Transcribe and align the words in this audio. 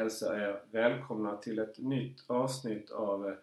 hälsar 0.00 0.40
er 0.40 0.60
välkomna 0.70 1.36
till 1.36 1.58
ett 1.58 1.78
nytt 1.78 2.24
avsnitt 2.26 2.90
av 2.90 3.36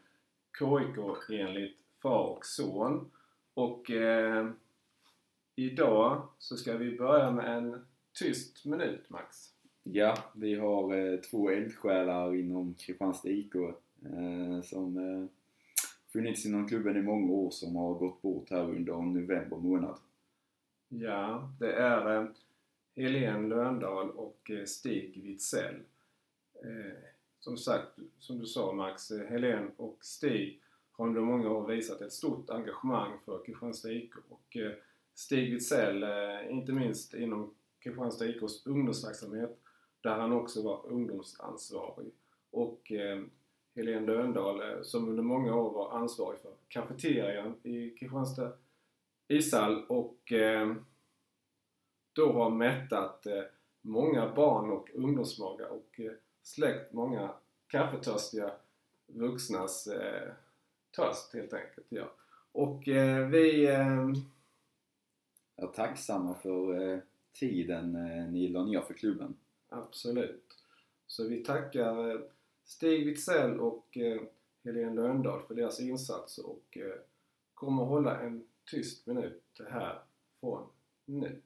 KIK 0.59 1.29
enligt 1.39 1.77
far 2.01 2.27
och 2.27 2.45
son. 2.45 3.11
Och 3.53 3.91
eh, 3.91 4.49
idag 5.55 6.27
så 6.37 6.57
ska 6.57 6.77
vi 6.77 6.97
börja 6.97 7.31
med 7.31 7.57
en 7.57 7.85
tyst 8.19 8.65
minut 8.65 9.09
Max. 9.09 9.37
Ja, 9.83 10.17
vi 10.33 10.55
har 10.55 10.95
eh, 10.95 11.19
två 11.19 11.49
eldsjälar 11.49 12.35
inom 12.35 12.73
Kristianstad 12.73 13.29
IK 13.29 13.55
eh, 13.55 14.61
som 14.63 14.97
eh, 14.97 15.25
funnits 16.13 16.45
inom 16.45 16.67
klubben 16.67 16.97
i 16.97 17.01
många 17.01 17.31
år 17.31 17.49
som 17.49 17.75
har 17.75 17.93
gått 17.93 18.21
bort 18.21 18.49
här 18.49 18.63
under 18.63 18.93
november 18.93 19.57
månad. 19.57 19.97
Ja, 20.89 21.51
det 21.59 21.73
är 21.73 22.17
eh, 22.17 22.27
Helene 22.95 23.47
Löndahl 23.47 24.09
och 24.09 24.51
eh, 24.51 24.65
Stig 24.65 25.23
Witzell. 25.23 25.75
Eh, 26.63 26.93
som 27.39 27.57
sagt, 27.57 27.99
som 28.19 28.39
du 28.39 28.45
sa 28.45 28.73
Max, 28.73 29.11
eh, 29.11 29.17
Helen 29.17 29.29
Helene 29.29 29.71
och 29.77 29.97
Stig 30.01 30.61
har 30.91 31.07
under 31.07 31.21
många 31.21 31.49
år 31.49 31.67
visat 31.67 32.01
ett 32.01 32.13
stort 32.13 32.49
engagemang 32.49 33.19
för 33.25 33.45
Kristianstad 33.45 33.91
IK. 33.91 34.13
Och 34.29 34.57
eh, 34.57 34.71
Stig 35.13 35.53
Witzell, 35.53 36.03
eh, 36.03 36.51
inte 36.51 36.71
minst 36.71 37.13
inom 37.13 37.55
Kristianstad 37.79 38.25
IKs 38.25 38.65
ungdomsverksamhet, 38.65 39.59
där 40.01 40.19
han 40.19 40.33
också 40.33 40.63
var 40.63 40.85
ungdomsansvarig. 40.85 42.11
Och 42.51 42.91
eh, 42.91 43.23
Helene 43.75 44.07
Löndahl 44.07 44.61
eh, 44.61 44.81
som 44.81 45.09
under 45.09 45.23
många 45.23 45.55
år 45.55 45.73
var 45.73 45.97
ansvarig 45.97 46.39
för 46.39 46.51
kafeterian 46.67 47.55
i 47.63 47.89
Kristianstad 47.89 48.51
ishall 49.27 49.85
och 49.87 50.31
eh, 50.31 50.75
då 52.13 52.33
har 52.33 52.49
mättat 52.49 53.27
många 53.81 54.33
barn 54.35 54.71
och 54.71 54.89
ungdomsmagar 54.93 55.67
och 55.67 55.99
släckt 56.47 56.93
många 56.93 57.33
kaffetörstiga 57.67 58.51
vuxnas 59.07 59.87
eh, 59.87 60.31
törst 60.95 61.33
helt 61.33 61.53
enkelt. 61.53 61.87
Ja. 61.89 62.11
Och 62.51 62.87
eh, 62.87 63.27
vi... 63.27 63.65
Eh, 63.65 64.07
är 65.57 65.67
tacksamma 65.67 66.33
för 66.33 66.81
eh, 66.81 66.99
tiden 67.33 67.95
eh, 67.95 68.27
ni 68.27 68.47
la 68.47 68.65
ner 68.65 68.81
för 68.81 68.93
klubben. 68.93 69.37
Absolut. 69.69 70.53
Så 71.07 71.27
vi 71.27 71.43
tackar 71.43 72.09
eh, 72.11 72.19
Stig 72.63 73.05
Witzell 73.05 73.59
och 73.59 73.97
eh, 73.97 74.21
Helene 74.63 75.01
Löndahl 75.01 75.41
för 75.41 75.55
deras 75.55 75.79
insatser 75.79 76.45
och 76.49 76.77
kommer 77.53 77.83
hålla 77.83 78.19
en 78.19 78.47
tyst 78.65 79.07
minut 79.07 79.61
här 79.69 79.99
från 80.39 80.67
nu. 81.05 81.41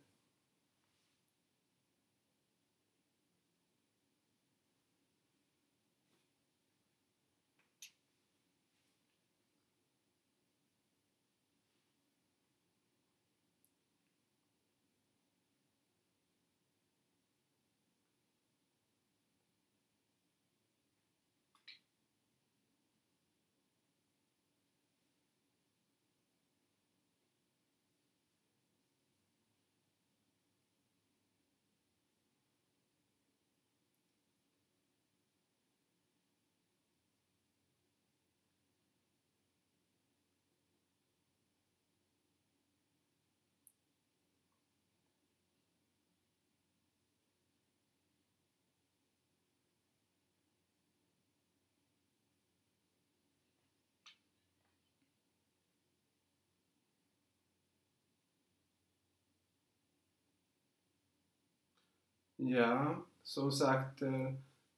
Ja, 62.43 63.05
som 63.23 63.51
sagt 63.51 64.01
eh, 64.01 64.33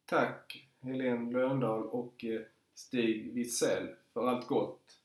tack 0.06 0.70
Helene 0.80 1.32
Löndahl 1.32 1.84
och 1.84 2.26
eh, 2.26 2.42
Stig 2.74 3.34
Witzell 3.34 3.96
för 4.14 4.28
allt 4.28 4.48
gott 4.48 5.00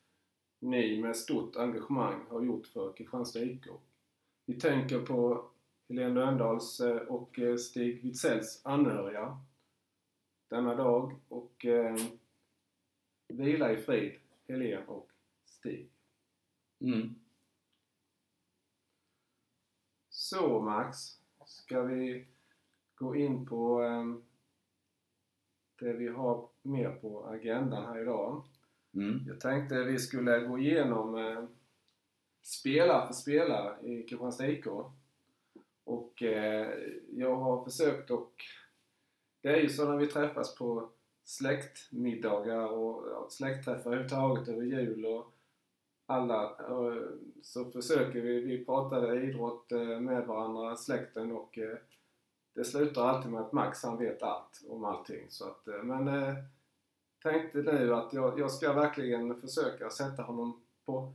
ni 0.58 1.02
med 1.02 1.16
stort 1.16 1.56
engagemang 1.56 2.24
har 2.28 2.42
gjort 2.42 2.66
för 2.66 2.92
Kristianstad 2.92 3.42
IK. 3.42 3.66
Vi 4.46 4.60
tänker 4.60 5.00
på 5.00 5.50
Helene 5.88 6.14
Lönndahls 6.14 6.80
eh, 6.80 6.96
och 6.96 7.38
Stig 7.60 8.02
Witzells 8.02 8.60
anhöriga 8.64 9.40
denna 10.48 10.74
dag 10.74 11.20
och 11.28 11.66
eh, 11.66 11.96
vila 13.28 13.72
i 13.72 13.76
frid 13.76 14.12
Helene 14.48 14.84
och 14.86 15.10
Stig. 15.44 15.90
Mm. 16.80 17.14
Så 20.08 20.60
Max, 20.60 20.98
ska 21.46 21.82
vi 21.82 22.26
gå 22.98 23.16
in 23.16 23.46
på 23.46 23.82
eh, 23.82 24.04
det 25.78 25.92
vi 25.92 26.08
har 26.08 26.48
mer 26.62 26.90
på 26.90 27.26
agendan 27.26 27.86
här 27.86 28.02
idag. 28.02 28.44
Mm. 28.94 29.20
Jag 29.26 29.40
tänkte 29.40 29.84
vi 29.84 29.98
skulle 29.98 30.40
gå 30.40 30.58
igenom 30.58 31.48
spelare 32.42 33.06
för 33.06 33.14
spelare 33.14 33.86
i 33.86 34.02
Kristianstad 34.02 34.48
IK. 34.48 34.66
Och 35.84 36.22
eh, 36.22 36.68
jag 37.10 37.36
har 37.36 37.64
försökt 37.64 38.10
och 38.10 38.32
det 39.40 39.48
är 39.48 39.60
ju 39.60 39.68
så 39.68 39.90
när 39.90 39.96
vi 39.96 40.06
träffas 40.06 40.54
på 40.54 40.90
släktmiddagar 41.24 42.66
och 42.66 43.32
släktträffar 43.32 43.90
överhuvudtaget 43.90 44.48
över 44.48 44.62
jul 44.62 45.06
och 45.06 45.34
alla 46.06 46.42
eh, 46.44 47.02
så 47.42 47.64
försöker 47.64 48.20
vi, 48.20 48.40
vi 48.40 48.64
pratade 48.64 49.22
idrott 49.22 49.72
eh, 49.72 50.00
med 50.00 50.26
varandra, 50.26 50.76
släkten 50.76 51.32
och 51.32 51.58
det 52.58 52.64
slutar 52.64 53.08
alltid 53.08 53.32
med 53.32 53.40
att 53.40 53.52
Max 53.52 53.82
han 53.82 53.98
vet 53.98 54.22
allt 54.22 54.60
om 54.68 54.84
allting. 54.84 55.26
Så 55.28 55.44
att, 55.44 55.68
eh, 55.68 55.82
men 55.82 56.08
eh, 56.08 56.34
tänkte 57.22 57.58
nu 57.58 57.94
att 57.94 58.12
jag, 58.12 58.38
jag 58.38 58.50
ska 58.50 58.72
verkligen 58.72 59.40
försöka 59.40 59.90
sätta 59.90 60.22
honom 60.22 60.60
på 60.84 61.12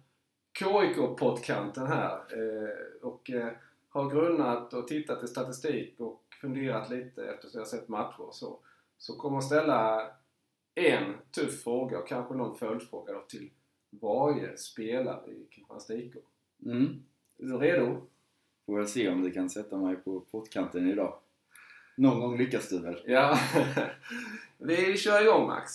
KIK-pottkanten 0.60 1.88
här 1.88 2.18
eh, 2.18 3.08
och 3.08 3.30
eh, 3.30 3.52
har 3.90 4.10
grunnat 4.10 4.74
och 4.74 4.88
tittat 4.88 5.24
i 5.24 5.28
statistik 5.28 6.00
och 6.00 6.24
funderat 6.42 6.90
lite 6.90 7.26
eftersom 7.26 7.60
jag 7.60 7.68
sett 7.68 7.88
matcher 7.88 8.22
och 8.22 8.36
så. 8.36 8.60
Så 8.98 9.16
kommer 9.16 9.36
jag 9.36 9.44
ställa 9.44 10.12
en 10.76 11.14
tuff 11.32 11.64
fråga 11.64 12.00
och 12.00 12.08
kanske 12.08 12.34
någon 12.34 12.58
följdfråga 12.58 13.14
då 13.14 13.22
till 13.22 13.50
varje 13.90 14.58
spelare 14.58 15.32
i 15.32 15.48
Kristianstad 15.52 15.94
IK. 15.94 16.16
Mm. 16.66 17.04
Är 17.38 17.46
du 17.46 17.58
redo? 17.58 18.02
Får 18.66 18.78
väl 18.78 18.88
se 18.88 19.10
om 19.10 19.22
du 19.22 19.32
kan 19.32 19.50
sätta 19.50 19.78
mig 19.78 19.96
på 19.96 20.20
pottkanten 20.20 20.90
idag. 20.90 21.20
Någon 21.96 22.20
gång 22.20 22.38
lyckas 22.38 22.70
du 22.70 22.80
väl? 22.80 23.02
Ja, 23.06 23.40
vi 24.58 24.98
kör 24.98 25.22
igång 25.22 25.48
Max. 25.48 25.72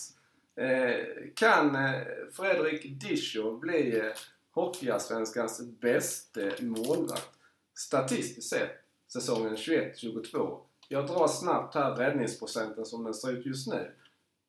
Eh, 0.56 1.06
kan 1.34 1.74
eh, 1.74 2.02
Fredrik 2.32 3.00
Dischow 3.00 3.60
bli 3.60 3.98
eh, 3.98 4.12
Hockeyallsvenskans 4.50 5.62
bästa 5.80 6.40
målvakt 6.60 7.30
statistiskt 7.74 8.48
sett 8.48 8.70
säsongen 9.12 9.56
21-22? 9.56 10.58
Jag 10.88 11.06
drar 11.06 11.28
snabbt 11.28 11.74
här 11.74 11.94
räddningsprocenten 11.94 12.84
som 12.84 13.04
den 13.04 13.14
ser 13.14 13.32
ut 13.32 13.46
just 13.46 13.68
nu. 13.68 13.90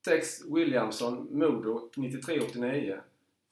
Tex 0.05 0.45
Williamson, 0.45 1.27
Modo 1.31 1.89
93-89. 1.95 2.99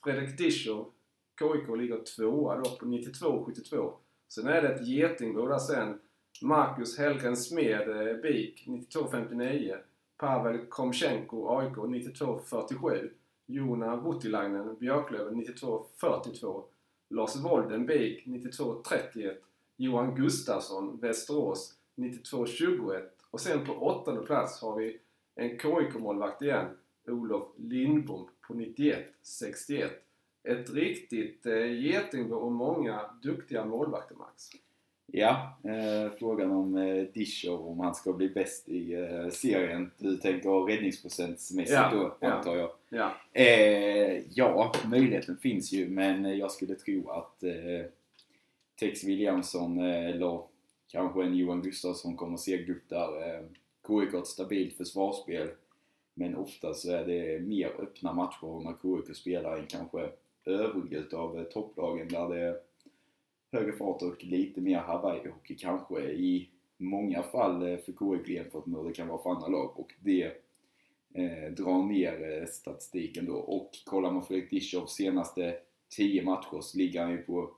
Fredrik 0.03 0.37
Dischow, 0.37 0.91
KIK 1.39 1.77
ligger 1.77 2.03
tvåa 2.15 2.55
då 2.55 2.69
på 2.69 2.85
92-72. 2.85 3.93
Sen 4.27 4.47
är 4.47 4.61
det 4.61 4.67
ett 4.67 4.87
getingbo 4.87 5.47
där 5.47 5.59
sen. 5.59 5.99
Marcus 6.41 6.97
Hellgren 6.97 7.37
Smed, 7.37 7.89
eh, 7.89 8.17
BIK 8.21 8.67
92-59. 8.67 9.77
Pavel 10.17 10.65
Komchenko, 10.69 11.59
AIK 11.59 11.75
92-47. 11.77 13.09
Jona 13.45 13.95
Voutilainen, 13.95 14.75
Björklöven 14.79 15.35
92-42. 15.35 16.63
Lars 17.09 17.35
Wolden, 17.43 17.85
BIK 17.85 18.25
92-31. 18.25 19.37
Johan 19.77 20.15
Gustafsson, 20.15 20.99
Västerås 21.01 21.73
92-21. 21.95 23.01
Och 23.31 23.41
sen 23.41 23.65
på 23.65 23.73
åttonde 23.73 24.21
plats 24.21 24.61
har 24.61 24.75
vi 24.75 24.99
en 25.35 25.59
KIK-målvakt 25.59 26.41
igen. 26.41 26.65
Olof 27.07 27.47
Lindbom 27.57 28.29
på 28.47 28.53
91-61. 28.53 29.89
Ett 30.43 30.69
riktigt 30.69 31.45
eh, 31.45 31.81
getingbo 31.81 32.35
och 32.35 32.51
många 32.51 33.01
duktiga 33.21 33.65
målvakter, 33.65 34.15
Max. 34.15 34.49
Ja, 35.11 35.57
eh, 35.63 36.11
frågan 36.19 36.51
om 36.51 36.77
eh, 36.77 37.03
Dishow, 37.13 37.67
om 37.67 37.79
han 37.79 37.95
ska 37.95 38.13
bli 38.13 38.29
bäst 38.29 38.69
i 38.69 38.93
eh, 38.93 39.29
serien. 39.29 39.91
Du 39.97 40.17
tänker 40.17 40.49
räddningsprocentsmässigt 40.49 41.77
Ja, 41.77 41.89
då, 41.93 42.15
ja. 42.19 42.31
antar 42.31 42.55
jag. 42.55 42.69
Ja. 42.89 43.11
Eh, 43.33 44.21
ja, 44.33 44.71
möjligheten 44.85 45.37
finns 45.37 45.71
ju, 45.71 45.89
men 45.89 46.37
jag 46.37 46.51
skulle 46.51 46.75
tro 46.75 47.09
att 47.09 47.43
eh, 47.43 47.85
Tex 48.79 49.03
Williamson 49.03 49.79
eh, 49.79 50.05
eller 50.05 50.41
kanske 50.87 51.23
en 51.23 51.35
Johan 51.35 51.61
Gustafsson 51.61 52.15
kommer 52.15 52.37
segla 52.37 52.73
upp 52.73 52.89
där. 52.89 53.29
Eh, 53.29 53.41
KIK 53.87 54.13
har 54.13 54.19
ett 54.19 54.27
stabilt 54.27 54.77
försvarsspel, 54.77 55.49
men 56.13 56.35
ofta 56.35 56.73
så 56.73 56.91
är 56.91 57.05
det 57.05 57.39
mer 57.39 57.67
öppna 57.79 58.13
matcher 58.13 58.63
när 58.63 59.03
KIK 59.05 59.15
spelar 59.15 59.57
än 59.57 59.65
kanske 59.67 60.09
övriga 60.45 60.99
utav 60.99 61.37
eh, 61.37 61.43
topplagen 61.43 62.07
där 62.07 62.29
det 62.29 62.55
högre 63.51 63.71
fart 63.71 64.01
och 64.01 64.23
lite 64.23 64.61
mer 64.61 64.79
Hawaii-hockey 64.79 65.55
kanske 65.57 66.01
i 66.01 66.49
många 66.77 67.23
fall 67.23 67.61
eh, 67.61 67.77
för 67.77 67.91
KIK 67.91 68.29
jämfört 68.29 68.65
med 68.65 68.79
hur 68.79 68.87
det 68.87 68.95
kan 68.95 69.07
vara 69.07 69.23
för 69.23 69.29
andra 69.29 69.47
lag 69.47 69.79
och 69.79 69.93
det 69.99 70.23
eh, 71.13 71.51
drar 71.57 71.83
ner 71.83 72.41
eh, 72.41 72.47
statistiken 72.47 73.25
då. 73.25 73.35
Och 73.35 73.71
kollar 73.85 74.11
man 74.11 74.25
Fredrik 74.25 74.49
Dischows 74.49 74.95
senaste 74.95 75.57
10 75.89 76.23
matcher 76.23 76.61
så 76.61 76.77
ligger 76.77 77.01
han 77.01 77.11
ju 77.11 77.17
på 77.17 77.51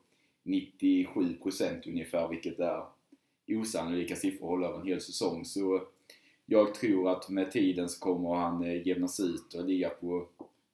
97% 0.43 1.89
ungefär, 1.89 2.27
vilket 2.27 2.59
är 2.59 2.83
osannolika 3.47 4.15
siffror 4.15 4.45
att 4.45 4.49
hålla 4.49 4.67
över 4.67 4.79
en 4.79 4.87
hel 4.87 5.01
säsong. 5.01 5.45
Så 5.45 5.81
jag 6.45 6.73
tror 6.73 7.09
att 7.09 7.29
med 7.29 7.51
tiden 7.51 7.89
så 7.89 7.99
kommer 7.99 8.35
han 8.35 8.63
eh, 8.63 8.87
jämnas 8.87 9.19
ut 9.19 9.53
och 9.53 9.65
ligga 9.65 9.89
på 9.89 10.27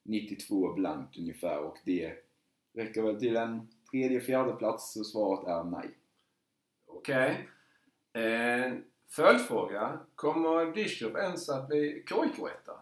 92 0.04 0.74
blankt 0.74 1.18
ungefär 1.18 1.60
och 1.60 1.78
det 1.86 2.14
räcker 2.74 3.02
väl 3.02 3.20
till 3.20 3.36
en 3.36 3.68
tredje, 3.96 4.22
fjärde 4.22 4.54
plats 4.54 4.94
så 4.94 5.04
svaret 5.04 5.48
är 5.48 5.64
nej. 5.64 5.90
Okej. 6.88 7.48
Eh, 8.14 8.74
följdfråga. 9.10 10.00
Kommer 10.16 10.76
Dishov 10.76 11.18
ens 11.18 11.50
att 11.50 11.68
bli 11.68 12.04
KIK-etta? 12.10 12.74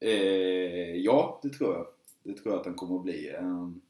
Eh, 0.00 0.96
ja, 0.96 1.40
det 1.42 1.48
tror 1.48 1.74
jag. 1.74 1.86
Det 2.22 2.32
tror 2.32 2.52
jag 2.52 2.58
att 2.58 2.64
den 2.64 2.74
kommer 2.74 2.96
att 2.96 3.02
bli. 3.04 3.30
Ehm, 3.34 3.80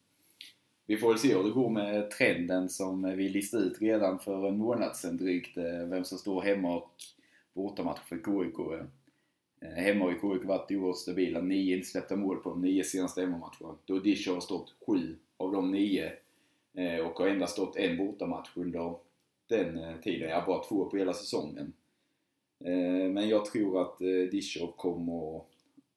vi 0.87 0.97
får 0.97 1.09
väl 1.09 1.19
se 1.19 1.35
hur 1.35 1.43
det 1.45 1.51
går 1.51 1.71
med 1.71 2.11
trenden 2.11 2.69
som 2.69 3.17
vi 3.17 3.29
listade 3.29 3.65
ut 3.65 3.81
redan 3.81 4.19
för 4.19 4.49
en 4.49 4.59
månad 4.59 4.97
sedan 4.97 5.17
drygt. 5.17 5.57
eh, 5.57 5.87
Vem 5.91 6.05
som 6.05 6.19
står 6.19 6.43
hemma 6.43 6.77
och 6.77 6.91
bortamatch 7.55 8.01
för 8.09 8.17
KIK. 8.17 8.59
Eh, 9.61 9.69
hemma 9.85 10.05
har 10.05 10.13
ju 10.13 10.19
KIK 10.21 10.45
varit 10.49 10.71
oerhört 10.71 10.97
stabila. 10.99 11.41
Nio 11.41 11.77
insläppta 11.77 12.17
mål 12.17 12.37
på 12.37 12.51
de 12.51 12.61
nio 12.61 12.85
senaste 12.85 13.21
hemmamatcherna. 13.21 13.75
Då 13.85 13.99
Disho 13.99 14.33
har 14.35 14.41
stått 14.41 14.75
sju 14.87 15.17
av 15.37 15.53
de 15.53 15.71
nio 15.71 16.07
eh, 16.07 16.13
och 17.07 17.19
har 17.19 17.29
endast 17.29 17.53
stått 17.53 17.77
en 17.77 17.97
bortamatch 17.97 18.51
under 18.57 18.97
den 19.49 19.79
eh, 19.79 19.97
tiden. 20.01 20.31
Ja, 20.31 20.45
bara 20.47 20.65
två 20.65 20.85
på 20.91 20.97
hela 20.97 21.13
säsongen. 21.13 21.73
Eh, 22.65 23.11
Men 23.13 23.29
jag 23.29 23.45
tror 23.45 23.81
att 23.83 24.01
eh, 24.01 24.07
Dishow 24.31 24.73
kommer 24.77 25.37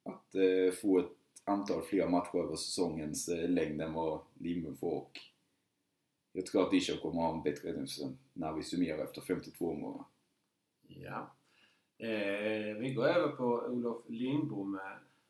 att 0.04 0.36
eh, 0.36 0.72
få 0.82 1.00
ett 1.00 1.12
antal 1.44 1.82
fler 1.82 2.08
matcher 2.08 2.38
över 2.38 2.56
säsongens 2.56 3.30
eh, 3.30 3.50
längd 3.50 3.82
än 3.82 3.94
vad 3.94 4.20
Lindbom 4.40 4.78
får 4.78 4.92
och 4.98 5.20
jag 6.32 6.46
tror 6.46 6.64
att 6.64 6.72
Dishow 6.72 6.98
kommer 6.98 7.22
ha 7.22 7.36
en 7.38 7.44
bättre 7.44 7.70
räddningsprocent 7.70 8.18
när 8.34 8.54
vi 8.54 8.64
summerar 8.64 9.04
efter 9.04 9.22
52 9.22 9.70
omgångar. 9.70 10.04
Ja. 10.88 11.32
Eh, 12.00 12.78
vi 12.80 12.94
går 12.96 13.08
över 13.08 13.28
på 13.28 13.44
Olof 13.46 14.02
Lindbom. 14.08 14.76
eh, 14.76 14.82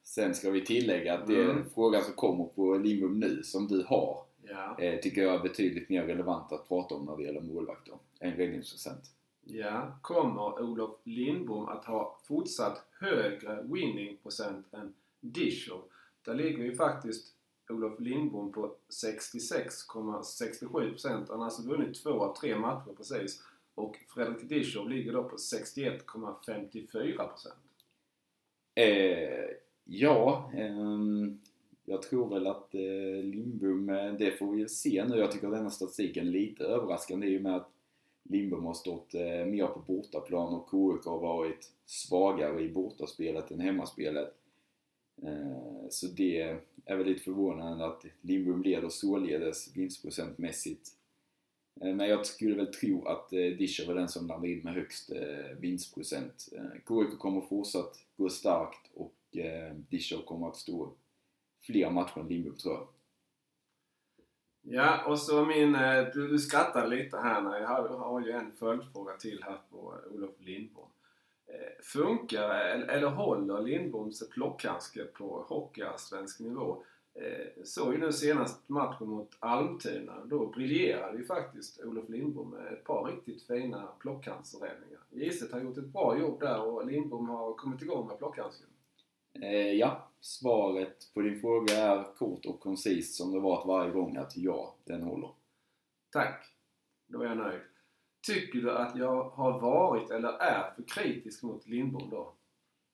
Sen 0.04 0.36
ska 0.36 0.52
vi 0.52 0.66
tillägga 0.66 1.14
att 1.18 1.28
det 1.28 1.36
är 1.36 1.50
Mm. 1.52 1.70
frågan 1.70 2.04
som 2.04 2.14
kommer 2.14 2.46
på 2.46 2.78
Lindbom 2.78 3.20
nu, 3.20 3.44
som 3.44 3.68
du 3.68 3.84
har, 3.84 4.24
Ja. 4.50 4.80
eh, 4.80 5.00
tycker 5.00 5.22
jag 5.22 5.36
är 5.36 5.40
betydligt 5.40 5.90
mer 5.90 6.04
relevant 6.04 6.52
att 6.52 6.68
prata 6.68 6.96
om 6.96 7.06
när 7.06 7.18
det 7.18 7.24
gäller 7.24 7.42
målvakter 7.42 7.98
än 8.20 8.38
räddningsprocent. 8.38 9.12
ja. 9.44 10.00
Kommer 10.02 10.62
Olof 10.62 10.96
Lindbom 11.04 11.68
att 11.68 11.86
ha 11.86 12.20
fortsatt 12.28 12.86
högre 13.00 13.64
winning 13.64 14.18
procent 14.18 14.74
än 14.74 14.94
Dishov? 15.20 15.82
Där 16.26 16.34
ligger 16.36 16.64
ju 16.64 16.76
faktiskt 16.76 17.34
Olof 17.70 18.00
Lindbom 18.00 18.52
på 18.52 18.76
66,67%. 18.90 21.26
Han 21.30 21.40
har 21.40 21.46
alltså 21.46 21.68
vunnit 21.68 22.04
två 22.04 22.10
av 22.10 22.36
tre 22.36 22.56
matcher 22.56 22.94
precis. 22.98 23.44
Och 23.76 23.96
Fredrik 24.14 24.50
Dishov 24.50 24.90
ligger 24.90 25.14
då 25.14 25.24
på 25.24 25.36
61,54%. 25.36 27.48
Eh, 28.76 29.46
ja, 29.84 30.52
ehm, 30.54 31.40
jag 31.90 32.02
tror 32.02 32.30
väl 32.30 32.48
att 32.48 32.76
eh, 32.76 33.24
Lindbom, 33.24 33.90
eh, 33.90 34.14
det 34.14 34.32
får 34.32 34.52
vi 34.52 34.68
se 34.68 35.06
nu. 35.10 35.18
Jag 35.18 35.32
tycker 35.32 35.52
denna 35.52 35.70
statistiken 35.70 36.28
är 36.28 36.32
lite 36.32 36.64
överraskande 36.64 37.28
i 37.28 37.38
och 37.38 37.42
med 37.42 37.56
att 37.56 37.70
Lindbom 38.24 38.66
har 38.66 38.74
stått 38.74 39.14
eh, 39.14 39.46
mer 39.46 39.68
på 39.68 39.80
bortaplan 39.80 40.54
och 40.54 40.70
KIK 40.72 41.06
har 41.06 41.20
varit 41.20 41.72
svagare 41.86 42.62
i 42.62 42.70
bortaspelet 42.70 43.52
än 43.52 43.60
hemmaspelet. 43.60 44.34
Eh, 45.24 45.88
så 45.90 46.08
det 46.08 46.60
är 46.86 46.98
väl 46.98 47.08
lite 47.08 47.24
förvånande 47.24 47.86
att 47.86 48.06
Lindbom 48.22 48.64
leder 48.64 48.90
således 48.90 49.78
vinstprocentmässigt. 49.78 50.90
Eh, 51.82 51.96
Men 51.96 52.10
jag 52.10 52.26
skulle 52.26 52.56
väl 52.56 52.74
tro 52.74 53.06
att 53.06 53.34
eh, 53.34 53.40
Discher 53.40 53.88
var 53.88 53.96
den 53.96 54.10
som 54.10 54.28
landade 54.28 54.52
in 54.52 54.62
med 54.64 54.74
högst 54.74 55.12
eh, 55.12 55.58
vinstprocent. 55.60 56.50
Eh, 56.52 56.72
KIK 56.88 57.20
kommer 57.20 57.42
fortsatt 57.42 58.00
gå 58.18 58.30
starkt 58.30 58.92
och 58.94 59.38
eh, 59.38 59.74
Discher 59.90 60.26
kommer 60.26 60.48
att 60.48 60.58
stå 60.58 60.94
fler 61.68 61.90
matcher 61.90 62.20
än 62.20 62.28
Lindbom 62.28 62.56
tror 62.56 62.74
jag. 62.74 62.88
Ja, 64.70 65.06
och 65.06 65.20
så 65.20 65.46
min... 65.46 65.76
Eh, 65.76 66.06
du, 66.14 66.28
du 66.28 66.40
skrattade 66.40 66.88
lite 66.88 67.18
här 67.18 67.42
när 67.42 67.60
jag 67.60 67.68
har, 67.68 67.90
har 67.90 68.22
ju 68.22 68.32
en 68.32 68.52
följdfråga 68.52 69.14
till 69.14 69.44
här 69.44 69.60
på 69.70 69.96
Olof 70.12 70.36
Lindbom. 70.40 70.90
Eh, 71.48 71.84
funkar 71.84 72.50
eller, 72.50 72.88
eller 72.88 73.08
håller 73.08 73.62
Lindboms 73.62 74.30
plockhandske 74.30 75.04
på 75.04 75.46
hockeyallsvensk 75.48 76.40
nivå? 76.40 76.84
Eh, 77.14 77.64
såg 77.64 77.94
ju 77.94 78.00
nu 78.00 78.12
senast 78.12 78.70
matchen 78.70 79.08
mot 79.08 79.38
Almtuna. 79.40 80.26
Då 80.26 80.48
briljerade 80.48 81.18
ju 81.18 81.26
faktiskt 81.26 81.84
Olof 81.84 82.10
Lindbom 82.10 82.50
med 82.50 82.74
ett 82.74 82.84
par 82.84 83.04
riktigt 83.04 83.48
fina 83.48 83.88
plockhandsräddningar. 84.00 85.00
Giset 85.10 85.52
har 85.52 85.60
gjort 85.60 85.78
ett 85.78 85.94
bra 85.94 86.20
jobb 86.20 86.40
där 86.40 86.62
och 86.62 86.86
Lindbom 86.88 87.30
har 87.30 87.54
kommit 87.54 87.82
igång 87.82 88.08
med 88.08 88.18
plockhandsken. 88.18 88.68
Eh, 89.42 89.72
ja, 89.72 90.10
svaret 90.20 91.14
på 91.14 91.22
din 91.22 91.42
fråga 91.42 91.78
är 91.78 92.16
kort 92.16 92.46
och 92.46 92.60
koncist 92.60 93.16
som 93.16 93.32
det 93.32 93.40
varit 93.40 93.68
varje 93.68 93.92
gång 93.92 94.18
att 94.18 94.38
ja, 94.38 94.76
den 94.86 95.04
håller. 95.04 95.30
Tack. 96.12 96.46
Då 97.08 97.22
är 97.22 97.26
jag 97.26 97.38
nöjd. 97.38 97.62
Tycker 98.28 98.60
du 98.60 98.72
att 98.72 98.98
jag 98.98 99.24
har 99.24 99.60
varit 99.60 100.10
eller 100.10 100.30
är 100.30 100.72
för 100.76 100.84
kritisk 100.84 101.44
mot 101.44 101.68
Lindbom 101.68 102.10
då? 102.10 102.34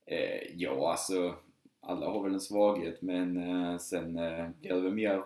Eh, 0.06 0.56
ja, 0.56 0.92
alltså 0.92 1.36
alla 1.80 2.10
har 2.10 2.24
väl 2.24 2.34
en 2.34 2.42
svaghet 2.42 3.02
men 3.02 3.38
eh, 3.38 3.78
sen 3.78 4.18
eh, 4.18 4.50
blir 4.60 4.74
det 4.74 4.82
väl 4.82 4.94
mer 4.94 5.24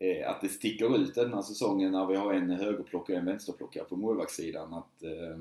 eh, 0.00 0.30
att 0.30 0.40
det 0.40 0.48
sticker 0.48 0.98
ut 0.98 1.14
den 1.14 1.34
här 1.34 1.42
säsongen 1.42 1.92
när 1.92 2.06
vi 2.06 2.16
har 2.16 2.34
en 2.34 2.50
högerplockare 2.50 3.16
och 3.16 3.20
en 3.20 3.26
vänsterplockare 3.26 3.84
på 3.84 3.96
målvaktssidan. 3.96 4.74
Att, 4.74 5.02
eh, 5.02 5.38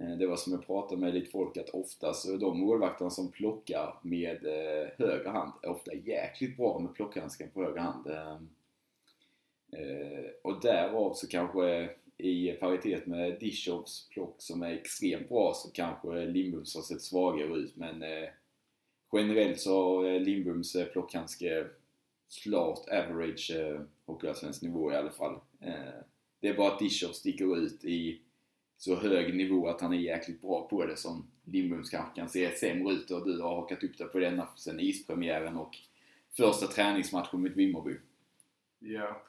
Eh, 0.00 0.18
det 0.18 0.26
var 0.26 0.36
som 0.36 0.52
jag 0.52 0.66
pratade 0.66 1.00
med 1.00 1.14
lite 1.14 1.30
folk 1.30 1.56
att 1.56 1.70
ofta 1.70 2.14
så 2.14 2.28
eh, 2.28 2.34
är 2.34 2.38
de 2.38 2.60
målvakterna 2.60 3.10
som 3.10 3.32
plockar 3.32 3.98
med 4.02 4.46
eh, 4.46 4.88
höger 4.98 5.30
hand 5.30 5.52
är 5.62 5.68
ofta 5.68 5.94
jäkligt 5.94 6.56
bra 6.56 6.78
med 6.78 6.94
plockhandsken 6.94 7.50
på 7.54 7.64
höger 7.64 7.80
hand. 7.80 8.06
Ehm, 8.06 8.48
eh, 9.72 10.30
och 10.42 10.60
därav 10.60 11.14
så 11.14 11.28
kanske 11.28 11.90
i 12.18 12.52
paritet 12.52 13.06
med 13.06 13.40
Dishovs 13.40 14.08
plock 14.08 14.34
som 14.38 14.62
är 14.62 14.72
extremt 14.72 15.28
bra 15.28 15.52
så 15.54 15.70
kanske 15.70 16.24
Lindbums 16.24 16.74
har 16.74 16.82
sett 16.82 17.02
svagare 17.02 17.56
ut 17.56 17.76
men 17.76 18.02
eh, 18.02 18.28
generellt 19.12 19.60
så 19.60 19.82
har 19.82 20.04
eh, 20.04 20.20
Lindbums 20.20 20.74
eh, 20.74 20.86
plockhandske 20.86 21.66
klart 22.42 22.88
average 22.88 23.50
eh, 23.50 23.80
hockeyallsvensk 24.06 24.62
nivå 24.62 24.92
i 24.92 24.96
alla 24.96 25.10
fall. 25.10 25.40
Eh, 25.60 26.00
det 26.40 26.48
är 26.48 26.56
bara 26.56 26.72
att 26.72 26.78
Dishov 26.78 27.12
sticker 27.12 27.58
ut 27.58 27.84
i 27.84 28.20
så 28.78 28.96
hög 28.96 29.36
nivå 29.36 29.68
att 29.68 29.80
han 29.80 29.92
är 29.92 29.98
jäkligt 29.98 30.40
bra 30.40 30.68
på 30.68 30.86
det 30.86 30.96
som 30.96 31.26
Lindbloms 31.44 31.90
kanske 31.90 32.20
kan 32.20 32.28
se 32.28 32.56
sämre 32.56 32.92
ut 32.92 33.10
och 33.10 33.26
du 33.26 33.40
har 33.40 33.56
hakat 33.56 33.84
upp 33.84 33.98
det 33.98 34.04
på 34.04 34.18
denna 34.18 34.48
sen 34.56 34.80
ispremiären 34.80 35.56
och 35.56 35.76
första 36.36 36.66
träningsmatchen 36.66 37.42
mot 37.42 37.52
Vimmerby. 37.52 37.96
Ja. 38.78 39.22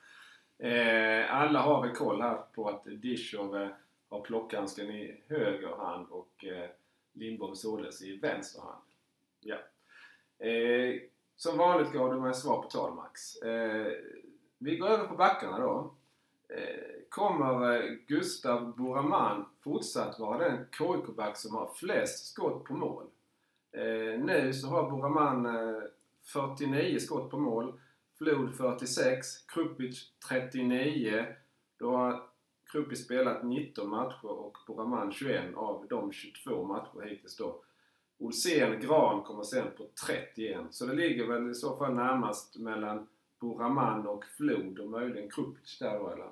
Eh, 0.67 1.35
alla 1.35 1.61
har 1.61 1.87
väl 1.87 1.95
koll 1.95 2.21
här 2.21 2.37
på 2.53 2.69
att 2.69 2.85
Dishov 2.85 3.69
har 4.09 4.21
plockhandsken 4.21 4.91
i 4.91 5.21
höger 5.27 5.75
hand 5.75 6.07
och 6.09 6.45
eh, 6.45 6.69
Lindbom 7.13 7.55
således 7.55 8.01
i 8.01 8.17
vänster 8.17 8.61
hand. 8.61 8.83
Ja. 9.39 9.57
Eh, 10.45 11.01
som 11.35 11.57
vanligt 11.57 11.93
gav 11.93 12.13
du 12.13 12.19
mig 12.19 12.33
svar 12.33 12.61
på 12.61 12.69
tal 12.69 12.95
Max. 12.95 13.35
Eh, 13.41 13.93
vi 14.57 14.77
går 14.77 14.87
över 14.87 15.07
på 15.07 15.15
backarna 15.15 15.59
då. 15.59 15.95
Eh, 16.49 16.96
kommer 17.09 17.75
eh, 17.75 17.91
Gustav 18.07 18.75
Buraman 18.77 19.45
fortsatt 19.63 20.19
vara 20.19 20.49
den 20.49 20.65
KIK-back 20.77 21.37
som 21.37 21.55
har 21.55 21.73
flest 21.75 22.33
skott 22.33 22.63
på 22.63 22.73
mål? 22.73 23.05
Eh, 23.71 24.19
nu 24.19 24.53
så 24.53 24.67
har 24.67 24.89
Buraman 24.89 25.45
eh, 25.45 25.81
49 26.33 26.99
skott 26.99 27.31
på 27.31 27.37
mål. 27.37 27.79
Flod 28.17 28.55
46, 28.55 29.27
Krupic 29.47 30.11
39, 30.29 31.25
Då 31.77 31.91
har 31.91 32.23
Krupic 32.71 33.05
spelat 33.05 33.43
19 33.43 33.89
matcher 33.89 34.25
och 34.25 34.57
Buraman 34.67 35.11
21 35.11 35.55
av 35.55 35.85
de 35.89 36.11
22 36.11 36.63
matcher 36.63 37.05
hittills 37.05 37.37
då. 37.37 37.63
Olsén, 38.19 38.79
Gran 38.79 39.23
kommer 39.23 39.43
sen 39.43 39.67
på 39.77 39.85
31. 40.07 40.65
Så 40.71 40.85
det 40.85 40.93
ligger 40.93 41.27
väl 41.27 41.51
i 41.51 41.53
så 41.53 41.77
fall 41.77 41.93
närmast 41.93 42.57
mellan 42.57 43.07
Buraman 43.39 44.07
och 44.07 44.25
Flod 44.37 44.79
och 44.79 44.89
möjligen 44.89 45.29
Krupic 45.29 45.79
där 45.79 45.99
då 45.99 46.09
eller? 46.09 46.29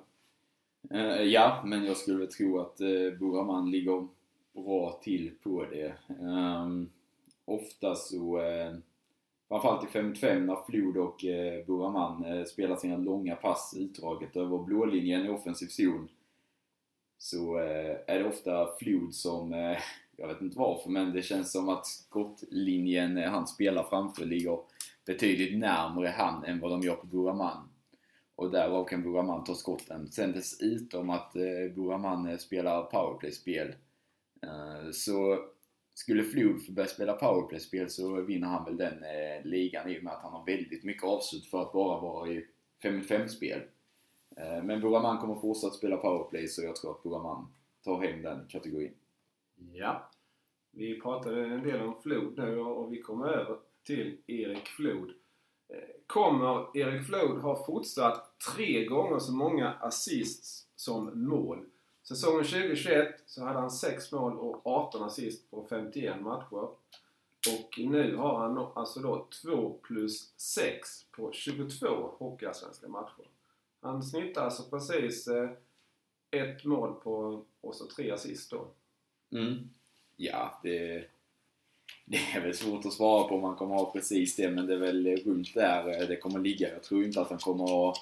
Eh, 0.90 1.22
ja, 1.22 1.62
men 1.64 1.84
jag 1.84 1.96
skulle 1.96 2.18
väl 2.18 2.32
tro 2.32 2.58
att 2.60 2.80
eh, 2.80 3.18
Buraman 3.18 3.70
ligger 3.70 4.08
bra 4.52 5.00
till 5.02 5.30
på 5.42 5.64
det. 5.64 5.94
Um, 6.20 6.90
ofta 7.44 7.94
så, 7.94 8.40
eh, 8.40 8.72
framförallt 9.48 9.84
i 9.84 9.92
55 9.92 10.46
när 10.46 10.56
Flod 10.70 10.96
och 10.96 11.24
eh, 11.24 11.66
Buraman 11.66 12.24
eh, 12.24 12.44
spelar 12.44 12.76
sina 12.76 12.96
långa 12.96 13.36
pass 13.36 13.74
utdraget 13.78 14.36
över 14.36 14.58
blålinjen 14.58 15.26
i 15.26 15.28
offensiv 15.28 15.66
zon 15.66 16.08
så 17.18 17.58
eh, 17.58 17.96
är 18.06 18.18
det 18.18 18.28
ofta 18.28 18.68
Flod 18.78 19.14
som, 19.14 19.52
eh, 19.52 19.78
jag 20.16 20.28
vet 20.28 20.40
inte 20.40 20.58
varför, 20.58 20.90
men 20.90 21.12
det 21.12 21.22
känns 21.22 21.52
som 21.52 21.68
att 21.68 21.86
skottlinjen 21.86 23.18
eh, 23.18 23.30
han 23.30 23.46
spelar 23.46 23.82
framför 23.82 24.24
ligger 24.24 24.58
betydligt 25.06 25.58
närmare 25.58 26.08
han 26.08 26.44
än 26.44 26.60
vad 26.60 26.70
de 26.70 26.82
gör 26.82 26.96
på 26.96 27.06
Buraman. 27.06 27.68
Och 28.36 28.50
därav 28.50 28.84
kan 28.84 29.02
Buraman 29.02 29.44
ta 29.44 29.54
skotten. 29.54 30.12
Sen 30.12 30.32
dessutom 30.32 31.10
att 31.10 31.36
eh, 31.36 31.74
Buraman 31.74 32.28
eh, 32.28 32.36
spelar 32.36 32.82
powerplay-spel. 32.82 33.74
Eh, 34.42 34.90
så 34.92 35.38
skulle 35.94 36.24
Flod 36.24 36.66
få 36.66 36.72
börja 36.72 36.88
spela 36.88 37.12
powerplay-spel 37.12 37.90
så 37.90 38.22
vinner 38.22 38.46
han 38.46 38.64
väl 38.64 38.76
den 38.76 39.02
eh, 39.02 39.44
ligan 39.44 39.88
i 39.88 39.98
och 39.98 40.04
med 40.04 40.12
att 40.12 40.22
han 40.22 40.32
har 40.32 40.46
väldigt 40.46 40.84
mycket 40.84 41.04
avslut 41.04 41.46
för 41.46 41.62
att 41.62 41.72
bara 41.72 42.00
vara 42.00 42.30
i 42.30 42.46
5-5-spel. 42.82 43.60
Eh, 44.36 44.62
men 44.64 44.80
Buraman 44.80 45.18
kommer 45.18 45.34
fortsatt 45.34 45.74
spela 45.74 45.96
powerplay 45.96 46.48
så 46.48 46.62
jag 46.62 46.76
tror 46.76 46.90
att 46.90 47.02
Buraman 47.02 47.46
tar 47.84 48.02
hem 48.02 48.22
den 48.22 48.46
kategorin. 48.48 48.94
Ja. 49.72 50.10
Vi 50.70 51.00
pratade 51.00 51.44
en 51.44 51.62
del 51.62 51.80
om 51.80 52.02
Flod 52.02 52.38
nu 52.38 52.58
och 52.58 52.92
vi 52.92 53.00
kommer 53.00 53.28
över 53.28 53.56
till 53.82 54.18
Erik 54.26 54.68
Flod. 54.68 55.12
Kommer 56.06 56.76
Erik 56.76 57.06
Flood 57.06 57.40
ha 57.42 57.64
fortsatt 57.64 58.38
tre 58.54 58.84
gånger 58.84 59.18
så 59.18 59.32
många 59.32 59.72
assists 59.72 60.66
som 60.76 61.28
mål? 61.28 61.66
Säsongen 62.02 62.44
2021 62.44 63.22
så 63.26 63.44
hade 63.44 63.58
han 63.58 63.70
6 63.70 64.12
mål 64.12 64.38
och 64.38 64.66
18 64.66 65.02
assist 65.02 65.50
på 65.50 65.66
51 65.70 66.20
matcher. 66.20 66.68
Och 67.48 67.78
nu 67.78 68.16
har 68.16 68.38
han 68.38 68.58
alltså 68.58 69.00
då 69.00 69.28
2 69.42 69.78
plus 69.82 70.32
6 70.36 70.88
på 71.10 71.32
22 71.32 71.86
hockeyallsvenska 72.18 72.88
matcher. 72.88 73.28
Han 73.80 74.02
snittar 74.02 74.44
alltså 74.44 74.62
precis 74.70 75.28
eh, 75.28 75.50
ett 76.30 76.64
mål 76.64 76.94
på 76.94 77.44
och 77.60 77.74
så 77.74 77.86
tre 77.86 78.10
assist 78.10 78.50
då. 78.50 78.68
Mm. 79.32 79.70
Ja, 80.16 80.60
det, 80.62 81.04
det 82.04 82.18
är 82.36 82.40
väl 82.40 82.54
svårt 82.54 82.86
att 82.86 82.92
svara 82.92 83.28
på 83.28 83.34
om 83.34 83.44
han 83.44 83.56
kommer 83.56 83.74
ha 83.74 83.92
precis 83.92 84.36
det, 84.36 84.50
men 84.50 84.66
det 84.66 84.74
är 84.74 84.78
väl 84.78 85.16
runt 85.16 85.54
där 85.54 86.02
eh, 86.02 86.08
det 86.08 86.16
kommer 86.16 86.38
ligga. 86.38 86.72
Jag 86.72 86.82
tror 86.82 87.04
inte 87.04 87.20
att 87.20 87.30
han 87.30 87.38
kommer 87.38 87.64
ha 87.64 87.94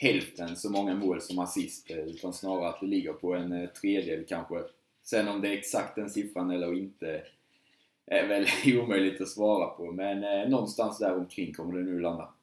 hälften 0.00 0.56
så 0.56 0.70
många 0.70 0.94
mål 0.94 1.20
som 1.20 1.38
assist, 1.38 1.90
eh, 1.90 1.98
utan 1.98 2.32
snarare 2.32 2.68
att 2.68 2.80
det 2.80 2.86
ligger 2.86 3.12
på 3.12 3.34
en 3.34 3.52
eh, 3.52 3.68
tredjedel 3.68 4.24
kanske. 4.28 4.54
Sen 5.02 5.28
om 5.28 5.40
det 5.40 5.48
är 5.48 5.52
exakt 5.52 5.94
den 5.94 6.10
siffran 6.10 6.50
eller 6.50 6.74
inte 6.74 7.22
är 8.06 8.26
väl 8.26 8.46
omöjligt 8.78 9.20
att 9.20 9.28
svara 9.28 9.66
på, 9.66 9.92
men 9.92 10.50
någonstans 10.50 10.98
där 10.98 11.16
omkring 11.16 11.54
kommer 11.54 11.78
det 11.78 11.84
nu 11.84 12.00
landa. 12.00 12.34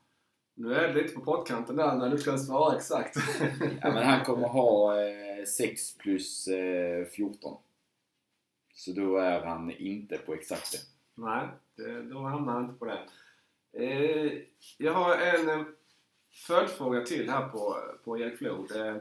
Nu 0.55 0.73
är 0.73 0.87
det 0.87 1.01
lite 1.01 1.13
på 1.13 1.21
pottkanten 1.21 1.75
där 1.75 1.95
när 1.95 2.09
du 2.09 2.17
ska 2.17 2.37
svara 2.37 2.75
exakt. 2.75 3.15
Ja, 3.81 3.93
men 3.93 4.03
han 4.03 4.19
kommer 4.25 4.47
ha 4.47 5.01
eh, 5.01 5.45
6 5.45 5.97
plus 5.97 6.47
eh, 6.47 7.05
14. 7.05 7.57
Så 8.81 8.91
då 8.91 9.17
är 9.17 9.41
han 9.41 9.71
inte 9.71 10.17
på 10.17 10.33
exakt 10.33 10.71
det. 10.71 10.77
Nej, 11.21 11.47
då 12.11 12.19
hamnar 12.19 12.53
han 12.53 12.63
inte 12.63 12.79
på 12.79 12.85
det. 12.85 13.07
Eh, 13.73 14.31
jag 14.77 14.93
har 14.93 15.15
en 15.15 15.50
eh, 15.50 15.65
följdfråga 16.47 17.01
till 17.01 17.29
här 17.29 17.47
på, 17.47 17.77
på 18.03 18.19
Erik 18.19 18.38
Flod. 18.38 18.75
Eh, 18.75 18.95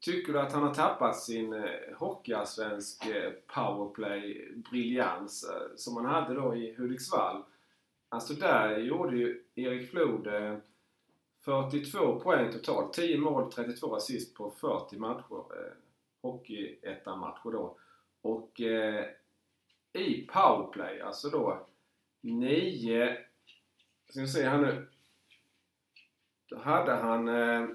tycker 0.00 0.32
du 0.32 0.40
att 0.40 0.52
han 0.52 0.62
har 0.62 0.74
tappat 0.74 1.20
sin 1.20 1.64
hockeyallsvensk 1.96 3.06
powerplay-briljans 3.46 5.46
som 5.76 5.96
han 5.96 6.06
hade 6.06 6.34
då 6.34 6.56
i 6.56 6.74
Hudiksvall? 6.74 7.42
Alltså 8.08 8.34
där 8.34 8.78
gjorde 8.78 9.16
ju 9.16 9.44
Erik 9.54 9.90
Flod 9.90 10.28
42 11.44 12.20
poäng 12.20 12.52
totalt. 12.52 12.92
10 12.92 13.18
mål, 13.18 13.52
32 13.52 13.94
assist 13.94 14.34
på 14.34 14.50
40 14.50 14.96
matcher. 14.96 15.34
Eh, 15.34 15.72
Hockeyettan-matcher 16.22 17.52
då. 17.52 17.76
Och 18.24 18.60
eh, 18.60 19.06
i 19.92 20.26
powerplay, 20.26 21.00
alltså 21.00 21.30
då 21.30 21.66
9... 22.20 23.16
Ska 24.08 24.20
vi 24.20 24.28
se 24.28 24.48
här 24.48 24.58
nu. 24.58 24.88
Då 26.46 26.58
hade 26.58 26.92
han 26.92 27.28
eh, 27.28 27.68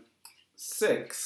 6... 0.55 1.17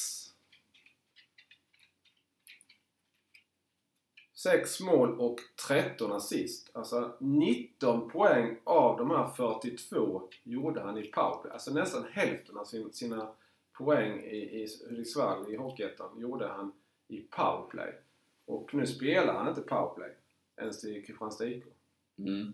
Sex 4.34 4.80
mål 4.80 5.20
och 5.20 5.40
13 5.68 6.12
assist. 6.12 6.72
Alltså 6.74 7.18
19 7.20 8.10
poäng 8.10 8.58
av 8.64 8.98
de 8.98 9.12
här 9.12 9.30
42 9.30 10.30
gjorde 10.44 10.82
han 10.82 10.98
i 10.98 11.04
powerplay. 11.04 11.54
Alltså 11.54 11.74
nästan 11.74 12.06
hälften 12.12 12.58
av 12.58 12.66
sin, 12.66 12.94
sina 12.94 13.34
poäng 13.74 14.20
i, 14.20 14.38
i 14.38 14.68
Hudiksvall 14.90 15.54
i 15.54 15.56
Hockeyettan 15.56 16.20
gjorde 16.20 16.48
han 16.48 16.74
i 17.08 17.22
powerplay. 17.22 18.03
Och 18.46 18.74
nu 18.74 18.88
spelar 18.88 19.34
han 19.34 19.50
inte 19.50 19.62
powerplay 19.62 20.12
ens 20.58 20.86
i 20.86 21.02
Kristianstad 21.02 21.48
IK. 21.48 21.64
Mm. 22.18 22.54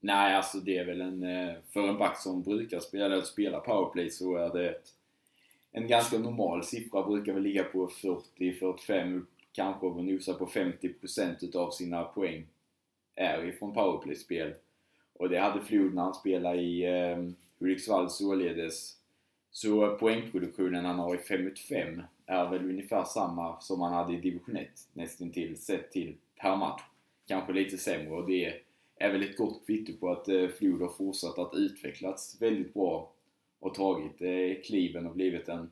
Nej, 0.00 0.36
alltså 0.36 0.58
det 0.58 0.78
är 0.78 0.84
väl 0.84 1.00
en... 1.00 1.22
Eh, 1.22 1.54
för 1.72 1.88
en 1.88 1.98
back 1.98 2.18
som 2.18 2.42
brukar 2.42 2.80
spela, 2.80 3.04
eller 3.04 3.22
spela 3.22 3.60
powerplay 3.60 4.10
så 4.10 4.36
är 4.36 4.52
det 4.52 4.70
ett, 4.70 4.88
en 5.72 5.86
ganska 5.86 6.18
normal 6.18 6.64
siffra. 6.64 7.02
Brukar 7.02 7.32
väl 7.32 7.42
ligga 7.42 7.64
på 7.64 7.88
40-45, 7.88 9.26
kanske 9.52 9.86
och 9.86 10.04
nosa 10.04 10.34
på 10.34 10.46
50% 10.46 11.44
utav 11.44 11.70
sina 11.70 12.04
poäng 12.04 12.46
är 13.14 13.44
ifrån 13.44 13.74
powerplay-spel. 13.74 14.54
Och 15.12 15.28
det 15.28 15.38
hade 15.38 15.64
Flod 15.64 15.94
när 15.94 16.02
han 16.02 16.14
spelade 16.14 16.56
i 16.56 16.84
eh, 16.84 17.18
Hudiksvall 17.58 18.10
således. 18.10 18.96
Så 19.50 19.96
poängproduktionen 19.96 20.84
han 20.84 20.98
har 20.98 21.14
i 21.14 21.18
5 21.18 21.44
mot 21.44 21.58
5 21.58 22.02
är 22.26 22.50
väl 22.50 22.70
ungefär 22.70 23.04
samma 23.04 23.60
som 23.60 23.80
han 23.80 23.92
hade 23.92 24.12
i 24.12 24.20
division 24.20 24.56
1 24.56 24.68
nästan 24.92 25.30
till 25.30 25.56
sett 25.56 25.92
till 25.92 26.16
per 26.36 26.56
match. 26.56 26.82
Kanske 27.26 27.52
lite 27.52 27.78
sämre 27.78 28.10
och 28.10 28.26
det 28.26 28.62
är 28.96 29.12
väl 29.12 29.22
ett 29.22 29.36
gott 29.36 29.66
kvitto 29.66 29.92
på 30.00 30.10
att 30.10 30.28
eh, 30.28 30.48
Flod 30.48 30.80
har 30.80 30.88
fortsatt 30.88 31.38
att 31.38 31.54
utvecklas 31.54 32.36
väldigt 32.40 32.74
bra 32.74 33.12
och 33.60 33.74
tagit 33.74 34.22
eh, 34.22 34.62
kliven 34.64 35.06
och 35.06 35.14
blivit 35.14 35.48
en 35.48 35.70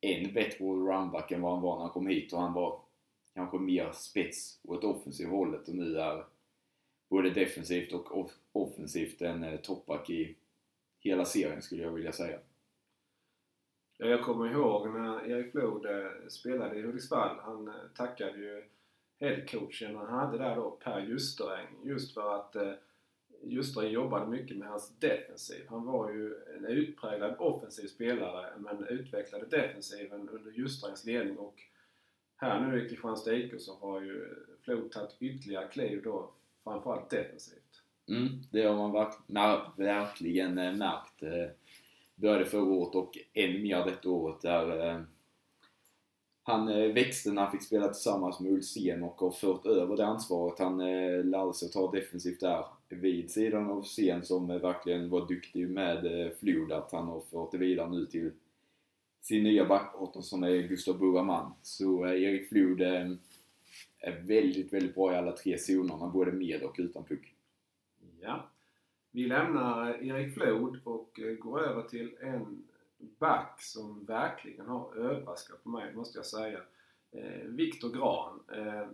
än 0.00 0.32
bättre 0.32 0.64
runback 0.64 1.32
än 1.32 1.42
vad 1.42 1.52
han 1.52 1.62
var 1.62 1.74
när 1.74 1.82
han 1.82 1.92
kom 1.92 2.06
hit 2.06 2.32
och 2.32 2.40
han 2.40 2.52
var 2.52 2.80
kanske 3.34 3.58
mer 3.58 3.92
spets 3.92 4.60
åt 4.62 4.84
offensivt 4.84 5.28
hållet 5.28 5.68
och 5.68 5.74
nu 5.74 5.98
är 5.98 6.24
både 7.08 7.30
defensivt 7.30 7.92
och 7.92 8.30
offensivt 8.52 9.22
en 9.22 9.44
eh, 9.44 9.56
toppback 9.56 10.10
i 10.10 10.34
hela 11.00 11.24
serien 11.24 11.62
skulle 11.62 11.82
jag 11.82 11.90
vilja 11.90 12.12
säga. 12.12 12.38
Ja, 13.98 14.06
jag 14.06 14.22
kommer 14.22 14.52
ihåg 14.52 14.90
när 14.90 15.30
Erik 15.30 15.52
Blod 15.52 15.86
eh, 15.86 16.28
spelade 16.28 16.76
i 16.76 16.82
Hudiksvall. 16.82 17.36
Han 17.42 17.68
eh, 17.68 17.74
tackade 17.96 18.38
ju 18.38 18.64
headcoachen 19.20 19.96
han 19.96 20.06
hade 20.08 20.38
där 20.38 20.56
då, 20.56 20.70
Per 20.70 21.00
Justeräng, 21.00 21.66
just 21.82 22.14
för 22.14 22.34
att 22.40 22.56
eh, 22.56 22.72
Justeräng 23.42 23.90
jobbade 23.92 24.26
mycket 24.26 24.56
med 24.56 24.68
hans 24.68 24.98
defensiv. 24.98 25.66
Han 25.68 25.84
var 25.86 26.10
ju 26.10 26.34
en 26.56 26.64
utpräglad 26.64 27.34
offensiv 27.38 27.86
spelare 27.86 28.46
men 28.58 28.86
utvecklade 28.86 29.46
defensiven 29.46 30.28
under 30.28 30.52
Justerängs 30.52 31.04
ledning 31.04 31.36
och 31.38 31.62
här 32.36 32.60
nu 32.60 32.86
i 32.86 32.88
Kristianstad 32.88 33.32
IK 33.34 33.52
så 33.60 33.74
har 33.78 34.00
ju 34.00 34.34
Flod 34.62 34.92
tagit 34.92 35.16
ytterligare 35.20 35.68
kliv 35.68 36.02
då, 36.04 36.30
framförallt 36.64 37.10
defensivt. 37.10 37.82
Mm, 38.08 38.28
det 38.50 38.62
har 38.64 38.76
man 38.76 38.92
verk- 38.92 39.78
verkligen 39.78 40.58
eh, 40.58 40.72
märkt. 40.76 41.22
Började 42.14 42.44
förra 42.44 42.64
året 42.64 42.94
och 42.94 43.18
än 43.34 43.62
mer 43.62 43.84
detta 43.84 44.10
året 44.10 44.40
där 44.40 44.90
eh, 44.90 45.00
han 46.46 46.68
eh, 46.68 46.92
växte 46.92 47.32
när 47.32 47.42
han 47.42 47.52
fick 47.52 47.62
spela 47.62 47.88
tillsammans 47.88 48.40
med 48.40 48.52
Ulsén 48.52 49.02
och 49.02 49.20
har 49.20 49.30
fört 49.30 49.66
över 49.66 49.96
det 49.96 50.06
ansvaret. 50.06 50.58
Han 50.58 50.80
eh, 50.80 51.24
lärde 51.24 51.54
sig 51.54 51.66
att 51.66 51.72
ta 51.72 51.90
defensivt 51.90 52.40
där 52.40 52.64
vid 52.88 53.30
sidan 53.30 53.70
av 53.70 53.78
Ulsén 53.78 54.24
som 54.24 54.50
eh, 54.50 54.58
verkligen 54.58 55.10
var 55.10 55.28
duktig 55.28 55.70
med 55.70 56.26
eh, 56.26 56.32
Flod. 56.40 56.72
Att 56.72 56.92
han 56.92 57.06
har 57.06 57.20
fört 57.20 57.52
det 57.52 57.58
vidare 57.58 57.90
nu 57.90 58.06
till 58.06 58.30
sin 59.20 59.42
nya 59.42 59.64
backpartner 59.64 60.22
som 60.22 60.42
är 60.42 60.62
Gustav 60.62 60.98
Buraman. 60.98 61.52
Så 61.62 62.04
eh, 62.06 62.22
Erik 62.22 62.48
Flod 62.48 62.80
eh, 62.80 63.10
är 63.98 64.20
väldigt, 64.20 64.72
väldigt 64.72 64.94
bra 64.94 65.12
i 65.12 65.16
alla 65.16 65.32
tre 65.32 65.58
zonerna, 65.58 66.08
både 66.08 66.32
med 66.32 66.62
och 66.62 66.74
utan 66.78 67.04
puck. 67.04 67.34
Ja. 68.20 68.50
Vi 69.14 69.26
lämnar 69.26 70.02
Erik 70.02 70.34
Flod 70.34 70.80
och 70.84 71.20
eh, 71.20 71.34
går 71.34 71.60
över 71.60 71.82
till 71.82 72.16
en 72.20 72.64
back 73.18 73.62
som 73.62 74.04
verkligen 74.04 74.66
har 74.66 74.94
överraskat 74.96 75.64
på 75.64 75.68
mig, 75.68 75.94
måste 75.94 76.18
jag 76.18 76.26
säga. 76.26 76.60
Eh, 77.10 77.44
Viktor 77.44 77.90
Gran. 77.90 78.40
Eh, 78.52 78.88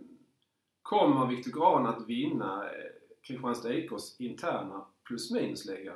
kommer 0.81 1.27
Viktor 1.27 1.51
Gran 1.51 1.85
att 1.85 2.07
vinna 2.07 2.69
Kristianstad 3.21 3.73
IKs 3.73 4.15
interna 4.19 4.85
plus 5.03 5.31
minus-liga? 5.31 5.95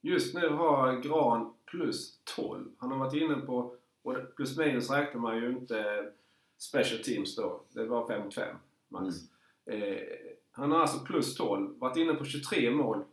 Just 0.00 0.34
nu 0.34 0.48
har 0.48 1.00
Gran 1.00 1.54
plus 1.64 2.20
12. 2.36 2.70
Han 2.78 2.90
har 2.90 2.98
varit 2.98 3.22
inne 3.22 3.34
på, 3.34 3.76
och 4.02 4.14
plus 4.36 4.58
minus 4.58 4.90
räknar 4.90 5.20
man 5.20 5.36
ju 5.36 5.48
inte 5.48 6.10
special 6.58 7.02
teams 7.02 7.36
då. 7.36 7.60
Det 7.72 7.86
var 7.86 8.08
5 8.08 8.30
5 8.30 8.56
max. 8.88 9.16
Mm. 9.66 9.82
Eh, 9.82 10.02
han 10.50 10.72
har 10.72 10.78
alltså 10.78 11.04
plus 11.04 11.36
12. 11.36 11.78
Varit 11.78 11.96
inne 11.96 12.14
på 12.14 12.24
23 12.24 12.70
mål 12.70 13.04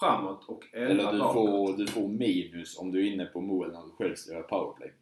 framåt 0.00 0.44
och 0.48 0.64
11 0.72 0.90
Eller 0.90 1.12
du 1.12 1.18
får, 1.18 1.76
du 1.76 1.86
får 1.86 2.08
minus 2.08 2.78
om 2.78 2.92
du 2.92 3.06
är 3.06 3.12
inne 3.12 3.24
på 3.24 3.40
mål 3.40 3.72
när 3.72 3.82
du 3.82 3.90
själv 3.90 4.14
ska 4.14 4.32
göra 4.32 4.42
powerplay. 4.42 4.92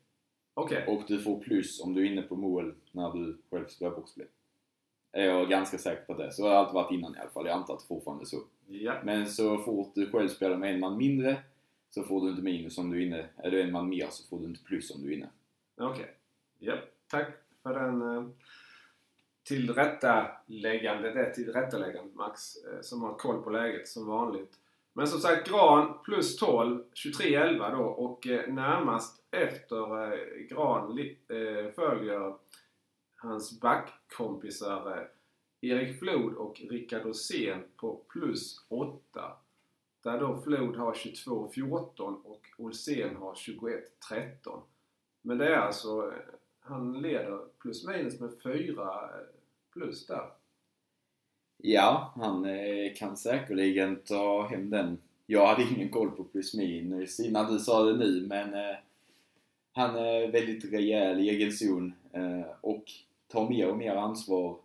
Okay. 0.54 0.86
Och 0.86 1.02
du 1.08 1.18
får 1.18 1.40
plus 1.40 1.80
om 1.80 1.94
du 1.94 2.06
är 2.06 2.12
inne 2.12 2.22
på 2.22 2.36
mål 2.36 2.74
när 2.92 3.12
du 3.12 3.42
själv 3.50 3.66
ska 3.66 3.84
göra 3.84 3.94
boxplay. 3.94 4.26
Är 5.12 5.24
jag 5.24 5.48
ganska 5.48 5.78
säker 5.78 6.04
på 6.04 6.14
det. 6.14 6.32
Så 6.32 6.42
har 6.42 6.50
det 6.50 6.58
alltid 6.58 6.74
varit 6.74 6.92
innan 6.92 7.16
i 7.16 7.18
alla 7.18 7.30
fall. 7.30 7.46
Jag 7.46 7.56
antar 7.56 7.74
att 7.74 7.80
det 7.80 7.86
fortfarande 7.86 8.24
är 8.24 8.26
så. 8.26 8.42
Ja. 8.66 8.94
Men 9.04 9.26
så 9.26 9.58
fort 9.58 9.92
du 9.94 10.10
själv 10.10 10.28
spelar 10.28 10.56
med 10.56 10.74
en 10.74 10.80
man 10.80 10.96
mindre 10.96 11.42
så 11.90 12.02
får 12.02 12.20
du 12.20 12.30
inte 12.30 12.42
minus 12.42 12.78
om 12.78 12.90
du 12.90 13.02
är 13.02 13.06
inne. 13.06 13.26
Är 13.36 13.50
du 13.50 13.62
en 13.62 13.72
man 13.72 13.88
mer 13.88 14.06
så 14.10 14.28
får 14.28 14.40
du 14.40 14.46
inte 14.46 14.64
plus 14.64 14.90
om 14.90 15.02
du 15.02 15.12
är 15.12 15.16
inne. 15.16 15.28
Okej. 15.76 15.90
Okay. 15.90 16.14
Ja, 16.58 16.74
tack 17.06 17.28
för 17.62 17.74
den 17.74 18.16
eh, 18.16 18.28
tillrättaläggande, 19.42 21.10
det 21.14 21.34
tillrättaläggandet 21.34 22.14
Max, 22.14 22.56
eh, 22.56 22.80
som 22.80 23.02
har 23.02 23.14
koll 23.14 23.42
på 23.42 23.50
läget 23.50 23.88
som 23.88 24.06
vanligt. 24.06 24.59
Men 24.92 25.06
som 25.06 25.20
sagt, 25.20 25.48
Gran 25.48 26.02
plus 26.04 26.36
12, 26.36 26.84
23-11 26.94 27.76
då 27.76 27.84
och 27.84 28.26
eh, 28.26 28.52
närmast 28.52 29.24
efter 29.30 30.12
eh, 30.12 30.46
Gran 30.48 30.98
eh, 30.98 31.72
följer 31.74 32.34
hans 33.16 33.60
backkompisar 33.60 34.96
eh, 34.96 35.06
Erik 35.60 35.98
Flod 35.98 36.34
och 36.34 36.60
Rickard 36.70 37.02
Rosén 37.02 37.62
på 37.76 38.04
plus 38.08 38.66
8. 38.68 39.32
Där 40.02 40.20
då 40.20 40.42
Flod 40.42 40.76
har 40.76 40.92
22-14 40.92 42.22
och 42.24 42.46
Olsén 42.58 43.16
har 43.16 43.34
21-13. 43.34 44.62
Men 45.22 45.38
det 45.38 45.54
är 45.54 45.58
alltså, 45.58 46.12
eh, 46.12 46.34
han 46.60 47.00
leder 47.00 47.38
plus 47.58 47.86
minus 47.86 48.20
med 48.20 48.30
4 48.42 48.82
eh, 48.82 49.26
plus 49.72 50.06
där. 50.06 50.30
Ja, 51.62 52.12
han 52.16 52.44
eh, 52.44 52.94
kan 52.96 53.16
säkerligen 53.16 53.96
ta 53.96 54.46
hem 54.46 54.70
den. 54.70 54.98
Jag 55.26 55.46
hade 55.46 55.62
ingen 55.74 55.88
koll 55.88 56.10
på 56.10 56.24
plus 56.24 56.54
minus 56.54 57.20
innan 57.20 57.52
du 57.52 57.58
sa 57.58 57.84
det 57.84 57.96
nu, 57.96 58.26
men 58.26 58.54
eh, 58.54 58.76
han 59.72 59.96
är 59.96 60.32
väldigt 60.32 60.72
rejäl 60.72 61.20
i 61.20 61.28
egen 61.28 61.52
zon 61.52 61.92
eh, 62.12 62.46
och 62.60 62.84
tar 63.28 63.48
mer 63.48 63.68
och 63.68 63.76
mer 63.76 63.94
ansvar 63.94 64.56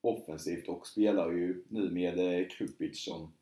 offensivt 0.00 0.68
och 0.68 0.86
spelar 0.86 1.30
ju 1.30 1.62
nu 1.68 1.90
med 1.90 2.50
Krupic 2.50 3.04
som 3.04 3.32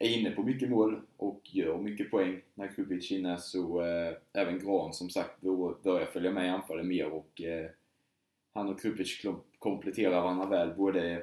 är 0.00 0.08
inne 0.08 0.30
på 0.30 0.42
mycket 0.42 0.70
mål 0.70 1.00
och 1.16 1.40
gör 1.44 1.78
mycket 1.78 2.10
poäng 2.10 2.40
när 2.54 2.68
Krupic 2.68 3.10
är 3.10 3.18
inne 3.18 3.38
så 3.38 3.82
eh, 3.82 4.12
även 4.32 4.58
Gran 4.58 4.92
som 4.92 5.10
sagt 5.10 5.40
börjar 5.82 6.06
följa 6.12 6.32
med 6.32 6.46
i 6.46 6.48
anfallet 6.48 6.86
mer 6.86 7.12
och 7.12 7.42
eh, 7.42 7.70
han 8.54 8.68
och 8.68 8.80
Krupic 8.80 9.22
kompletterar 9.58 10.22
varandra 10.22 10.46
väl 10.46 10.74
både 10.76 11.22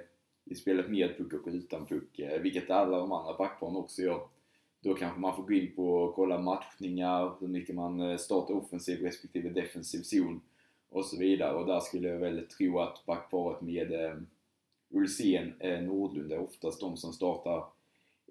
i 0.49 0.55
spelet 0.55 0.89
med 0.89 1.17
puck 1.17 1.33
och 1.33 1.53
utan 1.53 1.85
puck, 1.85 2.19
eh, 2.19 2.41
vilket 2.41 2.69
alla 2.69 2.97
de 2.97 3.12
andra 3.12 3.38
backparen 3.38 3.75
också 3.75 4.01
gör. 4.01 4.21
Då 4.81 4.93
kanske 4.93 5.19
man 5.19 5.35
får 5.35 5.43
gå 5.43 5.53
in 5.53 5.75
på 5.75 5.91
och 5.91 6.15
kolla 6.15 6.41
matchningar, 6.41 7.31
hur 7.39 7.47
mycket 7.47 7.75
man 7.75 7.99
eh, 7.99 8.17
startar 8.17 8.53
offensiv 8.53 9.01
respektive 9.01 9.49
defensiv 9.49 10.01
zon 10.01 10.41
och 10.89 11.05
så 11.05 11.17
vidare. 11.17 11.53
Och 11.53 11.67
där 11.67 11.79
skulle 11.79 12.07
jag 12.07 12.19
väl 12.19 12.47
tro 12.47 12.79
att 12.79 13.05
backparet 13.05 13.62
med 13.62 13.91
eh, 13.91 14.15
Ulsén, 14.89 15.53
Nordlund 15.81 16.31
är 16.31 16.39
oftast 16.39 16.79
de 16.79 16.97
som 16.97 17.13
startar 17.13 17.63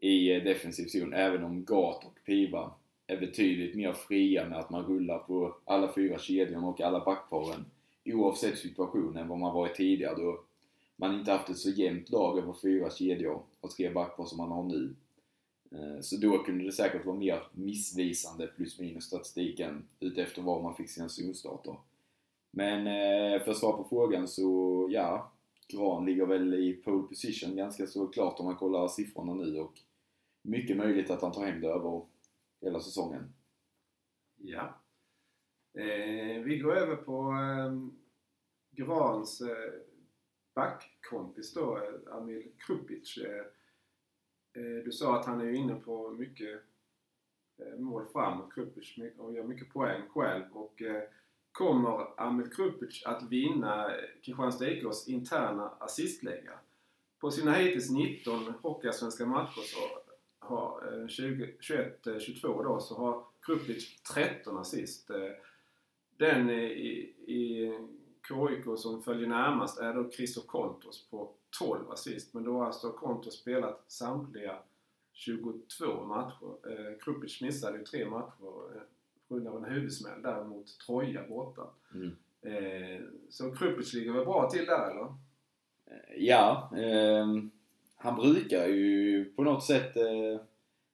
i 0.01 0.41
defensiv 0.41 0.87
zon, 0.87 1.13
även 1.13 1.45
om 1.45 1.65
Gat 1.65 2.05
och 2.05 2.19
Piva 2.27 2.73
är 3.07 3.17
betydligt 3.17 3.75
mer 3.75 3.93
fria 3.93 4.49
med 4.49 4.59
att 4.59 4.71
man 4.71 4.85
rullar 4.85 5.19
på 5.19 5.57
alla 5.65 5.93
fyra 5.93 6.19
kedjorna 6.19 6.67
och 6.67 6.81
alla 6.81 7.05
backparen 7.05 7.65
oavsett 8.05 8.59
situation 8.59 9.17
än 9.17 9.29
vad 9.29 9.39
man 9.39 9.55
varit 9.55 9.75
tidigare 9.75 10.15
då 10.15 10.41
man 11.01 11.15
inte 11.19 11.33
haft 11.33 11.49
ett 11.49 11.59
så 11.59 11.71
jämnt 11.71 12.11
lag 12.11 12.39
över 12.39 12.55
fyra 12.63 12.91
kedjor 12.91 13.43
och 13.61 13.71
tre 13.71 13.91
backpar 13.91 14.25
som 14.25 14.39
man 14.39 14.51
har 14.51 14.63
nu. 14.63 14.95
Eh, 15.71 16.01
så 16.01 16.17
då 16.17 16.39
kunde 16.39 16.65
det 16.65 16.73
säkert 16.73 17.07
vara 17.07 17.17
mer 17.17 17.43
missvisande 17.53 18.47
plus 18.47 18.79
minus 18.81 19.05
statistiken 19.05 19.89
utefter 20.01 20.43
var 20.43 20.63
man 20.63 20.77
fick 20.77 20.91
sina 20.91 21.09
zonstarter. 21.09 21.77
Men 22.51 22.87
eh, 22.87 23.43
för 23.43 23.51
att 23.51 23.59
svara 23.59 23.77
på 23.77 23.85
frågan 23.85 24.29
så, 24.29 24.89
ja. 24.91 25.33
Gran 25.73 26.07
ligger 26.07 26.27
väl 26.27 26.55
i 26.55 26.73
pole 26.73 27.09
position 27.09 27.57
ganska 27.57 27.87
så 27.87 28.07
klart 28.07 28.41
om 28.41 28.47
man 28.47 28.57
kollar 28.57 28.89
siffrorna 28.89 29.35
nu 29.35 29.59
och 29.59 29.73
mycket 30.43 30.77
möjligt 30.77 31.11
att 31.11 31.23
han 31.23 31.33
tar 31.33 31.47
hem 31.47 31.61
det 31.61 31.69
över 31.69 32.03
hela 32.61 32.81
säsongen. 32.81 33.35
Ja. 34.37 34.81
Eh, 35.75 36.43
vi 36.43 36.59
går 36.59 36.77
över 36.77 36.97
på 36.97 37.33
eh, 37.33 37.73
Grans 38.71 39.41
eh, 39.41 39.73
backkompis 40.59 41.55
då, 41.55 41.81
Amil 42.11 42.51
Krupic. 42.59 43.19
Eh, 43.19 43.45
eh, 44.63 44.85
du 44.85 44.93
sa 44.93 45.21
att 45.21 45.27
han 45.27 45.41
är 45.41 45.53
inne 45.53 45.75
på 45.75 46.11
mycket 46.11 46.61
eh, 47.59 47.79
mål 47.79 48.07
framåt, 48.13 48.55
Krupic, 48.55 48.99
och 49.19 49.33
gör 49.35 49.45
mycket 49.45 49.73
poäng 49.73 50.03
själv. 50.09 50.45
Och 50.53 50.83
kommer 51.53 52.21
Amil 52.21 52.51
Krupic 52.51 53.03
att 53.07 53.23
vinna 53.23 53.91
Kristianstad 54.23 54.71
IKs 54.71 55.09
interna 55.09 55.69
assistliga? 55.69 56.59
På 57.21 57.31
sina 57.31 57.53
hittills 57.53 57.91
19 57.91 58.55
Hockeyallsvenska 58.63 59.27
matcher 59.27 59.61
så 59.61 59.79
har 60.39 60.81
21-22 61.09 62.65
då 62.65 62.81
så 62.81 62.95
har 62.95 63.25
Krupic 63.43 64.03
13 64.03 64.59
assist. 64.59 65.11
Den 66.17 66.51
i, 66.51 67.15
i 67.27 67.73
KIK 68.29 68.79
som 68.79 69.03
följer 69.03 69.29
närmast 69.29 69.79
är 69.79 69.95
då 69.95 70.11
Christoph 70.11 70.47
Kontos 70.47 71.07
på 71.11 71.31
12 71.59 71.91
assist. 71.91 72.35
Men 72.35 72.45
då 72.45 72.59
har 72.59 72.67
alltså 72.67 72.91
Kontos 72.91 73.35
spelat 73.35 73.85
samtliga 73.87 74.59
22 75.13 76.05
matcher. 76.07 76.71
Eh, 76.71 76.99
Krupic 77.01 77.41
missade 77.41 77.79
ju 77.79 77.85
tre 77.85 78.07
matcher 78.07 78.75
eh, 78.75 78.83
på 79.29 79.35
grund 79.35 79.49
av 79.49 79.65
en 79.65 79.73
huvudsmäll 79.73 80.23
där 80.23 80.45
mot 80.45 80.79
Troja 80.87 81.29
borta. 81.29 81.63
Mm. 81.95 82.17
Eh, 82.43 83.01
så 83.31 83.51
Krupic 83.51 83.95
ligger 83.95 84.13
väl 84.13 84.25
bra 84.25 84.51
till 84.51 84.67
där 84.67 84.91
eller? 84.91 85.07
Ja, 86.17 86.71
eh, 86.77 87.27
han 87.97 88.17
brukar 88.17 88.67
ju 88.67 89.25
på 89.25 89.43
något 89.43 89.65
sätt 89.65 89.97
eh, 89.97 90.41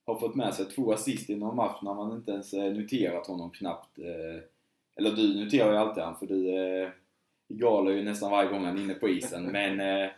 ha 0.05 0.19
fått 0.19 0.35
med 0.35 0.53
sig 0.53 0.65
två 0.65 0.93
assist 0.93 1.29
i 1.29 1.35
någon 1.35 1.55
match 1.55 1.79
när 1.81 1.93
man 1.93 2.11
inte 2.11 2.31
ens 2.31 2.53
noterat 2.53 3.27
honom 3.27 3.51
knappt. 3.51 3.99
Eller 4.95 5.11
du 5.11 5.43
noterar 5.43 5.71
ju 5.71 5.77
alltid 5.77 6.03
han 6.03 6.15
för 6.15 6.27
du 6.27 6.49
galer 7.47 7.91
ju 7.91 8.03
nästan 8.03 8.31
varje 8.31 8.49
gång 8.49 8.65
han 8.65 8.77
är 8.77 8.83
inne 8.83 8.93
på 8.93 9.09
isen. 9.09 9.43
Men 9.51 9.79
eh, 9.79 10.09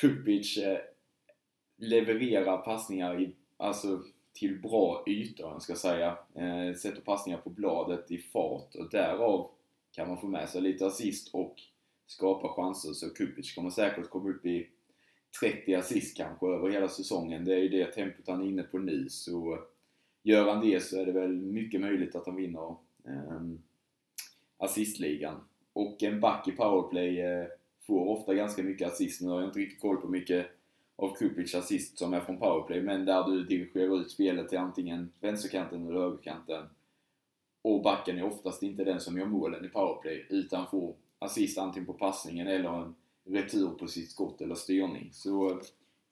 Krupic 0.00 0.56
eh, 0.56 0.78
levererar 1.76 2.58
passningar 2.58 3.20
i, 3.20 3.34
alltså, 3.56 4.02
till 4.32 4.60
bra 4.60 5.04
ytor, 5.06 5.50
jag 5.50 5.62
ska 5.62 5.74
säga. 5.74 6.18
Eh, 6.34 6.74
sätter 6.74 7.00
passningar 7.00 7.38
på 7.38 7.50
bladet 7.50 8.10
i 8.10 8.18
fart 8.18 8.74
och 8.74 8.90
därav 8.90 9.50
kan 9.92 10.08
man 10.08 10.20
få 10.20 10.26
med 10.26 10.48
sig 10.48 10.62
lite 10.62 10.86
assist 10.86 11.34
och 11.34 11.54
skapa 12.06 12.48
chanser. 12.48 12.92
Så 12.92 13.14
Krupic 13.14 13.54
kommer 13.54 13.70
säkert 13.70 14.10
komma 14.10 14.30
upp 14.30 14.46
i 14.46 14.68
30 15.40 15.74
assist 15.74 16.16
kanske 16.16 16.46
över 16.46 16.70
hela 16.70 16.88
säsongen. 16.88 17.44
Det 17.44 17.54
är 17.54 17.58
ju 17.58 17.68
det 17.68 17.92
tempot 17.92 18.28
han 18.28 18.42
är 18.42 18.46
inne 18.46 18.62
på 18.62 18.78
nu. 18.78 19.08
Så 19.08 19.58
gör 20.22 20.48
han 20.48 20.66
det 20.66 20.82
så 20.82 21.00
är 21.00 21.06
det 21.06 21.12
väl 21.12 21.32
mycket 21.32 21.80
möjligt 21.80 22.14
att 22.14 22.26
han 22.26 22.36
vinner 22.36 22.76
eh, 23.04 23.42
assistligan. 24.56 25.40
Och 25.72 26.02
en 26.02 26.20
back 26.20 26.48
i 26.48 26.52
powerplay 26.52 27.20
eh, 27.20 27.46
får 27.86 28.08
ofta 28.08 28.34
ganska 28.34 28.62
mycket 28.62 28.88
assist. 28.88 29.20
Nu 29.20 29.28
har 29.28 29.40
jag 29.40 29.48
inte 29.48 29.58
riktigt 29.58 29.80
koll 29.80 29.96
på 29.96 30.08
mycket 30.08 30.46
av 30.96 31.14
Kupics 31.14 31.54
assist 31.54 31.98
som 31.98 32.14
är 32.14 32.20
från 32.20 32.38
powerplay, 32.38 32.82
men 32.82 33.04
där 33.04 33.24
du 33.24 33.44
dirigerar 33.44 34.00
ut 34.00 34.10
spelet 34.10 34.48
till 34.48 34.58
antingen 34.58 35.12
vänsterkanten 35.20 35.86
eller 35.86 36.00
högerkanten. 36.00 36.64
Och 37.62 37.82
backen 37.82 38.18
är 38.18 38.24
oftast 38.24 38.62
inte 38.62 38.84
den 38.84 39.00
som 39.00 39.18
gör 39.18 39.26
målen 39.26 39.64
i 39.64 39.68
powerplay, 39.68 40.26
utan 40.30 40.66
får 40.66 40.94
assist 41.18 41.58
antingen 41.58 41.86
på 41.86 41.92
passningen 41.92 42.46
eller 42.46 42.82
en 42.82 42.94
retur 43.24 43.70
på 43.70 43.86
sitt 43.86 44.10
skott 44.10 44.40
eller 44.40 44.54
styrning. 44.54 45.08
Så 45.12 45.50
eh, 45.50 45.56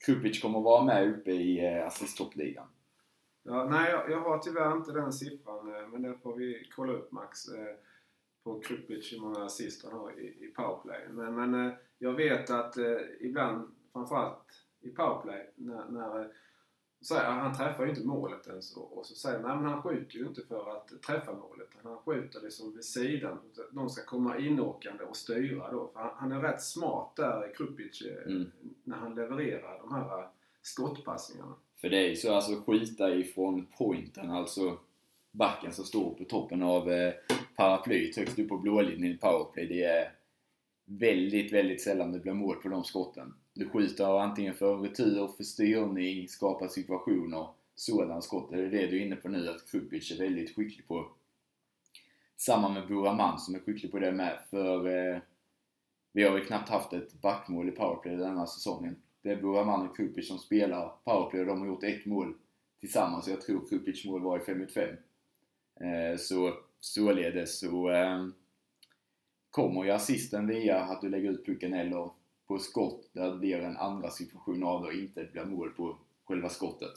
Kupic 0.06 0.42
kommer 0.42 0.60
vara 0.60 0.84
med 0.84 1.08
uppe 1.08 1.30
i 1.30 1.66
eh, 1.66 1.86
assisttoppligan. 1.86 2.66
Ja, 3.42 3.68
nej, 3.70 3.90
jag, 3.90 4.10
jag 4.10 4.20
har 4.20 4.38
tyvärr 4.38 4.76
inte 4.76 4.92
den 4.92 5.12
siffran, 5.12 5.74
eh, 5.74 5.88
men 5.88 6.02
det 6.02 6.18
får 6.22 6.36
vi 6.36 6.68
kolla 6.76 6.92
upp 6.92 7.12
Max 7.12 7.48
eh, 7.48 7.76
på 8.44 8.60
Krupic 8.60 9.12
hur 9.12 9.20
många 9.20 9.44
assist 9.44 9.84
han 9.84 9.92
har 9.92 10.20
i, 10.20 10.24
i 10.24 10.52
powerplay. 10.56 11.08
Men, 11.10 11.34
men 11.34 11.66
eh, 11.66 11.72
jag 11.98 12.12
vet 12.12 12.50
att 12.50 12.76
eh, 12.76 12.96
ibland, 13.20 13.68
framförallt 13.92 14.44
i 14.80 14.88
powerplay, 14.90 15.50
när, 15.54 15.88
när 15.90 16.32
Så 17.02 17.14
här, 17.14 17.30
han 17.32 17.56
träffar 17.56 17.84
ju 17.84 17.90
inte 17.90 18.06
målet 18.06 18.46
ens 18.46 18.76
och, 18.76 18.98
och 18.98 19.06
så 19.06 19.14
säger 19.14 19.38
men 19.38 19.64
han 19.64 19.82
skjuter 19.82 20.16
ju 20.18 20.26
inte 20.26 20.42
för 20.42 20.76
att 20.76 21.02
träffa 21.02 21.32
målet. 21.32 21.68
Han 21.82 21.98
skjuter 21.98 22.40
liksom 22.40 22.74
vid 22.74 22.84
sidan. 22.84 23.38
De 23.72 23.88
ska 23.90 24.04
komma 24.04 24.38
inåkande 24.38 25.04
och 25.04 25.16
styra 25.16 25.72
då. 25.72 25.90
För 25.92 26.00
han, 26.00 26.10
han 26.16 26.32
är 26.32 26.40
rätt 26.40 26.62
smart 26.62 27.16
där, 27.16 27.54
Krupic, 27.56 28.02
eh, 28.02 28.26
Mm. 28.32 28.50
när 28.84 28.96
han 28.96 29.14
levererar 29.14 29.78
de 29.78 29.92
här 29.94 30.18
eh, 30.18 30.28
skottpassningarna. 30.62 31.54
För 31.80 31.88
det 31.88 31.96
är 31.98 32.08
ju 32.08 32.16
så, 32.16 32.34
alltså 32.34 32.60
skjuta 32.60 33.14
ifrån 33.14 33.66
pointen, 33.78 34.30
alltså 34.30 34.78
backen 35.32 35.72
som 35.72 35.84
står 35.84 36.14
på 36.14 36.24
toppen 36.24 36.62
av 36.62 36.92
eh, 36.92 37.14
paraplyet 37.56 38.16
högst 38.16 38.38
upp 38.38 38.48
på 38.48 38.58
blålinjen 38.58 39.12
i 39.12 39.16
powerplay. 39.16 39.66
Det 39.66 39.82
är 39.82 40.12
väldigt, 40.84 41.52
väldigt 41.52 41.82
sällan 41.82 42.12
det 42.12 42.18
blir 42.18 42.32
mål 42.32 42.56
på 42.56 42.68
de 42.68 42.84
skotten. 42.84 43.34
Du 43.54 43.68
skjuter 43.68 44.20
antingen 44.20 44.54
för 44.54 44.76
retur, 44.76 45.28
för 45.36 45.44
styrning, 45.44 46.28
skapar 46.28 46.68
situationer, 46.68 47.46
sådana 47.74 48.20
skott. 48.20 48.50
Det 48.50 48.56
är 48.56 48.70
det 48.70 48.86
du 48.86 49.00
är 49.00 49.06
inne 49.06 49.16
på 49.16 49.28
nu, 49.28 49.48
att 49.48 49.70
Krupic 49.70 50.10
är 50.10 50.18
väldigt 50.18 50.56
skicklig 50.56 50.88
på. 50.88 51.08
Samma 52.36 52.68
med 52.68 52.88
Buraman 52.88 53.38
som 53.38 53.54
är 53.54 53.58
skicklig 53.58 53.92
på 53.92 53.98
det 53.98 54.12
med, 54.12 54.38
för 54.50 54.86
eh, 54.88 55.20
vi 56.12 56.22
har 56.22 56.32
väl 56.32 56.44
knappt 56.44 56.68
haft 56.68 56.92
ett 56.92 57.20
backmål 57.20 57.68
i 57.68 57.72
powerplay 57.72 58.16
den 58.16 58.38
här 58.38 58.46
säsongen. 58.46 58.96
Det 59.22 59.30
är 59.30 59.42
Buraman 59.42 59.88
och 59.88 59.96
Krupic 59.96 60.28
som 60.28 60.38
spelar 60.38 60.92
powerplay 61.04 61.40
och 61.40 61.46
de 61.46 61.60
har 61.60 61.66
gjort 61.66 61.84
ett 61.84 62.06
mål 62.06 62.34
tillsammans. 62.80 63.28
Jag 63.28 63.40
tror 63.40 63.68
Krupics 63.68 64.04
mål 64.04 64.22
var 64.22 64.38
i 64.38 64.40
5 64.40 64.66
5. 64.74 64.96
Eh, 65.80 66.16
så 66.18 66.54
således 66.80 67.58
så 67.58 67.90
eh, 67.90 68.26
kommer 69.50 69.84
ju 69.84 69.90
assisten 69.90 70.46
via 70.46 70.80
att 70.80 71.00
du 71.00 71.08
lägger 71.08 71.30
ut 71.30 71.46
pucken 71.46 71.74
eller 71.74 72.10
på 72.46 72.58
skott 72.58 73.08
där 73.12 73.30
det 73.30 73.38
blir 73.38 73.58
en 73.60 73.76
andra 73.76 74.10
situation 74.10 74.64
av 74.64 74.82
det 74.82 74.88
och 74.88 74.94
inte 74.94 75.28
blir 75.32 75.44
mål 75.44 75.70
på 75.70 75.98
själva 76.24 76.48
skottet. 76.48 76.92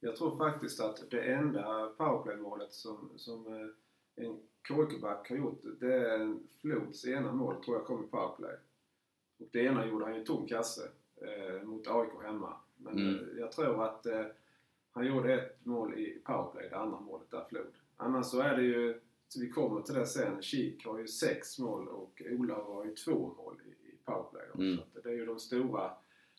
Jag 0.00 0.16
tror 0.16 0.36
faktiskt 0.36 0.80
att 0.80 1.10
det 1.10 1.20
enda 1.32 1.86
powerplay-målet 1.98 2.72
som, 2.72 3.10
som 3.16 3.46
eh, 3.46 4.24
en 4.24 4.40
KIK-back 4.68 5.28
har 5.30 5.36
gjort, 5.36 5.60
det 5.80 5.94
är 5.94 6.36
Flods 6.60 7.04
ena 7.06 7.32
mål, 7.32 7.64
tror 7.64 7.76
jag, 7.76 7.86
kom 7.86 8.04
i 8.04 8.06
powerplay. 8.06 8.56
Och 9.38 9.46
det 9.52 9.60
ena 9.64 9.86
gjorde 9.86 10.04
han 10.04 10.14
ju 10.14 10.24
tom 10.24 10.46
kasse 10.46 10.88
eh, 11.16 11.62
mot 11.62 11.86
AIK 11.88 12.10
hemma. 12.24 12.56
Men 12.76 12.92
Mm. 12.98 13.14
eh, 13.14 13.38
jag 13.38 13.52
tror 13.52 13.84
att 13.84 14.06
eh, 14.06 14.26
han 14.92 15.06
gjorde 15.06 15.34
ett 15.34 15.66
mål 15.66 15.94
i 15.94 16.18
powerplay, 16.24 16.68
det 16.68 16.76
andra 16.76 17.00
målet 17.00 17.30
där, 17.30 17.44
Flod. 17.48 17.66
Annars 18.00 18.26
så 18.26 18.40
är 18.40 18.56
det 18.56 18.62
ju, 18.62 19.00
vi 19.40 19.50
kommer 19.50 19.80
till 19.82 19.94
det 19.94 20.06
sen, 20.06 20.42
Kik 20.42 20.86
har 20.86 20.98
ju 20.98 21.06
sex 21.06 21.58
mål 21.58 21.88
och 21.88 22.22
Ola 22.30 22.54
har 22.54 22.84
ju 22.84 22.94
två 22.94 23.34
mål 23.36 23.60
i, 23.66 23.88
i 23.88 23.96
powerplay. 24.04 24.42
Mm. 24.54 24.76
Så 24.94 25.00
det 25.00 25.08
är 25.08 25.12
ju 25.14 25.26
de 25.26 25.38
stora 25.38 25.92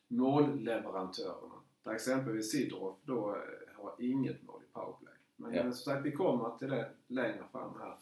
målleverantörerna. 0.07 1.55
Där 1.83 1.91
exempelvis 1.93 2.51
Sidorov 2.51 2.95
då 3.05 3.35
eh, 3.35 3.81
har 3.83 3.95
inget 3.99 4.43
mål 4.43 4.61
i 4.69 4.73
powerplay. 4.73 5.13
Men 5.35 5.53
Ja. 5.53 5.59
eh, 5.59 5.71
som 5.71 5.93
sagt, 5.93 6.05
vi 6.05 6.11
kommer 6.11 6.57
till 6.57 6.69
det 6.69 6.91
längre 7.07 7.43
fram 7.51 7.73
här. 7.79 7.97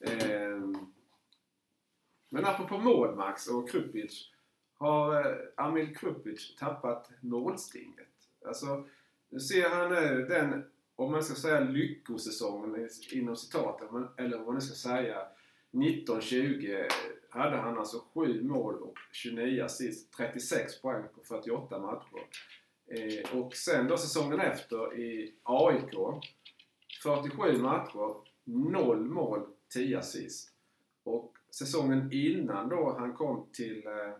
Ehm, 0.00 0.76
men 2.30 2.44
apropå 2.44 2.78
mål, 2.78 3.16
Max 3.16 3.48
och 3.48 3.68
Krupic. 3.70 4.30
Har 4.78 5.26
eh, 5.26 5.36
Amil 5.56 5.96
Krupic 5.96 6.54
tappat 6.58 7.10
målstinget? 7.20 8.06
Alltså, 8.46 8.84
nu 9.28 9.40
ser 9.40 9.68
han 9.70 9.90
nu 9.90 10.26
den, 10.28 10.70
om 11.00 11.12
man 11.12 11.22
ska 11.22 11.34
säga 11.34 11.60
lyckosäsongen 11.60 12.88
inom 13.12 13.36
citaten, 13.36 14.08
eller 14.16 14.36
vad 14.36 14.46
man 14.46 14.54
nu 14.54 14.60
ska 14.60 14.74
säga, 14.74 15.26
19-20 15.72 16.88
hade 17.30 17.56
han 17.56 17.78
alltså 17.78 18.04
7 18.14 18.42
mål 18.42 18.82
och 18.82 18.94
29 19.12 19.64
assist, 19.64 20.12
36 20.12 20.82
poäng 20.82 21.04
på 21.14 21.20
48 21.22 21.78
matcher. 21.78 22.26
Eh, 22.86 23.38
och 23.40 23.54
sen 23.54 23.86
då 23.88 23.96
säsongen 23.96 24.40
efter 24.40 24.98
i 25.00 25.34
AIK, 25.42 25.94
47 27.02 27.58
matcher, 27.58 28.14
0 28.44 29.00
mål, 29.04 29.46
10 29.72 29.98
assist. 29.98 30.50
Och 31.04 31.32
säsongen 31.50 32.08
innan 32.12 32.68
då 32.68 32.96
han 32.98 33.12
kom 33.12 33.46
till, 33.52 33.86
eh, 33.86 34.12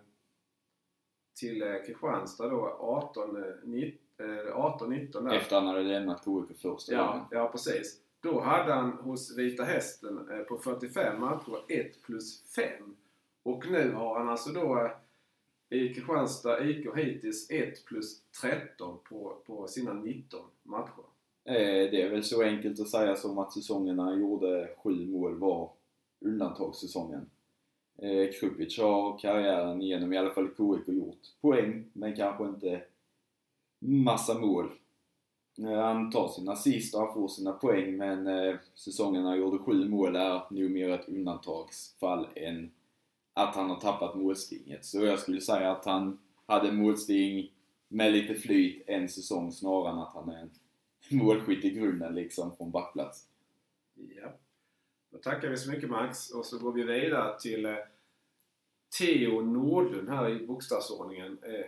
till 1.35 1.63
eh, 1.63 1.75
Kristianstad 1.87 2.49
då, 2.49 2.77
18, 2.81 3.37
eh, 3.37 3.43
nitt- 3.65 4.01
eh, 4.10 4.10
18-19 4.55 5.25
där. 5.29 5.35
Efter 5.37 5.57
han 5.57 5.67
hade 5.67 5.83
lämnat 5.83 6.25
KIK 6.25 6.59
första 6.59 6.97
gången. 6.97 7.11
Ja, 7.13 7.29
ja, 7.31 7.49
precis. 7.49 8.01
Då 8.23 8.41
hade 8.41 8.73
han 8.73 8.91
hos 8.93 9.39
Vita 9.39 9.65
Hästen 9.65 10.29
eh, 10.31 10.39
på 10.39 10.59
45 10.59 11.21
matcher 11.21 11.57
1 11.69 12.03
plus 12.03 12.43
5. 12.43 12.97
Och 13.43 13.71
nu 13.71 13.93
har 13.93 14.19
han 14.19 14.29
alltså 14.29 14.51
då 14.51 14.79
eh, 15.71 15.79
i 15.79 15.95
Kristianstad 15.95 16.65
IK 16.65 16.87
hittills 16.97 17.51
1 17.51 17.85
plus 17.85 18.23
13 18.43 18.99
på, 19.09 19.37
på 19.47 19.67
sina 19.67 19.93
19 19.93 20.41
matcher. 20.63 21.05
Eh, 21.45 21.55
Det 21.91 22.03
är 22.03 22.11
väl 22.11 22.25
så 22.25 22.43
enkelt 22.43 22.81
att 22.81 22.89
säga 22.89 23.17
som 23.17 23.39
att 23.39 23.53
säsongen 23.53 23.97
när 23.97 24.03
han 24.05 24.21
gjorde 24.21 24.71
sju 24.85 25.07
mål 25.07 25.39
var 25.39 25.71
undantagssäsongen. 26.21 27.31
Eh, 27.99 28.31
Krupic 28.41 28.79
har 28.79 29.19
karriären 29.19 29.83
igenom, 29.83 30.13
i 30.13 30.19
alla 30.19 30.31
fall 30.31 30.49
KIK, 30.49 30.89
gjort 30.89 31.19
poäng, 31.41 31.85
men 31.93 32.17
kanske 32.17 32.45
inte 32.45 32.83
massa 33.81 34.39
mål. 34.39 34.73
Eh, 35.59 35.83
han 35.83 36.11
tar 36.11 36.29
sina 36.29 36.53
assist 36.53 36.95
och 36.95 37.01
han 37.01 37.15
får 37.15 37.29
sina 37.29 37.53
poäng, 37.53 37.97
men 37.97 38.27
eh, 38.27 38.57
säsongen 38.75 39.25
han 39.25 39.39
gjorde 39.39 39.59
sju 39.59 39.89
mål 39.89 40.17
är 40.17 40.43
nog 40.51 40.71
mer 40.71 40.91
ett 40.91 41.09
undantagsfall 41.09 42.29
än 42.35 42.71
att 43.35 43.55
han 43.55 43.71
har 43.71 43.81
tappat 43.81 44.15
målstinget. 44.15 44.85
Så 44.85 45.05
jag 45.05 45.19
skulle 45.19 45.41
säga 45.41 45.71
att 45.73 45.85
han 45.85 46.19
hade 46.47 46.73
målsting 46.73 47.53
med 47.89 48.13
lite 48.13 48.35
flyt 48.35 48.83
en 48.87 49.09
säsong 49.09 49.53
snarare 49.53 49.93
än 49.93 49.99
att 49.99 50.15
han 50.15 50.31
är 50.31 50.39
en 50.39 50.51
målskytt 51.19 51.65
i 51.65 51.71
grunden 51.71 52.15
liksom 52.15 52.57
från 52.57 52.71
backplats. 52.71 53.27
Ja. 53.95 54.33
Då 55.11 55.19
tackar 55.19 55.49
vi 55.49 55.57
så 55.57 55.71
mycket 55.71 55.91
Max 55.91 56.31
och 56.31 56.47
så 56.47 56.59
går 56.59 56.73
vi 56.73 56.83
vidare 56.83 57.41
till 57.41 57.67
eh, 57.67 57.75
Theo 58.99 59.41
Nordlund 59.41 60.09
här 60.09 60.29
i 60.29 60.47
bokstavsordningen. 60.47 61.39
Eh, 61.43 61.67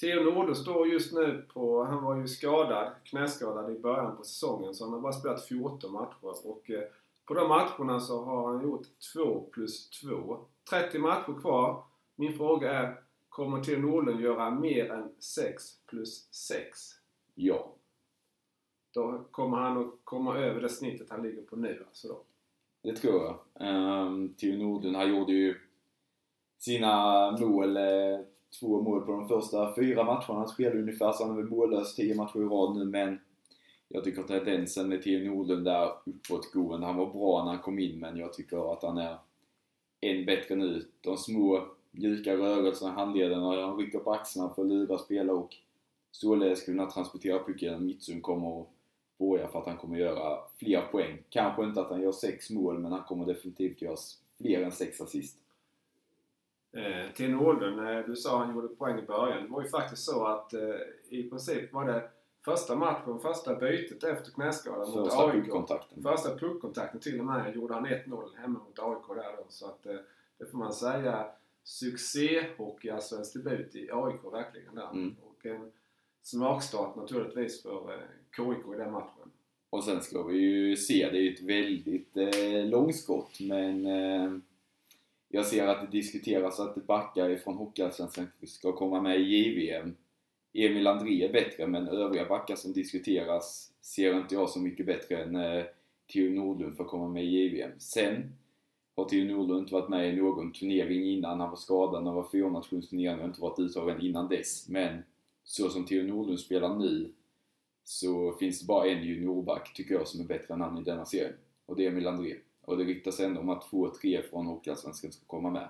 Theo 0.00 0.22
Nordlund 0.22 0.56
står 0.56 0.88
just 0.88 1.12
nu 1.12 1.46
på, 1.54 1.84
han 1.84 2.04
var 2.04 2.16
ju 2.16 2.28
skadad, 2.28 2.92
knäskadad 3.04 3.76
i 3.76 3.78
början 3.78 4.16
på 4.16 4.24
säsongen 4.24 4.74
så 4.74 4.84
han 4.84 4.92
har 4.92 5.00
bara 5.00 5.12
spelat 5.12 5.44
14 5.44 5.92
matcher 5.92 6.46
och 6.46 6.70
eh, 6.70 6.82
på 7.24 7.34
de 7.34 7.48
matcherna 7.48 8.00
så 8.00 8.24
har 8.24 8.52
han 8.52 8.62
gjort 8.62 8.86
2 9.14 9.40
plus 9.52 9.90
2. 9.90 10.38
30 10.70 10.98
matcher 10.98 11.40
kvar. 11.40 11.84
Min 12.16 12.36
fråga 12.36 12.72
är, 12.72 13.00
kommer 13.28 13.62
Theo 13.62 13.78
Nordlund 13.78 14.20
göra 14.20 14.50
mer 14.50 14.90
än 14.90 15.12
6 15.18 15.64
plus 15.86 16.28
6? 16.30 16.78
Ja. 17.34 17.72
Då 18.94 19.24
kommer 19.30 19.56
han 19.56 19.78
att 19.78 19.94
komma 20.04 20.38
över 20.38 20.60
det 20.60 20.68
snittet 20.68 21.10
han 21.10 21.22
ligger 21.22 21.42
på 21.42 21.56
nu 21.56 21.84
alltså 21.88 22.08
då. 22.08 22.22
Det 22.82 22.96
tror 22.96 23.22
jag. 23.22 23.38
Um, 24.06 24.34
Theo 24.34 24.56
Nordlund, 24.56 24.96
han 24.96 25.08
gjorde 25.08 25.32
ju 25.32 25.54
sina 26.58 27.30
mål, 27.30 27.76
eh, 27.76 28.20
två 28.60 28.82
mål 28.82 29.00
på 29.00 29.12
de 29.12 29.28
första 29.28 29.74
fyra 29.74 30.04
matcherna. 30.04 30.38
Han 30.38 30.48
spelade 30.48 30.80
ungefär 30.80 31.12
så 31.12 31.24
han 31.24 31.32
är 31.32 31.36
väl 31.42 31.50
mållös 31.50 31.94
tio 31.94 32.14
matcher 32.14 32.36
i 32.36 32.44
rad 32.44 32.76
nu 32.76 32.84
men 32.84 33.18
jag 33.88 34.04
tycker 34.04 34.20
att 34.20 34.28
tendensen 34.28 34.88
med 34.88 35.02
Theo 35.02 35.30
Nordlund 35.30 35.68
är 35.68 35.90
uppåtgående. 36.06 36.86
Han 36.86 36.96
var 36.96 37.12
bra 37.12 37.44
när 37.44 37.50
han 37.50 37.62
kom 37.62 37.78
in 37.78 37.98
men 37.98 38.16
jag 38.16 38.32
tycker 38.32 38.72
att 38.72 38.82
han 38.82 38.98
är 38.98 39.18
än 40.00 40.26
bättre 40.26 40.54
nu. 40.54 40.86
De 41.00 41.16
små 41.16 41.66
mjuka 41.90 42.36
rörelserna 42.36 42.90
i 42.92 42.94
handlederna, 42.94 43.66
han 43.66 43.78
rycker 43.78 43.98
på 43.98 44.12
axlarna 44.12 44.54
för 44.54 44.62
att 44.62 44.68
lura 44.68 44.98
spelare 44.98 45.36
och 45.36 45.56
således 46.10 46.64
kunna 46.64 46.90
transportera 46.90 47.44
pucken. 47.44 47.86
Mitsun 47.86 48.20
kommer 48.20 48.60
att 48.60 48.68
borga 49.18 49.48
för 49.48 49.58
att 49.58 49.66
han 49.66 49.76
kommer 49.76 49.98
göra 49.98 50.38
fler 50.58 50.80
poäng. 50.80 51.18
Kanske 51.28 51.64
inte 51.64 51.80
att 51.80 51.90
han 51.90 52.02
gör 52.02 52.12
sex 52.12 52.50
mål, 52.50 52.78
men 52.78 52.92
han 52.92 53.02
kommer 53.02 53.26
definitivt 53.26 53.82
göra 53.82 53.96
fler 54.38 54.62
än 54.62 54.72
sex 54.72 55.00
assist. 55.00 55.38
Eh, 56.76 57.12
till 57.14 57.32
eh, 57.32 58.06
du 58.06 58.16
sa 58.16 58.38
han 58.38 58.54
gjorde 58.54 58.68
poäng 58.68 58.98
i 58.98 59.02
början. 59.02 59.42
Det 59.42 59.48
var 59.48 59.62
ju 59.62 59.68
faktiskt 59.68 60.02
så 60.02 60.24
att 60.24 60.52
eh, 60.52 60.60
i 61.08 61.30
princip 61.30 61.72
var 61.72 61.84
det 61.84 62.10
första 62.44 62.76
matchen, 62.76 63.20
första 63.20 63.54
bytet 63.54 64.04
efter 64.04 64.30
knäskadan 64.30 64.90
mot 64.90 65.12
AIK. 65.12 65.44
puckkontakten. 65.44 66.02
Första 66.02 66.38
puckkontakten 66.38 67.00
till 67.00 67.20
och 67.20 67.26
med 67.26 67.54
gjorde 67.54 67.74
han 67.74 67.86
1-0 67.86 68.36
hemma 68.36 68.58
mot 68.58 68.78
AIK 68.78 69.16
där 69.16 69.36
då. 69.36 69.44
Så 69.48 69.66
att 69.66 69.86
eh, 69.86 69.96
det 70.38 70.46
får 70.46 70.58
man 70.58 70.72
säga 70.72 71.26
succéhockey, 71.64 72.90
alltså 72.90 73.14
ens 73.14 73.32
debut 73.32 73.74
i 73.74 73.90
AIK 73.92 74.32
verkligen 74.32 74.74
där. 74.74 74.90
Mm. 74.90 75.16
Och 75.22 75.46
en 75.46 75.72
smakstart 76.22 76.96
naturligtvis 76.96 77.62
för 77.62 77.92
eh, 77.92 78.00
KIK 78.36 78.74
i 78.74 78.78
den 78.78 78.92
matchen. 78.92 79.30
Och 79.70 79.84
sen 79.84 80.00
ska 80.00 80.22
vi 80.22 80.38
ju 80.38 80.76
se, 80.76 81.08
det 81.12 81.18
är 81.18 81.22
ju 81.22 81.34
ett 81.34 81.42
väldigt 81.42 82.16
eh, 82.16 82.66
långskott, 82.70 83.40
men 83.40 83.86
eh, 83.86 84.38
jag 85.28 85.46
ser 85.46 85.66
att 85.66 85.80
det 85.80 85.96
diskuteras 85.96 86.60
att 86.60 86.86
backar 86.86 87.30
ifrån 87.30 87.56
Hockeyallsvenskan 87.56 88.28
ska 88.46 88.72
komma 88.72 89.00
med 89.00 89.20
i 89.20 89.22
JVM. 89.22 89.96
Emil 90.52 90.86
André 90.86 91.24
är 91.24 91.32
bättre, 91.32 91.66
men 91.66 91.88
övriga 91.88 92.28
backar 92.28 92.56
som 92.56 92.72
diskuteras 92.72 93.72
ser 93.80 94.18
inte 94.18 94.34
jag 94.34 94.50
så 94.50 94.60
mycket 94.60 94.86
bättre 94.86 95.22
än 95.22 95.36
eh, 95.36 95.64
Theo 96.12 96.30
Nordlund 96.30 96.76
för 96.76 96.84
att 96.84 96.90
komma 96.90 97.08
med 97.08 97.24
i 97.24 97.26
JVM. 97.26 97.70
Sen 97.78 98.36
har 98.96 99.04
Theo 99.04 99.24
Nordlund 99.24 99.60
inte 99.60 99.74
varit 99.74 99.88
med 99.88 100.12
i 100.12 100.16
någon 100.16 100.52
turnering 100.52 101.04
innan 101.04 101.40
han 101.40 101.50
var 101.50 101.56
skadad. 101.56 102.02
när 102.02 102.10
Han 102.10 102.16
var 102.16 102.28
fyrnationsturnering 102.32 103.20
och 103.20 103.26
inte 103.26 103.40
varit 103.40 103.58
uttagen 103.58 104.00
innan 104.00 104.28
dess. 104.28 104.68
Men 104.68 105.02
så 105.44 105.68
som 105.68 105.86
Theo 105.86 106.02
Nordlund 106.02 106.40
spelar 106.40 106.78
nu 106.78 107.12
så 107.84 108.32
finns 108.32 108.60
det 108.60 108.66
bara 108.66 108.88
en 108.88 109.04
juniorback, 109.04 109.74
tycker 109.74 109.94
jag, 109.94 110.08
som 110.08 110.20
är 110.20 110.24
bättre 110.24 110.54
än 110.54 110.60
han 110.60 110.78
i 110.78 110.82
denna 110.82 111.04
serien. 111.04 111.34
Och 111.66 111.76
det 111.76 111.86
är 111.86 111.90
Emil 111.90 112.06
André. 112.06 112.36
Och 112.66 112.76
det 112.76 112.84
ryktas 112.84 113.20
ändå 113.20 113.40
om 113.40 113.48
att 113.48 113.70
två, 113.70 113.90
tre 113.90 114.22
från 114.22 114.46
Hockeyallsvenskan 114.46 115.12
ska 115.12 115.26
komma 115.26 115.50
med. 115.50 115.68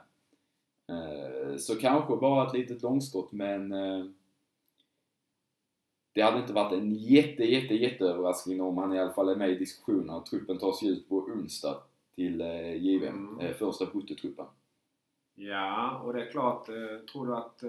Eh, 0.89 1.57
så 1.57 1.77
kanske 1.77 2.17
bara 2.17 2.47
ett 2.47 2.55
litet 2.55 2.83
långskott, 2.83 3.33
men 3.33 3.73
eh, 3.73 4.05
det 6.13 6.23
hade 6.23 6.39
inte 6.39 6.53
varit 6.53 6.73
en 6.73 6.95
jätte, 6.95 7.45
jätte, 7.45 7.75
jätteöverraskning 7.75 8.61
om 8.61 8.79
han 8.79 8.93
i 8.95 8.99
alla 8.99 9.13
fall 9.13 9.29
är 9.29 9.37
med 9.37 9.51
i 9.51 9.59
diskussionerna. 9.59 10.21
Truppen 10.21 10.59
tas 10.59 10.83
ju 10.83 10.89
ut 10.89 11.09
på 11.09 11.17
onsdag 11.17 11.83
till 12.15 12.41
eh, 12.41 12.75
JVM, 12.77 13.39
Mm. 13.41 13.55
första 13.55 13.87
bruttotruppen. 13.87 14.47
Ja, 15.35 16.01
och 16.05 16.13
det 16.13 16.27
är 16.27 16.31
klart. 16.31 16.67
Tror 17.13 17.27
du 17.27 17.37
att 17.37 17.63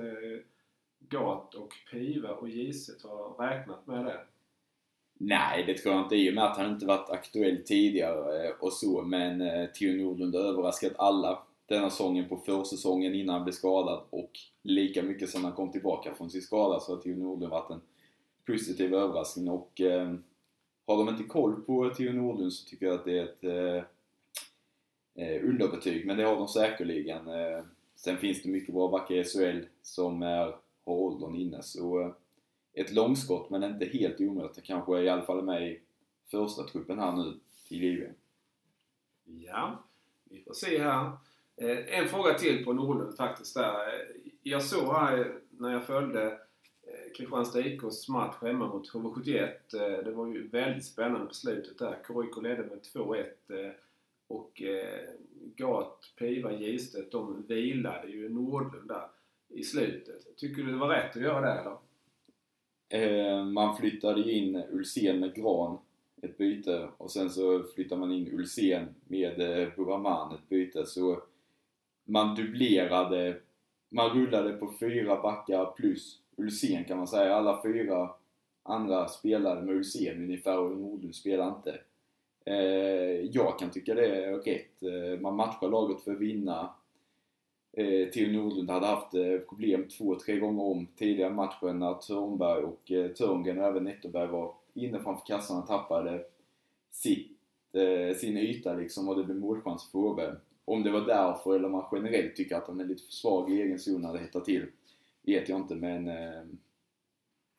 Gat 0.99 1.53
och 1.53 1.73
Piva 1.91 2.29
och 2.29 2.49
Giset 2.49 3.03
har 3.03 3.47
räknat 3.47 3.87
med 3.87 4.05
det? 4.05 4.19
Nej, 5.17 5.63
det 5.67 5.77
tror 5.77 5.95
jag 5.95 6.03
inte 6.03 6.15
i 6.15 6.29
och 6.29 6.33
med 6.33 6.43
att 6.43 6.57
han 6.57 6.71
inte 6.71 6.85
varit 6.85 7.09
aktuell 7.09 7.63
tidigare 7.65 8.47
eh, 8.47 8.53
och 8.59 8.73
så, 8.73 9.01
men 9.01 9.41
eh, 9.41 9.65
Theo 9.65 10.03
Nordlund 10.03 10.35
har 10.35 10.41
överraskat 10.41 10.93
alla 10.97 11.43
denna 11.65 11.89
säsongen 11.89 12.29
på 12.29 12.37
försäsongen 12.37 13.15
innan 13.15 13.35
han 13.35 13.43
blev 13.43 13.53
skadad 13.53 14.03
och 14.09 14.31
lika 14.63 15.03
mycket 15.03 15.29
sen 15.29 15.43
han 15.43 15.53
kom 15.53 15.71
tillbaka 15.71 16.13
från 16.13 16.29
sin 16.29 16.41
skada 16.41 16.79
så 16.79 16.95
har 16.95 17.01
Theo 17.01 17.15
Nordlund 17.15 17.51
varit 17.51 17.71
en 17.71 17.81
positiv 18.45 18.93
överraskning 18.93 19.49
och 19.49 19.81
eh, 19.81 20.13
har 20.85 20.97
de 20.97 21.09
inte 21.09 21.23
koll 21.23 21.61
på 21.61 21.89
Theo 21.89 22.13
Nordlund 22.13 22.53
så 22.53 22.69
tycker 22.69 22.85
jag 22.85 22.95
att 22.95 23.05
det 23.05 23.19
är 23.19 23.23
ett 23.23 23.43
eh, 23.43 23.83
eh, 25.17 25.43
underbetyg, 25.49 26.05
men 26.05 26.17
det 26.17 26.23
har 26.23 26.35
de 26.35 26.47
säkerligen. 26.47 27.27
Eh, 27.27 27.63
sen 27.95 28.17
finns 28.17 28.43
det 28.43 28.49
mycket 28.49 28.73
bra 28.73 28.87
backar 28.87 29.15
i 29.15 29.23
SHL 29.23 29.65
som 29.81 30.21
är, 30.21 30.55
har 30.85 30.93
åldern 30.93 31.35
inne 31.35 31.63
så 31.63 32.01
eh, 32.01 32.11
ett 32.77 32.93
långskott 32.93 33.49
men 33.49 33.63
inte 33.63 33.85
helt 33.85 34.21
omöjligt. 34.21 34.63
Kanske 34.63 35.01
i 35.01 35.09
alla 35.09 35.21
fall 35.21 35.43
med 35.43 35.71
i 35.71 35.81
första 36.31 36.63
truppen 36.63 36.99
här 36.99 37.11
nu 37.11 37.39
till 37.67 37.83
JVM. 37.83 38.13
Ja, 39.25 39.83
vi 40.23 40.43
får 40.43 40.53
se 40.53 40.83
här. 40.83 41.11
Eh, 41.61 41.99
en 41.99 42.07
fråga 42.07 42.33
till 42.33 42.65
på 42.65 42.73
Nordlund 42.73 43.17
faktiskt 43.17 43.55
där. 43.55 43.73
Eh, 43.73 44.31
jag 44.43 44.63
såg 44.63 44.93
här 44.93 45.19
eh, 45.19 45.25
när 45.49 45.73
jag 45.73 45.85
följde 45.85 46.39
Kristianstad 47.17 47.59
IKs 47.59 48.09
match 48.09 48.35
hemma 48.41 48.67
mot 48.67 48.93
HV71. 48.93 49.49
Det 50.03 50.11
var 50.11 50.27
ju 50.27 50.47
väldigt 50.47 50.85
spännande 50.85 51.27
på 51.27 51.33
slutet 51.33 51.79
där. 51.79 51.97
KIK 52.07 52.43
ledde 52.43 52.63
med 52.63 52.79
2-1 52.93 53.73
och 54.27 54.61
Gat, 55.55 56.13
Piva, 56.19 56.51
Gistet 56.51 57.11
de 57.11 57.45
vilade 57.47 58.07
ju 58.07 58.29
Nordlund 58.29 58.87
där 58.87 59.07
i 59.49 59.63
slutet. 59.63 60.37
Tycker 60.37 60.63
du 60.63 60.71
det 60.71 60.77
var 60.77 60.89
rätt 60.89 61.15
att 61.15 61.21
göra 61.21 61.41
det 61.41 61.61
eller? 61.61 61.77
Eh, 62.89 63.45
man 63.45 63.77
flyttade 63.77 64.21
ju 64.21 64.31
in 64.31 64.63
Ulsén 64.71 65.19
med 65.19 65.35
Gran, 65.35 65.77
ett 66.21 66.37
byte, 66.37 66.87
och 66.97 67.11
sen 67.11 67.29
så 67.29 67.63
flyttade 67.75 67.99
man 68.01 68.11
in 68.11 68.27
Ulsén 68.33 68.85
med 69.07 69.41
eh, 69.41 69.67
Buraman, 69.75 70.35
ett 70.35 70.49
byte. 70.49 70.85
Så 70.85 71.21
man 72.03 72.35
dubblerade, 72.35 73.37
man 73.89 74.09
rullade 74.09 74.53
på 74.53 74.73
fyra 74.79 75.21
backar 75.21 75.65
plus 75.65 76.19
Ulsén 76.37 76.83
kan 76.83 76.97
man 76.97 77.07
säga. 77.07 77.35
Alla 77.35 77.61
fyra 77.63 78.09
andra 78.63 79.07
spelade 79.07 79.61
med 79.61 79.75
Ulsén 79.75 80.23
ungefär 80.23 80.59
och 80.59 80.77
Nordlund 80.77 81.15
spelade 81.15 81.55
inte. 81.57 81.79
Eh, 82.45 83.21
jag 83.31 83.59
kan 83.59 83.69
tycka 83.69 83.93
det 83.93 84.07
är 84.07 84.33
rätt. 84.33 84.83
Eh, 84.83 85.19
man 85.21 85.35
matchar 85.35 85.69
laget 85.69 86.01
för 86.01 86.11
att 86.11 86.19
vinna. 86.19 86.69
Eh, 87.77 88.09
Theo 88.09 88.31
Nordlund 88.31 88.69
hade 88.69 88.85
haft 88.85 89.13
eh, 89.13 89.37
problem 89.37 89.87
två, 89.87 90.19
tre 90.19 90.39
gånger 90.39 90.63
om 90.63 90.87
tidigare 90.95 91.31
i 91.31 91.35
matchen 91.35 91.79
när 91.79 91.93
Törnberg 91.93 92.63
och 92.63 92.91
eh, 92.91 93.11
Törngren 93.11 93.59
och 93.59 93.65
även 93.65 93.83
Netterberg 93.83 94.27
var 94.27 94.53
inne 94.73 94.99
framför 94.99 95.25
kassan 95.25 95.61
och 95.61 95.67
tappade 95.67 96.25
sitt, 96.91 97.37
eh, 97.73 98.17
sin 98.17 98.37
yta 98.37 98.73
liksom 98.73 99.09
och 99.09 99.17
det 99.17 99.23
blev 99.23 99.37
målchans 99.37 99.91
för 99.91 99.99
Åberg. 99.99 100.35
Om 100.65 100.83
det 100.83 100.91
var 100.91 101.01
därför 101.01 101.55
eller 101.55 101.65
om 101.65 101.71
man 101.71 101.85
generellt 101.91 102.35
tycker 102.35 102.55
att 102.55 102.67
han 102.67 102.79
är 102.79 102.85
lite 102.85 103.03
för 103.03 103.13
svag 103.13 103.51
i 103.51 103.61
egen 103.61 103.79
zon 103.79 104.01
när 104.01 104.13
det 104.13 104.19
hettar 104.19 104.39
till 104.39 104.65
vet 105.21 105.49
jag 105.49 105.59
inte 105.59 105.75
men 105.75 106.07
eh, 106.07 106.43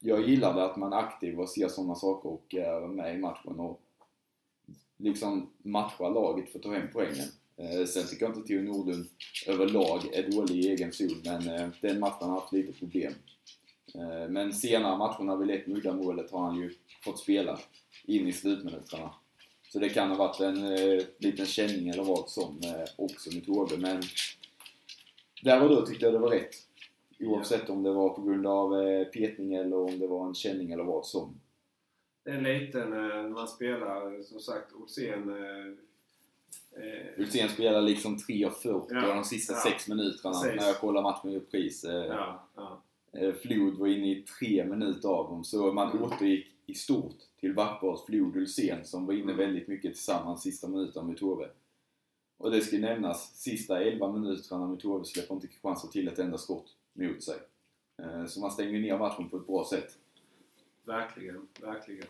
jag 0.00 0.28
gillade 0.28 0.64
att 0.64 0.76
man 0.76 0.92
är 0.92 0.96
aktiv 0.96 1.40
och 1.40 1.48
ser 1.48 1.68
sådana 1.68 1.94
saker 1.94 2.28
och 2.28 2.54
eh, 2.54 2.84
är 2.84 2.88
med 2.88 3.14
i 3.14 3.18
matchen 3.18 3.60
och 3.60 3.80
liksom 4.96 5.50
matchar 5.62 6.10
laget 6.10 6.50
för 6.50 6.58
att 6.58 6.62
ta 6.62 6.72
hem 6.72 6.88
poängen. 6.92 7.28
Eh, 7.58 7.84
sen 7.86 8.06
tycker 8.06 8.26
jag 8.26 8.36
inte 8.36 8.48
Theo 8.48 8.62
Nordlund 8.62 9.06
överlag 9.46 10.14
är 10.14 10.30
dålig 10.30 10.56
i 10.56 10.68
egen 10.68 10.92
zon, 10.92 11.22
men 11.24 11.48
eh, 11.48 11.68
den 11.80 12.00
matchen 12.00 12.28
har 12.28 12.40
haft 12.40 12.52
lite 12.52 12.72
problem. 12.72 13.12
Eh, 13.94 14.28
men 14.28 14.52
senare 14.52 14.98
matcherna, 14.98 15.36
vid 15.36 15.48
vi 15.48 15.54
lett 15.54 15.94
målet, 15.94 16.30
har 16.30 16.40
han 16.40 16.56
ju 16.56 16.74
fått 17.04 17.18
spela 17.18 17.58
in 18.04 18.28
i 18.28 18.32
slutminuterna. 18.32 19.14
Så 19.68 19.78
det 19.78 19.88
kan 19.88 20.08
ha 20.08 20.16
varit 20.16 20.40
en 20.40 20.64
eh, 20.64 21.02
liten 21.18 21.46
känning 21.46 21.88
eller 21.88 22.02
vad 22.02 22.28
som 22.28 22.60
eh, 22.64 22.84
också 22.96 23.30
mot 23.34 23.46
HV, 23.46 23.76
men 23.76 24.02
där 25.42 25.62
och 25.62 25.68
då 25.68 25.86
tyckte 25.86 26.04
jag 26.04 26.14
det 26.14 26.18
var 26.18 26.30
rätt. 26.30 26.54
Oavsett 27.20 27.70
om 27.70 27.82
det 27.82 27.92
var 27.92 28.08
på 28.08 28.22
grund 28.22 28.46
av 28.46 28.82
eh, 28.82 29.04
petning 29.04 29.54
eller 29.54 29.76
om 29.76 29.98
det 29.98 30.06
var 30.06 30.26
en 30.26 30.34
känning 30.34 30.72
eller 30.72 30.84
vad 30.84 31.06
som. 31.06 31.40
Det 32.24 32.30
är 32.30 32.40
lite 32.40 32.84
när 32.84 33.28
man 33.28 33.48
spelar, 33.48 34.22
som 34.22 34.40
sagt, 34.40 34.72
Olsén 34.72 35.30
eh, 36.78 37.20
Ulsén 37.20 37.48
spelar 37.48 37.82
liksom 37.82 38.16
3.40 38.16 38.86
Ja, 38.90 39.14
de 39.14 39.24
sista 39.24 39.52
ja, 39.54 39.60
sex 39.60 39.88
minuterna 39.88 40.34
precis. 40.34 40.60
när 40.60 40.66
jag 40.66 40.78
kollar 40.80 41.02
matchen 41.02 41.30
i 41.30 41.36
repris. 41.36 41.84
Eh, 41.84 42.06
Ja, 42.06 42.48
ja. 42.56 42.82
Eh, 43.12 43.34
Flod 43.34 43.74
var 43.78 43.86
inne 43.86 44.10
i 44.10 44.22
tre 44.38 44.64
minuter 44.64 45.08
av 45.08 45.30
dem, 45.30 45.44
så 45.44 45.72
man 45.72 45.90
Mm. 45.90 46.02
återgick 46.02 46.46
i 46.66 46.74
stort 46.74 47.16
till 47.40 47.54
backpars 47.54 48.04
Flod 48.06 48.36
Ulsén 48.36 48.84
som 48.84 49.06
var 49.06 49.14
inne 49.14 49.22
Mm. 49.32 49.36
väldigt 49.36 49.68
mycket 49.68 49.94
tillsammans 49.94 50.42
sista 50.42 50.68
minuterna 50.68 51.06
mot 51.06 51.20
HV. 51.20 51.44
Och 52.38 52.50
det 52.50 52.60
ska 52.60 52.78
nämnas, 52.78 53.36
sista 53.40 53.80
11 53.82 54.12
minuterna 54.12 54.66
mot 54.66 54.82
HV 54.82 55.04
släpper 55.04 55.34
inte 55.34 55.46
Kristianstad 55.46 55.88
till 55.88 56.08
ett 56.08 56.18
enda 56.18 56.38
skott 56.38 56.76
mot 56.92 57.22
sig. 57.22 57.36
Eh, 58.02 58.26
Så 58.26 58.40
man 58.40 58.50
stänger 58.50 58.80
ner 58.80 58.98
matchen 58.98 59.28
på 59.28 59.36
ett 59.36 59.46
bra 59.46 59.66
sätt. 59.70 59.98
Verkligen, 60.86 61.48
verkligen. 61.60 62.06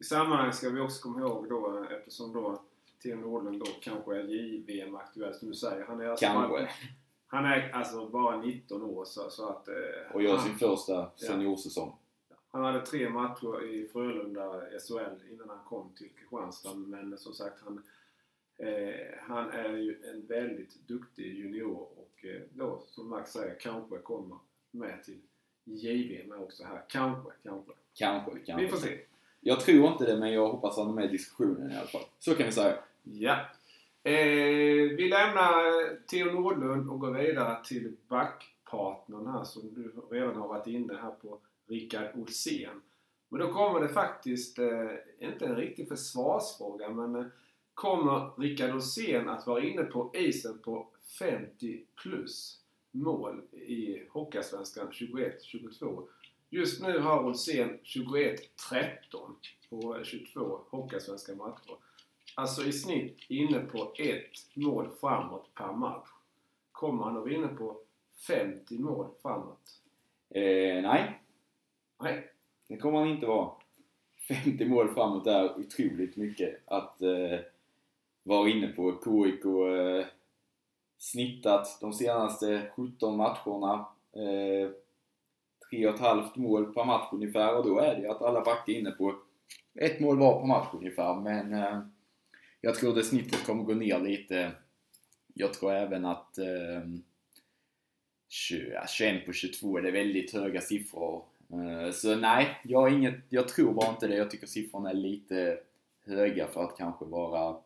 I 0.00 0.04
sammanhanget 0.04 0.54
ska 0.54 0.70
vi 0.70 0.80
också 0.80 1.02
komma 1.02 1.20
ihåg 1.20 1.48
då, 1.48 1.86
eftersom 1.90 2.32
då 2.32 2.62
Theo 3.02 3.16
Nordlund 3.16 3.58
då 3.60 3.66
kanske 3.80 4.16
är 4.16 4.22
JVM 4.22 4.94
aktuell 4.94 5.34
som 5.34 5.48
du 5.48 5.54
säger. 5.54 5.84
Han 5.84 6.00
är 6.00 6.06
alltså 6.06 6.26
Kanske. 6.26 6.48
Bara, 6.48 6.68
han 7.26 7.44
är 7.44 7.70
alltså 7.70 8.08
bara 8.08 8.40
19 8.40 8.82
år 8.82 9.04
så, 9.04 9.30
så 9.30 9.48
att... 9.48 9.68
Eh, 9.68 10.14
Och 10.14 10.22
gör 10.22 10.38
sin 10.38 10.54
första 10.58 11.10
seniorsäsong. 11.16 11.96
han 12.48 12.64
hade 12.64 12.86
tre 12.86 13.08
matcher 13.08 13.64
i 13.64 13.88
Frölunda 13.92 14.60
SHL 14.60 15.32
innan 15.32 15.48
han 15.48 15.64
kom 15.64 15.92
till 15.96 16.08
Kristianstad. 16.18 16.74
Men 16.74 17.18
som 17.18 17.32
sagt, 17.32 17.60
han, 17.64 17.82
eh, 18.58 18.94
han 19.20 19.50
är 19.50 19.76
ju 19.76 20.02
en 20.12 20.26
väldigt 20.26 20.88
duktig 20.88 21.38
junior 21.38 21.88
och 21.96 22.24
eh, 22.24 22.40
då, 22.50 22.82
som 22.86 23.08
Max 23.08 23.32
säger, 23.32 23.60
kanske 23.60 23.98
kommer 23.98 24.38
med 24.70 25.04
till 25.04 25.20
JVM 25.64 26.32
också 26.32 26.64
här. 26.64 26.84
Kanske, 26.88 27.32
kanske. 27.42 27.72
Kanske, 27.94 28.30
kanske. 28.30 28.64
Vi 28.64 28.68
får 28.70 28.76
se. 28.78 28.98
Jag 29.40 29.60
tror 29.60 29.92
inte 29.92 30.06
det, 30.06 30.16
men 30.16 30.32
jag 30.32 30.48
hoppas 30.48 30.76
han 30.76 30.88
är 30.88 30.92
med 30.92 31.04
i 31.04 31.08
diskussionen 31.08 31.70
i 31.70 31.76
alla 31.76 31.86
fall. 31.86 32.04
Så 32.18 32.34
kan 32.34 32.46
vi 32.46 32.52
säga. 32.52 32.78
Ja. 33.02 33.36
Eh, 34.02 34.96
vi 34.96 35.08
lämnar 35.08 35.66
eh, 35.66 35.96
Theo 36.10 36.32
Nordlund 36.32 36.90
och 36.90 37.00
går 37.00 37.10
vidare 37.10 37.64
till 37.64 37.96
backpartnern 38.08 39.26
här 39.26 39.44
som 39.44 39.74
du 39.74 39.92
redan 40.10 40.36
har 40.36 40.48
varit 40.48 40.66
inne 40.66 40.94
här 41.02 41.10
på, 41.10 41.38
Rickard 41.66 42.10
Olsén. 42.14 42.82
Men 43.28 43.40
då 43.40 43.52
kommer 43.52 43.80
det 43.80 43.88
faktiskt, 43.88 44.58
eh, 44.58 44.90
inte 45.18 45.46
en 45.46 45.56
riktig 45.56 45.88
försvarsfråga, 45.88 46.88
men 46.88 47.16
eh, 47.16 47.26
kommer 47.74 48.40
Rickard 48.40 48.74
Olsén 48.74 49.28
att 49.28 49.46
vara 49.46 49.62
inne 49.62 49.82
på 49.82 50.10
isen 50.14 50.58
på 50.58 50.88
50 51.18 51.84
plus 52.02 52.60
mål 52.90 53.42
i 53.52 54.02
Hockeyallsvenskan 54.10 54.90
21-22? 54.90 56.06
Just 56.50 56.82
nu 56.82 56.98
har 56.98 57.24
Olsén 57.24 57.78
21-13 57.82 58.36
på 59.70 60.04
22 60.04 60.60
Hockeyallsvenska 60.70 61.34
matcher. 61.34 61.76
Alltså 62.34 62.64
i 62.64 62.72
snitt 62.72 63.16
inne 63.28 63.58
på 63.58 63.92
ett 63.98 64.56
mål 64.56 64.88
framåt 65.00 65.54
per 65.54 65.72
match. 65.72 66.08
Kommer 66.72 67.04
han 67.04 67.16
att 67.16 67.22
vara 67.22 67.34
inne 67.34 67.48
på 67.48 67.76
50 68.26 68.78
mål 68.78 69.06
framåt? 69.22 69.80
Eh, 70.30 70.82
nej, 70.82 71.22
Nej. 72.02 72.28
Det 72.68 72.76
kommer 72.76 72.98
han 72.98 73.08
inte 73.08 73.26
vara. 73.26 73.50
50 74.28 74.64
mål 74.64 74.94
framåt 74.94 75.26
är 75.26 75.58
otroligt 75.58 76.16
mycket 76.16 76.62
att 76.64 77.02
eh, 77.02 77.40
vara 78.22 78.48
inne 78.48 78.68
på. 78.68 79.00
KIK 79.04 79.44
eh, 79.44 80.06
snittat 80.98 81.80
de 81.80 81.92
senaste 81.92 82.70
17 82.76 83.16
matcherna. 83.16 83.86
Eh, 84.12 84.70
3,5 85.72 86.28
mål 86.34 86.74
per 86.74 86.84
match 86.84 87.08
ungefär 87.12 87.56
och 87.56 87.64
då 87.64 87.78
är 87.78 87.94
det 87.94 88.00
ju 88.00 88.08
att 88.08 88.22
alla 88.22 88.40
backar 88.40 88.72
inne 88.72 88.90
på 88.90 89.14
ett 89.74 90.00
mål 90.00 90.18
var 90.18 90.40
per 90.40 90.46
match 90.46 90.68
ungefär. 90.72 91.14
Men 91.14 91.54
eh, 91.54 91.80
jag 92.64 92.74
tror 92.74 92.94
det 92.94 93.04
snittet 93.04 93.46
kommer 93.46 93.64
gå 93.64 93.74
ner 93.74 94.00
lite. 94.00 94.52
Jag 95.34 95.54
tror 95.54 95.72
även 95.72 96.04
att 96.04 96.38
eh, 96.38 96.82
21 98.28 99.26
på 99.26 99.32
22 99.32 99.80
det 99.80 99.88
är 99.88 99.92
väldigt 99.92 100.32
höga 100.32 100.60
siffror. 100.60 101.24
Eh, 101.52 101.92
så 101.92 102.16
nej, 102.16 102.60
jag, 102.64 102.80
har 102.80 102.88
inget, 102.88 103.14
jag 103.28 103.48
tror 103.48 103.72
bara 103.72 103.90
inte 103.90 104.06
det. 104.06 104.16
Jag 104.16 104.30
tycker 104.30 104.46
siffrorna 104.46 104.90
är 104.90 104.94
lite 104.94 105.58
höga 106.04 106.46
för 106.48 106.64
att 106.64 106.76
kanske 106.76 107.04
vara 107.04 107.56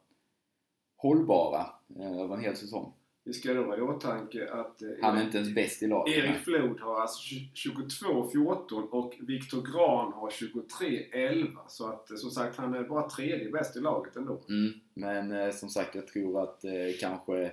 hållbara 0.97 1.71
eh, 1.99 2.21
över 2.21 2.35
en 2.35 2.43
hel 2.43 2.57
säsong. 2.57 2.93
Vi 3.27 3.33
ska 3.33 3.55
då 3.55 3.65
ha 3.65 3.77
i 3.77 3.81
åtanke 3.81 4.51
att 4.53 4.83
eh, 4.83 4.89
Han 5.03 5.19
är 5.19 5.25
inte 5.25 5.39
ens 5.39 5.55
bäst 5.55 5.83
i 5.83 5.87
laget. 5.87 6.17
Erik. 6.17 6.37
Flod 6.37 6.81
har 6.81 7.01
alltså 7.01 7.35
22-14 7.55 8.89
och 8.91 9.15
Viktor 9.21 9.63
Gran 9.63 10.13
har 10.13 10.31
23-11. 10.31 11.57
Så 11.69 11.89
att 11.89 12.11
eh, 12.11 12.17
som 12.17 12.31
sagt, 12.31 12.57
han 12.57 12.75
är 12.75 12.83
bara 12.83 13.09
tredje 13.09 13.51
bäst 13.51 13.77
i 13.77 13.81
laget 13.81 14.17
ändå. 14.17 14.41
Mm, 14.49 14.73
men 14.95 15.33
eh, 15.33 15.51
som 15.51 15.69
sagt, 15.69 15.95
jag 15.95 16.07
tror 16.07 16.43
att 16.43 16.65
eh, 16.65 16.73
kanske 17.01 17.53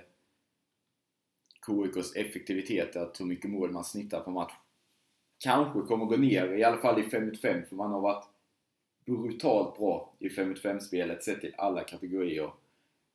KIKs 1.66 2.16
effektivitet, 2.16 2.96
att 2.96 3.20
hur 3.20 3.26
mycket 3.26 3.50
mål 3.50 3.70
man 3.70 3.84
snittar 3.84 4.20
på 4.20 4.30
match, 4.30 4.52
kanske 5.38 5.80
kommer 5.80 6.06
gå 6.06 6.16
ner, 6.16 6.52
i 6.52 6.64
alla 6.64 6.78
fall 6.78 7.00
i 7.00 7.02
5 7.02 7.26
mot 7.26 7.40
5, 7.40 7.66
för 7.68 7.76
man 7.76 7.92
har 7.92 8.00
varit 8.00 8.24
brutalt 9.06 9.76
bra 9.76 10.14
i 10.18 10.30
5 10.30 10.48
mot 10.48 10.62
5-spelet 10.62 11.24
sett 11.24 11.40
till 11.40 11.54
alla 11.58 11.84
kategorier. 11.84 12.50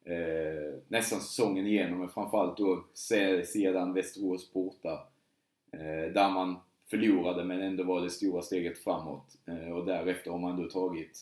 Eh, 0.09 0.79
nästan 0.87 1.19
säsongen 1.19 1.67
igenom, 1.67 1.99
men 1.99 2.09
framförallt 2.09 2.57
då 2.57 2.85
sedan 2.93 3.93
Västerås 3.93 4.53
borta. 4.53 5.07
Eh, 5.71 6.13
där 6.13 6.29
man 6.31 6.59
förlorade 6.89 7.43
men 7.43 7.61
ändå 7.61 7.83
var 7.83 8.01
det 8.01 8.09
stora 8.09 8.41
steget 8.41 8.83
framåt. 8.83 9.37
Eh, 9.45 9.71
och 9.71 9.85
därefter 9.85 10.31
har 10.31 10.39
man 10.39 10.63
då 10.63 10.69
tagit 10.69 11.19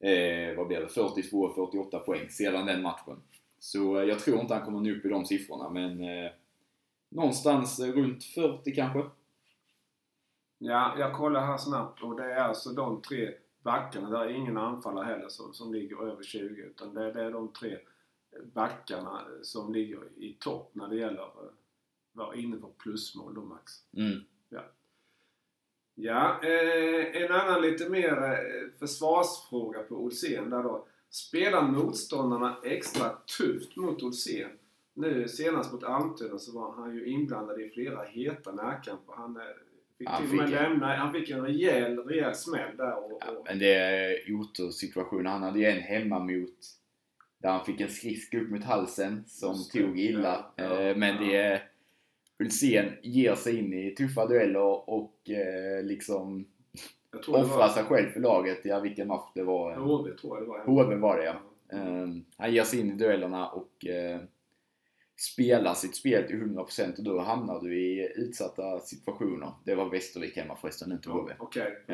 eh, 0.00 0.56
vad 0.56 0.66
blir 0.66 0.80
det, 0.80 0.86
42-48 0.86 1.98
poäng 1.98 2.28
sedan 2.28 2.66
den 2.66 2.82
matchen. 2.82 3.22
Så 3.58 3.98
eh, 3.98 4.04
jag 4.04 4.18
tror 4.18 4.40
inte 4.40 4.54
han 4.54 4.64
kommer 4.64 4.80
nå 4.80 4.90
upp 4.90 5.04
i 5.04 5.08
de 5.08 5.24
siffrorna, 5.24 5.70
men 5.70 6.04
eh, 6.04 6.30
någonstans 7.08 7.80
eh, 7.80 7.92
runt 7.92 8.24
40 8.24 8.74
kanske. 8.74 9.04
Ja, 10.58 10.94
jag 10.98 11.12
kollar 11.12 11.46
här 11.46 11.58
snabbt 11.58 12.02
och 12.02 12.16
det 12.16 12.32
är 12.32 12.40
alltså 12.40 12.70
de 12.70 13.02
tre 13.02 13.30
backarna. 13.62 14.10
Där 14.10 14.24
är 14.24 14.28
ingen 14.28 14.56
anfallare 14.56 15.04
heller 15.04 15.28
som, 15.28 15.54
som 15.54 15.74
ligger 15.74 16.08
över 16.08 16.22
20 16.22 16.62
utan 16.62 16.94
det, 16.94 17.12
det 17.12 17.22
är 17.22 17.30
de 17.30 17.48
tre 17.48 17.78
backarna 18.54 19.20
som 19.42 19.72
ligger 19.72 19.98
i 20.16 20.36
topp 20.40 20.70
när 20.74 20.88
det 20.88 20.96
gäller 20.96 21.22
att 21.22 21.54
vara 22.12 22.34
inne 22.36 22.56
på 22.56 22.66
plusmål 22.68 23.34
då 23.34 23.40
Max. 23.44 23.72
Mm. 23.96 24.20
Ja, 25.94 26.40
eh, 26.42 27.22
en 27.22 27.32
annan 27.32 27.62
lite 27.62 27.88
mer 27.90 28.12
eh, 28.22 28.78
försvarsfråga 28.78 29.82
på 29.82 29.94
Olsen 29.96 30.50
där 30.50 30.62
då. 30.62 30.86
Spelar 31.10 31.62
motståndarna 31.62 32.56
extra 32.64 33.10
tufft 33.38 33.76
mot 33.76 34.02
Olsen? 34.02 34.50
Nu 34.94 35.28
senast 35.28 35.72
mot 35.72 35.84
Almtuna 35.84 36.38
så 36.38 36.52
var 36.60 36.72
han 36.72 36.94
ju 36.96 37.06
inblandad 37.06 37.60
i 37.60 37.68
flera 37.70 38.02
heta 38.02 38.52
närkamper. 38.52 39.14
Han 39.16 39.36
eh, 39.36 39.42
fick 39.98 40.08
Han 40.08 40.22
till 40.22 40.30
och 40.30 40.36
med 40.36 40.44
en- 40.44 40.50
lämna, 40.50 40.96
han 40.96 41.12
fick 41.12 41.30
en 41.30 41.42
rejäl, 41.46 41.98
rejäl 41.98 42.34
smäll 42.34 42.76
där 42.76 43.04
och, 43.12 43.22
Ja, 43.26 43.30
och 43.30 43.44
men 43.48 43.58
det 43.58 43.74
är 43.74 44.32
otursituation. 44.34 45.26
Han 45.26 45.42
hade 45.42 45.58
ju 45.58 45.64
en 45.66 45.80
hemma 45.82 46.18
mot 46.18 46.58
där 47.42 47.50
han 47.50 47.64
fick 47.64 47.80
en 47.80 47.88
skridsko 47.88 48.38
upp 48.38 48.50
mot 48.50 48.64
halsen 48.64 49.24
som 49.26 49.52
Just 49.52 49.72
tog 49.72 50.00
illa. 50.00 50.46
ja, 50.56 50.64
ja, 50.64 50.82
Eh, 50.82 50.96
men 50.96 51.28
det 51.28 51.36
är 51.36 51.68
Hultsén 52.38 52.92
ger 53.02 53.34
sig 53.34 53.58
in 53.58 53.72
i 53.72 53.94
tuffa 53.94 54.26
dueller 54.26 54.90
och 54.90 55.30
eh, 55.30 55.84
liksom 55.84 56.44
offrar 57.28 57.58
var 57.58 57.68
sig 57.68 57.84
själv 57.84 58.10
för 58.10 58.20
laget. 58.20 58.60
Ja, 58.64 58.80
vilken 58.80 59.08
match 59.08 59.30
det 59.34 59.42
var. 59.42 59.76
HV 59.76 60.16
tror 60.16 60.36
jag 60.36 60.46
det 60.46 60.48
var. 60.48 60.84
HV 60.84 60.96
var 60.96 61.16
det 61.16 61.24
ja. 61.24 61.34
Ehm, 61.78 62.24
han 62.36 62.52
ger 62.52 62.64
sig 62.64 62.80
in 62.80 62.90
i 62.92 62.94
duellerna 62.94 63.48
och 63.48 63.86
eh, 63.86 64.20
spelar 65.16 65.74
sitt 65.74 65.96
spel 65.96 66.26
till 66.26 66.36
100% 66.36 66.98
och 66.98 67.04
då 67.04 67.20
hamnar 67.20 67.60
du 67.60 67.80
i 67.80 68.12
utsatta 68.16 68.80
situationer. 68.80 69.52
Det 69.64 69.74
var 69.74 69.90
Västervik 69.90 70.36
hemma 70.36 70.56
förresten, 70.56 70.92
inte 70.92 71.10
HV. 71.10 71.32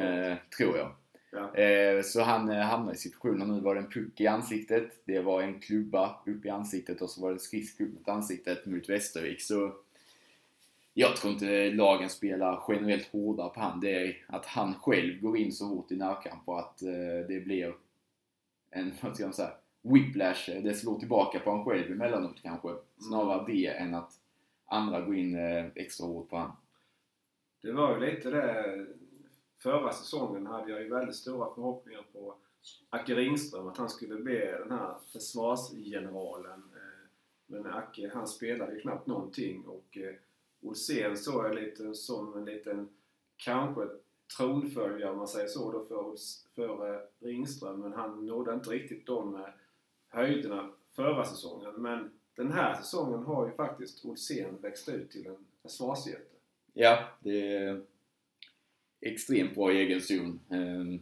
Eh, 0.00 0.36
tror 0.58 0.76
jag. 0.76 0.92
Ja. 1.30 1.54
Eh, 1.54 2.02
så 2.02 2.22
han 2.22 2.48
eh, 2.48 2.58
hamnade 2.58 2.94
i 2.94 2.98
situationer. 2.98 3.46
Nu 3.46 3.60
var 3.60 3.74
det 3.74 3.80
en 3.80 3.90
puck 3.90 4.20
i 4.20 4.26
ansiktet, 4.26 5.02
det 5.04 5.20
var 5.20 5.42
en 5.42 5.60
klubba 5.60 6.20
upp 6.26 6.46
i 6.46 6.48
ansiktet 6.48 7.02
och 7.02 7.10
så 7.10 7.20
var 7.20 7.28
det 7.28 7.34
en 7.34 7.40
skridsko 7.40 7.84
mot 7.84 8.08
ansiktet 8.08 8.66
mot 8.66 8.88
Västervik. 8.88 9.42
Så 9.42 9.72
jag 10.94 11.16
tror 11.16 11.32
inte 11.32 11.70
lagen 11.70 12.08
spelar 12.08 12.62
generellt 12.68 13.12
hårdare 13.12 13.48
på 13.48 13.60
han. 13.60 13.80
Det 13.80 13.90
är 13.90 14.24
att 14.26 14.46
han 14.46 14.74
själv 14.74 15.20
går 15.20 15.36
in 15.36 15.52
så 15.52 15.64
hårt 15.64 15.92
i 15.92 15.96
närkamp 15.96 16.42
och 16.44 16.58
att 16.58 16.82
eh, 16.82 17.26
det 17.28 17.44
blir 17.44 17.74
en, 18.70 18.92
vad 19.02 19.14
ska 19.14 19.24
man 19.24 19.32
säga, 19.32 19.52
whiplash. 19.82 20.50
Det 20.62 20.74
slår 20.74 20.98
tillbaka 20.98 21.38
på 21.38 21.50
han 21.50 21.64
själv 21.64 21.92
emellanåt 21.92 22.42
kanske. 22.42 22.68
Snarare 22.98 23.52
det 23.52 23.66
än 23.66 23.94
att 23.94 24.12
andra 24.66 25.00
går 25.00 25.16
in 25.16 25.36
extra 25.74 26.06
hårt 26.06 26.30
på 26.30 26.36
han. 26.36 26.52
Det 27.62 27.72
var 27.72 27.98
ju 27.98 28.10
lite 28.10 28.30
det. 28.30 28.86
Förra 29.58 29.92
säsongen 29.92 30.46
hade 30.46 30.70
jag 30.70 30.82
ju 30.82 30.88
väldigt 30.88 31.16
stora 31.16 31.54
förhoppningar 31.54 32.04
på 32.12 32.34
Acke 32.90 33.14
Ringström, 33.14 33.68
att 33.68 33.76
han 33.76 33.88
skulle 33.88 34.14
bli 34.14 34.38
den 34.38 34.70
här 34.70 34.94
försvarsgeneralen. 35.12 36.62
Eh, 36.74 37.08
men 37.46 37.66
Acke, 37.66 38.10
han 38.14 38.26
spelade 38.26 38.74
ju 38.74 38.80
knappt 38.80 39.06
någonting 39.06 39.64
och 39.66 39.98
eh, 39.98 40.14
Olsén 40.60 41.16
såg 41.16 41.44
jag 41.44 41.54
lite 41.54 41.94
som 41.94 42.36
en 42.36 42.44
liten, 42.44 42.88
kanske 43.36 43.88
tronföljare 44.36 45.10
om 45.10 45.18
man 45.18 45.28
säger 45.28 45.48
så 45.48 45.72
då 45.72 45.84
för, 45.84 46.14
för 46.54 46.94
eh, 46.94 47.00
Ringström. 47.18 47.80
Men 47.80 47.92
han 47.92 48.26
nådde 48.26 48.54
inte 48.54 48.70
riktigt 48.70 49.06
de 49.06 49.46
höjderna 50.08 50.70
förra 50.90 51.24
säsongen. 51.24 51.74
Men 51.76 52.10
den 52.34 52.52
här 52.52 52.74
säsongen 52.74 53.22
har 53.22 53.46
ju 53.46 53.52
faktiskt 53.52 54.04
Olsén 54.04 54.60
växt 54.60 54.88
ut 54.88 55.10
till 55.10 55.26
en 55.26 55.46
försvarsjätte. 55.62 56.36
Ja, 56.72 56.98
det 57.20 57.56
är 57.56 57.82
extremt 59.00 59.54
bra 59.54 59.72
i 59.72 59.78
egen 59.78 60.00
zon. 60.00 60.40
Ehm, 60.50 61.00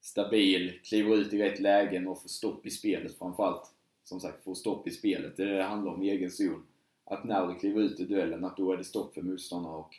stabil, 0.00 0.80
kliver 0.84 1.16
ut 1.16 1.32
i 1.32 1.38
rätt 1.38 1.60
lägen 1.60 2.08
och 2.08 2.22
får 2.22 2.28
stopp 2.28 2.66
i 2.66 2.70
spelet 2.70 3.18
framförallt. 3.18 3.70
Som 4.04 4.20
sagt, 4.20 4.44
får 4.44 4.54
stopp 4.54 4.88
i 4.88 4.90
spelet. 4.90 5.36
Det 5.36 5.42
är 5.42 5.46
det 5.46 5.56
det 5.56 5.62
handlar 5.62 5.92
om 5.92 6.02
i 6.02 6.10
egen 6.10 6.30
zon. 6.30 6.66
Att 7.04 7.24
när 7.24 7.46
du 7.46 7.54
kliver 7.54 7.80
ut 7.80 8.00
i 8.00 8.04
duellen, 8.04 8.44
att 8.44 8.56
då 8.56 8.72
är 8.72 8.76
det 8.76 8.84
stopp 8.84 9.14
för 9.14 9.22
motståndarna 9.22 9.76
och 9.76 9.94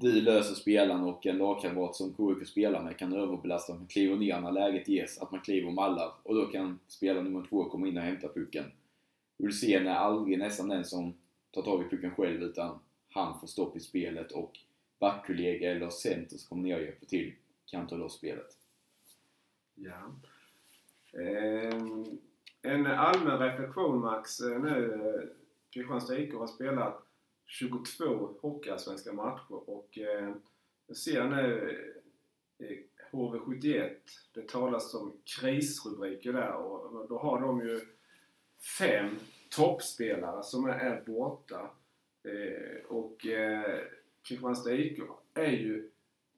du 0.00 0.20
löser 0.20 0.54
spelaren 0.54 1.04
och 1.04 1.26
en 1.26 1.38
lagkamrat 1.38 1.96
som 1.96 2.14
KIK 2.16 2.48
spelar 2.48 2.82
med 2.82 2.98
kan 2.98 3.12
överbelasta 3.12 3.74
man 3.74 3.86
kliver 3.86 4.16
ner 4.16 4.40
när 4.40 4.52
läget 4.52 4.88
ges, 4.88 5.18
att 5.18 5.30
man 5.30 5.40
kliver 5.40 5.66
och 5.66 5.74
mallar 5.74 6.12
och 6.22 6.34
då 6.34 6.46
kan 6.46 6.78
spelare 6.88 7.22
nummer 7.22 7.46
två 7.48 7.64
komma 7.64 7.88
in 7.88 7.96
och 7.96 8.02
hämta 8.02 8.28
pucken. 8.28 8.64
Ulsén 9.38 9.86
är 9.86 9.94
aldrig 9.94 10.38
nästan 10.38 10.68
den 10.68 10.84
som 10.84 11.14
tar 11.50 11.62
tag 11.62 11.82
i 11.82 11.88
pucken 11.88 12.10
själv 12.10 12.42
utan 12.42 12.78
han 13.08 13.40
får 13.40 13.46
stopp 13.46 13.76
i 13.76 13.80
spelet 13.80 14.32
och 14.32 14.58
backkollega 14.98 15.70
eller 15.70 15.90
center 15.90 16.36
så 16.36 16.48
kommer 16.48 16.62
ni 16.62 16.74
att 16.74 16.82
hjälpa 16.82 17.06
till 17.06 17.34
kan 17.70 17.86
ta 17.86 17.96
loss 17.96 18.14
spelet. 18.18 18.56
Ja. 19.74 20.14
Ehm, 21.20 22.04
en 22.62 22.86
allmän 22.86 23.38
reflektion 23.38 24.00
Max. 24.00 24.40
Eh, 24.40 24.60
nu, 24.60 24.92
eh, 24.92 25.28
Kristianstad 25.70 26.18
IK 26.18 26.34
har 26.34 26.46
spelat 26.46 27.02
22 27.46 28.36
hockeyallsvenska 28.40 29.12
matcher 29.12 29.70
och 29.70 29.98
eh, 29.98 30.34
jag 30.86 30.96
ser 30.96 31.24
nu 31.24 31.94
HV71, 33.12 33.90
det 34.34 34.48
talas 34.48 34.94
om 34.94 35.12
krisrubriker 35.40 36.32
där 36.32 36.52
och 36.52 37.08
då 37.08 37.18
har 37.18 37.40
de 37.40 37.60
ju 37.60 37.80
fem 38.78 39.18
toppspelare 39.50 40.42
som 40.42 40.64
är, 40.64 41.02
borta. 41.06 41.70
Och 42.88 43.26
Kristianstad 44.28 44.72
IK 44.72 45.00
är 45.34 45.50
ju 45.50 45.90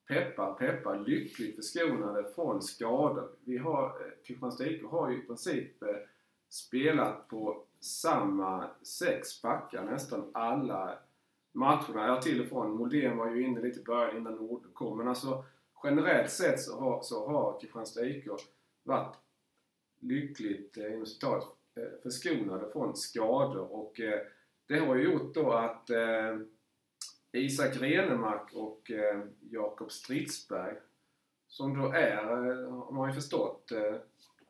peppar 0.09 0.55
peppar 0.55 0.99
lyckligt 0.99 1.57
förskonade 1.57 2.24
från 2.34 2.62
skador. 2.62 3.28
Vi 3.45 3.59
har, 3.59 3.84
eh, 3.84 4.26
Kristianstad 4.26 4.66
IK 4.66 4.82
har 4.84 5.11
ju 5.11 5.16
i 5.16 5.26
princip 5.26 5.82
eh, 5.82 5.97
spelat 6.49 7.28
på 7.28 7.62
samma 7.80 8.70
sex 8.82 9.43
backar 9.43 9.84
nästan 9.84 10.30
alla 10.32 10.99
matcherna. 11.53 12.07
Ja, 12.07 12.22
till 12.22 12.41
och 12.41 12.47
från. 12.47 12.70
Moldén 12.70 13.16
var 13.16 13.30
ju 13.30 13.47
inne 13.47 13.61
lite 13.61 13.80
i 13.80 13.84
början 13.84 14.16
innan 14.16 14.34
Nord 14.34 14.74
kom. 14.74 14.99
Men 14.99 15.09
alltså 15.09 15.45
generellt 15.82 16.30
sett 16.30 16.61
så 16.61 16.80
har, 16.80 17.03
så 17.03 17.28
har 17.28 17.61
Kristianstad 17.61 18.07
IK 18.07 18.26
varit 18.82 19.16
lyckligt 20.01 20.78
eh, 20.78 20.93
inom 20.93 21.07
citat, 21.07 21.57
eh, 21.74 22.03
förskonade 22.03 22.70
från 22.72 22.97
skador. 22.97 23.72
Och 23.72 24.01
eh, 24.01 24.20
det 24.66 24.78
har 24.78 24.97
ju 24.97 25.05
gjort 25.05 25.34
då 25.34 25.53
att 25.53 25.91
eh, 25.91 26.38
Isak 27.33 27.76
Renemark 27.76 28.53
och 28.55 28.91
eh, 28.91 29.20
Jakob 29.51 29.91
Stridsberg 29.93 30.74
som 31.49 31.78
då 31.78 31.93
är, 31.93 32.51
eh, 32.51 32.70
har 32.72 32.93
man 32.93 33.09
ju 33.09 33.14
förstått, 33.14 33.72
eh, 33.72 33.95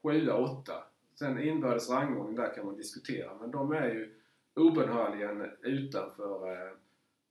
7-8. 0.03 0.73
Sen 1.15 1.43
inbördes 1.43 1.91
rangordning 1.91 2.37
där 2.37 2.55
kan 2.55 2.67
man 2.67 2.77
diskutera 2.77 3.35
men 3.41 3.51
de 3.51 3.73
är 3.73 3.89
ju 3.89 4.15
obönhörligen 4.55 5.51
utanför 5.63 6.53
eh, 6.53 6.73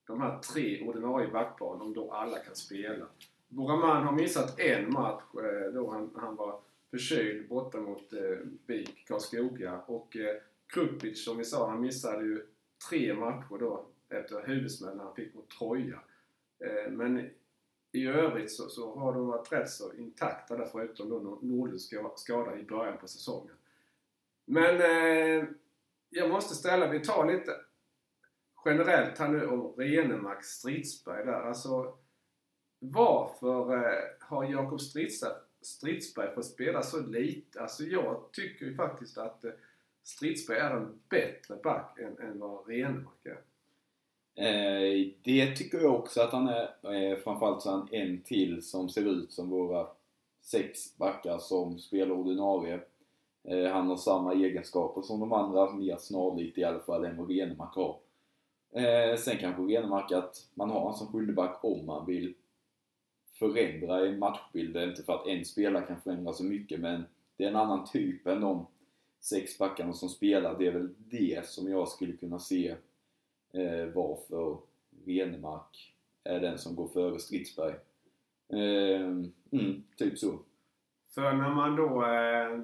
de 0.07 0.21
här 0.21 0.39
tre 0.39 0.87
ordinarie 0.87 1.27
backparen 1.27 1.81
om 1.81 1.93
då 1.93 2.11
alla 2.11 2.39
kan 2.39 2.55
spela. 2.55 3.05
Boraman 3.47 4.03
har 4.05 4.11
missat 4.11 4.59
en 4.59 4.93
match 4.93 5.23
eh, 5.35 5.73
då 5.73 5.91
han, 5.91 6.11
han 6.15 6.35
var 6.35 6.59
förkyld 6.91 7.49
borta 7.49 7.77
mot 7.77 8.13
eh, 8.13 8.37
BIK 8.67 9.07
Karlskoga 9.07 9.81
och 9.85 10.17
eh, 10.17 10.35
Krupic 10.67 11.25
som 11.25 11.37
vi 11.37 11.45
sa, 11.45 11.69
han 11.69 11.81
missade 11.81 12.23
ju 12.23 12.45
tre 12.89 13.13
matcher 13.13 13.57
då 13.59 13.85
efter 14.09 14.47
huvudsmällen 14.47 14.99
han 14.99 15.15
fick 15.15 15.33
mot 15.33 15.49
Troja. 15.49 15.99
Eh, 16.59 16.91
men 16.91 17.29
i 17.91 18.07
övrigt 18.07 18.51
så, 18.51 18.69
så, 18.69 18.99
har 18.99 19.13
de 19.13 19.27
varit 19.27 19.51
rätt 19.51 19.69
så 19.69 19.93
intakta 19.93 20.57
där 20.57 20.65
förutom 20.71 21.09
då 21.09 21.39
Nordlunds 21.41 21.89
skada 22.15 22.57
i 22.57 22.63
början 22.63 22.97
på 22.97 23.07
säsongen. 23.07 23.55
Men 24.45 24.81
eh, 24.81 25.45
jag 26.09 26.29
måste 26.29 26.55
ställa, 26.55 26.87
vi 26.87 26.99
tar 26.99 27.31
lite 27.31 27.51
generellt 28.65 29.17
här 29.17 29.27
nu 29.27 29.47
om 29.47 29.73
Renemark 29.77 30.43
Stridsberg 30.43 31.25
där. 31.25 31.41
Alltså 31.41 31.97
varför 32.79 33.73
eh, 33.73 34.03
har 34.19 34.43
Jakob 34.43 34.81
Stridsberg 35.61 36.35
fått 36.35 36.45
spela 36.45 36.83
så 36.83 36.99
lite? 36.99 37.61
Alltså 37.61 37.83
jag 37.83 38.29
tycker 38.31 38.65
ju 38.65 38.75
faktiskt 38.75 39.17
att 39.17 39.43
eh, 39.43 39.51
Stridsberg 40.03 40.57
är 40.57 40.71
en 40.71 40.99
bättre 41.09 41.55
back 41.55 41.99
än, 41.99 42.17
än 42.17 42.39
vad 42.39 42.67
Renemark 42.67 43.25
är. 43.25 43.41
Eh, 44.35 45.07
det 45.23 45.55
tycker 45.55 45.77
jag 45.77 45.95
också 45.95 46.21
att 46.21 46.31
han 46.31 46.47
är. 46.47 46.93
Eh, 46.93 47.17
framförallt 47.17 47.61
så 47.61 47.69
är 47.69 47.73
han 47.73 47.89
en 47.91 48.21
till 48.21 48.61
som 48.61 48.89
ser 48.89 49.05
ut 49.05 49.31
som 49.31 49.49
våra 49.49 49.87
sex 50.41 50.97
backar 50.97 51.37
som 51.37 51.79
spelar 51.79 52.11
ordinarie. 52.11 52.79
Eh, 53.43 53.71
han 53.71 53.87
har 53.87 53.97
samma 53.97 54.33
egenskaper 54.33 55.01
som 55.01 55.19
de 55.19 55.33
andra, 55.33 55.73
mer 55.73 55.97
snarlikt 55.97 56.57
i 56.57 56.63
alla 56.63 56.79
fall 56.79 57.05
än 57.05 57.17
vad 57.17 57.29
Renemark 57.29 57.75
har. 57.75 57.99
Eh, 58.71 59.17
sen 59.17 59.37
kanske 59.37 59.61
Renemark 59.61 60.11
att 60.11 60.47
man 60.53 60.69
har 60.69 60.89
en 60.89 60.95
som 60.95 61.07
sjundeback 61.07 61.59
om 61.63 61.85
man 61.85 62.05
vill 62.05 62.33
förändra 63.39 64.05
i 64.05 64.17
matchbilden. 64.17 64.89
Inte 64.89 65.03
för 65.03 65.13
att 65.13 65.27
en 65.27 65.45
spelare 65.45 65.85
kan 65.85 66.01
förändra 66.01 66.33
så 66.33 66.43
mycket 66.43 66.79
men 66.79 67.03
det 67.37 67.43
är 67.43 67.47
en 67.47 67.55
annan 67.55 67.85
typ 67.85 68.27
än 68.27 68.41
de 68.41 68.67
sex 69.19 69.57
backarna 69.57 69.93
som 69.93 70.09
spelar. 70.09 70.57
Det 70.57 70.67
är 70.67 70.71
väl 70.71 70.93
det 70.97 71.45
som 71.45 71.71
jag 71.71 71.87
skulle 71.87 72.17
kunna 72.17 72.39
se 72.39 72.75
eh, 73.53 73.85
varför 73.93 74.57
Renemark 75.05 75.95
är 76.23 76.39
den 76.39 76.57
som 76.57 76.75
går 76.75 76.87
före 76.87 77.19
Stridsberg. 77.19 77.75
Eh, 78.49 79.01
mm, 79.51 79.83
typ 79.97 80.17
så. 80.17 80.39
För 81.15 81.33
när 81.33 81.49
man 81.49 81.75
då, 81.75 82.03
eh, 82.05 82.63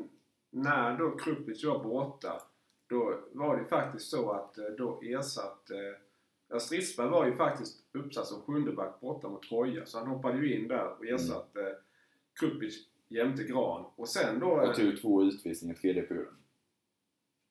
när 0.49 0.97
då 0.97 1.17
Krupic 1.17 1.65
var 1.65 1.83
borta, 1.83 2.41
då 2.87 3.19
var 3.31 3.57
det 3.57 3.65
faktiskt 3.65 4.09
så 4.09 4.31
att 4.31 4.57
eh, 4.57 4.65
då 4.77 5.01
ersatte 5.01 5.95
eh, 6.53 6.57
Stridsberg 6.57 7.09
var 7.09 7.25
ju 7.25 7.35
faktiskt 7.35 7.83
uppsatt 7.91 8.27
som 8.27 8.41
sjundeback 8.41 8.99
borta 8.99 9.29
mot 9.29 9.43
Troja, 9.43 9.85
så 9.85 9.99
han 9.99 10.07
hoppade 10.07 10.37
ju 10.37 10.59
in 10.59 10.67
där 10.67 10.87
och 10.87 11.05
ersatte 11.05 11.61
mm. 11.61 11.75
Krupic 12.39 12.87
jämte 13.07 13.43
Gran. 13.43 13.85
Och 13.95 14.09
sen 14.09 14.39
då... 14.39 14.47
Och 14.47 14.75
tog 14.75 15.01
två 15.01 15.23
utvisningar 15.23 15.75
tredje 15.75 16.01
perioden. 16.01 16.33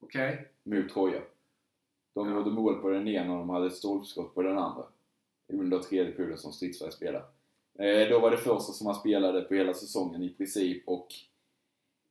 Okej. 0.01 0.49
Okay. 0.65 0.81
Mot 0.83 0.93
Troja. 0.93 1.23
De 2.15 2.33
gjorde 2.33 2.51
mål 2.51 2.75
på 2.75 2.89
den 2.89 3.09
ena 3.09 3.33
och 3.33 3.39
de 3.39 3.51
hade 3.51 3.67
ett 3.67 3.75
stolpskott 3.75 4.35
på 4.35 4.43
den 4.43 4.59
andra. 4.59 4.85
Under 5.49 5.79
tredje 5.79 6.13
perioden 6.13 6.39
som 6.39 6.53
Stridsberg 6.53 6.93
spelade. 6.93 7.25
Eh, 7.79 8.09
då 8.09 8.21
var 8.21 8.31
det 8.31 8.37
första 8.37 8.73
som 8.73 8.87
han 8.87 8.97
spelade 8.97 9.43
på 9.43 9.55
hela 9.55 9.75
säsongen 9.75 10.23
i 10.23 10.29
princip 10.29 10.83
och 10.89 11.09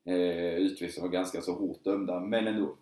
eh, 0.06 0.56
utvisningarna 0.56 1.08
var 1.08 1.14
ganska 1.14 1.42
så 1.42 1.54
hårt 1.54 1.84
dömda, 1.84 2.20
men 2.20 2.48
ändå. 2.48 2.76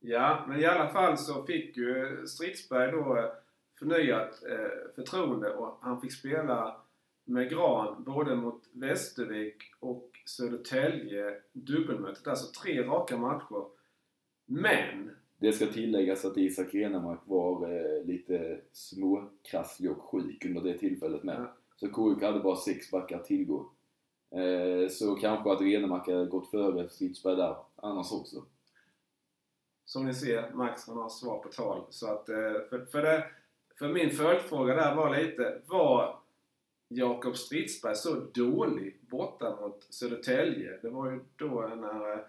Ja, 0.00 0.44
men 0.48 0.60
i 0.60 0.64
alla 0.64 0.88
fall 0.88 1.18
så 1.18 1.42
fick 1.42 1.76
ju 1.76 2.26
Stridsberg 2.26 2.92
då 2.92 3.16
eh, 3.16 3.24
förnyat 3.78 4.42
eh, 4.50 4.94
förtroende 4.94 5.54
och 5.54 5.78
han 5.80 6.00
fick 6.00 6.12
spela 6.12 6.76
med 7.24 7.50
Gran 7.50 8.04
både 8.04 8.36
mot 8.36 8.62
Västervik 8.72 9.56
och 9.80 10.10
Södertälje 10.26 11.40
dubbelmötet. 11.52 12.26
Alltså 12.26 12.62
tre 12.62 12.82
raka 12.82 13.16
matcher. 13.16 13.64
Men 14.46 15.10
det 15.40 15.52
ska 15.52 15.66
tilläggas 15.66 16.24
att 16.24 16.36
Isak 16.36 16.74
Renemark 16.74 17.20
var 17.24 17.72
eh, 17.72 18.04
lite 18.04 18.60
småkrasslig 18.72 19.90
och 19.90 20.02
sjuk 20.02 20.44
under 20.44 20.60
det 20.60 20.78
tillfället 20.78 21.22
med. 21.22 21.36
Ja. 21.40 21.56
Så 21.76 21.88
KUK 21.88 22.22
hade 22.22 22.40
bara 22.40 22.56
sex 22.56 22.90
backar 22.90 23.18
att 23.18 23.24
tillgå. 23.24 23.70
Eh, 24.30 24.88
så 24.88 25.14
kanske 25.14 25.52
att 25.52 25.60
Renemark 25.60 26.06
hade 26.06 26.26
gått 26.26 26.50
före 26.50 26.88
Stridsberg 26.88 27.36
där 27.36 27.56
annars 27.76 28.12
också. 28.12 28.44
Som 29.84 30.06
ni 30.06 30.14
ser, 30.14 30.50
Max 30.54 30.88
han 30.88 30.96
har 30.96 31.08
svar 31.08 31.38
på 31.38 31.48
tal. 31.48 31.84
Så 31.90 32.06
att, 32.06 32.28
eh, 32.28 32.52
för, 32.70 32.84
för, 32.84 33.02
det, 33.02 33.24
för 33.78 33.88
min 33.88 34.10
följdfråga 34.10 34.74
där 34.74 34.94
var 34.94 35.16
lite, 35.16 35.60
var 35.66 36.18
Jakob 36.88 37.36
Stridsberg 37.36 37.96
så 37.96 38.14
dålig 38.34 38.98
borta 39.00 39.56
mot 39.60 39.82
Södertälje? 39.90 40.78
Det 40.82 40.90
var 40.90 41.10
ju 41.10 41.20
då 41.36 41.70
när 41.76 42.12
Eh, 42.12 42.20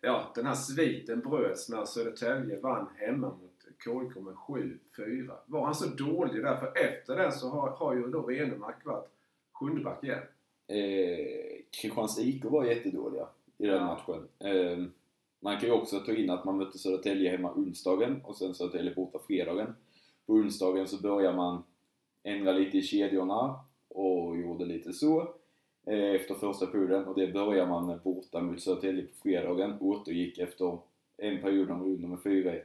ja, 0.00 0.32
den 0.34 0.46
här 0.46 0.54
sviten 0.54 1.20
bröts 1.20 1.68
när 1.68 1.84
Södertälje 1.84 2.60
vann 2.60 2.88
hemma 2.96 3.28
mot 3.28 3.58
KIK 3.84 4.22
med 4.22 4.34
7-4. 4.34 5.32
Var 5.46 5.64
han 5.64 5.74
så 5.74 5.86
dålig 5.86 6.42
där? 6.42 6.56
För 6.56 6.78
efter 6.78 7.16
den 7.16 7.32
så 7.32 7.48
har, 7.48 7.70
har 7.70 7.94
ju 7.94 8.06
då 8.06 8.22
Renemark 8.22 8.86
varit 8.86 9.10
sjundeback 9.52 10.04
igen. 10.04 10.22
Eh, 10.66 11.60
Kristianstad 11.80 12.22
IK 12.22 12.44
var 12.44 12.64
jättedåliga 12.64 13.28
i 13.58 13.66
den 13.66 13.84
matchen. 13.84 14.28
Eh, 14.38 14.78
man 15.40 15.60
kan 15.60 15.68
ju 15.68 15.74
också 15.74 16.00
ta 16.00 16.12
in 16.12 16.30
att 16.30 16.44
man 16.44 16.56
mötte 16.56 16.78
Södertälje 16.78 17.30
hemma 17.30 17.52
onsdagen 17.52 18.20
och 18.24 18.36
sen 18.36 18.54
Södertälje 18.54 18.94
borta 18.94 19.18
fredagen. 19.26 19.74
På 20.26 20.32
onsdagen 20.32 20.88
så 20.88 21.02
börjar 21.02 21.32
man 21.32 21.62
ändra 22.22 22.52
lite 22.52 22.78
i 22.78 22.82
kedjorna 22.82 23.60
och 23.88 24.38
gjorde 24.38 24.64
lite 24.64 24.92
så. 24.92 25.34
Eh, 25.88 26.14
efter 26.14 26.34
första 26.34 26.66
perioden 26.66 27.04
och 27.04 27.18
det 27.18 27.32
börjar 27.32 27.66
man 27.66 28.00
borta 28.04 28.40
mot 28.40 28.60
Södertälje 28.60 29.02
på 29.02 29.14
fredagen. 29.22 29.76
Återgick 29.80 30.38
efter 30.38 30.78
en 31.16 31.42
period 31.42 31.70
och 31.70 31.86
under 31.86 32.08
med 32.08 32.18
4-1. 32.18 32.62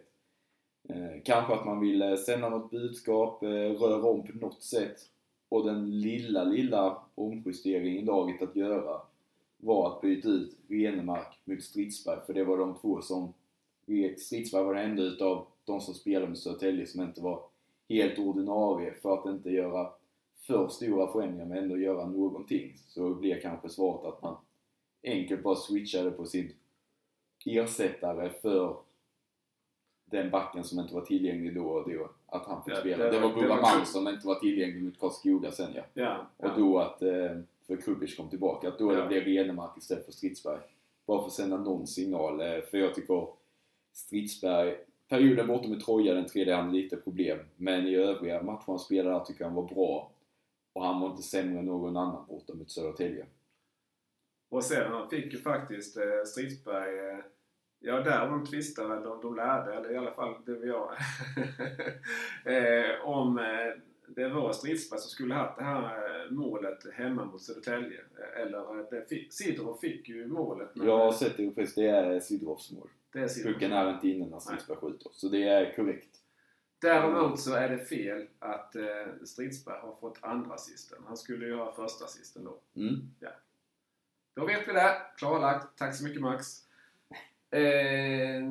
Eh, 0.89 1.21
kanske 1.25 1.53
att 1.53 1.65
man 1.65 1.79
vill 1.79 2.01
eh, 2.01 2.15
sända 2.15 2.49
något 2.49 2.71
budskap, 2.71 3.43
eh, 3.43 3.47
röra 3.49 4.09
om 4.09 4.27
på 4.27 4.37
något 4.37 4.63
sätt. 4.63 4.97
Och 5.49 5.65
den 5.65 5.99
lilla, 5.99 6.43
lilla 6.43 6.97
omjusteringen 7.15 8.05
laget 8.05 8.41
att 8.41 8.55
göra 8.55 9.01
var 9.57 9.87
att 9.87 10.01
byta 10.01 10.29
ut 10.29 10.57
Renemark 10.67 11.39
mot 11.45 11.63
Stridsberg, 11.63 12.19
för 12.25 12.33
det 12.33 12.43
var 12.43 12.57
de 12.57 12.75
två 12.81 13.01
som... 13.01 13.33
Stridsberg 14.17 14.63
var 14.63 14.73
den 14.73 14.89
enda 14.89 15.03
utav 15.03 15.47
de 15.65 15.81
som 15.81 15.93
spelade 15.93 16.27
med 16.27 16.37
Södertälje 16.37 16.85
som 16.87 17.01
inte 17.01 17.21
var 17.21 17.43
helt 17.89 18.19
ordinarie 18.19 18.93
för 19.01 19.13
att 19.13 19.25
inte 19.25 19.49
göra 19.49 19.89
för 20.47 20.67
stora 20.67 21.11
förändringar 21.11 21.45
men 21.45 21.57
ändå 21.57 21.77
göra 21.77 22.05
någonting 22.05 22.77
så 22.87 23.13
blir 23.15 23.39
kanske 23.41 23.69
svaret 23.69 24.05
att 24.05 24.21
man 24.21 24.35
enkelt 25.03 25.43
bara 25.43 25.55
switchade 25.55 26.11
på 26.11 26.25
sin 26.25 26.53
ersättare 27.45 28.29
för 28.29 28.77
den 30.05 30.29
backen 30.29 30.63
som 30.63 30.79
inte 30.79 30.93
var 30.93 31.01
tillgänglig 31.01 31.55
då 31.55 31.65
och 31.65 31.91
då, 31.91 32.09
att 32.25 32.45
han 32.45 32.63
fick 32.63 32.73
ja, 32.73 32.79
spela. 32.79 33.03
Det, 33.03 33.11
det 33.11 33.19
var 33.19 33.33
Burra 33.33 33.61
Malm 33.61 33.85
som 33.85 34.07
inte 34.07 34.27
var 34.27 34.35
tillgänglig 34.35 34.83
mot 34.83 34.99
Karlskoga 34.99 35.51
sen 35.51 35.71
ja. 35.75 35.83
ja, 35.93 36.27
ja. 36.37 36.49
Och 36.49 36.59
då 36.59 36.79
att, 36.79 37.01
eh, 37.01 37.37
för 37.67 37.81
Krubic 37.81 38.17
kom 38.17 38.29
tillbaka, 38.29 38.67
att 38.67 38.79
då 38.79 38.93
ja. 38.93 39.01
det 39.01 39.07
blev 39.07 39.23
Renemark 39.23 39.77
istället 39.77 40.05
för 40.05 40.11
Stridsberg. 40.11 40.59
Bara 41.05 41.19
för 41.19 41.27
att 41.27 41.33
sända 41.33 41.57
någon 41.57 41.87
signal, 41.87 42.41
eh, 42.41 42.61
för 42.61 42.77
jag 42.77 42.95
tycker 42.95 43.27
Stridsberg 43.93 44.75
Perioden 45.09 45.47
borta 45.47 45.67
med 45.67 45.79
Troja, 45.79 46.13
den 46.13 46.25
tredje, 46.25 46.55
han 46.55 46.71
lite 46.71 46.97
problem. 46.97 47.39
Men 47.55 47.87
i 47.87 47.95
övriga 47.95 48.43
matcher 48.43 48.63
han 48.67 48.79
spelade 48.79 49.25
tycker 49.25 49.41
jag 49.41 49.47
han 49.47 49.55
var 49.55 49.67
bra. 49.75 50.11
Och 50.73 50.85
han 50.85 51.01
var 51.01 51.09
inte 51.09 51.23
sämre 51.23 51.59
än 51.59 51.65
någon 51.65 51.97
annan 51.97 52.25
borta 52.27 52.53
mot 52.53 52.71
Södertälje. 52.71 53.25
Och 54.49 54.63
sen 54.63 54.91
han 54.91 55.09
fick 55.09 55.33
ju 55.33 55.39
faktiskt 55.39 55.97
eh, 55.97 56.23
Stridsberg 56.25 57.09
eh, 57.09 57.19
Ja, 57.85 58.01
där 58.01 58.27
de 58.27 58.45
tvistade, 58.45 58.97
eller 58.97 59.21
de 59.21 59.35
lärde, 59.35 59.73
eller 59.73 59.91
i 59.91 59.97
alla 59.97 60.11
fall 60.11 60.35
det 60.45 60.53
var 60.53 60.65
jag, 60.65 60.91
eh, 62.55 63.05
om 63.05 63.37
eh, 63.37 63.43
det 64.07 64.27
var 64.27 64.53
Stridsberg 64.53 64.99
som 64.99 65.09
skulle 65.09 65.33
haft 65.33 65.57
det 65.57 65.63
här 65.63 65.83
eh, 65.83 66.31
målet 66.31 66.93
hemma 66.93 67.25
mot 67.25 67.41
Södertälje. 67.41 67.99
Eh, 67.99 68.41
eller 68.41 68.91
det 68.91 69.09
fick, 69.09 69.33
Sidorov 69.33 69.77
fick 69.77 70.09
ju 70.09 70.27
målet. 70.27 70.69
Jag 70.73 70.97
har 70.97 71.11
sett 71.11 71.37
det 71.37 71.43
europeiskt, 71.43 71.75
det 71.75 71.87
är 71.87 72.19
Sidorovs 72.19 72.71
mål. 72.71 72.89
Pucken 73.43 73.71
är 73.71 73.93
inte 73.93 74.07
inne 74.07 74.25
när 74.29 74.39
Stridsberg 74.39 74.77
skjuter. 74.77 75.11
Så 75.13 75.29
det 75.29 75.43
är 75.43 75.75
korrekt. 75.75 76.22
Däremot 76.83 77.39
så 77.39 77.53
är 77.53 77.69
det 77.69 77.77
fel 77.77 78.27
att 78.39 78.75
eh, 78.75 79.25
Stridsberg 79.25 79.79
har 79.79 79.95
fått 79.95 80.17
andra 80.21 80.53
assisten. 80.53 81.03
Han 81.07 81.17
skulle 81.17 81.45
ju 81.45 81.55
ha 81.55 81.71
första 81.75 82.05
assisten 82.05 82.43
då. 82.43 82.81
Mm. 82.81 82.95
Ja. 83.19 83.29
Då 84.33 84.45
vet 84.45 84.67
vi 84.67 84.73
det. 84.73 84.97
Klarlagt. 85.17 85.77
Tack 85.77 85.95
så 85.95 86.03
mycket 86.03 86.21
Max. 86.21 86.45
Eh, 87.51 88.43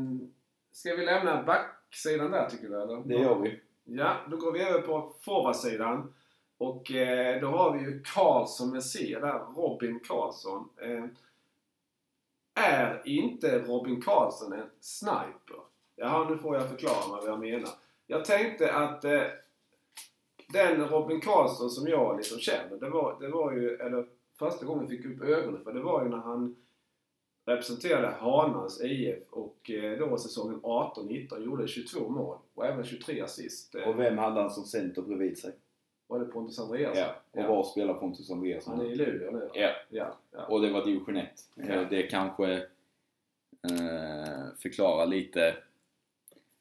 ska 0.72 0.94
vi 0.94 1.04
lämna 1.04 1.42
backsidan 1.42 2.30
där 2.30 2.50
tycker 2.50 2.68
du 2.68 2.82
eller? 2.82 3.02
Det 3.04 3.14
gör 3.14 3.38
vi. 3.38 3.60
Ja, 3.84 4.16
då 4.30 4.36
går 4.36 4.52
vi 4.52 4.62
över 4.62 4.80
på 4.80 5.14
forwardsidan. 5.20 6.14
Och 6.58 6.92
eh, 6.92 7.40
då 7.40 7.46
har 7.46 7.78
vi 7.78 7.84
ju 7.84 8.02
Karlsson 8.02 8.70
med 8.70 8.84
C 8.84 9.18
där. 9.20 9.38
Robin 9.38 10.00
Karlsson. 10.00 10.68
Eh, 10.76 11.04
är 12.54 13.02
inte 13.04 13.58
Robin 13.58 14.02
Karlsson 14.02 14.52
en 14.52 14.70
sniper? 14.80 15.60
Jaha, 15.96 16.28
nu 16.28 16.38
får 16.38 16.56
jag 16.56 16.68
förklara 16.68 17.08
vad 17.08 17.28
jag 17.28 17.40
menar. 17.40 17.70
Jag 18.06 18.24
tänkte 18.24 18.72
att 18.72 19.04
eh, 19.04 19.22
den 20.52 20.88
Robin 20.88 21.20
Karlsson 21.20 21.70
som 21.70 21.88
jag 21.88 22.16
liksom 22.16 22.38
känner, 22.38 22.76
det 22.76 22.88
var, 22.90 23.20
det 23.20 23.28
var 23.28 23.52
ju, 23.52 23.76
eller 23.76 24.06
första 24.38 24.66
gången 24.66 24.88
fick 24.88 25.04
upp 25.06 25.22
ögonen 25.22 25.64
för 25.64 25.72
det 25.72 25.80
var 25.82 26.02
ju 26.02 26.08
när 26.08 26.16
han 26.18 26.56
representerade 27.44 28.08
Hanans 28.08 28.82
IF 28.84 29.18
och 29.30 29.70
eh, 29.70 29.98
då 29.98 30.18
säsongen 30.18 30.60
18-19 30.62 31.44
gjorde 31.44 31.68
22 31.68 32.08
mål 32.08 32.38
och 32.54 32.66
även 32.66 32.84
23 32.84 33.20
assist. 33.20 33.74
Eh, 33.74 33.88
Och 33.88 33.98
vem 33.98 34.18
hade 34.18 34.40
han 34.40 34.50
som 34.50 34.64
center 34.64 35.02
bredvid 35.02 35.38
sig? 35.38 35.52
Var 36.06 36.18
det 36.18 36.24
Pontus 36.24 36.58
Andreasson? 36.58 37.04
Ja. 37.32 37.42
Och 37.42 37.48
var 37.56 37.62
spelar 37.64 37.94
Pontus 37.94 38.30
Andreasson? 38.30 38.76
Han 38.76 38.86
är 38.86 38.90
i 38.90 38.94
Luleå 38.94 39.30
nu? 39.30 39.50
Ja. 39.54 39.70
Ja, 39.90 40.16
ja. 40.30 40.44
Och 40.46 40.60
det 40.62 40.70
var 40.70 40.84
division 40.84 41.16
1. 41.16 41.28
Ja. 41.54 41.84
Det 41.90 42.02
kanske 42.02 42.52
eh, 43.70 44.54
förklarar 44.62 45.06
lite 45.06 45.54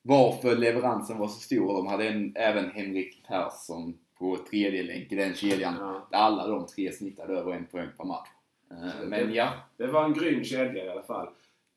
varför 0.02 0.56
leveransen 0.56 1.18
var 1.18 1.28
så 1.28 1.40
stor. 1.40 1.74
De 1.74 1.88
hade 1.88 2.08
en, 2.08 2.34
även 2.36 2.72
Henrik 2.72 3.28
Persson 3.28 3.98
på 4.20 4.38
tredje 4.50 4.84
länk 4.84 5.12
i 5.12 5.16
den 5.16 5.34
kedjan. 5.34 5.76
ja. 5.80 6.08
Alla 6.12 6.48
de 6.48 6.68
tre 6.68 6.92
snittade 6.92 7.34
över 7.34 7.52
en 7.52 7.66
poäng 7.66 7.90
per 7.98 8.06
match. 8.06 8.30
Eh, 8.72 9.08
men 9.08 9.34
ja, 9.34 9.54
Det 9.78 9.88
var 9.88 10.04
en 10.06 10.14
grym 10.14 10.44
kedja 10.44 10.86
i 10.86 10.90
alla 10.90 11.04
fall. 11.04 11.30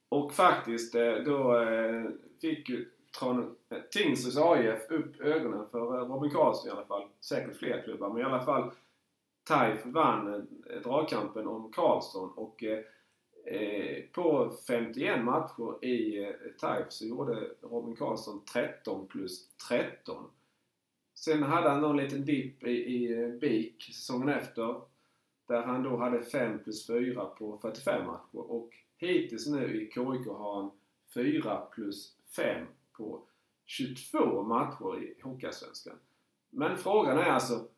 Och 0.08 0.34
faktiskt 0.34 0.94
eh, 0.94 1.14
då 1.14 1.62
eh, 1.62 2.04
fick 2.40 2.68
ju 2.68 2.90
Tingsryds 3.90 4.36
AIF 4.36 4.90
upp 4.90 5.20
ögonen 5.20 5.66
för 5.70 5.80
Robin 5.80 6.30
Karlsson 6.30 6.68
i 6.68 6.72
alla 6.72 6.84
fall. 6.84 7.02
Säkert 7.20 7.56
fler 7.56 7.82
klubbar, 7.82 8.08
men 8.08 8.20
i 8.20 8.24
alla 8.24 8.44
fall 8.44 8.70
Taif 9.48 9.86
vann 9.86 10.46
dragkampen 10.84 11.46
om 11.46 11.72
Karlsson 11.72 12.30
och 12.36 12.64
eh, 13.44 14.02
på 14.12 14.56
51 14.66 15.24
matcher 15.24 15.84
i 15.84 16.24
eh, 16.24 16.30
Taif 16.58 16.86
så 16.88 17.06
gjorde 17.06 17.50
Robin 17.62 17.96
Karlsson 17.96 18.44
13 18.44 19.06
plus 19.06 19.48
13. 19.68 20.30
Sen 21.14 21.42
hade 21.42 21.68
han 21.68 21.80
någon 21.80 21.96
liten 21.96 22.24
dipp 22.24 22.62
i, 22.62 22.70
i 22.70 23.22
eh, 23.22 23.28
BIK 23.28 23.82
säsongen 23.82 24.28
efter. 24.28 24.80
Där 25.46 25.62
han 25.62 25.82
då 25.82 25.96
hade 25.96 26.20
5 26.20 26.58
plus 26.58 26.86
4 26.86 27.24
på 27.24 27.58
45 27.58 28.06
matcher. 28.06 28.50
Och 28.50 28.70
hittills 28.96 29.46
nu 29.46 29.82
i 29.82 29.86
KIK 29.86 30.26
har 30.26 30.54
han 30.54 30.70
4 31.14 31.56
plus 31.56 32.16
5 32.36 32.66
på 32.92 33.22
22 33.64 34.42
matcher 34.42 35.02
i 35.02 35.14
Hockeyallsvenskan. 35.22 35.96
Men 36.50 36.76
frågan 36.76 37.18
är 37.18 37.24
alltså, 37.24 37.68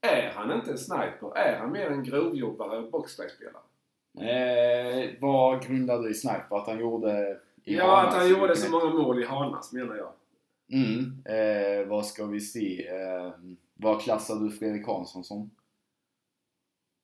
är 0.00 0.32
han 0.32 0.52
inte 0.52 0.70
en 0.70 0.78
sniper? 0.78 1.36
Är 1.36 1.58
han 1.58 1.72
mer 1.72 1.86
en 1.86 2.04
grovjobbare 2.04 2.78
och 2.78 2.90
boxplayspelare? 2.90 3.62
Eh, 4.20 5.10
vad 5.20 5.66
grundade 5.66 6.02
du 6.02 6.10
i 6.10 6.14
Sniper? 6.14 6.56
Att 6.56 6.66
han 6.66 6.80
gjorde... 6.80 7.38
i 7.64 7.76
Ja, 7.76 8.00
att 8.00 8.04
Hanas 8.04 8.14
han 8.14 8.26
i 8.26 8.30
gjorde 8.30 8.56
så 8.56 8.66
1? 8.66 8.70
många 8.72 8.90
mål 8.94 9.22
i 9.22 9.26
Hanas 9.26 9.72
menar 9.72 9.96
jag. 9.96 10.12
Mm. 10.72 11.22
Eh, 11.24 11.88
vad 11.88 12.06
ska 12.06 12.26
vi 12.26 12.40
se? 12.40 12.88
Eh, 12.88 13.32
vad 13.74 14.00
klassar 14.00 14.36
du 14.36 14.50
Fredrik 14.50 14.86
Hansson 14.86 15.24
som? 15.24 15.50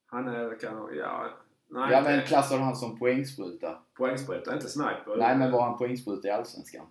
Han 0.06 0.28
är 0.28 0.59
kan 0.61 0.88
ja, 0.96 1.30
nej, 1.68 1.92
Ja 1.92 2.00
men 2.00 2.26
klassar 2.26 2.56
du 2.56 2.62
han 2.62 2.76
som 2.76 2.98
poängspruta? 2.98 3.78
poängspruta, 3.94 4.54
inte 4.54 4.68
sniper. 4.68 5.16
Nej 5.18 5.38
men 5.38 5.52
var 5.52 5.62
han 5.62 5.78
poängspruta 5.78 6.28
i 6.28 6.30
Allsvenskan? 6.30 6.86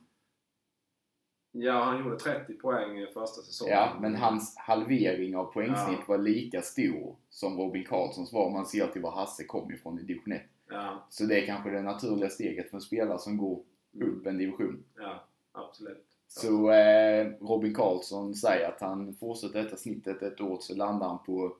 Ja, 1.60 1.84
han 1.84 2.04
gjorde 2.04 2.18
30 2.20 2.54
poäng 2.54 2.98
i 3.00 3.06
första 3.06 3.42
säsongen. 3.42 3.74
Ja, 3.74 3.98
men 4.02 4.16
hans 4.16 4.58
halvering 4.58 5.36
av 5.38 5.46
poängsnitt 5.46 5.98
Ja. 6.00 6.04
var 6.08 6.18
lika 6.18 6.62
stor 6.62 7.16
som 7.30 7.58
Robin 7.58 7.86
Karlssons 7.86 8.34
var 8.34 8.46
om 8.46 8.54
man 8.54 8.66
ser 8.66 8.88
till 8.88 9.02
var 9.02 9.12
Hasse 9.12 9.44
kom 9.44 9.72
ifrån 9.72 10.00
i 10.00 10.04
division 10.04 10.34
1. 10.34 10.42
Ja, 10.70 11.06
Så 11.10 11.24
det 11.26 11.42
är 11.42 11.46
kanske 11.46 11.70
det 11.70 11.82
naturliga 11.82 12.30
steget 12.30 12.70
för 12.70 12.78
en 12.78 12.82
spelare 12.82 13.20
som 13.20 13.38
går 13.38 13.60
upp 14.02 14.26
en 14.26 14.38
division. 14.38 14.84
ja 14.98 15.24
absolut. 15.52 16.04
Så 16.28 16.72
eh, 16.72 17.28
Robin 17.42 17.74
Karlsson 17.74 18.36
säger 18.36 18.70
att 18.70 18.82
han 18.82 19.16
fortsätter 19.16 19.64
detta 19.64 19.78
snittet 19.78 20.22
ett 20.22 20.42
år 20.42 20.58
så 20.62 20.76
landar 20.76 21.08
han 21.08 21.20
på 21.26 21.56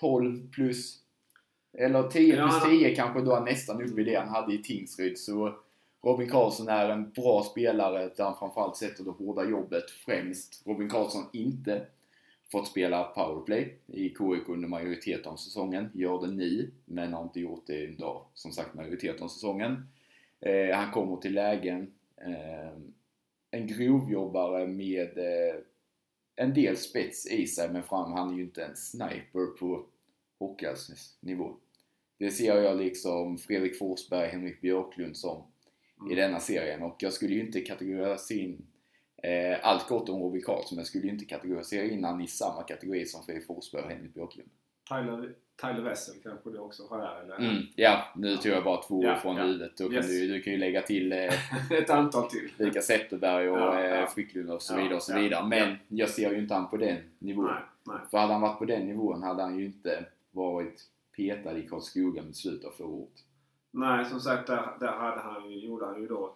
12 0.00 0.50
plus 0.50 0.98
eller 1.72 2.02
10 2.08 2.36
Ja, 2.36 2.42
plus 2.46 2.54
han- 2.62 2.70
10 2.70 2.94
kanske 2.96 3.20
då 3.20 3.34
han 3.34 3.44
nästan 3.44 3.82
uppe 3.82 4.00
i 4.00 4.04
det 4.04 4.14
han 4.18 4.28
hade 4.28 4.54
i 4.54 4.58
Tingsryd. 4.62 5.18
Så 5.18 5.54
Robin 6.02 6.28
Karlsson 6.28 6.68
är 6.68 6.88
en 6.88 7.10
bra 7.10 7.42
spelare 7.42 8.10
där 8.16 8.24
han 8.24 8.38
framförallt 8.38 8.76
sätter 8.76 9.04
det 9.04 9.10
hårda 9.10 9.44
jobbet 9.44 9.90
främst. 9.90 10.66
Robin 10.66 10.88
Karlsson 10.88 11.24
inte 11.32 11.86
fått 12.52 12.68
spela 12.68 13.04
powerplay 13.04 13.78
i 13.86 14.08
KIK 14.08 14.48
under 14.48 14.68
majoriteten 14.68 15.32
av 15.32 15.36
säsongen. 15.36 15.90
Gör 15.94 16.26
det 16.26 16.32
nu, 16.32 16.70
men 16.84 17.12
har 17.12 17.22
inte 17.22 17.40
gjort 17.40 17.66
det 17.66 17.88
under, 17.88 18.20
som 18.34 18.52
sagt, 18.52 18.74
majoriteten 18.74 19.22
av 19.22 19.28
säsongen. 19.28 19.88
Eh, 20.40 20.76
han 20.76 20.92
kommer 20.92 21.16
till 21.16 21.34
lägen. 21.34 21.92
Eh, 22.16 22.72
en 23.50 23.66
grovjobbare 23.66 24.66
med 24.66 25.18
eh, 25.18 25.60
en 26.36 26.54
del 26.54 26.76
spets 26.76 27.26
i 27.26 27.46
sig, 27.46 27.72
men 27.72 27.82
fram, 27.82 28.12
han 28.12 28.30
är 28.30 28.36
ju 28.36 28.42
inte 28.42 28.64
en 28.64 28.76
sniper 28.76 29.58
på 29.58 29.86
Hockeyallsvensk 30.38 31.16
nivå. 31.20 31.56
Det 32.18 32.30
ser 32.30 32.56
jag 32.56 32.76
liksom 32.76 33.38
Fredrik 33.38 33.78
Forsberg, 33.78 34.28
Henrik 34.28 34.60
Björklund 34.60 35.16
som 35.16 35.42
i 36.10 36.14
denna 36.14 36.40
serien 36.40 36.82
och 36.82 36.96
jag 36.98 37.12
skulle 37.12 37.34
ju 37.34 37.40
inte 37.40 37.60
kategorisera 37.60 38.38
in 38.38 38.66
eh, 39.22 39.58
allt 39.62 39.88
gott 39.88 40.08
om 40.08 40.22
Robin 40.22 40.42
Karlsson 40.42 40.76
men 40.76 40.78
jag 40.78 40.86
skulle 40.86 41.04
ju 41.04 41.10
inte 41.10 41.24
kategorisera 41.24 41.84
in 41.84 42.04
han 42.04 42.20
i 42.20 42.26
samma 42.26 42.62
kategori 42.62 43.06
som 43.06 43.24
Fredrik 43.24 43.46
Forsberg 43.46 43.82
och 43.82 43.90
Henrik 43.90 44.14
Björklund. 44.14 44.48
Tyler, 44.88 45.34
Tyler 45.62 45.82
Wessel 45.82 46.14
kanske 46.22 46.50
du 46.50 46.58
också 46.58 46.86
har 46.90 46.98
där 46.98 47.20
eller? 47.24 47.36
Mm, 47.50 47.62
ja, 47.76 48.04
nu 48.16 48.36
tog 48.36 48.52
jag 48.52 48.64
bara 48.64 48.82
två 48.82 49.04
Ja, 49.04 49.16
från 49.16 49.36
ja. 49.36 49.42
huvudet. 49.42 49.76
Då 49.76 49.84
kan 49.84 49.94
Yes. 49.94 50.06
du, 50.06 50.28
du 50.28 50.42
kan 50.42 50.52
ju 50.52 50.58
lägga 50.58 50.82
till 50.82 51.12
eh, 51.12 51.18
Ett 51.78 51.90
antal 51.90 52.30
till. 52.30 52.52
Lika 52.56 52.80
Zetterberg 52.82 53.50
och 53.50 53.58
Ja, 53.58 53.80
ja. 53.84 54.02
eh, 54.02 54.08
Frycklund 54.08 54.50
och 54.50 54.62
så 54.62 54.76
vidare 54.76 54.94
och 54.94 55.02
så 55.02 55.18
vidare. 55.18 55.46
Men 55.46 55.68
ja. 55.68 55.76
jag 55.88 56.08
ser 56.08 56.30
ju 56.32 56.38
inte 56.38 56.54
han 56.54 56.70
på 56.70 56.76
den 56.76 56.96
nivån. 57.18 57.44
Nej, 57.44 57.54
nej. 57.86 57.96
För 58.10 58.18
hade 58.18 58.32
han 58.32 58.42
varit 58.42 58.58
på 58.58 58.64
den 58.64 58.86
nivån 58.86 59.22
hade 59.22 59.42
han 59.42 59.58
ju 59.58 59.64
inte 59.64 60.04
varit 60.30 60.82
petad 61.16 61.58
i 61.58 61.62
Karlskoga 61.68 62.22
med 62.22 62.36
slutet 62.36 62.64
av 62.64 62.70
förra 62.70 62.86
året. 62.88 63.24
Nej, 63.70 64.04
som 64.04 64.20
sagt 64.20 64.46
där, 64.46 64.76
där 64.80 64.92
hade 64.92 65.20
han 65.20 65.52
gjorde 65.52 65.86
han 65.86 66.00
ju 66.00 66.06
då 66.06 66.34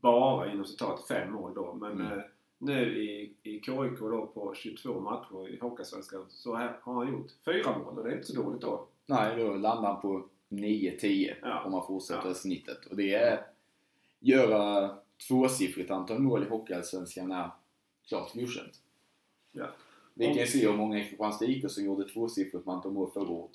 bara 0.00 0.52
inom 0.52 0.64
citat 0.64 1.06
fem 1.08 1.32
mål 1.32 1.54
då. 1.54 1.74
Men 1.74 1.92
Mm. 1.92 2.06
eh, 2.12 2.24
nu 2.58 3.02
i, 3.02 3.34
i 3.42 3.60
KIK 3.60 3.98
då 4.00 4.26
på 4.34 4.54
22 4.54 5.00
matcher 5.00 5.48
i 5.48 5.58
Hockeysvenskan 5.58 6.24
så 6.28 6.54
här 6.54 6.78
har 6.82 6.94
han 6.94 7.12
gjort 7.12 7.30
fyra 7.44 7.78
mål 7.78 7.98
och 7.98 8.04
det 8.04 8.10
är 8.10 8.14
inte 8.14 8.26
så 8.26 8.42
dåligt 8.42 8.60
då. 8.60 8.86
Nej, 9.06 9.36
då 9.36 9.54
landar 9.54 9.92
han 9.92 10.00
på 10.02 10.24
9-10 10.48 11.34
Ja. 11.42 11.64
om 11.64 11.72
man 11.72 11.86
fortsätter 11.86 12.28
Ja. 12.28 12.34
snittet. 12.34 12.86
Och 12.86 12.96
det 12.96 13.14
är 13.14 13.44
göra 14.20 14.90
tvåsiffrigt 15.28 15.90
antal 15.90 16.18
mål 16.18 16.42
i 16.42 16.48
Hockeyallsvenskan 16.48 17.32
är 17.32 17.50
klart 18.08 18.34
godkänt. 18.34 18.80
Ja. 19.52 19.66
Vi 20.14 20.24
kan 20.26 20.34
ju 20.36 20.46
se 20.46 20.66
hur 20.68 20.76
många 20.76 20.98
i 20.98 21.04
Kristianstad 21.04 21.44
IK 21.44 21.70
som 21.70 21.84
gjorde 21.84 22.08
tvåsiffrigt 22.08 22.68
antal 22.68 22.92
mål 22.92 23.10
förra 23.14 23.28
året. 23.30 23.50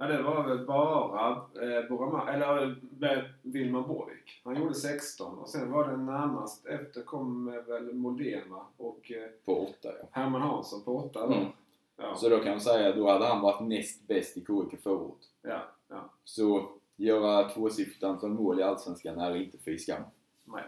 Ja, 0.00 0.06
det 0.06 0.22
var 0.22 0.42
väl 0.48 0.66
bara 0.66 1.30
eh, 1.36 1.88
Borama, 1.88 2.32
eller 2.32 2.66
eh, 3.02 3.24
Wilman 3.42 3.88
Borvik. 3.88 4.40
Han 4.44 4.56
gjorde 4.56 4.74
16 4.74 5.38
och 5.38 5.48
sen 5.48 5.72
var 5.72 5.88
det 5.88 5.96
närmast 5.96 6.66
efter 6.66 7.02
kom 7.02 7.48
eh, 7.48 7.54
väl 7.54 7.94
Moldén 7.94 8.50
va? 8.50 8.66
och 8.76 9.12
eh, 9.12 9.28
På 9.44 9.66
åtta 9.66 9.88
ja. 10.00 10.08
Herman 10.12 10.42
Hansson 10.42 10.84
på 10.84 10.96
8 10.96 11.26
då. 11.26 11.34
Mm. 11.34 11.48
Ja, 11.96 12.16
Så 12.16 12.28
då 12.28 12.38
kan 12.38 12.50
man 12.50 12.60
säga 12.60 12.88
att 12.88 12.96
då 12.96 13.10
hade 13.10 13.26
han 13.26 13.40
varit 13.40 13.68
näst 13.68 14.06
bäst 14.06 14.36
i 14.36 14.40
KIK 14.40 14.86
året. 14.86 15.16
ja, 15.42 15.60
ja. 15.88 16.10
Så 16.24 16.68
göra 16.96 17.48
tvåsiffrigt 17.48 18.04
antal 18.04 18.30
mål 18.30 18.60
i 18.60 18.62
Allsvenskan 18.62 19.18
är 19.20 19.36
inte 19.36 19.58
fy 19.58 19.78
skam. 19.78 20.02
Nej. 20.44 20.64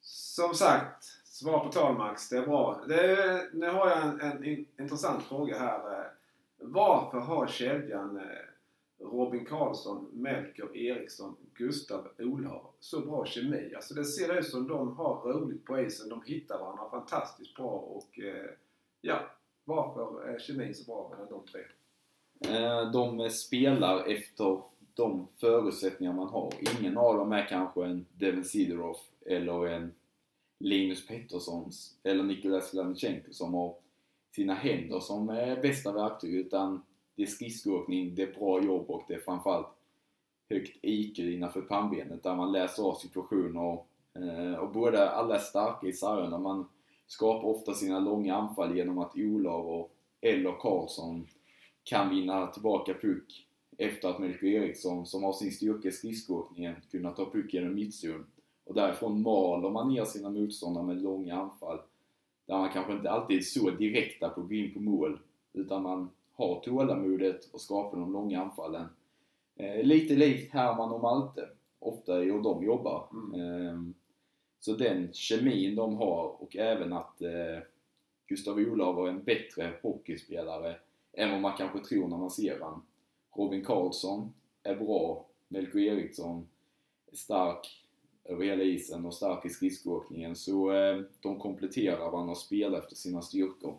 Som 0.00 0.54
sagt, 0.54 1.04
svar 1.24 1.58
på 1.64 1.72
tal 1.72 1.96
Max, 1.96 2.28
det 2.28 2.36
är 2.36 2.46
bra. 2.46 2.80
Det 2.88 3.00
är, 3.00 3.50
nu 3.52 3.70
har 3.70 3.88
jag 3.88 4.02
en, 4.02 4.20
en 4.20 4.44
in, 4.44 4.66
intressant 4.78 5.24
fråga 5.24 5.58
här. 5.58 6.10
Varför 6.58 7.18
har 7.18 7.46
kedjan 7.46 8.16
eh, 8.16 9.04
Robin 9.04 9.44
Karlsson, 9.44 10.10
Melker 10.12 10.76
Eriksson, 10.76 11.36
Gustav 11.54 12.08
Olov 12.18 12.66
så 12.80 13.00
bra 13.00 13.26
kemi? 13.26 13.74
Alltså 13.74 13.94
det 13.94 14.04
ser 14.04 14.38
ut 14.38 14.50
som 14.50 14.68
de 14.68 14.96
har 14.96 15.32
roligt 15.32 15.64
på 15.64 15.80
isen, 15.80 16.08
de 16.08 16.22
hittar 16.26 16.58
varandra 16.58 16.90
fantastiskt 16.90 17.56
bra 17.56 17.70
och 17.70 18.18
eh, 18.18 18.50
ja, 19.00 19.20
varför 19.64 20.28
är 20.28 20.38
kemin 20.38 20.74
så 20.74 20.84
bra 20.84 21.08
mellan 21.10 21.28
de 21.28 21.46
tre? 21.46 21.60
Eh, 22.56 22.90
de 22.90 23.30
spelar 23.30 24.04
efter 24.06 24.62
de 24.94 25.28
förutsättningar 25.40 26.12
man 26.12 26.28
har. 26.28 26.52
Ingen 26.78 26.98
av 26.98 27.16
dem 27.16 27.32
är 27.32 27.46
kanske 27.48 27.84
en 27.84 28.06
Devin 28.12 28.44
Sidorov 28.44 28.96
eller 29.26 29.66
en 29.66 29.94
Linus 30.58 31.06
Petterssons 31.06 31.98
eller 32.02 32.24
Nikolaj 32.24 32.62
Slanichenko 32.62 33.32
som 33.32 33.54
har 33.54 33.74
sina 34.36 34.54
händer 34.54 35.00
som 35.00 35.28
är 35.28 35.62
bästa 35.62 35.92
verktyg 35.92 36.34
utan 36.34 36.82
det 37.14 37.22
är 37.22 37.26
skridskoåkning, 37.26 38.14
det 38.14 38.22
är 38.22 38.32
bra 38.38 38.64
jobb 38.64 38.90
och 38.90 39.02
det 39.08 39.14
är 39.14 39.18
framförallt 39.18 39.66
högt 40.50 40.76
IQ 40.82 41.18
innanför 41.18 41.60
pannbenet 41.60 42.22
där 42.22 42.36
man 42.36 42.52
läser 42.52 42.82
av 42.82 42.94
situationer 42.94 43.62
och, 43.62 43.88
och 44.58 44.72
båda, 44.72 45.10
alla 45.10 45.34
är 45.34 45.38
starka 45.38 45.86
i 45.86 45.92
sargerna. 45.92 46.38
Man 46.38 46.68
skapar 47.06 47.48
ofta 47.48 47.74
sina 47.74 47.98
långa 47.98 48.36
anfall 48.36 48.76
genom 48.76 48.98
att 48.98 49.16
Olav 49.16 49.66
och 49.66 49.92
eller 50.20 50.52
Karlsson 50.60 51.26
kan 51.84 52.10
vinna 52.10 52.46
tillbaka 52.46 52.94
puck 52.94 53.46
efter 53.78 54.08
att 54.08 54.18
Melker 54.18 54.46
Eriksson, 54.46 55.06
som 55.06 55.22
har 55.22 55.32
sin 55.32 55.52
styrka 55.52 55.88
i 55.88 55.92
skridskoåkningen, 55.92 56.74
kunnat 56.90 57.16
ta 57.16 57.30
puck 57.30 57.54
genom 57.54 57.74
mittzon. 57.74 58.26
Och 58.64 58.74
därifrån 58.74 59.22
maler 59.22 59.70
man 59.70 59.88
ner 59.88 60.04
sina 60.04 60.30
motståndare 60.30 60.84
med 60.84 61.02
långa 61.02 61.36
anfall. 61.36 61.78
Där 62.46 62.58
man 62.58 62.70
kanske 62.72 62.92
inte 62.92 63.10
alltid 63.10 63.36
är 63.36 63.40
så 63.40 63.70
direkta 63.70 64.28
på 64.28 64.40
att 64.40 64.48
gå 64.48 64.54
in 64.54 64.74
på 64.74 64.80
mål. 64.80 65.18
Utan 65.52 65.82
man 65.82 66.10
har 66.32 66.60
tålamodet 66.60 67.48
och 67.52 67.60
skapar 67.60 67.98
de 67.98 68.12
långa 68.12 68.42
anfallen. 68.42 68.86
Eh, 69.56 69.82
lite 69.82 70.14
likt 70.14 70.52
Herman 70.52 70.92
och 70.92 71.00
Malte, 71.00 71.48
ofta 71.78 72.14
hur 72.14 72.42
de 72.42 72.64
jobbar. 72.64 73.08
Mm. 73.12 73.66
Eh, 73.66 73.80
så 74.60 74.72
den 74.72 75.12
kemin 75.12 75.74
de 75.74 75.96
har 75.96 76.42
och 76.42 76.56
även 76.56 76.92
att 76.92 77.22
eh, 77.22 77.58
Gustav 78.26 78.58
Olav 78.58 78.94
var 78.94 79.08
en 79.08 79.24
bättre 79.24 79.72
hockeyspelare 79.82 80.76
än 81.12 81.30
vad 81.30 81.40
man 81.40 81.56
kanske 81.56 81.78
tror 81.78 82.08
när 82.08 82.16
man 82.16 82.30
ser 82.30 82.60
han. 82.60 82.82
Robin 83.36 83.64
Karlsson 83.64 84.34
är 84.62 84.76
bra, 84.76 85.26
Melko 85.48 85.78
Eriksson 85.78 86.48
är 87.12 87.16
stark 87.16 87.85
över 88.28 88.44
hela 88.44 88.62
isen 88.62 89.06
och 89.06 89.14
stark 89.14 89.46
i 89.46 89.48
skridskoåkningen. 89.48 90.36
Så 90.36 90.72
eh, 90.72 91.00
de 91.20 91.38
kompletterar 91.38 92.10
varandra 92.10 92.30
och 92.30 92.38
spelar 92.38 92.78
efter 92.78 92.96
sina 92.96 93.22
styrkor. 93.22 93.76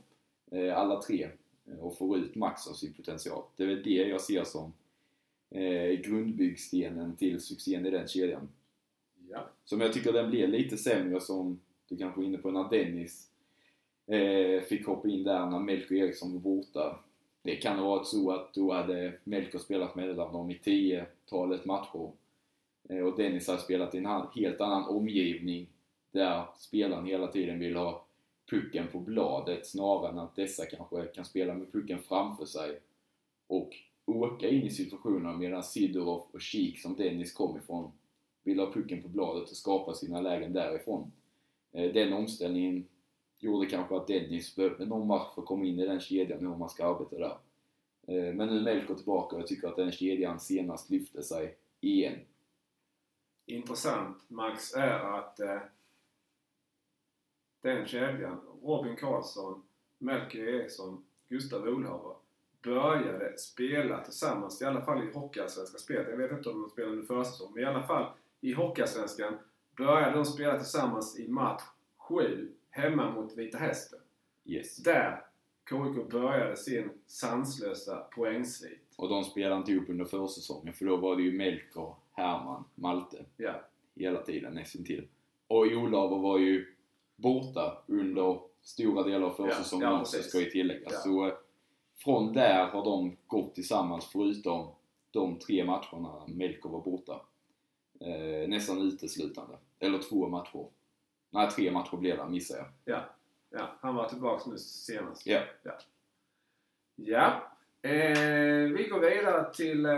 Eh, 0.52 0.78
alla 0.78 1.02
tre. 1.02 1.30
Eh, 1.68 1.80
och 1.80 1.98
får 1.98 2.18
ut 2.18 2.36
max 2.36 2.68
av 2.68 2.74
sin 2.74 2.94
potential. 2.94 3.44
Det 3.56 3.64
är 3.64 3.76
det 3.76 4.10
jag 4.10 4.22
ser 4.22 4.44
som 4.44 4.74
grundbyggstenen 6.04 7.16
till 7.16 7.42
succén 7.42 7.86
i 7.86 7.92
den 7.92 8.08
kedjan. 8.08 8.50
Ja. 9.30 9.50
Som 9.66 9.82
jag 9.82 9.94
tycker 9.94 10.14
den 10.14 10.30
blev 10.30 10.50
lite 10.50 10.78
sämre 10.78 11.22
som 11.22 11.60
du 11.90 11.98
kanske 11.98 12.20
var 12.20 12.28
inne 12.28 12.38
på 12.38 12.52
när 12.52 12.70
Dennis 12.70 13.32
fick 14.68 14.88
hoppa 14.88 15.08
in 15.08 15.24
där 15.24 15.46
när 15.46 15.60
Melko 15.60 15.94
Eriksson 15.94 16.34
var 16.34 16.40
borta. 16.40 17.00
Det 17.42 17.56
kan 17.56 17.80
ha 17.80 17.88
varit 17.88 18.08
så 18.08 18.32
att 18.32 18.54
då 18.54 18.74
hade 18.74 19.14
Melko 19.24 19.60
spelat 19.60 19.96
mellan 19.96 20.34
dem 20.34 20.52
i 20.52 20.60
10-talet 20.64 21.66
matcher 21.66 22.12
Eh, 22.90 23.00
och 23.00 23.18
Dennis 23.18 23.48
har 23.48 23.58
spelat 23.58 23.96
i 23.96 23.98
en 23.98 24.06
helt 24.36 24.62
annan 24.62 24.90
omgivning 24.90 25.70
där 26.12 26.46
spelaren 26.58 27.06
hela 27.06 27.28
tiden 27.28 27.60
vill 27.60 27.76
ha 27.76 28.06
pucken 28.50 28.88
på 28.92 29.00
bladet 29.00 29.68
snarare 29.68 30.12
än 30.12 30.20
att 30.20 30.36
dessa 30.36 30.66
kanske 30.66 31.06
kan 31.06 31.26
spela 31.26 31.54
med 31.54 31.72
pucken 31.72 32.00
framför 32.00 32.46
sig 32.46 32.80
och 33.48 33.76
åka 34.06 34.50
in 34.50 34.64
i 34.64 34.70
situationer 34.70 35.34
medan 35.34 35.64
Sidorov 35.64 36.24
och 36.32 36.42
Kik 36.42 36.82
som 36.82 36.96
Dennis 36.96 37.34
kom 37.34 37.58
ifrån 37.58 37.92
vill 38.44 38.60
ha 38.60 38.74
pucken 38.74 39.02
på 39.02 39.08
bladet 39.08 39.50
och 39.50 39.58
skapa 39.58 39.94
sina 39.94 40.22
lägen 40.22 40.54
därifrån. 40.54 41.12
Eh, 41.72 41.94
den 41.94 42.14
omställningen 42.14 42.88
gjorde 43.40 43.66
kanske 43.66 43.96
att 43.96 44.08
Dennis 44.08 44.56
behövde 44.56 44.86
någon 44.86 45.08
match 45.08 45.36
för 45.36 45.42
att 45.42 45.48
komma 45.48 45.66
in 45.66 45.80
i 45.80 45.86
den 45.86 46.00
kedjan 46.00 46.40
hur 46.40 46.56
man 46.56 46.70
ska 46.70 46.86
arbeta 46.86 47.18
där. 47.18 47.38
Eh, 48.08 48.34
men 48.34 48.48
nu 48.48 48.58
är 48.58 48.64
Melko 48.64 48.96
tillbaka 48.96 49.36
och 49.36 49.42
jag 49.42 49.48
tycker 49.48 49.68
att 49.68 49.76
den 49.76 49.92
kedjan 49.92 50.40
senast 50.40 50.90
lyfte 50.90 51.24
sig 51.24 51.56
igen. 51.82 52.20
Intressant 53.50 54.30
Max 54.30 54.74
är 54.74 55.20
att 55.20 55.40
eh, 55.40 55.60
den 57.62 57.88
kedjan, 57.88 58.42
Robin 58.64 58.96
Karlsson, 58.96 59.64
Melker 59.98 60.40
Eriksson, 60.40 61.06
Gustav 61.30 61.68
Olhaver 61.68 62.16
började 62.64 63.38
spela 63.38 64.04
tillsammans, 64.04 64.62
i 64.62 64.66
alla 64.66 64.82
fall 64.82 65.08
i 65.08 65.12
Hockeyallsvenska 65.12 65.78
spelet. 65.78 66.08
Jag 66.10 66.18
vet 66.18 66.32
inte 66.32 66.50
om 66.50 66.62
de 66.62 66.70
spelade 66.70 66.94
under 66.94 67.06
försäsong, 67.06 67.52
men 67.54 67.64
i 67.64 67.66
alla 67.66 67.88
fall 67.88 68.12
i 68.42 68.54
Hockeyallsvenskan 68.54 69.38
började 69.78 70.16
de 70.16 70.26
spela 70.26 70.58
tillsammans 70.58 71.20
i 71.20 71.28
match 71.28 71.64
7 71.98 72.52
hemma 72.70 73.12
mot 73.12 73.38
Vita 73.38 73.58
Hästen. 73.58 74.00
Yes. 74.46 74.78
Där 74.78 75.26
KIK 75.70 76.10
började 76.12 76.58
sin 76.58 76.90
sanslösa 77.06 77.98
poängsvit. 77.98 78.94
Och 78.98 79.10
de 79.10 79.24
spelade 79.24 79.56
inte 79.56 79.72
ihop 79.72 79.90
under 79.90 80.06
försäsongen 80.06 80.74
för 80.74 80.86
då 80.86 80.98
var 80.98 81.16
det 81.16 81.22
ju 81.22 81.38
Melker, 81.38 81.96
Herman, 82.18 82.64
Malte 82.76 83.26
Ja, 83.38 83.62
hela 83.96 84.22
tiden 84.22 84.54
nästintill. 84.54 85.08
Och 85.48 85.66
Olaver 85.66 86.18
var 86.18 86.38
ju 86.38 86.76
borta 87.16 87.84
under 87.88 88.40
stora 88.62 89.04
delar 89.04 89.28
av 89.28 89.34
försäsongen 89.34 89.88
Ja, 89.88 89.94
ja, 89.94 90.02
också 90.02 90.22
ska 90.22 90.40
ju 90.40 90.50
tilläggas. 90.50 90.94
Ja. 90.94 91.00
Så 91.00 91.28
eh, 91.28 91.34
från 91.98 92.34
där 92.34 92.66
har 92.66 92.86
de 92.86 93.18
gått 93.28 93.56
tillsammans 93.56 94.06
förutom 94.06 94.72
de 95.12 95.40
tre 95.40 95.66
matcherna 95.66 96.28
Melker 96.28 96.70
var 96.70 96.82
borta. 96.82 97.22
Eh, 98.00 98.50
nästan 98.50 98.82
uteslutande. 98.82 99.58
Eller 99.80 100.00
två 100.00 100.28
matcher. 100.28 100.68
Nej, 101.30 101.50
tre 101.50 101.72
matcher 101.72 101.98
blev 101.98 102.18
det, 102.18 102.30
missar 102.30 102.58
jag. 102.58 102.68
ja, 102.86 103.04
ja. 103.50 103.68
Han 103.82 103.96
var 103.96 104.10
tillbaks 104.10 104.46
nu 104.46 104.58
senast. 104.58 105.28
Ja. 105.28 105.42
Ja. 106.96 107.52
Eh, 107.82 108.72
vi 108.72 108.88
går 108.92 109.00
vidare 109.00 109.54
till 109.54 109.86
eh, 109.86 109.92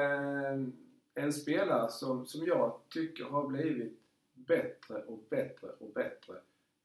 en 1.19 1.33
spelare 1.33 1.91
som, 1.91 2.25
som 2.25 2.45
jag 2.45 2.79
tycker 2.89 3.23
har 3.23 3.47
blivit 3.47 3.99
bättre 4.33 5.03
och 5.07 5.23
bättre 5.29 5.67
och 5.79 5.89
bättre 5.93 6.35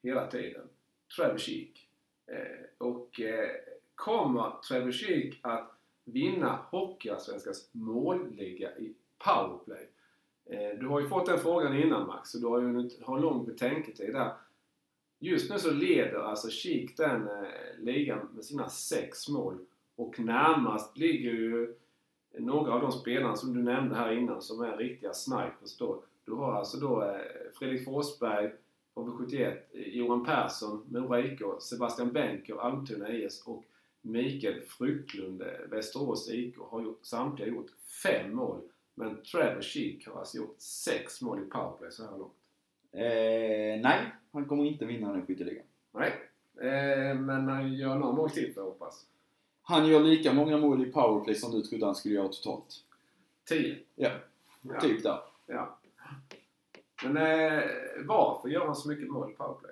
hela 0.03 0.27
tiden. 0.27 0.69
Trevor 1.17 1.39
Sheek. 1.39 1.89
Eh, 2.27 2.65
och 2.79 3.21
eh, 3.21 3.51
kommer 3.95 4.63
Trevor 4.69 4.93
Sheek 4.93 5.41
att 5.43 5.71
vinna 6.05 6.59
Hockeyallsvenskans 6.71 7.69
målliga 7.73 8.77
i 8.77 8.95
powerplay? 9.19 9.89
Eh, 10.45 10.79
du 10.81 10.87
har 10.87 11.01
ju 11.01 11.09
fått 11.09 11.27
den 11.27 11.39
frågan 11.39 11.77
innan 11.77 12.07
Max, 12.07 12.31
så 12.31 12.39
du 12.39 12.47
har 12.47 12.61
ju 12.61 12.69
en, 12.69 12.91
har 13.03 13.17
en 13.17 13.23
lång 13.23 13.47
betänketid 13.47 14.13
där. 14.13 14.33
Just 15.19 15.51
nu 15.51 15.59
så 15.59 15.71
leder 15.71 16.19
alltså 16.19 16.49
Sheek 16.51 16.97
den 16.97 17.29
eh, 17.29 17.79
ligan 17.79 18.29
med 18.35 18.45
sina 18.45 18.69
sex 18.69 19.29
mål 19.29 19.59
och 19.97 20.21
närmast 20.21 20.99
ligger 20.99 21.31
ju 21.31 21.75
några 22.39 22.73
av 22.73 22.81
de 22.81 22.93
spelarna 22.93 23.37
som 23.37 23.55
du 23.55 23.63
nämnde 23.63 23.95
här 23.95 24.13
innan 24.13 24.43
som 24.43 24.63
är 24.63 24.77
riktiga 24.77 25.13
snipers 25.13 25.77
då. 25.79 26.03
Du 26.25 26.33
har 26.33 26.53
alltså 26.53 26.77
då 26.77 27.03
eh, 27.03 27.21
Fredrik 27.59 27.85
Forsberg, 27.85 28.53
HV71, 28.95 29.57
eh, 29.73 29.89
Johan 29.89 30.25
Persson, 30.25 30.87
Mora 30.89 31.21
IK, 31.21 31.41
Sebastian 31.61 32.13
Benker, 32.13 32.55
Almtuna 32.55 33.13
IS 33.13 33.43
och 33.47 33.65
Mikael 34.03 34.61
Frycklund, 34.61 35.43
eh, 35.43 35.69
Västerås 35.71 36.31
IK 36.31 36.57
har 36.59 36.83
gjort, 36.83 37.05
samtliga 37.07 37.49
gjort 37.49 37.71
fem 38.03 38.35
mål. 38.35 38.61
Men 38.95 39.23
Trevor 39.23 39.63
Sheek 39.63 40.07
har 40.09 40.19
alltså 40.19 40.37
gjort 40.37 40.61
sex 40.61 41.23
mål 41.23 41.43
i 41.43 41.51
powerplay 41.51 41.91
så 41.91 42.03
här 42.05 42.19
långt. 42.19 42.35
Eh, 42.93 43.83
nej, 43.83 44.13
han 44.33 44.45
kommer 44.45 44.65
inte 44.65 44.85
vinna 44.85 45.13
den 45.13 45.27
skytteligan. 45.27 45.65
Nej, 45.93 46.13
eh, 46.61 47.19
men 47.19 47.49
han 47.49 47.75
gör 47.75 47.99
några 47.99 48.13
mål 48.13 48.31
till 48.31 48.55
får 48.55 48.63
jag 48.63 48.71
hoppas. 48.71 49.07
Han 49.67 49.87
gör 49.87 50.01
lika 50.01 50.33
många 50.33 50.57
mål 50.59 50.83
i 50.83 50.93
powerplay 50.93 51.35
som 51.35 51.53
du 51.53 51.63
trodde 51.63 51.87
han 51.87 51.95
skulle 51.95 52.15
göra 52.15 52.29
totalt. 52.29 52.75
Tio. 53.49 53.77
Ja, 53.95 54.11
Ja. 54.63 54.81
typ 54.81 55.03
där. 55.03 55.19
Ja. 55.47 55.79
Men 57.05 57.17
eh, 57.17 57.63
varför 58.05 58.49
gör 58.49 58.67
han 58.67 58.77
så 58.77 58.89
mycket 58.89 59.09
mål 59.11 59.31
i 59.31 59.35
powerplay? 59.35 59.71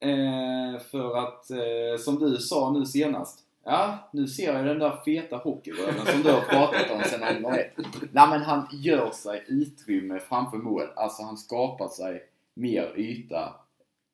Eh, 0.00 0.80
för 0.80 1.16
att, 1.18 1.50
eh, 1.50 1.98
som 2.00 2.18
du 2.18 2.36
sa 2.36 2.72
nu 2.72 2.86
senast. 2.86 3.38
Ja, 3.64 3.98
nu 4.12 4.26
ser 4.28 4.54
jag 4.54 4.64
den 4.66 4.78
där 4.78 4.96
feta 5.04 5.36
hockeyröven 5.36 6.06
som 6.06 6.22
du 6.22 6.30
har 6.32 6.40
pratat 6.40 6.90
om 6.90 7.02
sen 7.04 7.22
han 7.22 7.42
var 7.42 7.58
ett. 7.58 7.76
Nej 8.12 8.28
men 8.28 8.42
han 8.42 8.66
gör 8.72 9.10
sig 9.10 9.44
utrymme 9.48 10.20
framför 10.20 10.58
mål. 10.58 10.86
Alltså 10.96 11.22
han 11.22 11.36
skapar 11.36 11.88
sig 11.88 12.22
mer 12.54 12.92
yta 12.96 13.54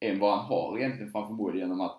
än 0.01 0.19
vad 0.19 0.39
han 0.39 0.47
har 0.47 0.79
egentligen 0.79 1.12
framför 1.12 1.35
mål 1.35 1.57
genom 1.59 1.81
att 1.81 1.99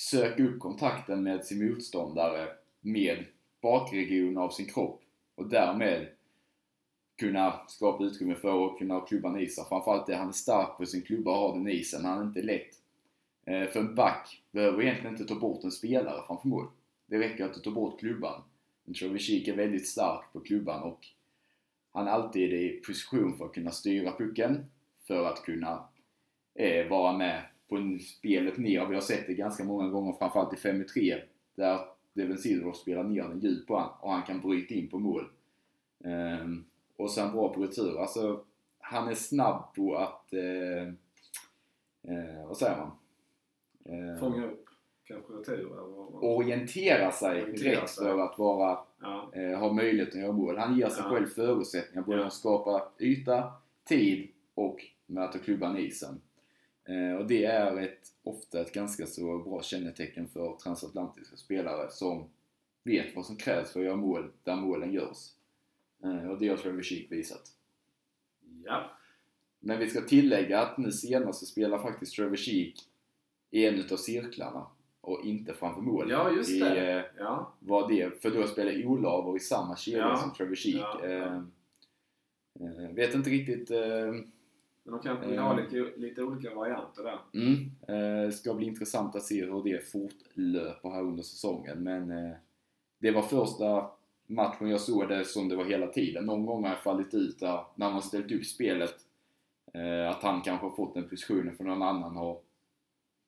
söka 0.00 0.42
upp 0.42 0.58
kontakten 0.58 1.22
med 1.22 1.44
sin 1.44 1.68
motståndare 1.68 2.48
med 2.80 3.24
bakregion 3.62 4.38
av 4.38 4.50
sin 4.50 4.66
kropp 4.66 5.02
och 5.34 5.48
därmed 5.48 6.08
kunna 7.18 7.60
skapa 7.68 8.04
utrymme 8.04 8.34
för 8.34 8.66
att 8.66 8.78
kunna 8.78 8.94
ha 8.94 9.00
klubban 9.00 9.40
i 9.40 9.46
sig. 9.46 9.64
Framförallt 9.68 10.06
det 10.06 10.16
han 10.16 10.28
är 10.28 10.32
stark 10.32 10.76
på 10.78 10.86
sin 10.86 11.02
klubba 11.02 11.30
och 11.30 11.36
har 11.36 11.56
den 11.56 11.68
i 11.68 11.84
sig. 11.84 12.02
Han 12.02 12.18
är 12.18 12.22
inte 12.22 12.42
lätt. 12.42 12.80
Eh, 13.44 13.68
för 13.68 13.80
en 13.80 13.94
back 13.94 14.42
behöver 14.50 14.82
egentligen 14.82 15.14
inte 15.14 15.34
ta 15.34 15.40
bort 15.40 15.64
en 15.64 15.70
spelare 15.70 16.22
framför 16.26 16.48
mål. 16.48 16.66
Det 17.06 17.18
räcker 17.18 17.44
att 17.44 17.54
du 17.54 17.60
tar 17.60 17.70
bort 17.70 18.00
klubban. 18.00 18.42
Men 18.84 18.94
Trevor 18.94 19.16
är 19.16 19.56
väldigt 19.56 19.88
stark 19.88 20.32
på 20.32 20.40
klubban 20.40 20.82
och 20.82 21.06
han 21.92 22.06
är 22.06 22.10
alltid 22.10 22.52
i 22.52 22.82
position 22.86 23.38
för 23.38 23.44
att 23.44 23.54
kunna 23.54 23.70
styra 23.70 24.12
pucken. 24.12 24.70
För 25.06 25.24
att 25.24 25.42
kunna 25.42 25.84
eh, 26.54 26.88
vara 26.88 27.16
med 27.16 27.42
på 27.70 27.98
spelet 28.04 28.58
ner. 28.58 28.86
Vi 28.86 28.94
har 28.94 29.00
sett 29.02 29.26
det 29.26 29.34
ganska 29.34 29.64
många 29.64 29.88
gånger, 29.88 30.12
framförallt 30.12 30.52
i 30.52 30.56
5 30.56 30.84
3 30.94 31.22
där 31.54 31.80
Devin 32.12 32.38
Silverhoff 32.38 32.76
spelar 32.76 33.04
ner 33.04 33.22
den 33.22 33.40
djup 33.40 33.66
på 33.66 33.76
han 33.78 33.90
och 34.00 34.12
han 34.12 34.22
kan 34.22 34.40
bryta 34.40 34.74
in 34.74 34.88
på 34.88 34.98
mål. 34.98 35.24
Ehm, 36.04 36.64
och 36.96 37.10
sen 37.10 37.32
bra 37.32 37.54
på 37.54 37.62
retur. 37.62 37.98
Alltså, 38.00 38.44
han 38.78 39.08
är 39.08 39.14
snabb 39.14 39.74
på 39.74 39.96
att... 39.96 40.32
Eh, 40.32 40.82
eh, 42.14 42.46
vad 42.46 42.56
säger 42.56 42.76
man? 42.76 42.90
Eh, 43.84 44.20
Fånga 44.20 44.46
upp 44.46 44.66
kanske 45.04 45.32
retur 45.32 45.68
orientera 46.24 47.12
sig 47.12 47.42
Orientera 47.42 47.82
rätt 47.82 47.90
sig. 47.90 48.04
för 48.04 48.18
att 48.18 48.38
vara, 48.38 48.78
Ja. 49.00 49.30
eh, 49.34 49.58
ha 49.58 49.72
möjlighet 49.72 50.08
att 50.14 50.20
göra 50.20 50.32
mål. 50.32 50.56
Han 50.58 50.78
ger 50.78 50.88
sig 50.88 51.02
Ja. 51.04 51.10
själv 51.10 51.26
förutsättningar 51.26 52.06
både 52.06 52.18
Ja. 52.20 52.26
att 52.26 52.32
skapa 52.32 52.88
yta, 52.98 53.52
tid 53.84 54.28
och 54.54 54.76
möta 55.06 55.38
klubban 55.38 55.76
i 55.76 55.80
isen. 55.80 56.20
Eh, 56.90 57.16
och 57.16 57.26
det 57.26 57.44
är 57.44 57.76
ett, 57.76 58.12
ofta 58.22 58.60
ett 58.60 58.72
ganska 58.72 59.06
så 59.06 59.38
bra 59.38 59.62
kännetecken 59.62 60.28
för 60.28 60.56
transatlantiska 60.62 61.36
spelare 61.36 61.90
som 61.90 62.28
vet 62.84 63.16
vad 63.16 63.26
som 63.26 63.36
krävs 63.36 63.72
för 63.72 63.80
att 63.80 63.86
göra 63.86 63.96
mål 63.96 64.30
där 64.44 64.56
målen 64.56 64.92
görs. 64.92 65.28
Eh, 66.04 66.30
och 66.30 66.38
det 66.38 66.48
har 66.48 66.56
Trevor 66.56 66.82
Sheek 66.82 67.06
visat. 67.12 67.42
ja. 68.64 68.90
Men 69.62 69.78
vi 69.78 69.90
ska 69.90 70.00
tillägga 70.00 70.60
att 70.60 70.78
nu 70.78 70.92
senast 70.92 71.40
så 71.40 71.46
spelar 71.46 71.78
faktiskt 71.82 72.14
Trevor 72.16 72.36
Sheek 72.36 72.74
i 73.50 73.66
en 73.66 73.74
utav 73.74 73.96
cirklarna. 73.96 74.66
och 75.02 75.24
inte 75.24 75.54
framför 75.54 75.80
mål. 75.82 76.10
Ja, 76.10 76.30
just 76.30 76.50
I, 76.50 76.58
det. 76.58 76.92
eh, 76.98 77.04
Ja, 77.18 77.52
var 77.58 77.88
det, 77.88 78.22
för 78.22 78.30
då 78.30 78.46
spelar 78.46 78.86
Olav 78.86 79.36
i 79.36 79.40
samma 79.40 79.76
kedja 79.76 79.98
Ja. 79.98 80.16
som 80.16 80.32
Trevor 80.34 80.54
Sheek. 80.54 80.76
Ja. 80.76 81.06
Eh, 81.06 81.36
eh, 82.60 82.90
vet 82.94 83.14
inte 83.14 83.30
riktigt. 83.30 83.70
Eh, 83.70 84.14
men 84.90 84.98
de 84.98 85.08
kanske 85.08 85.26
vill 85.28 85.38
ha 85.38 85.56
lite, 85.56 85.92
lite 85.96 86.22
olika 86.22 86.54
varianter 86.54 87.02
där. 87.02 87.18
mm, 87.34 87.70
eh, 88.26 88.30
ska 88.30 88.54
bli 88.54 88.66
intressant 88.66 89.16
att 89.16 89.22
se 89.22 89.44
hur 89.44 89.62
det 89.64 89.90
fortlöper 89.90 90.90
här 90.90 91.02
under 91.02 91.22
säsongen. 91.22 91.82
Men 91.82 92.10
eh, 92.10 92.32
det 92.98 93.10
var 93.10 93.22
första 93.22 93.90
matchen 94.26 94.68
jag 94.68 94.80
såg 94.80 95.08
det 95.08 95.24
som 95.24 95.48
det 95.48 95.56
var 95.56 95.64
hela 95.64 95.86
tiden. 95.86 96.24
Någon 96.26 96.46
gång 96.46 96.62
har 96.62 96.70
jag 96.70 96.82
fallit 96.82 97.14
ut 97.14 97.40
där 97.40 97.64
när 97.74 97.90
man 97.90 98.02
ställt 98.02 98.32
upp 98.32 98.44
spelet. 98.44 98.94
Eh, 99.74 100.10
att 100.10 100.22
han 100.22 100.40
kanske 100.42 100.66
har 100.66 100.76
fått 100.76 100.94
den 100.94 101.08
positionen 101.08 101.56
för 101.56 101.64
någon 101.64 101.82
annan 101.82 102.16
har 102.16 102.38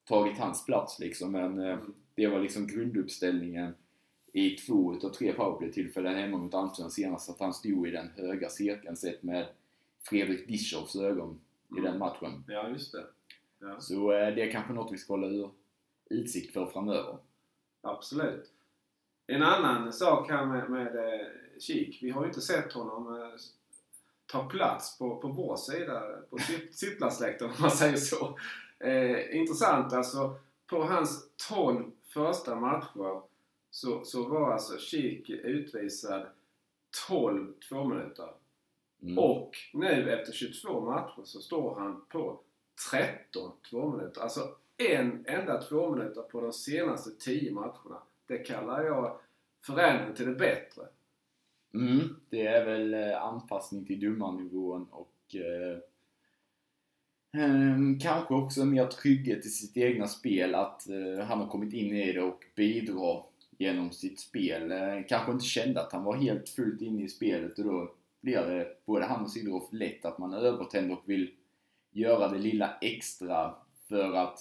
tagit 0.08 0.38
hans 0.38 0.64
plats 0.66 0.98
liksom. 0.98 1.32
Men 1.32 1.58
eh, 1.60 1.72
Mm. 1.72 1.94
det 2.14 2.26
var 2.26 2.38
liksom 2.40 2.66
grunduppställningen 2.66 3.74
i 4.32 4.50
två 4.50 4.94
utav 4.94 5.08
tre 5.10 5.32
powerplay-tillfällen 5.32 6.14
hemma 6.16 6.36
mot 6.38 6.54
Almtuna 6.54 6.90
senast. 6.90 7.30
Att 7.30 7.40
han 7.40 7.54
stod 7.54 7.88
i 7.88 7.90
den 7.90 8.08
höga 8.16 8.48
cirkeln 8.48 8.96
sett 8.96 9.22
med 9.22 9.46
Fredrik 10.02 10.48
Dischows 10.48 10.96
ögon 10.96 11.40
i 11.76 11.78
Mm. 11.78 11.84
den 11.90 11.98
matchen. 11.98 12.44
Ja, 12.48 12.68
just 12.68 12.92
det. 12.92 13.06
Ja, 13.58 13.80
Så 13.80 14.12
eh, 14.12 14.34
det 14.34 14.42
är 14.42 14.52
kanske 14.52 14.72
något 14.72 14.92
vi 14.92 14.98
ska 14.98 15.12
hålla 15.12 15.26
ur 15.26 15.50
utsikt 16.10 16.52
för 16.52 16.66
framöver. 16.66 17.18
absolut. 17.80 18.50
En 19.26 19.42
annan 19.42 19.92
sak 19.92 20.30
här 20.30 20.46
med, 20.46 20.70
med 20.70 20.96
eh, 20.96 21.26
Kik. 21.60 22.02
Vi 22.02 22.10
har 22.10 22.22
ju 22.22 22.28
inte 22.28 22.40
sett 22.40 22.72
honom 22.72 23.20
eh, 23.22 23.28
ta 24.26 24.48
plats 24.48 24.98
på, 24.98 25.16
på 25.16 25.28
vår 25.28 25.56
sida, 25.56 26.02
på 26.30 26.38
sitt- 26.38 26.74
sittplatsläktaren 26.76 27.50
om 27.50 27.56
man 27.60 27.70
säger 27.70 27.96
så. 27.96 28.38
Eh, 28.78 29.36
intressant 29.36 29.92
alltså. 29.92 30.34
På 30.66 30.84
hans 30.84 31.28
12 31.48 31.90
första 32.14 32.54
matcher 32.56 33.22
så, 33.70 34.04
så 34.04 34.28
var 34.28 34.52
alltså 34.52 34.78
Kik 34.78 35.30
utvisad 35.30 36.26
12 37.08 37.52
två 37.68 37.84
minuter. 37.84 38.28
Mm. 39.02 39.18
Och 39.18 39.56
nu 39.72 40.10
efter 40.10 40.32
22 40.32 40.80
matcher 40.80 41.22
så 41.24 41.40
står 41.40 41.80
han 41.80 42.04
på 42.08 42.40
13 42.90 43.52
två 43.70 43.90
minuter. 43.90 44.20
Alltså 44.20 44.40
en 44.76 45.24
enda 45.26 45.62
två 45.62 45.90
minuter 45.90 46.22
på 46.22 46.40
de 46.40 46.52
senaste 46.52 47.10
10 47.10 47.52
matcherna. 47.52 48.02
Det 48.26 48.38
kallar 48.38 48.84
jag 48.84 49.18
förändring 49.66 50.16
till 50.16 50.26
det 50.26 50.34
bättre. 50.34 50.82
Mm, 51.74 52.16
det 52.30 52.46
är 52.46 52.64
väl 52.64 52.94
eh, 52.94 53.22
anpassning 53.22 53.84
till 53.84 54.00
domarnivån 54.00 54.86
och 54.90 55.34
eh, 55.34 55.78
ehm, 57.42 57.98
kanske 57.98 58.34
också 58.34 58.64
mer 58.64 58.86
trygghet 58.86 59.46
i 59.46 59.48
sitt 59.48 59.76
egna 59.76 60.08
spel. 60.08 60.54
Att 60.54 60.88
eh, 60.88 61.24
han 61.24 61.40
har 61.40 61.48
kommit 61.48 61.72
in 61.74 61.96
i 61.96 62.12
det 62.12 62.22
och 62.22 62.44
bidrar 62.54 63.24
genom 63.58 63.92
sitt 63.92 64.20
spel. 64.20 64.72
Eh, 64.72 65.06
kanske 65.08 65.32
inte 65.32 65.44
kände 65.44 65.80
att 65.80 65.92
han 65.92 66.04
var 66.04 66.16
helt 66.16 66.48
fullt 66.48 66.80
inne 66.80 67.02
i 67.02 67.08
spelet 67.08 67.58
och 67.58 67.64
då 67.64 67.92
blir 68.22 68.38
det 68.38 68.76
både 68.84 69.04
han 69.04 69.24
och 69.24 69.30
Sidorov 69.30 69.68
lätt 69.70 70.04
att 70.04 70.18
man 70.18 70.32
är 70.32 70.38
övertänd 70.38 70.92
och 70.92 71.02
vill 71.04 71.34
göra 71.90 72.28
det 72.28 72.38
lilla 72.38 72.78
extra 72.80 73.54
för 73.88 74.12
att 74.12 74.38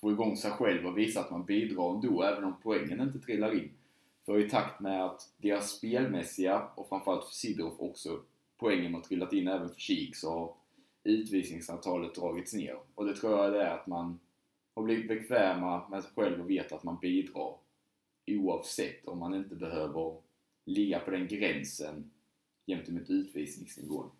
få 0.00 0.12
igång 0.12 0.36
sig 0.36 0.50
själv 0.50 0.86
och 0.86 0.98
visa 0.98 1.20
att 1.20 1.30
man 1.30 1.44
bidrar 1.44 1.94
ändå 1.94 2.22
även 2.22 2.44
om 2.44 2.54
poängen 2.62 3.00
inte 3.00 3.18
trillar 3.18 3.54
in. 3.54 3.70
För 4.24 4.38
i 4.38 4.50
takt 4.50 4.80
med 4.80 5.04
att 5.04 5.32
deras 5.36 5.70
spelmässiga 5.70 6.68
och 6.74 6.88
framförallt 6.88 7.24
för 7.24 7.34
Sidorov 7.34 7.76
också 7.78 8.20
poängen 8.58 8.94
har 8.94 9.00
trillat 9.00 9.32
in 9.32 9.48
även 9.48 9.68
för 9.68 9.80
Kik 9.80 10.16
så 10.16 10.30
har 10.30 10.54
utvisningsantalet 11.04 12.14
dragits 12.14 12.54
ner. 12.54 12.76
Och 12.94 13.06
det 13.06 13.14
tror 13.14 13.32
jag 13.32 13.52
det 13.52 13.62
är 13.62 13.74
att 13.74 13.86
man 13.86 14.20
har 14.74 14.82
blivit 14.82 15.08
bekväma 15.08 15.88
med 15.88 16.02
sig 16.02 16.12
själv 16.14 16.40
och 16.40 16.50
vet 16.50 16.72
att 16.72 16.82
man 16.84 16.98
bidrar 17.00 17.54
oavsett 18.26 19.08
om 19.08 19.18
man 19.18 19.34
inte 19.34 19.54
behöver 19.54 20.16
ligga 20.64 20.98
på 20.98 21.10
den 21.10 21.28
gränsen 21.28 22.10
gentemot 22.66 23.10
utvisningsnivån. 23.10 24.10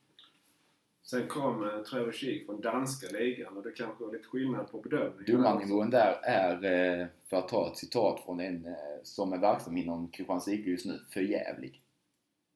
Sen 1.02 1.28
kom 1.28 1.64
eh, 1.64 1.82
Trevor 1.82 2.12
Kik 2.12 2.46
från 2.46 2.60
danska 2.60 3.06
ligan 3.18 3.56
och 3.56 3.62
det 3.62 3.70
kanske 3.72 4.04
var 4.04 4.12
lite 4.12 4.24
skillnad 4.28 4.70
på 4.70 4.80
bedömningen. 4.80 5.36
Domarnivån 5.36 5.90
där 5.90 6.20
är, 6.22 6.64
eh, 7.00 7.06
för 7.26 7.36
att 7.36 7.48
ta 7.48 7.70
ett 7.70 7.76
citat 7.78 8.24
från 8.24 8.40
en 8.40 8.66
eh, 8.66 8.72
som 9.02 9.32
är 9.32 9.38
verksam 9.38 9.76
inom 9.76 10.08
Kristianstad 10.08 10.52
IK 10.52 10.66
just 10.66 10.86
nu, 10.86 11.00
för 11.10 11.20
jävlig. 11.20 11.82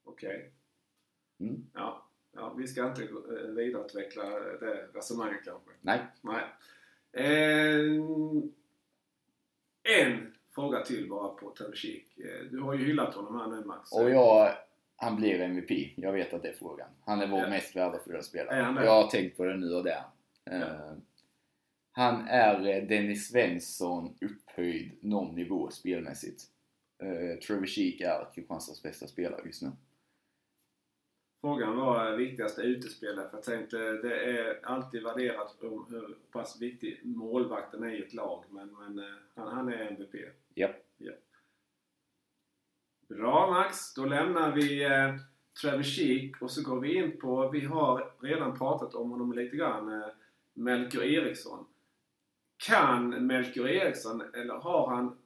Okej. 0.05 0.51
Mm. 1.41 1.67
Ja. 1.75 2.07
ja, 2.33 2.55
vi 2.59 2.67
ska 2.67 2.87
inte 2.87 3.09
vidareutveckla 3.49 4.25
det 4.61 4.89
resonemanget 4.95 5.45
kanske. 5.45 5.71
Nej, 5.81 6.01
Nej. 6.21 6.43
Eh, 7.13 8.03
en 10.03 10.35
fråga 10.55 10.81
till 10.85 11.09
bara 11.09 11.29
på 11.29 11.51
Trevor. 11.51 11.75
Eh, 12.17 12.51
Du 12.51 12.61
har 12.61 12.75
ju 12.75 12.85
hyllat 12.85 13.15
honom 13.15 13.37
här 13.41 13.47
nu 13.47 13.65
Max. 13.65 13.93
och 13.93 14.11
jag, 14.11 14.55
han 14.97 15.17
blir 15.17 15.41
MVP. 15.41 15.93
Jag 15.97 16.13
vet 16.13 16.35
att 16.35 16.43
det 16.43 16.49
är 16.49 16.53
frågan. 16.55 16.89
Han 17.05 17.21
är 17.21 17.27
vår 17.27 17.41
Ja. 17.41 17.49
mest 17.49 17.77
värdefulla 17.77 18.23
spelare. 18.23 18.59
Jag 18.85 19.03
har 19.03 19.11
tänkt 19.11 19.37
på 19.37 19.45
det 19.45 19.57
nu 19.57 19.75
och 19.75 19.85
det 19.85 19.93
är 19.93 20.03
han. 20.51 20.63
Eh, 20.63 20.93
Han 21.93 22.29
är 22.29 22.67
eh, 22.77 22.83
Dennis 22.89 23.29
Svensson 23.29 24.15
upphöjd 24.21 24.91
någon 25.01 25.35
nivå 25.35 25.71
spelmässigt. 25.71 26.43
Eh, 27.03 27.39
Trevor 27.39 27.67
Sheek 27.67 28.01
är 28.01 28.29
Kristianstads 28.35 28.83
bästa 28.83 29.07
spelare 29.07 29.43
just 29.45 29.63
nu. 29.63 29.71
Frågan 31.41 31.77
var 31.77 32.17
viktigaste 32.17 32.63
utespelare 32.63 33.29
för 33.29 33.37
jag 33.37 33.45
tänkte 33.45 33.77
det 33.79 34.25
är 34.39 34.61
alltid 34.67 35.03
värderat 35.03 35.63
om 35.63 35.87
hur 35.91 36.17
pass 36.33 36.61
viktig 36.61 37.01
målvakten 37.05 37.83
är 37.83 37.91
i 37.91 38.03
ett 38.03 38.15
lag 38.15 38.45
men, 38.51 38.69
men 38.79 39.05
han, 39.35 39.49
han 39.49 39.69
är 39.69 39.87
MVP. 39.87 40.15
Japp. 40.55 40.77
Bra 43.09 43.51
Max, 43.51 43.95
då 43.95 44.05
lämnar 44.05 44.53
vi 44.53 44.85
eh, 44.85 45.15
Trevor 45.61 45.83
Sheek 45.83 46.43
och 46.43 46.51
så 46.51 46.63
går 46.63 46.81
vi 46.81 46.95
in 46.95 47.19
på, 47.21 47.49
vi 47.49 47.61
har 47.61 48.13
redan 48.21 48.59
pratat 48.59 48.95
om 48.95 49.11
honom 49.11 49.33
lite 49.33 49.57
grann, 49.57 50.03
eh, 50.03 50.09
Melker 50.55 51.03
Eriksson. 51.03 51.67
Kan 52.57 53.27
Melker 53.27 53.69
Eriksson, 53.69 54.23
eller 54.35 54.55
har 54.55 54.91
han 54.91 55.17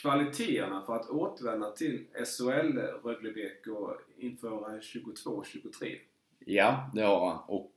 kvaliteterna 0.00 0.80
för 0.80 0.96
att 0.96 1.10
återvända 1.10 1.70
till 1.70 2.04
SHL 2.24 2.78
Rögle 3.04 3.50
och 3.70 3.96
inför 4.16 4.74
eh, 4.74 4.80
22-23? 4.80 5.96
Ja, 6.38 6.90
det 6.94 7.02
har 7.02 7.28
han. 7.28 7.38
Och 7.46 7.72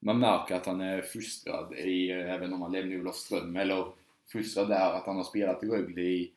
man 0.00 0.18
märker 0.18 0.54
att 0.54 0.66
han 0.66 0.80
är 0.80 1.02
fostrad 1.02 1.74
i, 1.74 2.10
eh, 2.10 2.34
även 2.34 2.52
om 2.52 2.62
han 2.62 2.72
lämnar 2.72 3.00
Olofström, 3.00 3.56
eller 3.56 3.86
fostrad 4.32 4.68
där 4.68 4.92
att 4.92 5.06
han 5.06 5.16
har 5.16 5.24
spelat 5.24 5.64
i 5.64 5.66
Rögle 5.66 6.02
i 6.02 6.32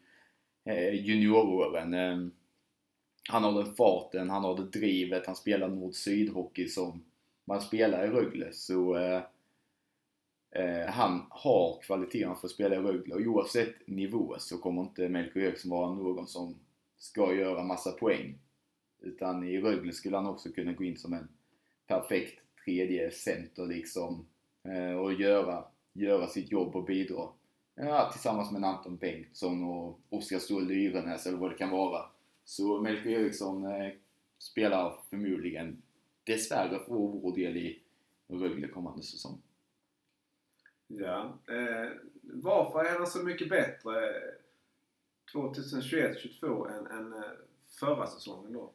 Eh, 0.65 0.93
junioråren. 0.93 1.93
Eh, 1.93 2.27
han 3.29 3.43
har 3.43 3.63
den 3.63 3.75
farten, 3.75 4.29
han 4.29 4.43
har 4.43 4.57
det 4.57 4.79
drivet, 4.79 5.25
han 5.25 5.35
spelar 5.35 5.67
nord-syd-hockey 5.67 6.67
som 6.67 7.03
man 7.45 7.61
spelar 7.61 8.05
i 8.05 8.09
Rögle. 8.09 8.53
Så 8.53 8.97
eh, 8.97 9.21
eh, 10.51 10.87
han 10.87 11.25
har 11.29 11.81
kvaliteten 11.81 12.35
för 12.35 12.47
att 12.47 12.51
spela 12.51 12.75
i 12.75 12.79
Rögle 12.79 13.15
och 13.15 13.21
oavsett 13.21 13.87
nivå 13.87 14.35
så 14.39 14.57
kommer 14.57 14.81
inte 14.81 15.09
Melker 15.09 15.39
Eriksson 15.39 15.71
vara 15.71 15.93
någon 15.93 16.27
som 16.27 16.55
ska 16.97 17.33
göra 17.33 17.63
massa 17.63 17.91
poäng. 17.91 18.39
Utan 19.01 19.43
i 19.43 19.61
Rögle 19.61 19.93
skulle 19.93 20.17
han 20.17 20.27
också 20.27 20.49
kunna 20.49 20.73
gå 20.73 20.83
in 20.83 20.97
som 20.97 21.13
en 21.13 21.27
perfekt 21.87 22.39
tredje 22.65 23.11
center 23.11 23.65
liksom 23.65 24.25
eh, 24.63 24.97
och 24.97 25.13
göra, 25.13 25.63
göra 25.93 26.27
sitt 26.27 26.51
jobb 26.51 26.75
och 26.75 26.85
bidra. 26.85 27.27
Ja, 27.75 28.09
tillsammans 28.11 28.51
med 28.51 28.63
Anton 28.63 28.97
Bengtsson 28.97 29.63
och 29.63 29.99
Oskar 30.09 30.39
Ståhl 30.39 30.67
Dyrenäs 30.67 31.27
eller 31.27 31.37
vad 31.37 31.51
det 31.51 31.57
kan 31.57 31.69
vara. 31.69 32.05
Så 32.45 32.81
Melker 32.81 33.09
Eriksson 33.09 33.65
eh, 33.65 33.93
spelar 34.37 34.99
förmodligen 35.09 35.81
dessvärre 36.23 36.79
för 36.79 36.93
vår 36.93 37.35
del 37.35 37.57
i 37.57 37.81
Rögle 38.27 38.67
kommande 38.67 39.03
säsong. 39.03 39.41
Ja. 40.87 41.39
Eh, 41.47 41.91
varför 42.21 42.85
är 42.85 42.97
han 42.97 43.07
så 43.07 43.23
mycket 43.23 43.49
bättre 43.49 43.91
2021-22 45.33 46.77
än, 46.77 46.87
än 46.87 47.13
eh, 47.13 47.29
förra 47.79 48.07
säsongen 48.07 48.53
då? 48.53 48.71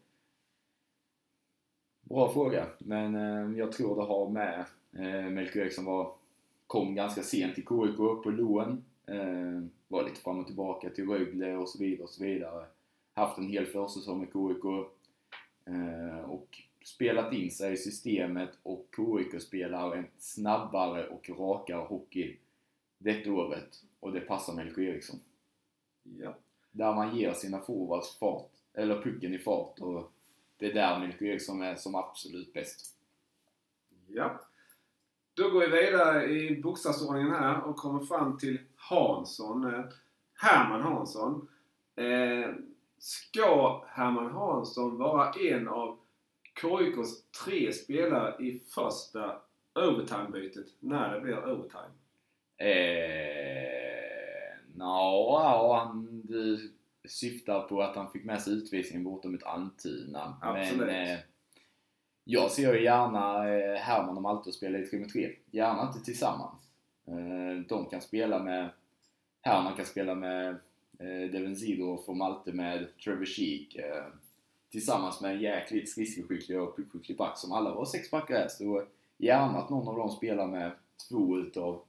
Bra 2.01 2.33
fråga, 2.33 2.67
men 2.79 3.15
eh, 3.15 3.59
jag 3.59 3.73
tror 3.73 3.97
det 3.97 4.03
har 4.03 4.29
med 4.29 4.65
eh, 4.93 5.31
Melker 5.31 5.61
Eriksson 5.61 5.85
var, 5.85 6.13
kom 6.67 6.95
ganska 6.95 7.23
sent 7.23 7.55
till 7.55 7.67
KIK 7.67 7.97
på 7.97 8.31
lån. 8.31 8.85
Eh, 9.11 9.63
var 9.89 10.05
lite 10.05 10.21
fram 10.21 10.39
och 10.39 10.47
tillbaka 10.47 10.91
till 10.91 11.09
Rögle 11.09 11.57
och 11.57 11.69
så 11.69 11.79
vidare 11.79 12.03
och 12.03 12.11
så 12.11 12.25
vidare. 12.25 12.67
Haft 13.15 13.39
en 13.39 13.49
hel 13.49 13.67
försäsong 13.67 14.19
med 14.19 14.29
KIK. 14.29 14.65
Eh, 15.65 16.31
och 16.31 16.63
spelat 16.85 17.33
in 17.33 17.51
sig 17.51 17.73
i 17.73 17.77
systemet 17.77 18.51
och 18.63 18.87
KIK 18.97 19.43
spelar 19.43 19.97
en 19.97 20.07
snabbare 20.19 21.09
och 21.09 21.31
rakare 21.31 21.87
hockey 21.87 22.37
detta 22.99 23.33
året. 23.33 23.83
Och 24.01 24.13
det 24.13 24.21
passar 24.21 24.55
Melker 24.55 24.83
Eriksson. 24.83 25.21
Ja. 26.03 26.37
Där 26.73 26.95
man 26.95 27.17
ger 27.17 27.33
sina 27.33 27.61
forwards 27.61 28.19
fart, 28.19 28.51
eller 28.75 29.03
pucken 29.03 29.35
i 29.35 29.39
fart 29.39 29.79
och 29.79 30.13
det 30.57 30.67
är 30.67 30.75
där 30.75 30.99
Melker 30.99 31.27
Eriksson 31.27 31.63
är 31.63 31.75
som 31.75 31.95
absolut 31.95 32.53
bäst. 32.53 32.97
Ja. 34.07 34.41
Då 35.35 35.51
går 35.51 35.61
vi 35.61 35.67
vidare 35.67 36.25
i 36.25 36.61
bokstavsordningen 36.63 37.31
här 37.31 37.63
och 37.63 37.77
kommer 37.77 38.05
fram 38.05 38.39
till 38.39 38.59
Hansson. 38.91 39.75
Eh, 39.75 39.85
Herman 40.35 40.83
Hansson. 40.83 41.49
Eh, 41.97 42.51
ska 42.99 43.85
Herman 43.89 44.31
Hansson 44.31 44.99
vara 44.99 45.33
en 45.33 45.69
av 45.69 45.99
KIKs 46.61 47.31
tre 47.45 47.73
spelare 47.73 48.45
i 48.45 48.59
första 48.59 49.37
overtime-bytet 49.75 50.67
när 50.81 51.15
det 51.15 51.21
blir 51.21 51.37
overtime? 51.37 51.91
Eh, 52.57 54.59
no, 54.75 55.75
han, 55.75 56.23
du 56.25 56.73
syftar 57.09 57.61
på 57.61 57.83
att 57.83 57.97
han 57.97 58.11
fick 58.11 58.25
med 58.25 58.43
sig 58.43 58.53
utvisningen 58.53 59.05
borta 59.05 59.29
mot 59.29 59.43
Almtuna. 59.43 60.39
Absolut. 60.43 60.87
Men 60.87 60.89
eh, 60.89 61.19
jag 62.25 62.51
ser 62.51 62.75
ju 62.75 62.85
gärna 62.85 63.49
eh, 63.49 63.81
Herman 63.81 64.17
och 64.17 64.23
Malte 64.23 64.53
spela 64.53 64.79
i 64.79 64.87
3 64.87 64.99
mot 64.99 65.13
3. 65.13 65.31
Gärna 65.51 65.87
inte 65.87 66.01
tillsammans. 66.01 66.61
Eh, 67.07 67.67
de 67.69 67.87
kan 67.87 68.01
spela 68.01 68.39
med 68.39 68.71
här 69.43 69.63
man 69.63 69.77
kan 69.77 69.87
spela 69.87 70.15
med 70.15 70.49
eh, 70.99 71.31
Devin 71.33 71.57
Zidorf 71.57 72.09
och 72.09 72.17
Malte 72.17 72.53
med 72.53 72.89
Trevor 73.05 73.25
Sheek. 73.25 73.77
Eh, 73.77 74.07
tillsammans 74.71 75.21
med 75.21 75.35
en 75.35 75.41
jäkligt 75.41 75.91
skridskoskicklig 75.91 76.61
och 76.61 76.77
puckskicklig 76.77 77.17
back 77.19 77.39
som 77.39 77.53
alla 77.53 77.75
var 77.75 77.85
sex 77.85 78.11
backar 78.11 78.35
är. 78.35 78.49
Så 78.49 78.87
gärna 79.17 79.59
att 79.59 79.71
någon 79.71 79.89
av 79.89 79.97
dem 79.97 80.11
spelar 80.11 80.47
med 80.47 80.73
två 81.09 81.39
utav 81.39 81.83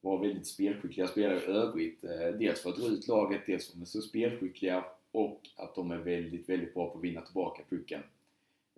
var 0.00 0.18
väldigt 0.18 0.46
spelskickliga 0.46 1.08
spelare 1.08 1.38
i 1.38 1.46
övrigt. 1.46 2.04
Eh, 2.04 2.38
dels 2.38 2.62
för 2.62 2.70
att 2.70 2.76
dra 2.76 2.86
ut 2.86 3.08
laget, 3.08 3.42
dels 3.46 3.66
för 3.66 3.72
att 3.72 3.76
de 3.76 3.82
är 3.82 3.86
så 3.86 4.02
spelskickliga 4.02 4.84
och 5.12 5.40
att 5.56 5.74
de 5.74 5.90
är 5.90 5.98
väldigt, 5.98 6.48
väldigt 6.48 6.74
bra 6.74 6.90
på 6.90 6.98
att 6.98 7.04
vinna 7.04 7.20
tillbaka 7.20 7.62
pucken. 7.70 8.02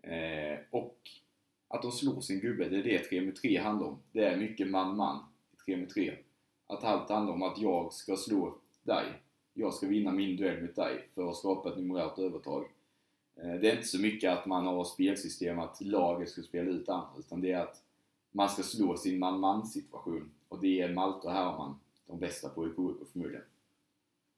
Eh, 0.02 0.58
och 0.70 0.98
att 1.68 1.82
de 1.82 1.92
slår 1.92 2.20
sin 2.20 2.40
gubbe, 2.40 2.68
det 2.68 2.76
är 2.76 2.82
det 2.82 2.98
3 2.98 3.20
mot 3.20 3.36
3 3.36 3.58
handlar 3.58 3.86
om. 3.86 3.98
Det 4.12 4.24
är 4.24 4.36
mycket 4.36 4.68
man-man 4.68 5.24
i 5.52 5.56
3 5.56 5.76
mot 5.76 5.90
3. 5.90 6.14
Att 6.68 6.84
allt 6.84 7.10
handlar 7.10 7.34
om 7.34 7.42
att 7.42 7.58
jag 7.58 7.92
ska 7.92 8.16
slå 8.16 8.54
dig. 8.82 9.22
Jag 9.54 9.74
ska 9.74 9.86
vinna 9.86 10.12
min 10.12 10.36
duell 10.36 10.62
mot 10.62 10.76
dig 10.76 11.08
för 11.14 11.30
att 11.30 11.36
skapa 11.36 11.68
ett 11.68 11.76
numerärt 11.76 12.18
övertag. 12.18 12.64
Eh, 13.36 13.60
det 13.60 13.70
är 13.70 13.76
inte 13.76 13.88
så 13.88 14.00
mycket 14.00 14.32
att 14.32 14.46
man 14.46 14.66
har 14.66 14.84
spelsystem 14.84 15.58
att 15.58 15.80
laget 15.80 16.28
ska 16.28 16.42
spela 16.42 16.70
ut 16.70 16.88
andra, 16.88 17.08
utan 17.18 17.40
det 17.40 17.52
är 17.52 17.62
att 17.62 17.82
man 18.30 18.48
ska 18.48 18.62
slå 18.62 18.96
sin 18.96 19.18
man-man 19.18 19.66
situation. 19.66 20.30
Och 20.48 20.60
det 20.60 20.80
är 20.80 20.94
Malte 20.94 21.26
och 21.26 21.32
Herman 21.32 21.78
de 22.06 22.18
bästa 22.18 22.48
på 22.48 22.66
i 22.66 22.68
KIK 22.68 23.08
förmodligen. 23.12 23.44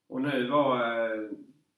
Och 0.09 0.22
nu 0.22 0.51
var 0.51 0.76
eh, 0.76 1.31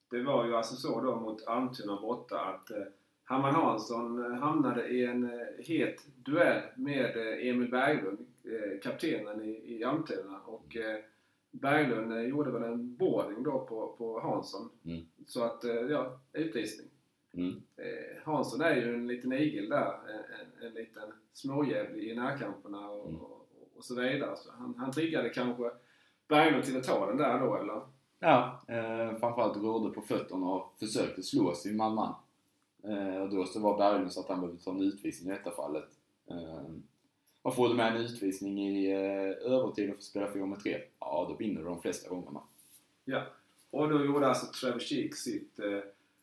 det 0.09 0.23
var 0.23 0.45
ju 0.45 0.55
alltså 0.55 0.75
så 0.75 1.01
då 1.01 1.15
mot 1.15 1.47
Almtuna 1.47 2.01
borta 2.01 2.39
att 2.39 2.71
eh, 2.71 2.83
Herman 3.25 3.55
Hansson 3.55 4.33
hamnade 4.33 4.87
i 4.87 5.05
en 5.05 5.31
het 5.59 6.07
duell 6.15 6.61
med 6.75 7.17
Emil 7.49 7.69
Berglund, 7.69 8.25
kaptenen 8.83 9.41
i, 9.41 9.75
i 9.79 9.83
Almtuna. 9.83 10.39
Och 10.45 10.75
eh, 10.75 10.99
Berglund 11.51 12.11
eh, 12.13 12.21
gjorde 12.21 12.51
väl 12.51 12.63
en 12.63 12.95
boarding 12.95 13.43
då 13.43 13.65
på, 13.65 13.95
på 13.97 14.19
Hansson. 14.19 14.69
Mm. 14.85 15.05
Så 15.27 15.43
att, 15.43 15.63
eh, 15.63 15.73
ja, 15.73 16.19
utvisning. 16.33 16.87
Mm. 17.33 17.61
Eh, 17.77 18.23
Hansson 18.23 18.61
är 18.61 18.75
ju 18.75 18.93
en 18.93 19.07
liten 19.07 19.33
igel 19.33 19.69
där. 19.69 19.93
En, 20.09 20.39
en, 20.61 20.67
en 20.67 20.73
liten 20.73 21.11
småjävel 21.33 21.99
i 21.99 22.15
närkamperna 22.15 22.89
och, 22.89 23.09
Mm. 23.09 23.21
och, 23.21 23.47
och 23.75 23.85
så 23.85 23.95
vidare. 24.01 24.37
Så 24.37 24.51
han, 24.51 24.75
han 24.77 24.91
triggade 24.91 25.29
kanske 25.29 25.71
Berglund 26.27 26.63
till 26.63 26.77
att 26.77 26.83
ta 26.83 27.05
den 27.07 27.17
där 27.17 27.39
då, 27.39 27.55
eller? 27.55 27.81
Ja, 28.19 28.61
eh, 28.67 29.17
framförallt 29.19 29.57
rörde 29.57 29.93
på 29.95 30.01
fötterna 30.01 30.45
och 30.45 30.75
försökte 30.79 31.23
slå 31.23 31.53
sin 31.53 31.77
man-man. 31.77 32.13
Eh, 32.83 33.21
och 33.21 33.29
då 33.29 33.45
så 33.45 33.59
var 33.59 33.77
Berglund 33.77 34.13
så 34.13 34.19
att 34.19 34.27
han 34.27 34.41
behövde 34.41 34.63
ta 34.63 34.71
en 34.71 34.81
utvisning 34.81 35.31
i 35.33 35.37
detta 35.37 35.51
fallet. 35.51 35.89
Eh, 36.29 36.63
och 37.43 37.55
får 37.55 37.69
du 37.69 37.75
med 37.75 37.95
en 37.95 38.01
utvisning 38.01 38.59
i 38.59 38.91
eh, 38.91 39.53
övertid 39.53 39.89
och 39.89 39.95
får 39.95 40.03
spela 40.03 40.31
4 40.31 40.45
mot 40.45 40.63
3, 40.63 40.81
ja 40.99 41.25
då 41.29 41.35
vinner 41.35 41.61
du 41.61 41.67
de 41.67 41.81
flesta 41.81 42.09
gångerna. 42.09 42.41
Ja. 43.05 43.23
Och 43.69 43.89
då 43.89 44.05
gjorde 44.05 44.27
alltså 44.27 44.45
Trevor 44.45 44.79
Sheek 44.79 45.15
sitt 45.15 45.59
eh, 45.59 45.79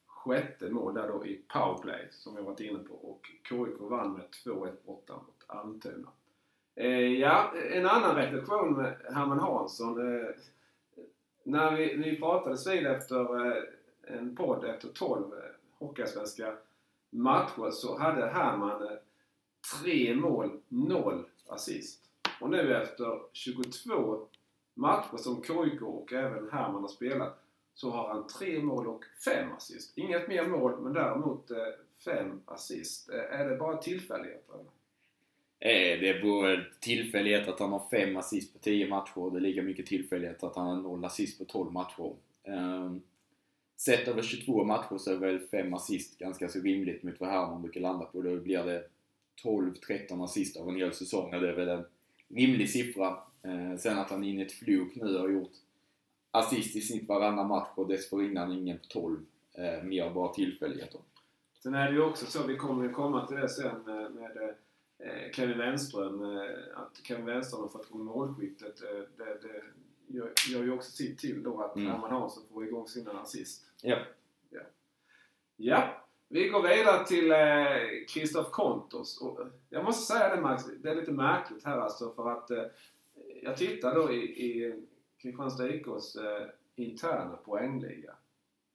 sjätte 0.07 0.71
mål 0.71 0.95
där 0.95 1.09
då 1.09 1.27
i 1.27 1.41
powerplay, 1.49 2.09
som 2.11 2.37
jag 2.37 2.43
varit 2.43 2.61
inne 2.61 2.79
på. 2.79 2.95
Och 2.95 3.21
KIK 3.49 3.81
vann 3.81 4.13
med 4.13 4.23
2-1 4.45 4.73
borta 4.87 5.13
mot 5.13 5.45
Almtuna. 5.47 6.09
Eh, 6.75 7.13
ja, 7.19 7.53
en 7.73 7.87
annan 7.87 8.17
reflektion 8.17 8.73
med 8.73 8.97
Herman 9.15 9.39
Hansson. 9.39 10.15
Eh, 10.15 10.29
när 11.43 11.77
vi, 11.77 11.97
vi 11.97 12.17
pratades 12.17 12.67
vid 12.67 12.87
efter 12.87 13.47
eh, 13.47 13.63
en 14.03 14.37
podd 14.37 14.65
efter 14.65 14.89
12 14.89 15.25
eh, 15.33 15.39
Hockeyallsvenska 15.79 16.55
matcher 17.11 17.71
så 17.71 17.99
hade 17.99 18.27
Herman 18.27 18.83
eh, 18.83 18.99
tre 19.81 20.15
mål, 20.15 20.61
noll 20.69 21.25
assist. 21.47 22.01
Och 22.41 22.51
nu 22.51 22.75
efter 22.75 23.21
22 23.33 24.27
matcher 24.75 25.17
som 25.17 25.43
KIK 25.43 25.83
och 25.83 26.13
även 26.13 26.51
Herman 26.53 26.83
har 26.83 26.89
spelat 26.89 27.43
så 27.75 27.91
har 27.91 28.09
han 28.09 28.27
tre 28.27 28.63
mål 28.63 28.87
och 28.87 29.05
fem 29.25 29.53
assist. 29.53 29.99
Inget 29.99 30.29
mer 30.29 30.47
mål 30.47 30.81
men 30.81 30.93
däremot 30.93 31.51
eh, 31.51 31.57
fem 32.05 32.41
assist. 32.45 33.11
Eh, 33.11 33.41
är 33.41 33.49
det 33.49 33.57
bara 33.57 33.77
tillfälligheter? 33.77 34.57
Eh, 35.63 36.01
det 36.01 36.09
är 36.09 36.23
både 36.23 36.65
tillfällighet 36.81 37.49
att 37.49 37.61
han 37.61 37.73
har 37.73 37.89
5 37.91 38.17
assist 38.17 38.53
på 38.53 38.59
10 38.59 38.89
matcher 38.89 39.19
och 39.19 39.33
det 39.33 39.39
är 39.39 39.41
lika 39.41 39.63
mycket 39.63 39.87
tillfällighet 39.87 40.43
att 40.43 40.57
han 40.57 40.67
har 40.67 40.83
0 40.83 41.05
assist 41.05 41.39
på 41.39 41.45
12 41.45 41.73
matcher. 41.73 42.15
Eh, 42.43 42.93
sett 43.77 44.09
över 44.09 44.23
22 44.23 44.65
matcher 44.65 44.99
så 44.99 45.13
är 45.13 45.17
väl 45.17 45.39
5 45.39 45.75
assist 45.75 46.19
ganska 46.19 46.49
så 46.49 46.61
rimligt 46.61 47.03
mot 47.03 47.21
vad 47.21 47.31
Herman 47.31 47.63
brukar 47.63 47.81
landa 47.81 48.05
på. 48.05 48.23
Då 48.23 48.37
blir 48.37 48.65
det 48.65 48.85
12-13 49.45 50.25
assist 50.25 50.57
av 50.57 50.69
en 50.69 50.77
hel 50.77 50.93
säsong 50.93 51.35
och 51.35 51.41
det 51.41 51.49
är 51.49 51.57
väl 51.57 51.69
en 51.69 51.85
rimlig 52.29 52.71
siffra. 52.71 53.19
Eh, 53.43 53.77
sen 53.79 53.99
att 53.99 54.11
han 54.11 54.25
in 54.25 54.39
i 54.39 54.43
ett 54.43 54.53
fluk 54.53 54.95
nu 54.95 55.19
har 55.19 55.29
gjort 55.29 55.53
assist 56.31 56.77
i 56.77 56.81
snitt 56.81 57.09
varannan 57.09 57.49
match 57.49 57.69
och 57.75 57.89
dessförinnan 57.89 58.53
ingen 58.53 58.79
på 58.79 58.85
12. 58.89 59.19
Eh, 59.53 59.83
mer 59.83 60.11
bara 60.11 60.33
tillfälligheter. 60.33 61.01
Sen 61.63 61.75
är 61.75 61.87
det 61.87 61.93
ju 61.93 62.03
också 62.03 62.27
så, 62.27 62.47
vi 62.47 62.57
kommer 62.57 62.85
ju 62.85 62.93
komma 62.93 63.27
till 63.27 63.37
det 63.37 63.49
sen 63.49 63.83
med, 63.83 64.13
med 64.13 64.37
eh, 64.99 65.33
Kevin 65.33 65.59
Wenström. 65.59 66.23
Eh, 66.23 66.41
att 66.75 67.01
Kevin 67.03 67.25
Wenström 67.25 67.61
har 67.61 67.69
fått 67.69 67.87
igång 67.89 68.05
målskyttet. 68.05 68.83
Eh, 68.83 68.99
det, 69.17 69.39
det 69.43 69.63
gör, 70.19 70.33
gör 70.51 70.63
ju 70.63 70.73
också 70.73 70.91
sitt 70.91 71.19
till 71.19 71.43
då 71.43 71.61
att 71.61 71.77
Mm. 71.77 71.91
Herman 71.91 72.11
Hansson 72.11 72.43
får 72.53 72.65
igång 72.67 72.89
sina 72.89 73.13
assist. 73.21 73.65
Ja. 73.83 73.99
Ja, 75.63 76.05
vi 76.33 76.49
går 76.49 76.63
vidare 76.63 77.07
till 77.07 77.33
eh, 77.33 78.07
Christoph 78.09 78.51
Kontos. 78.51 79.21
Och, 79.21 79.41
eh, 79.41 79.47
jag 79.71 79.85
måste 79.85 80.13
säga 80.13 80.35
det 80.35 80.41
Max, 80.41 80.65
det 80.83 80.91
är 80.91 80.95
lite 80.95 81.13
märkligt 81.13 81.65
här 81.65 81.79
alltså 81.79 82.13
för 82.13 82.31
att 82.31 82.51
eh, 82.51 82.63
jag 83.43 83.57
tittar 83.57 83.95
då 83.95 84.13
i, 84.13 84.17
i 84.17 84.75
Kristianstad 85.23 85.69
IKs 85.69 86.17
eh, 86.17 86.47
interna 86.77 87.37
poängliga. 87.45 88.15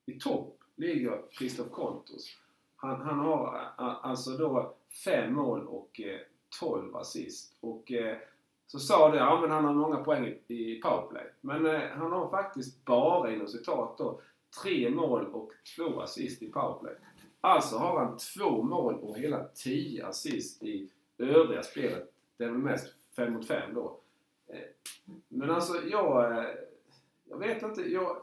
I 0.05 0.19
topp 0.19 0.59
ligger 0.75 1.21
Christoph 1.31 1.69
Kontos. 1.69 2.37
Han, 2.75 3.01
han 3.01 3.19
har 3.19 3.55
eh, 3.55 3.85
a, 3.85 3.99
alltså 4.03 4.31
då 4.31 4.75
fem 5.05 5.33
mål 5.33 5.67
och 5.67 6.01
eh, 6.01 6.19
12 6.59 6.95
assist. 6.95 7.57
Och 7.59 7.91
eh, 7.91 8.17
så 8.67 8.79
sa 8.79 9.11
du 9.11 9.17
ja 9.17 9.41
men 9.41 9.51
han 9.51 9.65
har 9.65 9.73
många 9.73 9.97
poäng 9.97 10.25
i, 10.25 10.53
i 10.53 10.81
powerplay. 10.81 11.25
Men 11.41 11.65
eh, 11.65 11.81
han 11.89 12.11
har 12.11 12.29
faktiskt 12.29 12.85
bara 12.85 13.33
inom 13.33 13.47
citat 13.47 13.97
då 13.97 14.21
tre 14.63 14.89
mål 14.89 15.25
och 15.25 15.51
två 15.75 16.01
assist 16.01 16.41
i 16.41 16.51
powerplay. 16.51 16.95
Alltså 17.45 17.77
har 17.77 17.99
han 17.99 18.17
två 18.17 18.63
mål 18.63 18.95
och 18.95 19.17
hela 19.17 19.43
10 19.43 20.05
assist 20.05 20.63
i 20.63 20.89
övriga 21.17 21.63
spelet. 21.63 22.11
Det 22.37 22.43
är 22.43 22.49
väl 22.49 22.57
mest 22.57 22.93
5 23.15 23.33
mot 23.33 23.47
5 23.47 23.73
då. 23.73 23.99
Eh, 24.47 24.59
men 25.27 25.51
alltså 25.51 25.73
jag... 25.89 26.37
Eh, 26.37 26.49
jag 27.29 27.37
vet 27.37 27.63
inte. 27.63 27.81
Jag 27.81 28.17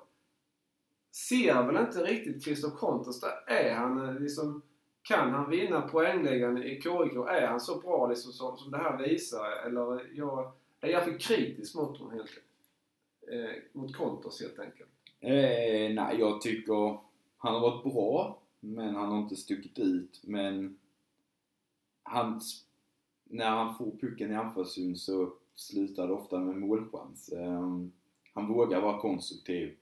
ser 1.13 1.63
väl 1.63 1.77
inte 1.77 2.05
riktigt 2.05 2.45
Christoph 2.45 2.77
Kontos 2.77 3.21
där. 3.21 3.45
Är 3.47 3.75
han 3.75 4.09
eh, 4.09 4.21
liksom... 4.21 4.63
Kan 5.03 5.31
han 5.31 5.51
vinna 5.51 5.81
poängläggande 5.81 6.65
i 6.65 6.75
KIK? 6.83 7.15
Är 7.29 7.47
han 7.47 7.61
så 7.61 7.81
bra 7.81 8.07
liksom 8.07 8.33
som, 8.33 8.57
som 8.57 8.71
det 8.71 8.79
här 8.79 8.97
visar? 8.97 9.67
Eller 9.67 10.11
jag, 10.15 10.53
är 10.81 10.89
jag 10.89 11.05
för 11.05 11.19
kritisk 11.19 11.75
mot 11.75 11.99
honom 11.99 12.13
helt 12.13 12.31
eh, 13.33 13.63
Mot 13.73 13.97
Kontos 13.97 14.41
helt 14.41 14.59
enkelt. 14.59 14.91
Eh, 15.21 15.95
nej, 15.95 16.17
jag 16.19 16.41
tycker 16.41 16.99
han 17.39 17.55
har 17.55 17.61
varit 17.61 17.85
bra, 17.85 18.42
men 18.65 18.95
han 18.95 19.09
har 19.09 19.19
inte 19.19 19.37
stuckit 19.37 19.79
ut. 19.79 20.21
Men 20.25 20.79
han, 22.03 22.41
när 23.25 23.51
han 23.51 23.75
får 23.75 23.91
pucken 24.01 24.33
i 24.33 24.35
anfallszon 24.35 24.97
så 24.97 25.33
slutar 25.55 26.07
det 26.07 26.13
ofta 26.13 26.39
med 26.39 26.57
målchans. 26.57 27.33
Ehm, 27.33 27.93
han 28.35 28.49
vågar 28.49 28.81
vara 28.81 29.01
konstruktiv. 29.01 29.77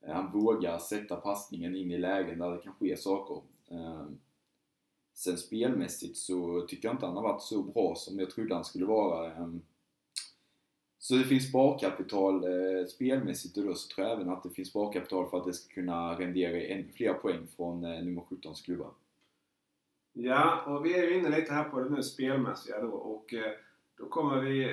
Eh, 0.00 0.14
han 0.14 0.32
vågar 0.32 0.78
sätta 0.78 1.16
passningen 1.16 1.76
in 1.76 1.90
i 1.90 1.98
lägen 1.98 2.38
där 2.38 2.50
det 2.50 2.62
kan 2.62 2.74
ske 2.74 2.96
saker. 2.96 3.42
Ehm, 3.70 4.18
sen 5.14 5.36
spelmässigt 5.36 6.16
så 6.16 6.66
tycker 6.68 6.88
jag 6.88 6.94
inte 6.94 7.06
han 7.06 7.16
har 7.16 7.22
varit 7.22 7.42
så 7.42 7.62
bra 7.62 7.94
som 7.96 8.18
jag 8.18 8.30
trodde 8.30 8.54
han 8.54 8.64
skulle 8.64 8.86
vara. 8.86 9.34
Ehm, 9.34 9.62
så 11.02 11.14
det 11.14 11.24
finns 11.24 11.48
sparkapital 11.48 12.44
eh, 12.44 12.86
spelmässigt 12.86 13.56
och 13.56 13.64
då 13.64 13.74
så 13.74 13.94
tror 13.94 14.06
jag 14.06 14.16
även 14.16 14.32
att 14.32 14.42
det 14.42 14.50
finns 14.50 14.68
sparkapital 14.68 15.30
för 15.30 15.38
att 15.38 15.44
det 15.44 15.52
ska 15.52 15.74
kunna 15.74 16.18
rendera 16.18 16.62
ännu 16.62 16.88
fler 16.96 17.14
poäng 17.14 17.46
från 17.56 17.84
eh, 17.84 18.04
nummer 18.04 18.22
17 18.30 18.54
klubbar. 18.64 18.90
Ja, 20.12 20.62
och 20.66 20.86
vi 20.86 20.98
är 20.98 21.02
ju 21.02 21.18
inne 21.18 21.36
lite 21.36 21.52
här 21.52 21.64
på 21.64 21.80
det 21.80 21.90
nu 21.90 22.02
spelmässiga 22.02 22.80
då 22.80 22.88
och 22.88 23.34
eh, 23.34 23.52
då 23.98 24.06
kommer 24.06 24.40
vi 24.40 24.64
eh, 24.64 24.70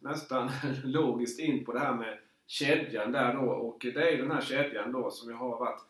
nästan 0.00 0.50
logiskt 0.84 1.40
in 1.40 1.64
på 1.64 1.72
det 1.72 1.78
här 1.78 1.94
med 1.94 2.18
kedjan 2.46 3.12
där 3.12 3.34
då 3.34 3.50
och 3.50 3.78
det 3.80 4.12
är 4.12 4.18
den 4.18 4.30
här 4.30 4.40
kedjan 4.40 4.92
då 4.92 5.10
som 5.10 5.30
jag 5.30 5.36
har 5.36 5.58
varit 5.58 5.80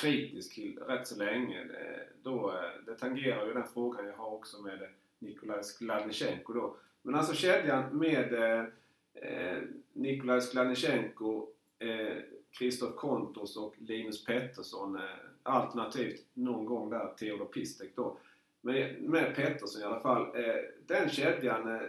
kritisk 0.00 0.54
till 0.54 0.78
rätt 0.78 1.06
så 1.06 1.18
länge. 1.18 1.64
Det, 1.64 2.08
då, 2.22 2.50
eh, 2.50 2.84
det 2.86 2.94
tangerar 2.94 3.46
ju 3.46 3.54
den 3.54 3.68
frågan 3.74 4.06
jag 4.06 4.16
har 4.16 4.30
också 4.30 4.62
med 4.62 4.88
Nikolaj 5.18 5.64
Skladnichenko 5.64 6.52
då. 6.52 6.76
Men 7.02 7.14
alltså 7.14 7.34
kedjan 7.34 7.98
med 7.98 8.32
eh, 9.14 9.58
Nikolaj 9.92 10.40
Skladnichenko, 10.40 11.46
Kristoff 12.58 12.90
eh, 12.90 12.96
Kontos 12.96 13.56
och 13.56 13.74
Linus 13.78 14.24
Pettersson. 14.24 14.96
Eh, 14.96 15.02
alternativt 15.42 16.26
någon 16.34 16.64
gång 16.64 16.90
där 16.90 17.14
Theodor 17.18 17.44
Pistek 17.44 17.92
då. 17.96 18.18
Men 18.60 18.94
med 18.94 19.34
Pettersson 19.34 19.82
i 19.82 19.84
alla 19.84 20.00
fall. 20.00 20.22
Eh, 20.22 20.54
den 20.86 21.10
kedjan 21.10 21.74
eh, 21.74 21.82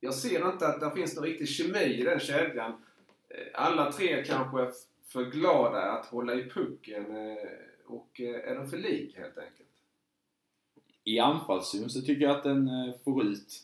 jag 0.00 0.14
ser 0.14 0.52
inte 0.52 0.68
att 0.68 0.80
det 0.80 0.90
finns 0.90 1.16
någon 1.16 1.24
riktig 1.24 1.48
kemi 1.48 1.84
i 1.84 2.02
den 2.02 2.20
kedjan. 2.20 2.72
Eh, 3.28 3.46
alla 3.54 3.92
tre 3.92 4.24
kanske 4.24 4.62
är 4.62 4.70
för 5.06 5.24
glada 5.24 5.82
att 5.92 6.06
hålla 6.06 6.34
i 6.34 6.50
pucken 6.50 7.16
eh, 7.16 7.36
och 7.86 8.20
eh, 8.20 8.50
är 8.50 8.54
de 8.54 8.70
för 8.70 8.78
lik 8.78 9.16
helt 9.16 9.38
enkelt? 9.38 9.68
I 11.04 11.18
anfallszon 11.18 11.90
så 11.90 12.00
tycker 12.00 12.22
jag 12.22 12.36
att 12.36 12.42
den 12.42 12.68
eh, 12.68 12.94
får 13.04 13.24
ut 13.24 13.62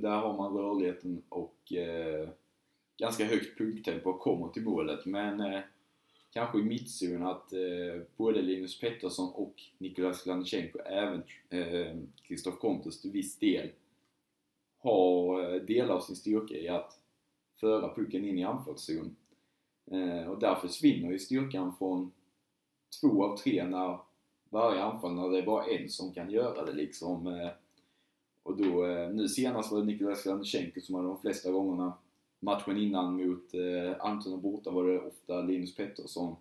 där 0.00 0.16
har 0.16 0.36
man 0.36 0.52
rörligheten 0.52 1.22
och 1.28 1.72
eh, 1.72 2.28
ganska 2.98 3.24
högt 3.24 3.58
punkttempo 3.58 4.10
och 4.10 4.20
kommer 4.20 4.48
till 4.48 4.62
målet 4.62 5.06
men 5.06 5.40
eh, 5.40 5.60
kanske 6.30 6.58
i 6.58 6.62
mittzon 6.62 7.22
att 7.22 7.52
eh, 7.52 8.02
både 8.16 8.42
Linus 8.42 8.80
Pettersson 8.80 9.32
och 9.34 9.54
Nikolaj 9.78 10.14
Landchenko, 10.26 10.78
även 10.78 11.22
Kristoff 12.22 12.54
eh, 12.54 12.60
Kontos 12.60 13.00
till 13.00 13.10
viss 13.10 13.38
del 13.38 13.70
har 14.78 15.42
eh, 15.54 15.60
delar 15.60 15.94
av 15.94 16.00
sin 16.00 16.16
styrka 16.16 16.54
i 16.54 16.68
att 16.68 17.00
föra 17.60 17.94
pucken 17.94 18.24
in 18.24 18.38
i 18.38 18.44
anfallszon. 18.44 19.16
Eh, 19.90 20.30
och 20.30 20.38
där 20.38 20.54
försvinner 20.54 21.12
ju 21.12 21.18
styrkan 21.18 21.76
från 21.78 22.12
två 23.00 23.24
av 23.24 23.36
tre 23.36 23.64
när 23.64 23.98
varje 24.50 24.82
anfall, 24.82 25.14
när 25.14 25.30
det 25.30 25.38
är 25.38 25.46
bara 25.46 25.64
en 25.64 25.88
som 25.88 26.12
kan 26.12 26.30
göra 26.30 26.64
det 26.64 26.72
liksom. 26.72 27.26
Eh, 27.26 27.50
Eh, 28.50 28.52
och 28.52 28.56
då, 28.56 28.86
nu 29.12 29.28
senast 29.28 29.72
var 29.72 29.78
det 29.78 29.84
Nikolaj 29.84 30.16
Landchenko 30.26 30.80
som 30.80 30.94
hade 30.94 31.08
de 31.08 31.20
flesta 31.20 31.50
gångerna. 31.50 31.92
Matchen 32.40 32.76
innan 32.76 33.26
mot 33.26 33.54
Anton 33.98 34.32
och 34.32 34.38
borta 34.38 34.70
var 34.70 34.84
det 34.84 35.00
ofta 35.00 35.42
Linus 35.42 35.76
Pettersson 35.76 36.36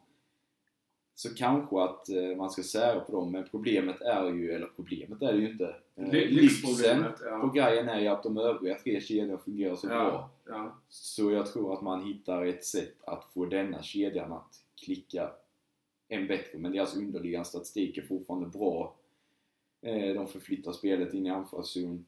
så 1.20 1.36
kanske 1.36 1.82
att 1.82 2.10
eh, 2.10 2.38
man 2.38 2.50
ska 2.50 2.64
sära 2.64 3.00
på 3.00 3.12
dem, 3.12 3.32
men 3.32 3.48
problemet 3.52 4.02
är 4.02 4.34
ju, 4.34 4.52
eller 4.52 4.68
problemet 4.76 5.22
är 5.22 5.34
det 5.34 5.40
ju 5.40 5.52
inte. 5.52 5.76
Eh, 5.96 6.12
Lyxen 6.12 7.06
ja. 7.26 7.40
på 7.40 7.48
grejen 7.48 7.90
är 7.90 8.00
ju 8.00 8.08
att 8.08 8.24
de 8.24 8.38
övriga 8.38 8.76
tre 8.76 9.02
kedjorna 9.02 9.38
fungerar 9.38 9.76
så 9.76 9.88
ja, 9.88 9.94
bra. 9.94 10.30
Ja. 10.48 10.76
Så 10.90 11.32
jag 11.32 11.54
tror 11.54 11.74
att 11.74 11.82
man 11.82 12.04
hittar 12.04 12.46
ett 12.46 12.66
sätt 12.66 12.96
att 13.06 13.26
få 13.34 13.46
denna 13.46 13.82
kedjan 13.82 14.32
att 14.32 14.56
klicka 14.86 15.32
än 16.10 16.28
bättre. 16.28 16.58
Men 16.58 16.72
deras 16.72 16.96
underliggande 16.96 17.46
statistik 17.46 17.98
är 17.98 18.02
fortfarande 18.02 18.48
bra. 18.48 18.96
Eh, 19.82 20.14
de 20.14 20.28
förflyttar 20.28 20.72
spelet 20.72 21.14
in 21.14 21.26
i 21.26 21.30
anfallszon. 21.30 22.06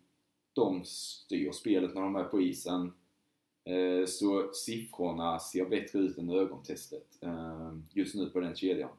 De 0.53 0.83
styr 0.85 1.51
spelet 1.51 1.95
när 1.95 2.01
de 2.01 2.15
är 2.15 2.23
på 2.23 2.41
isen. 2.41 2.93
Eh, 3.63 4.05
så 4.05 4.53
siffrorna 4.53 5.39
ser 5.39 5.65
bättre 5.65 5.99
ut 5.99 6.17
än 6.17 6.29
ögontestet 6.29 7.17
eh, 7.21 7.73
just 7.89 8.15
nu 8.15 8.29
på 8.29 8.39
den 8.39 8.55
kedjan. 8.55 8.89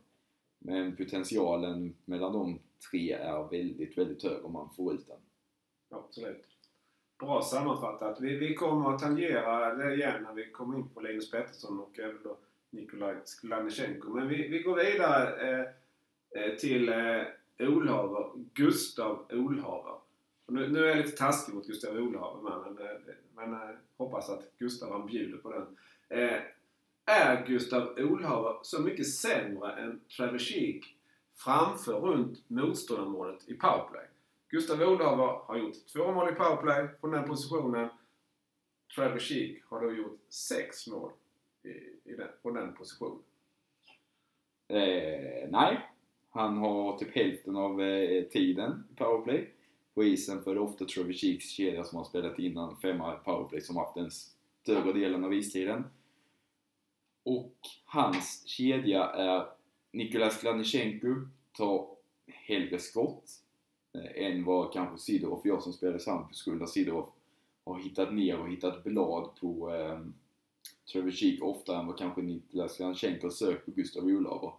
Men 0.58 0.96
potentialen 0.96 1.96
mellan 2.04 2.32
de 2.32 2.58
tre 2.90 3.12
är 3.12 3.48
väldigt, 3.50 3.98
väldigt 3.98 4.22
hög 4.22 4.44
om 4.44 4.52
man 4.52 4.70
får 4.76 4.94
ut 4.94 5.06
den. 5.06 5.18
Absolut. 5.98 6.44
Bra 7.18 7.42
sammanfattat. 7.42 8.20
Vi, 8.20 8.36
vi 8.36 8.54
kommer 8.54 8.94
att 8.94 9.02
tangera 9.02 9.74
det 9.74 9.94
igen 9.94 10.22
när 10.22 10.32
vi 10.32 10.50
kommer 10.50 10.78
in 10.78 10.88
på 10.88 11.00
Linus 11.00 11.30
Pettersson 11.30 11.80
och 11.80 11.98
även 11.98 12.22
då 12.24 12.36
Nikolaj 12.70 13.16
Skladnichenko. 13.24 14.10
Men 14.10 14.28
vi, 14.28 14.48
vi 14.48 14.62
går 14.62 14.76
vidare 14.76 15.60
eh 15.60 15.72
till 16.58 16.88
eh, 16.88 17.22
Olhaver. 17.58 18.30
Gustav 18.54 19.26
Olhaver. 19.30 19.94
Nu, 20.46 20.68
nu, 20.68 20.84
är 20.84 20.88
jag 20.88 20.96
lite 20.96 21.16
taskig 21.16 21.54
mot 21.54 21.66
Gustav 21.66 21.96
Olhaver 21.96 22.42
men, 22.42 22.74
men, 22.74 23.14
men 23.34 23.52
eh, 23.52 23.76
hoppas 23.96 24.30
att 24.30 24.58
Gustav 24.58 24.92
han 24.92 25.06
bjuder 25.06 25.38
på 25.38 25.52
den. 25.52 25.76
Eh, 26.08 26.40
är 27.04 27.46
Gustav 27.46 27.98
Olhaver 27.98 28.58
så 28.62 28.82
mycket 28.82 29.08
sämre 29.08 29.72
än 29.72 30.00
Trevor 30.16 30.38
Sheek 30.38 30.96
framför 31.36 31.92
runt 31.92 32.50
motståndarmålet 32.50 33.48
i 33.48 33.54
powerplay. 33.54 34.06
Gustav 34.48 34.82
Olhaver 34.82 35.44
har 35.46 35.56
gjort 35.56 35.86
två 35.92 36.12
mål 36.12 36.28
i 36.28 36.32
powerplay 36.32 36.88
från 37.00 37.10
den 37.10 37.24
positionen. 37.24 37.88
Trevor 38.94 39.18
Sheek 39.18 39.64
har 39.64 39.80
då 39.80 39.92
gjort 39.92 40.20
sex 40.28 40.86
mål 40.86 41.12
i, 41.62 41.68
i 42.10 42.16
den, 42.16 42.28
på 42.42 42.50
den 42.50 42.74
positionen. 42.74 43.22
Eh, 44.68 45.48
nej. 45.50 45.91
Han 46.34 46.56
har 46.56 46.98
typ 46.98 47.14
hälften 47.14 47.56
av 47.56 47.82
eh, 47.82 48.24
tiden 48.24 48.84
i 48.92 48.94
powerplay 48.94 49.50
på 49.94 50.04
isen 50.04 50.44
för 50.44 50.54
det 50.54 50.60
är 50.60 50.64
ofta 50.64 50.84
Trevor 50.84 51.12
Cheeks 51.12 51.50
kedja 51.50 51.84
som 51.84 51.98
har 51.98 52.04
spelat 52.04 52.38
innan 52.38 52.76
femma 52.76 53.12
powerplay 53.12 53.60
som 53.60 53.76
haft 53.76 53.94
den 53.94 54.10
större 54.10 54.92
delen 54.92 55.24
av 55.24 55.34
istiden. 55.34 55.84
Och 57.22 57.56
hans 57.84 58.46
kedja 58.46 59.04
är 59.04 59.46
Nikolas 59.92 60.40
Klanichenko 60.40 61.14
tar 61.56 61.88
hellre 62.26 62.78
skott 62.78 63.30
eh, 63.94 64.26
än 64.26 64.44
vad 64.44 64.72
kanske 64.72 64.98
Sidorov 64.98 65.46
gör 65.46 65.60
som 65.60 65.72
spelar 65.72 65.96
i 65.96 66.34
skulle 66.34 66.66
Sidorov 66.66 67.08
har 67.64 67.80
hittat 67.80 68.14
ner 68.14 68.38
och 68.38 68.50
hittat 68.50 68.84
blad 68.84 69.30
på 69.40 69.74
eh, 69.74 70.00
Trevor 70.92 71.10
Cheek 71.10 71.42
oftare 71.42 71.78
än 71.78 71.86
vad 71.86 71.98
kanske 71.98 72.22
Niklas 72.22 72.76
Klanichenko 72.76 73.30
sökt 73.30 73.64
på 73.64 73.70
Gustav 73.70 74.04
Olaver. 74.04 74.52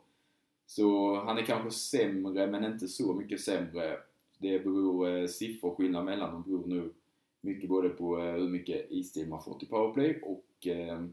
Så 0.75 1.15
han 1.15 1.37
är 1.37 1.45
kanske 1.45 1.71
sämre, 1.71 2.47
men 2.47 2.65
inte 2.65 2.87
så 2.87 3.13
mycket 3.13 3.41
sämre. 3.41 3.99
Det 4.37 4.59
beror, 4.59 5.09
eh, 5.09 5.27
sifferskillnad 5.27 6.05
mellan 6.05 6.31
dem 6.31 6.43
beror 6.43 6.67
nu 6.67 6.93
mycket 7.41 7.69
både 7.69 7.89
på 7.89 8.19
eh, 8.19 8.33
hur 8.33 8.49
mycket 8.49 8.91
istid 8.91 9.29
man 9.29 9.43
fått 9.43 9.63
i 9.63 9.65
powerplay 9.65 10.21
och 10.21 10.67
eh, 10.67 11.05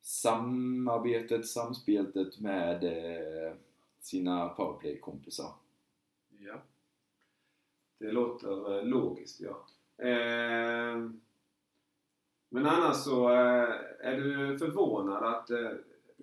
samarbetet, 0.00 1.46
samspelet 1.46 2.40
med 2.40 2.84
eh, 2.84 3.52
sina 4.00 4.48
powerplay-kompisar. 4.48 5.52
Ja. 6.38 6.62
Det 7.98 8.12
låter 8.12 8.78
eh, 8.78 8.84
logiskt, 8.84 9.40
ja. 9.40 9.66
Eh, 10.06 11.10
men 12.48 12.66
annars 12.66 12.96
så 12.96 13.30
eh, 13.30 13.74
är 14.00 14.16
du 14.16 14.58
förvånad 14.58 15.34
att 15.34 15.50
eh, 15.50 15.70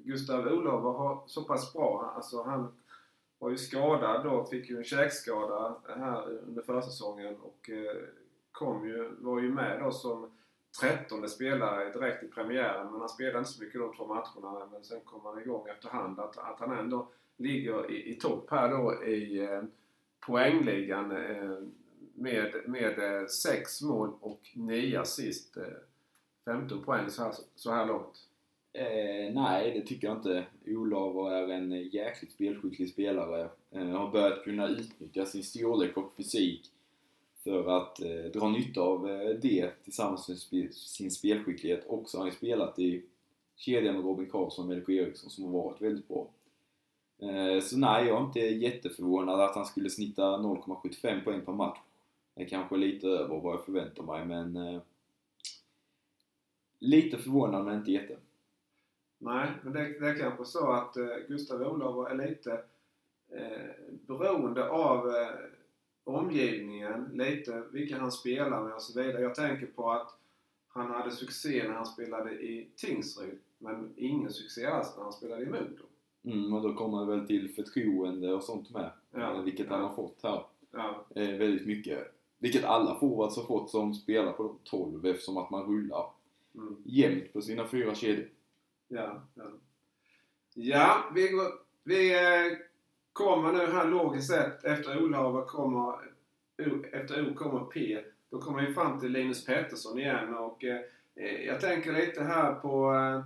Gustav 0.05 0.47
Olof 0.47 0.97
har 0.97 1.23
så 1.27 1.43
pass 1.43 1.73
bra. 1.73 2.13
Alltså 2.15 2.43
han 2.43 2.73
var 3.39 3.49
ju 3.49 3.57
skadad 3.57 4.23
då, 4.23 4.43
fick 4.43 4.69
ju 4.69 4.77
en 4.77 4.83
käkskada 4.83 5.75
här 5.87 6.29
under 6.47 6.61
försäsongen 6.61 7.35
och 7.35 7.69
eh, 7.69 7.95
kom 8.51 8.87
ju, 8.87 9.15
var 9.19 9.39
ju 9.39 9.53
med 9.53 9.79
då 9.79 9.91
som 9.91 10.31
trettonde 10.81 11.29
spelare 11.29 11.91
direkt 11.91 12.23
i 12.23 12.27
premiären 12.27 12.91
men 12.91 12.99
han 12.99 13.09
spelade 13.09 13.37
inte 13.37 13.49
så 13.49 13.63
mycket 13.63 13.81
de 13.81 13.93
två 13.95 14.07
matcherna 14.07 14.67
men 14.71 14.83
sen 14.83 14.99
kom 15.05 15.25
han 15.25 15.41
igång 15.41 15.67
efterhand. 15.67 16.19
Att, 16.19 16.37
att 16.37 16.59
han 16.59 16.79
ändå 16.79 17.07
ligger 17.37 17.91
i, 17.91 18.11
i 18.11 18.15
topp 18.15 18.47
här 18.51 18.69
då 18.69 19.03
i 19.03 19.39
eh, 19.39 19.63
poängligan 20.19 21.11
eh, 21.11 21.57
med, 22.13 22.55
med 22.65 22.99
eh, 22.99 23.27
sex 23.27 23.81
mål 23.81 24.13
och 24.21 24.41
nio 24.53 25.01
assist. 25.01 25.57
Eh, 25.57 25.63
15 26.45 26.83
poäng 26.83 27.09
så 27.09 27.23
här, 27.23 27.33
så 27.55 27.71
här 27.71 27.85
långt. 27.85 28.27
Eh, 28.77 29.33
nej, 29.33 29.71
det 29.71 29.81
tycker 29.81 30.07
jag 30.07 30.17
inte. 30.17 30.45
Olav 30.67 31.33
är 31.33 31.49
en 31.49 31.71
jäkligt 31.71 32.31
spelskicklig 32.31 32.89
spelare. 32.89 33.49
Eh, 33.71 33.87
har 33.87 34.11
börjat 34.11 34.43
kunna 34.43 34.67
utnyttja 34.67 35.25
sin 35.25 35.43
storlek 35.43 35.97
och 35.97 36.13
fysik 36.17 36.71
för 37.43 37.77
att 37.77 38.01
eh, 38.01 38.31
dra 38.33 38.49
nytta 38.49 38.81
av 38.81 39.09
eh, 39.09 39.29
det 39.29 39.83
tillsammans 39.83 40.27
med 40.27 40.37
sp 40.43 40.53
sin 40.73 41.11
spelskicklighet. 41.11 41.85
Också 41.87 42.17
har 42.17 42.23
han 42.23 42.31
ju 42.31 42.37
spelat 42.37 42.79
i 42.79 43.03
kedjan 43.55 43.95
med 43.95 44.03
Robin 44.03 44.29
Karlsson 44.29 44.65
och 44.65 44.69
Melko 44.69 44.91
Eriksson 44.91 45.29
som 45.29 45.43
har 45.43 45.51
varit 45.51 45.81
väldigt 45.81 46.07
bra. 46.07 46.27
Eh, 47.19 47.61
så 47.61 47.77
nej, 47.77 48.07
jag 48.07 48.21
är 48.21 48.25
inte 48.25 48.39
jätteförvånad 48.39 49.41
att 49.41 49.55
han 49.55 49.65
skulle 49.65 49.89
snitta 49.89 50.23
0,75 50.23 51.23
poäng 51.23 51.41
per 51.45 51.53
match. 51.53 51.79
Det 52.35 52.43
är 52.43 52.47
kanske 52.47 52.77
lite 52.77 53.07
över 53.07 53.39
vad 53.39 53.53
jag 53.53 53.65
förväntar 53.65 54.03
mig, 54.03 54.25
men 54.25 54.55
eh, 54.55 54.81
lite 56.79 57.17
förvånad 57.17 57.65
men 57.65 57.77
inte 57.77 57.91
jätte. 57.91 58.17
Nej, 59.25 59.51
men 59.63 59.73
det, 59.73 59.99
det 59.99 60.07
är 60.07 60.17
kanske 60.17 60.45
så 60.45 60.71
att 60.71 60.97
eh, 60.97 61.05
Gustav 61.27 61.61
Olof 61.61 62.11
är 62.11 62.27
lite 62.27 62.51
eh, 63.31 63.69
beroende 64.07 64.69
av 64.69 65.09
eh, 65.09 65.29
omgivningen, 66.03 67.09
lite 67.13 67.63
vilka 67.71 67.97
han 67.97 68.11
spelar 68.11 68.63
med 68.63 68.73
och 68.73 68.81
så 68.81 69.01
vidare. 69.01 69.21
Jag 69.21 69.35
tänker 69.35 69.65
på 69.65 69.91
att 69.91 70.17
han 70.67 70.91
hade 70.91 71.11
succé 71.11 71.63
när 71.67 71.73
han 71.75 71.85
spelade 71.85 72.31
i 72.31 72.67
Tingsryd 72.75 73.39
men 73.57 73.93
ingen 73.97 74.31
succé 74.33 74.65
alls 74.65 74.93
när 74.97 75.03
han 75.03 75.13
spelade 75.13 75.43
i 75.43 75.45
Modo. 75.45 75.83
Mm, 76.23 76.53
och 76.53 76.61
då 76.61 76.73
kommer 76.73 77.05
det 77.05 77.15
väl 77.15 77.27
till 77.27 77.53
förtroende 77.55 78.33
och 78.33 78.43
sånt 78.43 78.69
med. 78.69 78.91
Ja. 79.11 79.35
Eh, 79.35 79.41
vilket 79.41 79.69
han 79.69 79.81
har 79.81 79.95
fått 79.95 80.19
här. 80.23 80.45
Ja. 80.71 81.05
Eh, 81.15 81.37
väldigt 81.37 81.67
mycket. 81.67 82.11
Vilket 82.37 82.63
alla 82.63 82.99
forwards 82.99 83.37
har 83.37 83.43
fått 83.43 83.69
som 83.69 83.93
spelar 83.93 84.31
på 84.31 84.55
12 84.63 85.05
eftersom 85.05 85.37
att 85.37 85.49
man 85.49 85.63
rullar 85.65 86.05
Mm. 86.57 86.75
jämnt 86.85 87.33
på 87.33 87.41
sina 87.41 87.67
fyra 87.67 87.95
kedjor. 87.95 88.27
Ja, 88.87 89.27
ja. 89.33 89.43
ja 90.53 91.11
vi, 91.15 91.27
går, 91.27 91.51
vi 91.83 92.13
eh, 92.13 92.57
kommer 93.13 93.51
nu 93.51 93.71
här 93.71 93.85
logiskt 93.85 94.27
sett 94.27 94.63
efter 94.63 95.03
Olav 95.03 95.45
kommer 95.45 96.15
efter 96.91 97.31
O 97.31 97.33
kommer 97.35 97.59
P. 97.59 98.03
Då 98.29 98.41
kommer 98.41 98.67
vi 98.67 98.73
fram 98.73 98.99
till 98.99 99.11
Linus 99.11 99.45
Pettersson 99.45 99.99
igen 99.99 100.35
och 100.35 100.63
eh, 100.63 100.81
eh, 101.15 101.45
jag 101.45 101.61
tänker 101.61 101.93
lite 101.93 102.23
här 102.23 102.53
på 102.53 102.93
eh, 102.93 103.25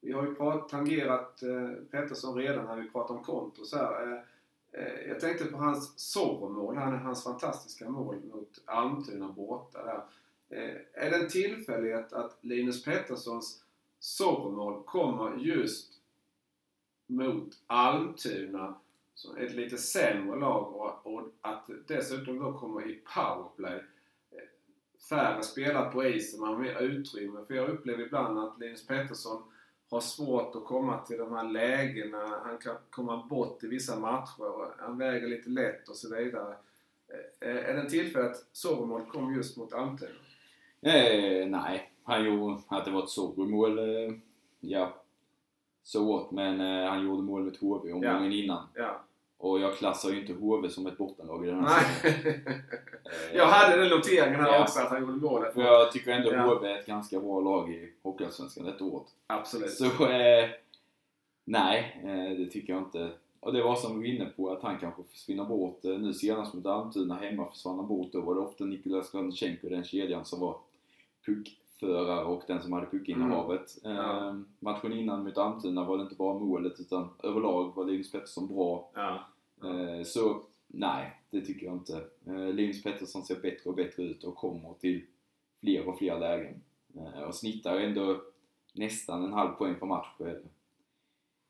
vi 0.00 0.12
har 0.12 0.26
ju 0.26 0.34
prat, 0.34 0.68
tangerat 0.68 1.42
eh, 1.42 1.70
Pettersson 1.90 2.36
redan 2.36 2.66
när 2.66 2.76
vi 2.76 2.90
pratar 2.90 3.14
om 3.14 3.24
kontos 3.24 3.70
så 3.70 3.76
här. 3.76 4.24
Eh, 4.72 5.08
jag 5.08 5.20
tänkte 5.20 5.44
på 5.44 5.56
hans 5.56 5.98
Zorro-mål, 5.98 6.76
hans 6.76 7.24
fantastiska 7.24 7.88
mål 7.88 8.16
mot 8.32 8.62
Almtuna 8.64 9.28
borta 9.28 9.84
där. 9.84 10.02
Är 10.92 11.10
det 11.10 11.16
en 11.16 11.28
tillfällighet 11.28 12.12
att 12.12 12.38
Linus 12.40 12.84
Petterssons 12.84 13.62
sorgmål 14.00 14.82
kommer 14.84 15.36
just 15.36 15.92
mot 17.06 17.54
Almtuna, 17.66 18.74
som 19.14 19.36
är 19.36 19.40
ett 19.40 19.54
lite 19.54 19.78
sämre 19.78 20.38
lag 20.38 20.76
och, 20.76 21.14
och 21.14 21.22
att 21.40 21.70
dessutom 21.86 22.38
då 22.38 22.58
kommer 22.58 22.90
i 22.90 23.02
powerplay. 23.14 23.82
Färre 25.08 25.42
spelare 25.42 25.90
på 25.90 26.04
isen, 26.04 26.40
man 26.40 26.48
har 26.48 26.58
mer 26.58 26.82
utrymme. 26.82 27.44
För 27.46 27.54
jag 27.54 27.68
upplever 27.68 28.04
ibland 28.06 28.38
att 28.38 28.58
Linus 28.58 28.86
Pettersson 28.86 29.42
har 29.90 30.00
svårt 30.00 30.56
att 30.56 30.64
komma 30.64 30.98
till 30.98 31.18
de 31.18 31.32
här 31.32 31.48
lägena. 31.48 32.40
Han 32.44 32.58
kan 32.58 32.76
komma 32.90 33.26
bort 33.26 33.64
i 33.64 33.66
vissa 33.66 34.00
matcher. 34.00 34.74
Han 34.78 34.98
väger 34.98 35.28
lite 35.28 35.50
lätt 35.50 35.88
och 35.88 35.96
så 35.96 36.16
vidare. 36.16 36.56
Är 37.40 37.74
det 37.74 37.80
en 37.80 37.88
tillfälle 37.88 38.30
att 38.30 38.46
Zorro-mål 38.52 39.06
kom 39.06 39.34
just 39.34 39.56
mot 39.56 39.72
Almtuna? 39.72 40.10
Eh, 40.80 41.46
nej, 41.48 41.89
han 42.04 42.24
gjorde 42.24 42.60
att 42.68 42.84
det 42.84 42.90
var 42.90 43.02
ett 43.02 43.08
Zorro-mål. 43.10 43.78
Eh, 43.78 44.12
ja, 44.60 44.94
så 45.82 46.08
åt. 46.08 46.30
Men 46.30 46.60
eh, 46.60 46.90
han 46.90 47.04
gjorde 47.04 47.22
mål 47.22 47.44
mot 47.44 47.56
HV 47.56 47.92
omgången 47.92 48.32
innan. 48.32 48.66
Ja. 48.74 49.00
Och 49.38 49.60
jag 49.60 49.76
klassar 49.76 50.10
ju 50.10 50.20
inte 50.20 50.32
HV 50.32 50.68
som 50.68 50.86
ett 50.86 50.98
bottenlag 50.98 51.46
i 51.46 51.50
den 51.50 51.64
här 51.64 51.80
serien. 52.02 52.24
Nej. 52.24 52.44
Eh, 53.30 53.36
jag 53.36 53.46
hade 53.46 53.80
den 53.80 53.88
noteringen 53.90 54.40
här 54.40 54.52
Ja. 54.52 54.62
också, 54.62 54.80
att 54.80 54.88
han 54.90 55.00
gjorde 55.00 55.12
målet. 55.12 55.54
För 55.54 55.62
jag 55.62 55.92
tycker 55.92 56.12
ändå 56.12 56.32
Ja. 56.32 56.42
HV 56.54 56.68
är 56.68 56.78
ett 56.78 56.86
ganska 56.86 57.20
bra 57.20 57.40
lag 57.40 57.70
i 57.70 57.92
Hockeyallsvenskan 58.02 58.64
detta 58.64 58.84
året. 58.84 59.06
Absolut. 59.26 59.70
Så 59.70 59.84
eh, 60.06 60.48
nej, 61.44 62.00
eh, 62.04 62.38
det 62.38 62.46
tycker 62.50 62.72
jag 62.72 62.82
inte. 62.82 63.10
Och 63.40 63.52
det 63.52 63.62
var 63.62 63.76
som 63.76 64.00
vi 64.00 64.08
var 64.08 64.14
inne 64.16 64.30
på, 64.30 64.50
att 64.50 64.62
han 64.62 64.78
kanske 64.78 65.02
försvinner 65.02 65.44
bort. 65.44 65.84
Eh, 65.84 65.90
nu 65.98 66.14
senast 66.14 66.54
mot 66.54 66.66
Almtuna 66.66 67.14
hemma 67.14 67.48
försvann 67.50 67.76
han 67.76 67.86
bort. 67.88 68.12
Då 68.12 68.20
var 68.20 68.34
det 68.34 68.40
ofta 68.40 68.64
Nikolaj 68.64 69.04
Skandchenko, 69.04 69.68
den 69.68 69.84
kedjan, 69.84 70.24
som 70.24 70.40
var 70.40 70.56
puckförare 71.80 72.24
och 72.24 72.42
den 72.46 72.62
som 72.62 72.72
hade 72.72 72.86
puckinnehavet. 72.86 73.84
Mm. 73.84 73.96
Ja. 73.96 74.28
Eh, 74.28 74.34
matchen 74.58 74.92
innan 74.92 75.24
mot 75.24 75.38
Almtuna 75.38 75.84
var 75.84 75.96
det 75.96 76.02
inte 76.02 76.14
bara 76.14 76.38
målet 76.38 76.80
utan 76.80 77.08
överlag 77.22 77.72
var 77.76 77.84
Linus 77.84 78.12
Pettersson 78.12 78.48
bra. 78.48 78.90
Ja. 78.94 79.28
Eh, 79.68 80.04
så 80.04 80.42
nej, 80.66 81.20
det 81.30 81.40
tycker 81.40 81.66
jag 81.66 81.74
inte. 81.74 82.04
Eh, 82.26 82.48
Linus 82.54 82.82
Pettersson 82.82 83.22
ser 83.22 83.40
bättre 83.40 83.70
och 83.70 83.76
bättre 83.76 84.02
ut 84.02 84.24
och 84.24 84.36
kommer 84.36 84.74
till 84.74 85.02
fler 85.60 85.88
och 85.88 85.98
fler 85.98 86.18
lägen. 86.20 86.62
Och 87.26 87.34
snittar 87.34 87.76
ändå 87.80 88.20
nästan 88.74 89.24
en 89.24 89.32
halv 89.32 89.50
poäng 89.50 89.74
per 89.74 89.86
match 89.86 90.06
eh, 90.20 90.32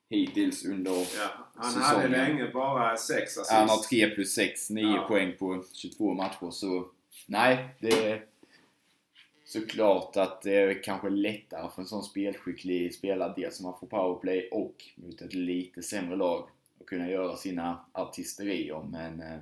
hittills 0.08 0.64
under... 0.66 0.90
Ja. 0.90 1.28
Han 1.54 1.70
Säsongen. 1.72 1.96
hade 1.96 2.08
länge 2.08 2.50
bara 2.52 2.96
sex 2.96 3.38
assist. 3.38 3.52
Han 3.52 3.68
har 3.68 3.76
3 3.76 4.10
plus 4.10 4.34
6, 4.34 4.70
9 4.70 4.84
Ja. 4.96 5.04
poäng 5.08 5.32
på 5.38 5.62
22 5.72 6.14
matcher 6.14 6.50
så 6.50 6.88
nej, 7.26 7.68
det 7.80 7.88
är 8.08 8.24
såklart 9.52 10.16
att 10.16 10.42
det 10.42 10.54
är 10.54 10.82
kanske 10.82 11.08
lättare 11.08 11.70
för 11.74 11.82
en 11.82 11.88
sån 11.88 12.02
spelskicklig 12.02 12.94
spelare 12.94 13.34
dels 13.36 13.56
som 13.56 13.64
man 13.64 13.78
får 13.80 13.86
powerplay 13.86 14.48
och 14.52 14.84
mot 14.96 15.20
ett 15.20 15.34
lite 15.34 15.82
sämre 15.82 16.16
lag 16.16 16.48
att 16.80 16.86
kunna 16.86 17.10
göra 17.10 17.36
sina 17.36 17.84
artisterier 17.92 18.82
men 18.90 19.20
eh, 19.20 19.38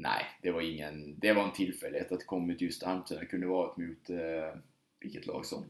Nej, 0.00 0.24
det 0.42 0.50
var 0.50 0.60
ingen... 0.60 1.18
Det 1.18 1.32
var 1.32 1.42
en 1.44 1.52
tillfällighet 1.52 2.12
att 2.12 2.18
det 2.18 2.24
kom 2.24 2.46
mot 2.46 2.60
just 2.60 2.82
Almtuna. 2.82 3.20
Det 3.20 3.26
kunde 3.26 3.46
varit 3.46 3.76
mot 3.76 4.10
eh, 4.10 4.58
vilket 5.00 5.26
lag 5.26 5.46
som. 5.46 5.64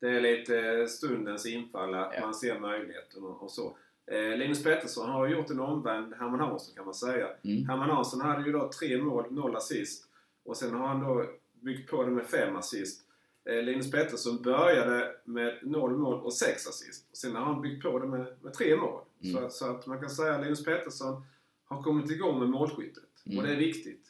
Det 0.00 0.06
är 0.08 0.20
lite 0.20 0.86
stundens 0.88 1.46
infall 1.46 1.94
att 1.94 2.12
Ja. 2.14 2.20
man 2.20 2.34
ser 2.34 2.58
möjligheten 2.60 3.24
och, 3.24 3.50
så. 3.50 3.76
Eh, 4.06 4.36
Linus 4.36 4.64
Pettersson 4.64 5.10
har 5.10 5.28
gjort 5.28 5.50
en 5.50 5.60
omvänd 5.60 6.14
Herman 6.14 6.40
Hansson 6.40 6.74
kan 6.74 6.84
man 6.84 6.94
säga. 6.94 7.28
Mm. 7.44 7.68
Herman 7.68 7.90
Hansson 7.90 8.20
hade 8.20 8.46
ju 8.46 8.52
då 8.52 8.70
tre 8.80 8.98
mål, 8.98 9.32
noll 9.32 9.56
assist. 9.56 10.07
Och 10.48 10.56
sen 10.56 10.74
har 10.74 10.88
han 10.88 11.00
då 11.00 11.24
byggt 11.60 11.90
på 11.90 12.04
det 12.04 12.10
med 12.10 12.26
fem 12.26 12.56
assist. 12.56 13.00
Eh, 13.44 13.62
Linus 13.62 13.90
Pettersson 13.90 14.42
började 14.42 15.16
med 15.24 15.58
noll 15.62 15.96
mål 15.96 16.20
och 16.20 16.32
sex 16.34 16.66
assist. 16.66 17.06
Och 17.10 17.16
sen 17.16 17.36
har 17.36 17.42
han 17.44 17.62
byggt 17.62 17.82
på 17.82 17.98
det 17.98 18.06
med, 18.06 18.26
med 18.42 18.52
tre 18.52 18.76
mål. 18.76 19.00
Mm. 19.22 19.36
Så, 19.36 19.44
att- 19.46 19.52
så 19.52 19.70
att 19.70 19.86
man 19.86 20.00
kan 20.00 20.10
säga 20.10 20.34
att 20.34 20.42
Linus 20.42 20.64
Pettersson 20.64 21.22
har 21.64 21.82
kommit 21.82 22.10
igång 22.10 22.38
med 22.38 22.48
målskyttet. 22.48 23.04
Mm. 23.26 23.38
Och 23.38 23.44
det 23.44 23.52
är 23.52 23.56
viktigt. 23.56 24.04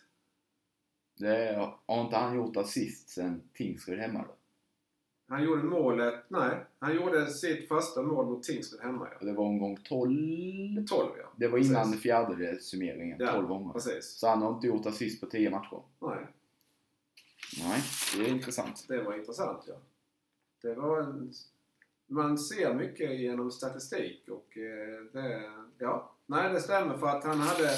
Det 1.18 1.70
har 1.86 2.04
inte 2.04 2.16
han 2.16 2.36
gjort 2.36 2.56
assist 2.56 3.08
sen 3.08 3.42
Tingsryd 3.54 3.98
hemma 3.98 4.24
då? 4.28 4.34
Han 5.30 5.44
gjorde 5.44 5.62
målet, 5.62 6.14
nej, 6.28 6.64
han 6.78 6.94
gjorde 6.94 7.26
sitt 7.26 7.68
första 7.68 8.02
mål 8.02 8.26
mot 8.26 8.42
Tingsryd 8.42 8.80
hemma. 8.80 9.08
Ja. 9.20 9.26
Det 9.26 9.32
var 9.32 9.44
omgång 9.44 9.78
12. 9.84 10.86
12 10.86 11.10
ja. 11.18 11.32
Det 11.36 11.48
var 11.48 11.58
innan 11.58 11.84
Precis. 11.84 12.02
fjärdedelssummeringen, 12.02 13.16
Ja, 13.20 13.32
12 13.32 13.52
omgångar. 13.52 13.72
Precis. 13.72 14.18
Så 14.18 14.28
han 14.28 14.42
har 14.42 14.54
inte 14.54 14.66
gjort 14.66 14.86
assist 14.86 15.20
på 15.20 15.26
10 15.26 15.50
matcher. 15.50 15.82
Nej, 16.00 16.26
Nej, 17.62 17.80
det 18.16 18.24
är 18.26 18.28
intressant. 18.34 18.84
det 18.88 19.02
var 19.02 19.14
intressant 19.18 19.64
ja. 19.68 19.74
Det 20.62 20.74
var 20.74 21.00
en... 21.00 21.32
Man 22.10 22.38
ser 22.38 22.74
mycket 22.74 23.20
genom 23.20 23.50
statistik 23.50 24.28
och 24.28 24.58
eh, 24.58 25.04
det... 25.12 25.50
Ja, 25.78 26.12
nej 26.26 26.52
det 26.52 26.60
stämmer 26.60 26.98
för 26.98 27.06
att 27.06 27.24
han 27.24 27.40
hade... 27.40 27.70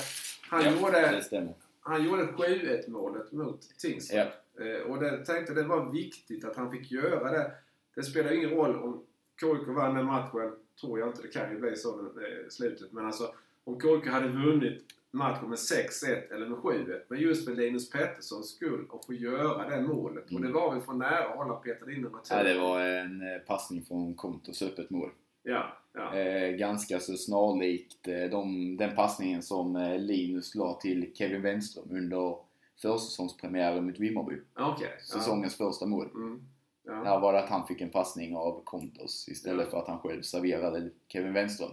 Han 0.43 0.65
ja, 0.65 0.71
gjorde, 0.81 1.01
det 1.17 1.23
stämmer. 1.23 1.55
han 1.81 2.05
gjorde 2.05 2.23
7-1 2.23 2.91
målet 2.91 3.33
mot 3.33 3.61
Tingsryd. 3.79 4.19
Ja. 4.21 4.27
Eh, 4.61 4.91
Och 4.91 5.01
det 5.01 5.25
tänkte 5.25 5.55
det 5.55 5.63
var 5.63 5.93
viktigt 5.93 6.45
att 6.45 6.57
han 6.57 6.71
fick 6.73 6.91
göra 6.93 7.31
det. 7.33 7.53
Det 7.95 8.03
spelar 8.03 8.33
ingen 8.33 8.51
roll 8.51 8.77
om 8.83 9.03
KIK 9.41 9.69
vann 9.69 9.95
den 9.95 10.07
matchen. 10.07 10.53
Tror 10.81 10.99
jag 10.99 11.09
inte. 11.09 11.23
Det 11.23 11.29
kan 11.29 11.51
ju 11.53 11.59
bli 11.61 11.77
så 11.77 12.01
eh, 12.01 12.47
i 12.47 12.51
slutet. 12.51 12.93
Men 12.93 13.07
alltså 13.07 13.35
om 13.65 13.81
KIK 13.81 14.07
hade 14.07 14.29
vunnit 14.29 14.83
matchen 15.11 15.49
med 15.49 15.59
6-1 15.59 16.33
eller 16.35 16.47
med 16.47 16.59
7-1. 16.59 17.01
Men 17.09 17.21
just 17.21 17.45
för 17.45 17.55
Linus 17.55 17.91
Petterssons 17.91 18.51
skull 18.55 18.87
att 18.93 19.05
få 19.07 19.13
göra 19.15 19.69
det 19.69 19.83
målet. 19.83 20.25
Och 20.25 20.31
det 20.41 20.47
Mm. 20.49 20.53
var 20.53 20.75
vi 20.75 20.81
från 20.81 20.99
nära 20.99 21.25
att 21.29 21.37
hålla 21.37 21.55
Peter 21.55 21.91
in 21.91 22.05
retur. 22.05 22.21
Ja, 22.37 22.43
det 22.43 22.59
var 22.59 22.81
en 22.81 23.23
eh, 23.23 23.39
passning 23.47 23.83
från 23.85 24.15
Kontos 24.15 24.63
öppet 24.63 24.91
mål. 24.91 25.11
Ja, 25.43 25.77
ja. 25.93 26.15
Eh, 26.19 26.51
ganska 26.57 27.01
så 27.01 27.17
snarlikt 27.17 28.09
eh, 28.09 28.31
de, 28.31 28.77
den 28.77 28.95
passningen 28.97 29.43
som 29.43 29.77
eh, 29.77 29.99
Linus 29.99 30.55
la 30.55 30.75
till 30.75 31.13
Kevin 31.15 31.43
Wenström 31.43 31.89
under 31.91 32.37
försäsongspremiären 32.83 33.87
mot 33.87 33.99
Vimmerby. 33.99 34.41
Okej. 34.59 34.99
Säsongens 35.13 35.57
första 35.57 35.87
mål. 35.87 36.09
Ja. 36.15 36.19
Mm. 36.21 36.43
Ja. 36.85 36.93
Där 36.93 37.21
var 37.21 37.33
det 37.33 37.39
att 37.39 37.49
han 37.51 37.67
fick 37.67 37.81
en 37.81 37.91
passning 37.91 38.37
av 38.37 38.63
Kontos 38.65 39.29
istället 39.29 39.65
Ja. 39.65 39.71
för 39.71 39.79
att 39.79 39.89
han 39.89 39.99
själv 39.99 40.23
serverade 40.23 40.91
Kevin 41.09 41.33
Wenström. 41.33 41.71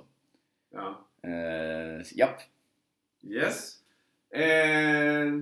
ja. 0.72 1.04
Eh, 1.22 2.18
japp. 2.18 2.40
Yes. 3.24 3.74
Eh, 4.30 5.34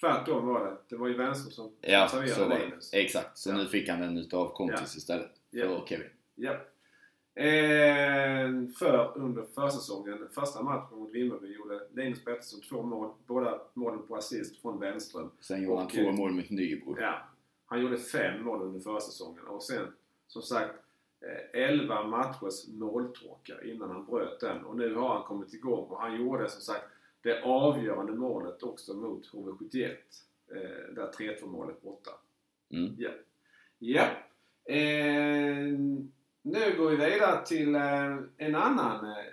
tvärtom 0.00 0.46
var 0.46 0.64
det. 0.64 0.76
Det 0.88 0.96
var 0.96 1.08
ju 1.08 1.16
Wenström 1.16 1.52
som 1.52 1.72
Ja, 1.80 2.08
serverade 2.08 2.34
så 2.34 2.48
var 2.48 2.58
det. 2.58 2.64
Linus. 2.64 2.90
Exakt. 2.94 3.38
Så 3.38 3.50
Ja. 3.50 3.56
nu 3.56 3.66
fick 3.66 3.88
han 3.88 4.00
den 4.00 4.18
utav 4.18 4.52
Kontis 4.54 4.96
istället. 4.96 5.30
Ja. 5.50 5.68
För 5.68 5.86
Kevin. 5.86 6.06
Ja. 6.34 6.56
Eh, 7.36 8.68
för 8.78 9.12
under 9.18 9.42
försäsongen, 9.42 10.28
första 10.34 10.62
matchen 10.62 10.98
mot 10.98 11.14
Vimmerby, 11.14 11.54
gjorde 11.54 11.80
Linus 11.92 12.24
Pettersson 12.24 12.60
två 12.60 12.82
mål. 12.82 13.14
Båda 13.26 13.60
målen 13.74 14.06
på 14.06 14.16
assist 14.16 14.62
från 14.62 14.80
Wenström. 14.80 15.30
Sen 15.40 15.62
gjorde 15.62 15.78
han 15.78 15.88
två 15.88 16.00
eh, 16.00 16.12
mål 16.12 16.32
mot 16.32 16.50
Nybro. 16.50 16.96
Ja, 17.00 17.28
han 17.66 17.80
gjorde 17.80 17.98
fem 17.98 18.42
mål 18.42 18.62
under 18.62 18.80
försäsongen 18.80 19.44
och 19.46 19.62
sen 19.62 19.86
som 20.26 20.42
sagt 20.42 20.74
eh, 21.20 21.60
11 21.62 22.06
matchers 22.06 22.68
måltorka 22.68 23.62
innan 23.64 23.90
han 23.90 24.06
bröt 24.06 24.40
den. 24.40 24.64
Och 24.64 24.76
nu 24.76 24.94
har 24.94 25.14
han 25.14 25.22
kommit 25.22 25.54
igång 25.54 25.88
och 25.88 26.00
han 26.00 26.20
gjorde 26.20 26.48
som 26.48 26.60
sagt 26.60 26.84
det 27.22 27.42
avgörande 27.42 28.12
målet 28.12 28.62
också 28.62 28.94
mot 28.94 29.32
HV71. 29.32 29.90
Eh, 30.50 30.94
där 30.94 31.12
3-2 31.18 31.46
målet 31.46 31.82
borta. 31.82 32.10
Mm. 32.70 32.94
Ja. 32.98 33.10
ja. 33.78 34.06
Eh, 34.74 35.78
nu 36.44 36.76
går 36.76 36.90
vi 36.90 36.96
vidare 36.96 37.46
till 37.46 37.74
eh, 37.74 38.16
en 38.36 38.54
annan 38.54 39.10
eh, 39.10 39.24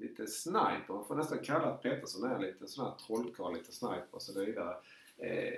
lite 0.00 0.26
sniper. 0.26 0.94
Man 0.94 1.04
får 1.04 1.14
nästan 1.14 1.38
kalla 1.38 1.64
att 1.64 1.82
Pettersson 1.82 2.30
är 2.30 2.38
lite 2.38 2.68
sån 2.68 2.84
här 2.84 2.94
trollkarl, 3.06 3.54
lite 3.54 3.72
sniper 3.72 4.06
och 4.10 4.22
så 4.22 4.40
vidare. 4.40 4.76
Eh, 5.16 5.52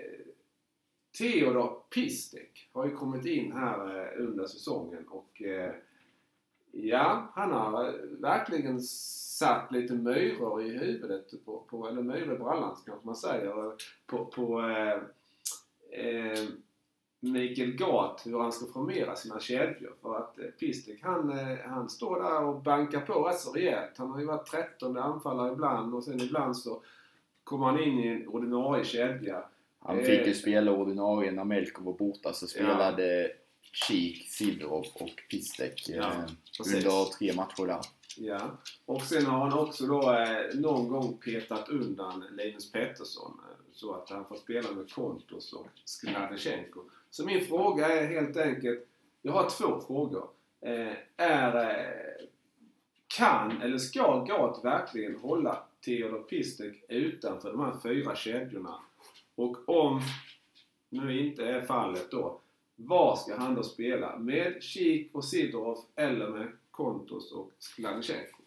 Theodor 1.19 1.83
Pistek 1.91 2.71
har 2.73 2.87
ju 2.87 2.97
kommit 2.97 3.27
in 3.27 3.53
här 3.53 3.99
eh, 3.99 4.25
under 4.27 4.47
säsongen 4.47 5.09
och 5.09 5.43
eh, 5.43 5.73
ja, 6.71 7.33
han 7.35 7.53
har 7.53 7.93
verkligen 8.21 8.81
satt 8.81 9.73
lite 9.73 9.95
myror 9.95 10.63
i 10.63 10.79
huvudet, 10.79 11.45
på, 11.45 11.61
på, 11.61 11.89
eller 11.89 12.03
myror 12.03 12.35
i 12.35 12.39
brallan 12.39 12.77
kanske 12.87 13.07
man 13.07 13.17
säger, 13.17 13.73
på, 14.07 14.25
på 14.25 14.61
eh, 14.61 15.03
eh, 16.01 16.49
Mikael 17.25 17.73
Gat 17.73 18.23
hur 18.25 18.39
han 18.39 18.53
ska 18.53 18.67
formera 18.67 19.17
sina 19.17 19.41
kedjor. 19.41 19.95
För 20.03 20.17
att 20.17 20.39
eh, 20.39 20.45
Pistek 20.45 21.03
han, 21.03 21.39
eh, 21.39 21.59
han 21.67 21.89
står 21.89 22.23
där 22.23 22.45
och 22.45 22.63
bankar 22.63 23.01
på 23.01 23.23
rätt 23.29 23.39
så 23.41 23.53
rejält. 23.53 23.91
Han 23.97 24.11
har 24.11 24.21
ju 24.21 24.27
varit 24.27 24.47
13 24.47 24.97
anfallare 24.97 25.53
ibland 25.53 25.95
och 25.95 26.05
sen 26.05 26.21
ibland 26.21 26.57
så 26.57 26.83
kommer 27.45 27.67
han 27.67 27.83
in 27.83 27.99
i 27.99 28.07
en 28.09 28.29
ordinarie 28.29 28.85
kedja. 28.85 29.45
Han 29.81 29.99
Eh, 29.99 30.05
fick 30.05 30.27
ju 30.27 30.35
spela 30.35 30.73
ordinarie 30.73 31.31
när 31.33 31.45
Melker 31.45 31.83
var 31.83 31.93
borta 31.93 32.33
så 32.33 32.47
spelade 32.47 33.33
Kik, 33.73 34.29
Sidorov 34.29 34.87
och 34.95 35.23
Pistek 35.31 35.89
Ja, 35.89 36.03
eh, 36.03 36.75
under 36.75 37.05
tre 37.19 37.33
matcher 37.33 37.67
där. 37.67 37.81
Ja. 38.17 38.41
Och 38.87 39.03
sen 39.03 39.27
har 39.27 39.39
han 39.39 39.59
också 39.59 39.87
då 39.87 40.13
eh, 40.13 40.55
någon 40.61 40.89
gång 40.89 41.19
petat 41.25 41.69
undan 41.69 42.25
Linus 42.33 42.73
Pettersson 42.73 43.41
eh, 43.51 43.57
så 43.73 43.95
att 43.95 44.11
han 44.11 44.25
får 44.25 44.37
spela 44.37 44.73
med 44.73 44.93
Kontos 44.93 45.53
och 45.53 45.67
Skladechenko. 45.85 46.81
Så 47.13 47.25
min 47.25 47.45
fråga 47.45 47.87
är 47.89 48.07
helt 48.07 48.37
enkelt, 48.37 48.89
jag 49.23 49.33
har 49.33 49.51
två 49.51 49.81
frågor. 49.81 50.29
Eh, 50.61 50.93
är, 51.17 51.57
eh, 51.57 52.27
kan 53.07 53.63
eller 53.63 53.79
ska 53.79 54.25
Gat 54.25 54.65
verkligen 54.65 55.17
hålla 55.17 55.65
Theodor 55.85 56.23
Pistek 56.23 56.85
utanför 56.89 57.53
de 57.53 57.61
här 57.61 57.81
fyra 57.83 58.17
kedjorna? 58.17 58.75
Och 59.35 59.69
om 59.69 60.01
nu 60.89 61.19
inte 61.19 61.45
är 61.45 61.67
fallet 61.67 62.11
då, 62.11 62.41
var 62.77 63.17
ska 63.17 63.37
han 63.37 63.55
då 63.55 63.63
spela? 63.63 64.19
Med 64.19 64.63
Kik 64.63 65.15
och 65.15 65.25
Sidorov 65.25 65.79
eller 65.95 66.29
med 66.29 66.53
Kontos 66.71 67.33
och 67.33 67.51
Skladechenko? 67.59 68.43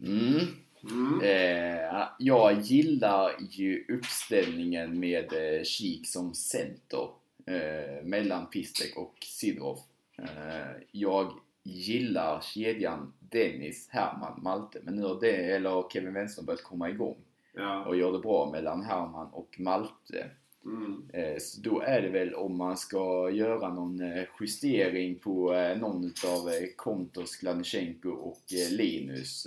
Mm. 0.00 0.65
Mm. 0.90 1.20
Eh, 1.20 2.08
jag 2.18 2.60
gillar 2.60 3.30
ju 3.50 3.84
uppställningen 3.88 5.00
med 5.00 5.32
eh, 5.32 5.62
Kik 5.62 6.08
som 6.08 6.34
center 6.34 7.08
eh, 7.46 8.04
mellan 8.04 8.46
Pistek 8.46 8.96
och 8.96 9.14
Sidorov. 9.20 9.78
Eh, 10.18 10.82
jag 10.92 11.32
gillar 11.62 12.40
kedjan 12.40 13.12
Dennis, 13.18 13.88
Herman, 13.90 14.42
Malte. 14.42 14.78
Men 14.82 14.96
nu 14.96 15.02
har 15.02 15.20
det, 15.20 15.36
eller 15.36 15.84
Kevin 15.92 16.14
Wenström 16.14 16.46
börjat 16.46 16.62
komma 16.62 16.90
igång 16.90 17.16
Ja. 17.54 17.84
och 17.84 17.96
gör 17.96 18.12
det 18.12 18.18
bra 18.18 18.50
mellan 18.52 18.82
Herman 18.82 19.28
och 19.32 19.56
Malte. 19.60 20.30
Mm. 20.66 21.02
Eh, 21.12 21.38
Så 21.38 21.60
då 21.60 21.80
är 21.80 22.02
det 22.02 22.08
väl 22.08 22.34
om 22.34 22.56
man 22.56 22.76
ska 22.76 23.30
göra 23.30 23.74
någon 23.74 24.00
eh, 24.00 24.24
justering 24.40 25.18
på 25.18 25.54
eh, 25.54 25.78
någon 25.78 26.04
utav 26.04 26.50
Kontos, 26.76 27.36
Gladchenko 27.36 28.08
och 28.10 28.42
Linus. 28.70 29.46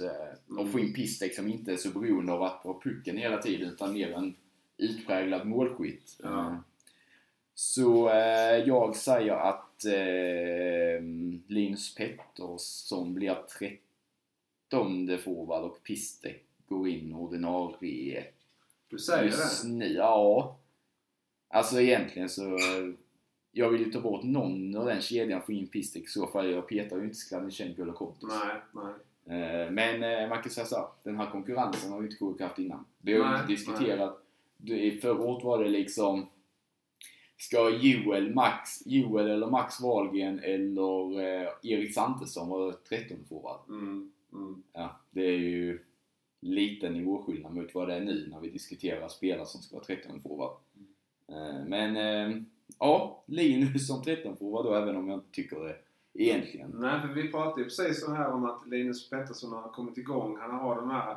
Och 0.60 0.72
få 0.72 0.80
in 0.80 0.94
Pistek 0.94 1.36
som 1.36 1.48
inte 1.48 1.74
är 1.74 1.78
så 1.78 1.90
beroende 1.90 2.34
av 2.34 2.44
att 2.44 2.62
vara 2.66 2.80
pucken 2.80 3.18
hela 3.18 3.38
tiden 3.42 3.72
utan 3.74 3.94
mer 3.94 4.12
en 4.14 4.36
utpräglad 4.78 5.48
målskytt. 5.48 6.20
Eh, 6.24 6.56
Så 7.54 8.10
jag 8.66 8.96
säger 8.96 9.34
att 9.34 9.86
Linus 11.48 11.96
Pettersson 11.96 13.14
blir 13.14 13.38
13 14.70 15.18
forward 15.24 15.64
och 15.64 15.84
Pistek 15.84 16.44
går 16.68 16.88
in 16.90 17.14
ordinarie 17.14 18.24
Du 18.90 18.98
säger 18.98 19.24
Just 19.24 19.64
det? 19.64 19.70
nu, 19.70 19.86
ja. 19.94 20.59
Alltså 21.50 21.82
egentligen 21.82 22.30
så... 22.30 22.58
Jag 23.52 23.70
vill 23.70 23.82
ju 23.86 23.92
ta 23.92 24.02
bort 24.02 24.24
någon 24.24 24.76
av 24.76 24.86
den 24.86 25.02
kedjan 25.02 25.42
för 25.42 25.54
in 25.54 25.68
Pistek 25.68 26.04
i 26.04 26.08
så 26.08 26.28
fall. 26.28 26.52
Jag 26.52 26.68
petar 26.68 26.98
ju 26.98 27.04
inte 27.04 27.16
Skladnysjenko 27.16 27.82
eller 27.82 27.94
Kontos. 27.94 28.30
Nej, 28.44 28.56
nej. 29.26 29.42
Eh, 29.66 29.72
Men 29.72 30.04
eh, 30.04 30.30
man 30.30 30.42
kan 30.42 30.52
säga 30.52 30.66
så 30.66 30.76
här, 30.76 30.86
den 31.04 31.16
här 31.18 31.32
konkurrensen 31.32 31.92
har 31.92 32.02
ju 32.02 32.06
inte 32.08 32.18
KK 32.18 32.44
haft 32.44 32.60
innan. 32.60 32.86
Vi 33.02 33.14
har 33.14 33.20
ju 33.20 33.36
inte 33.36 33.48
diskuterat. 33.48 34.24
Det- 34.58 35.02
Förra 35.02 35.22
året 35.24 35.44
var 35.44 35.64
det 35.64 35.70
liksom... 35.70 36.26
Ska 37.38 37.70
Joel, 37.70 38.34
Max, 38.34 38.86
Joel 38.86 39.30
eller 39.30 39.48
Max 39.48 39.82
Wahlgren 39.82 40.40
eller 40.40 41.20
eh, 41.20 41.50
Erik 41.64 41.94
Santesson 41.94 42.50
vara 42.50 42.74
13 42.90 43.18
forward? 43.30 43.60
Mm. 43.70 44.12
Mm. 44.34 44.64
Ja, 44.74 45.00
det 45.12 45.22
är 45.26 45.38
ju 45.38 45.80
liten 46.42 46.94
nivåskillnad 46.94 47.54
mot 47.56 47.74
vad 47.76 47.88
det 47.88 47.96
är 47.96 48.00
nu 48.02 48.28
när 48.32 48.40
vi 48.40 48.50
diskuterar 48.50 49.08
spelare 49.08 49.46
som 49.46 49.62
ska 49.62 49.76
vara 49.76 49.86
13 49.86 50.22
forward. 50.22 50.52
Eh, 51.32 51.66
Men 51.66 51.98
eh, 51.98 52.38
ja, 52.80 53.24
Linus 53.26 53.88
som 53.88 54.04
13 54.04 54.38
forward 54.38 54.66
då, 54.66 54.74
även 54.74 54.96
om 54.96 55.10
jag 55.10 55.18
inte 55.18 55.32
tycker 55.32 55.60
det 55.60 55.76
egentligen. 56.14 56.72
Nej, 56.76 57.02
för 57.02 57.08
vi 57.08 57.32
pratade 57.32 57.62
ju 57.62 57.64
precis 57.64 58.02
så 58.06 58.14
här 58.14 58.32
om 58.32 58.46
att 58.46 58.68
Linus 58.68 59.10
Pettersson 59.10 59.52
har 59.54 59.70
kommit 59.70 59.98
igång. 59.98 60.38
Han 60.40 60.52
har 60.52 60.76
de 60.76 60.90
här 60.90 61.12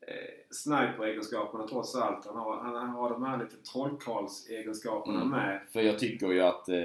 eh, 0.00 0.14
sniper-egenskaperna 0.50 1.66
trots 1.68 1.94
allt. 1.94 2.26
Han 2.26 2.36
har, 2.36 2.56
han 2.56 2.88
har 2.90 3.10
de 3.10 3.22
här 3.22 3.38
lite 3.38 3.56
trollkarls-egenskaperna 3.72 5.16
Mm. 5.20 5.28
med. 5.30 5.60
För 5.72 5.80
jag 5.80 5.98
tycker 5.98 6.30
ju 6.30 6.40
att 6.40 6.68
eh, 6.68 6.76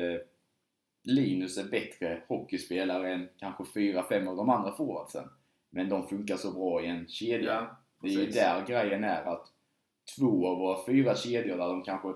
Linus 1.04 1.58
är 1.58 1.64
bättre 1.64 2.24
hockeyspelare 2.28 3.14
än 3.14 3.30
kanske 3.38 3.64
4-5 3.64 4.28
av 4.30 4.36
de 4.36 4.50
andra 4.50 4.72
forwardsen. 4.72 5.30
Men 5.70 5.90
de 5.90 6.08
funkar 6.08 6.38
så 6.38 6.52
bra 6.52 6.82
i 6.84 6.88
en 6.88 7.08
kedja. 7.08 7.54
Ja, 7.54 7.78
Det 8.02 8.08
är 8.08 8.12
ju 8.12 8.26
där 8.26 8.66
grejen 8.68 9.04
är 9.04 9.24
att 9.24 9.48
två 10.18 10.48
av 10.48 10.58
våra 10.58 10.86
fyra 10.86 11.16
kedjor 11.16 11.58
där 11.58 11.68
de 11.68 11.84
kanske 11.84 12.14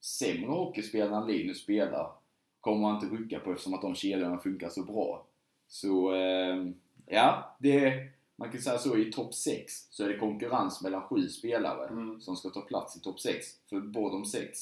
sämre 0.00 0.50
hockeyspelare 0.50 1.16
än 1.22 1.26
Linus 1.26 1.62
spelar 1.62 2.12
kommer 2.60 2.80
man 2.80 2.94
inte 2.94 3.16
rucka 3.16 3.40
på 3.40 3.50
eftersom 3.52 3.74
att 3.74 3.82
de 3.82 3.94
kedjorna 3.94 4.38
funkar 4.38 4.68
så 4.68 4.82
bra. 4.84 5.26
Så 5.68 6.14
eh, 6.14 6.66
ja, 7.06 7.56
det, 7.58 8.08
man 8.36 8.50
kan 8.52 8.60
säga 8.60 8.78
så 8.78 8.96
i 8.98 9.12
topp 9.12 9.34
6 9.34 9.72
så 9.90 10.04
är 10.04 10.08
det 10.08 10.18
konkurrens 10.18 10.82
mellan 10.82 11.02
sju 11.02 11.28
spelare 11.28 11.88
Mm. 11.88 12.20
som 12.20 12.36
ska 12.36 12.48
ta 12.50 12.60
plats 12.60 12.96
i 12.96 13.00
topp 13.00 13.20
6. 13.20 13.46
För 13.68 13.80
båda 13.80 14.14
de 14.14 14.24
sex 14.24 14.58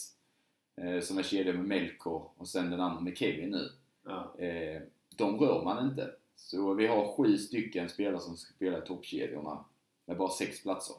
eh, 0.76 1.00
som 1.00 1.18
är 1.18 1.22
kedjor 1.22 1.52
med 1.52 1.64
Melkor 1.64 2.30
och 2.36 2.48
sen 2.48 2.70
den 2.70 2.80
andra 2.80 3.00
med 3.00 3.16
Kevin 3.18 3.50
nu. 3.50 3.68
Ja. 4.04 4.34
Eh, 4.38 4.82
de 5.16 5.38
rör 5.38 5.64
man 5.64 5.90
inte. 5.90 6.10
Så 6.36 6.74
vi 6.74 6.86
har 6.86 7.12
sju 7.16 7.38
stycken 7.38 7.88
spelare 7.88 8.20
som 8.20 8.36
ska 8.36 8.54
spela 8.54 8.78
i 8.78 8.86
toppkedjorna 8.86 9.64
med 10.06 10.16
bara 10.16 10.30
sex 10.30 10.62
platser. 10.62 10.96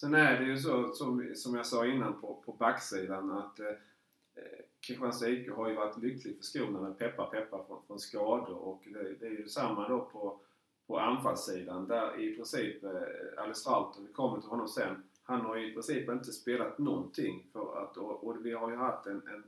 Sen 0.00 0.14
är 0.14 0.40
det 0.40 0.46
ju 0.46 0.58
så, 0.58 0.92
som, 0.92 1.32
som 1.34 1.54
jag 1.54 1.66
sa 1.66 1.86
innan 1.86 2.20
på, 2.20 2.42
på 2.46 2.52
backsidan, 2.52 3.30
att 3.30 3.60
eh, 3.60 3.66
eh 3.66 4.64
Kristianstad 4.80 5.28
IK 5.28 5.50
har 5.50 5.68
ju 5.68 5.74
varit 5.74 5.98
lyckligt 5.98 6.38
förskonade 6.38 6.88
med 6.88 6.98
peppar 6.98 7.26
peppar 7.26 7.64
från, 7.66 7.82
från 7.86 7.98
skador. 7.98 8.56
Och 8.56 8.82
det, 8.84 9.14
det 9.20 9.26
är 9.26 9.30
ju 9.30 9.48
samma 9.48 9.88
då 9.88 10.00
på, 10.04 10.40
på 10.86 10.98
anfallssidan. 10.98 11.88
Där 11.88 12.20
i 12.20 12.36
princip 12.36 12.84
eh, 12.84 12.90
Alice 13.36 13.70
Rauter, 13.70 14.02
vi 14.02 14.12
kommer 14.12 14.40
till 14.40 14.50
honom 14.50 14.68
sen, 14.68 15.02
han 15.22 15.40
har 15.40 15.56
ju 15.56 15.70
i 15.70 15.74
princip 15.74 16.10
inte 16.10 16.32
spelat 16.32 16.78
någonting 16.78 17.46
för 17.52 17.82
att, 17.82 17.96
och, 17.96 18.26
och 18.26 18.46
vi 18.46 18.52
har 18.52 18.70
ju 18.70 18.76
haft 18.76 19.06
en, 19.06 19.22
en 19.28 19.44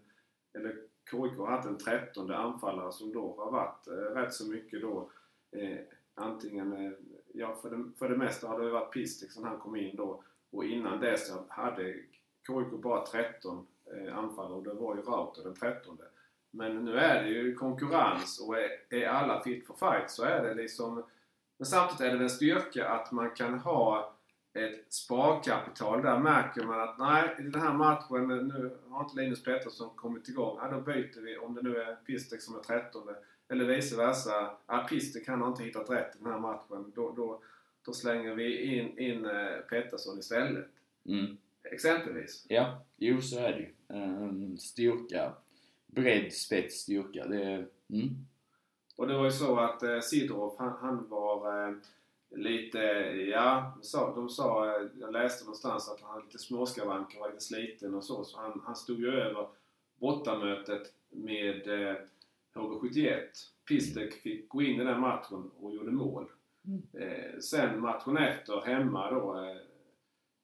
eller 0.53 0.77
KIK 1.11 1.39
har 1.39 1.51
haft 1.51 1.69
en 1.69 1.79
trettonde 1.79 2.37
anfallare 2.37 2.93
som 2.93 3.13
då 3.13 3.35
har 3.39 3.51
varit 3.51 3.89
eh, 3.89 3.93
rätt 3.93 4.35
så 4.35 4.51
mycket 4.51 4.83
då 4.83 5.11
eh, 5.51 5.79
antingen, 6.15 6.73
eh, 6.73 6.93
ja 7.35 7.59
för 7.63 7.71
det, 7.71 7.85
för 7.99 8.09
det 8.09 8.17
mesta 8.17 8.49
har 8.49 8.61
det 8.61 8.71
varit 8.71 8.93
Pistek 8.93 9.33
som 9.33 9.45
han 9.45 9.59
kom 9.59 9.77
in 9.77 9.97
då 9.97 10.23
och 10.51 10.65
innan 10.65 11.01
det 11.01 11.19
så 11.19 11.45
hade 11.49 11.93
KIK 12.47 12.83
bara 12.83 13.07
13 13.07 13.67
eh, 13.93 14.19
anfallare 14.19 14.53
och 14.53 14.65
det 14.65 14.75
var 14.75 14.97
ju 14.97 15.03
Rauter 15.03 15.43
den 15.43 15.55
13. 15.55 15.99
Men 16.51 16.85
nu 16.85 16.97
är 16.97 17.23
det 17.23 17.29
ju 17.29 17.55
konkurrens 17.55 18.41
och 18.41 18.59
är, 18.59 18.71
är 18.91 19.09
alla 19.09 19.43
fit 19.43 19.67
for 19.67 19.75
fight 19.75 20.11
så 20.11 20.25
är 20.25 20.43
det 20.43 20.55
liksom... 20.55 21.05
Men 21.59 21.67
samtidigt 21.67 22.13
är 22.13 22.19
det 22.19 22.25
en 22.25 22.31
styrka 22.31 22.89
att 22.89 23.13
man 23.13 23.31
kan 23.31 23.59
ha 23.59 24.15
ett 24.55 24.93
sparkapital. 24.93 26.03
Där 26.03 26.19
märker 26.19 26.65
man 26.65 26.81
att 26.81 26.99
nej, 26.99 27.37
i 27.39 27.43
den 27.43 27.61
här 27.61 27.73
matchen 27.73 28.49
nu 28.49 28.79
har 28.89 29.05
inte 29.05 29.17
Linus 29.17 29.45
Pettersson 29.45 29.91
kommit 29.97 30.29
igång. 30.29 30.59
Ja, 30.63 30.69
då 30.71 30.81
byter 30.81 31.21
vi 31.21 31.39
om 31.39 31.55
det 31.55 31.63
nu 31.63 31.77
är 31.77 31.95
Pistek 31.95 32.43
som 32.43 32.57
är 32.57 32.61
13 32.61 33.03
eller 33.49 33.65
vice 33.65 33.97
versa. 33.97 34.51
Ja, 34.67 34.87
Pistek 34.89 35.29
han 35.29 35.41
har 35.41 35.49
inte 35.49 35.63
hittat 35.63 35.91
rätt 35.91 36.17
i 36.17 36.19
den 36.19 36.33
här 36.33 36.41
matchen. 36.41 36.93
Då, 36.95 37.13
då, 37.17 37.43
då 37.85 37.93
slänger 37.93 38.35
vi 38.35 38.77
in, 38.79 38.99
in 38.99 39.25
eh, 39.25 39.59
Pettersson 39.71 40.19
istället. 40.19 40.69
Mm. 41.07 41.37
Exempelvis. 41.63 42.47
Ja, 42.49 42.85
jo 42.97 43.21
så 43.21 43.39
är 43.39 43.53
det 43.53 43.59
ju. 43.59 43.99
Ehm, 43.99 44.59
styrka, 44.59 45.33
bredd, 45.87 46.33
spets, 46.33 46.75
styrka. 46.75 47.27
Det 47.27 47.67
mm. 47.89 48.27
Och 48.97 49.09
det 49.09 49.15
var 49.15 49.25
ju 49.25 49.31
så 49.31 49.57
att 49.57 49.83
eh, 49.83 50.01
Sidorov 50.01 50.55
han, 50.59 50.73
han 50.81 51.09
var 51.09 51.69
eh, 51.69 51.75
lite, 52.31 52.79
ja, 53.33 53.73
de 53.77 53.87
sa, 53.87 54.15
de 54.15 54.29
sa, 54.29 54.67
eh, 54.67 54.87
jag 55.01 55.13
läste 55.13 55.45
någonstans 55.45 55.89
att 55.89 56.01
han 56.01 56.11
hade 56.11 56.25
lite 56.25 56.39
småskavanker, 56.39 57.21
var 57.21 57.29
lite 57.29 57.45
sliten 57.45 57.95
och 57.95 58.05
så. 58.05 58.25
Så 58.25 58.39
han, 58.39 58.61
han 58.65 58.77
stod 58.77 59.01
ju 59.01 59.11
över 59.11 59.49
bortamötet 60.01 60.93
med 61.11 61.69
eh, 61.69 61.97
HV71. 62.55 63.19
Pistek 63.69 64.15
fick 64.15 64.49
gå 64.49 64.63
in 64.63 64.81
i 64.81 64.85
den 64.85 65.01
matchen 65.01 65.51
och 65.61 65.75
gjorde 65.75 65.91
mål. 65.91 66.27
Mm. 66.65 66.83
Eh, 67.09 67.39
sen 67.41 67.81
matchen 67.81 68.17
efter 68.17 68.61
hemma 68.61 69.11
då 69.11 69.45
eh, 69.45 69.57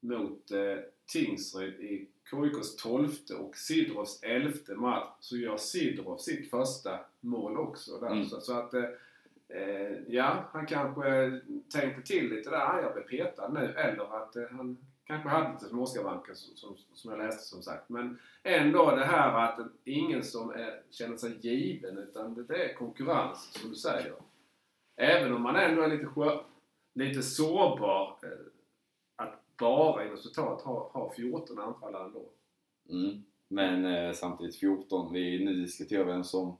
mot 0.01 0.51
eh, 0.51 0.77
Tingsryd 1.13 1.81
i 1.81 2.09
KIKs 2.31 2.77
12 2.77 3.09
och 3.39 3.57
Sidrovs 3.57 4.23
11 4.23 4.53
match 4.77 5.09
så 5.21 5.37
gör 5.37 5.57
Sidrov 5.57 6.17
sitt 6.19 6.51
första 6.51 7.01
mål 7.21 7.57
också. 7.59 7.99
Där. 8.01 8.11
Mm. 8.11 8.25
Så, 8.25 8.41
så 8.41 8.53
att, 8.59 8.75
eh, 8.75 8.85
ja, 10.09 10.45
han 10.53 10.67
kanske 10.67 11.41
tänkte 11.73 12.03
till 12.03 12.29
lite 12.35 12.51
där. 12.51 12.57
"Ah, 12.59 12.81
Jag 12.83 12.93
blev 12.95 13.03
petad 13.05 13.49
nu. 13.49 13.61
Eller 13.77 14.17
att 14.23 14.37
eh, 14.37 14.43
han 14.51 14.77
kanske 15.05 15.29
hade 15.29 15.53
lite 15.53 15.65
småskavanker 15.69 16.35
som, 16.35 16.57
som, 16.57 16.77
som 16.95 17.11
jag 17.11 17.19
läste 17.19 17.43
som 17.45 17.63
sagt. 17.63 17.89
Men 17.89 18.19
ändå 18.43 18.97
det 18.97 19.05
här 19.05 19.45
att 19.45 19.61
ingen 19.85 20.25
som 20.25 20.51
är, 20.51 20.83
känner 20.91 21.17
sig 21.17 21.37
given 21.41 21.99
utan 21.99 22.47
det 22.49 22.65
är 22.71 22.75
konkurrens 22.75 23.53
som 23.61 23.71
du 23.71 23.77
säger. 23.77 24.15
Även 24.97 25.35
om 25.35 25.43
man 25.43 25.57
ändå 25.57 25.83
är 25.83 25.89
lite, 25.89 26.07
sjö, 26.07 26.39
lite 26.95 27.23
sårbar 27.23 28.19
eh, 28.23 28.29
att 29.17 29.43
bara 29.59 30.05
inom 30.05 30.17
citat 30.17 30.63
ha, 30.63 30.91
ha 30.93 31.13
14 31.17 31.59
anfallare 31.59 32.05
ändå. 32.05 32.25
Mm. 32.91 33.23
Men 33.49 33.85
eh, 33.85 34.13
samtidigt 34.13 34.57
14, 34.57 35.13
vi, 35.13 35.45
nu 35.45 35.55
diskuterar 35.55 36.05
vi 36.05 36.13
en 36.13 36.25
som 36.25 36.57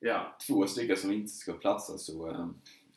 Ja. 0.00 0.36
två 0.46 0.66
stycken 0.66 0.96
som 0.96 1.12
inte 1.12 1.28
ska 1.28 1.52
platsa 1.52 1.98
så 1.98 2.30
eh, 2.30 2.46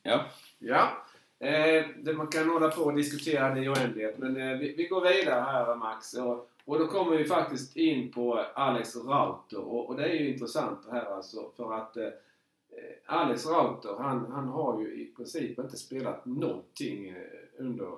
ja. 0.03 0.26
Ja. 0.59 1.05
Eh, 1.39 1.85
det 1.97 2.13
man 2.13 2.27
kan 2.27 2.49
hålla 2.49 2.69
på 2.69 2.81
och 2.81 2.95
diskutera 2.95 3.53
det 3.55 3.63
i 3.63 3.69
oändlighet 3.69 4.18
men 4.18 4.38
eh, 4.38 4.57
vi, 4.57 4.76
vi 4.77 4.88
går 4.88 5.01
vidare 5.01 5.41
här 5.41 5.76
Max. 5.76 6.13
Och, 6.13 6.49
och 6.65 6.80
då 6.80 6.88
kommer 6.88 7.18
vi 7.18 7.26
faktiskt 7.26 7.76
in 7.76 8.11
på 8.11 8.45
Alex 8.53 8.95
Rauter 8.95 9.59
och, 9.59 9.89
och 9.89 9.95
det 9.97 10.03
är 10.03 10.13
ju 10.13 10.34
intressant 10.34 10.80
det 10.85 10.91
här 10.91 11.05
alltså 11.05 11.51
för 11.57 11.73
att 11.73 11.97
eh, 11.97 12.09
Alex 13.06 13.45
Rauter 13.45 13.95
han, 13.99 14.31
han 14.31 14.48
har 14.48 14.81
ju 14.81 15.02
i 15.02 15.14
princip 15.15 15.60
inte 15.60 15.77
spelat 15.77 16.26
någonting 16.26 17.10
eh, 17.10 17.15
under 17.57 17.91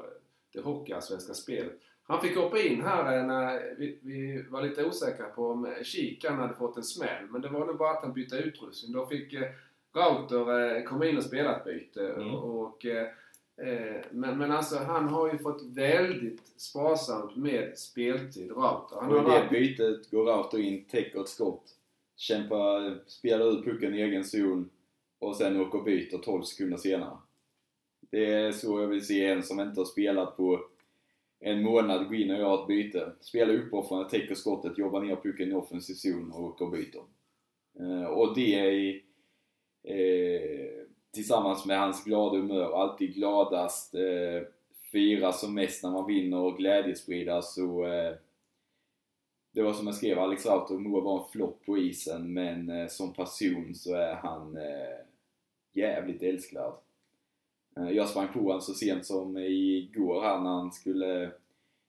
det 0.54 0.62
hockeyallsvenska 0.62 1.34
spelet. 1.34 1.80
Han 2.04 2.22
fick 2.22 2.38
hoppa 2.38 2.60
in 2.60 2.82
här 2.82 3.18
eh, 3.18 3.26
när 3.26 3.76
vi, 3.78 4.00
vi 4.02 4.45
var 4.50 4.62
lite 4.62 4.86
osäkra 4.86 5.26
på 5.26 5.48
om 5.48 5.74
Kikan 5.84 6.40
hade 6.40 6.54
fått 6.54 6.78
en 6.78 6.84
smäll 6.84 7.26
men 7.30 7.41
det 7.41 7.50
var 7.50 7.66
nog 7.66 7.78
bara 7.78 7.91
att 7.91 8.04
han 8.04 8.14
bytte 8.14 8.36
utrustning. 8.36 8.91
Då 8.91 9.06
fick 9.06 9.34
eh, 9.34 9.50
Rauter 9.95 10.76
eh, 10.78 10.84
komma 10.84 11.06
in 11.06 11.18
och 11.18 11.24
spela 11.24 11.58
ett 11.58 11.66
byte. 11.66 12.08
Mm. 12.08 12.36
Och, 12.36 12.86
eh, 12.86 13.08
eh, 13.58 14.02
men, 14.12 14.38
men 14.38 14.52
alltså 14.52 14.78
han 14.78 15.08
har 15.08 15.32
ju 15.34 15.38
fått 15.38 15.62
väldigt 15.64 16.48
sparsamt 16.58 17.36
med 17.36 17.78
speltid, 17.78 18.52
Rauter. 18.52 18.95
Han 19.02 19.12
Och 19.12 19.18
i 19.18 19.20
det 19.20 19.28
varit, 19.28 19.50
bytet 19.50 20.12
går 20.12 20.26
Rauter 20.26 20.60
in, 20.60 20.86
täcker 20.86 21.22
ett 21.22 21.30
skott, 21.30 21.64
Kämpa, 22.15 22.95
spela 23.07 23.45
ut 23.45 23.65
pucken 23.65 23.95
i 23.95 24.02
egen 24.02 24.23
zon 24.23 24.69
och 25.19 25.35
sen 25.35 25.61
åka 25.61 25.77
och 25.77 25.84
byta 25.84 26.18
12 26.18 26.44
sekunder 26.44 26.77
senare. 26.77 27.18
Det 28.11 28.34
är 28.34 28.52
så 28.52 28.81
jag 28.81 28.88
vill 28.88 29.06
se 29.06 29.26
en 29.26 29.44
som 29.44 29.60
inte 29.60 29.80
har 29.80 29.85
spelat 29.85 30.38
på 30.38 30.65
en 31.40 31.64
månad 31.64 32.07
gå 32.07 32.15
in 32.15 32.31
och 32.31 32.38
göra 32.38 32.61
ett 32.61 32.68
byte. 32.68 33.11
Spela 33.22 33.53
uppoffrande, 33.53 34.10
täcker 34.10 34.35
skottet, 34.35 34.77
jobbar 34.77 35.02
ner 35.02 35.15
pucken 35.15 35.52
i 35.52 35.53
offensiv 35.53 35.94
zon 35.94 36.31
och 36.31 36.44
åker 36.44 36.65
och 36.65 36.72
byter. 36.72 37.03
Eh, 37.80 38.06
och 38.06 38.35
det 38.35 38.56
är 38.56 39.02
eh, 39.84 40.85
tillsammans 41.14 41.65
med 41.65 41.80
hans 41.80 42.03
glada 42.03 42.38
humör, 42.38 42.81
alltid 42.81 43.14
gladast, 43.14 43.95
eh, 43.95 44.48
fira 44.91 45.31
som 45.31 45.53
mest 45.53 45.84
när 45.84 45.91
man 45.91 46.07
vinner 46.07 46.38
och 46.38 46.57
glädjespridas 46.57 47.56
så 47.56 47.85
eh, 47.85 48.14
det 49.54 49.62
var 49.62 49.74
som 49.74 49.88
jag 49.88 49.96
skrev, 49.96 50.20
Alex 50.20 50.46
Rauter 50.46 50.76
Moa 50.76 51.02
var 51.02 51.24
en 51.24 51.32
flopp 51.32 51.66
på 51.66 51.78
isen 51.78 52.34
men 52.34 52.70
eh, 52.70 52.88
som 52.88 53.14
person 53.14 53.76
så 53.76 53.96
är 53.96 54.16
han 54.16 54.58
eh, 54.58 55.06
jävligt 55.74 56.24
älskvärd. 56.24 56.74
Eh, 57.78 57.90
jag 57.90 58.10
sprang 58.10 58.28
på 58.34 58.40
honom 58.40 58.62
så 58.62 58.74
sent 58.74 59.06
som 59.06 59.38
igår 59.38 60.22
här 60.22 60.40
när 60.40 60.50
han 60.50 60.72
skulle... 60.72 61.32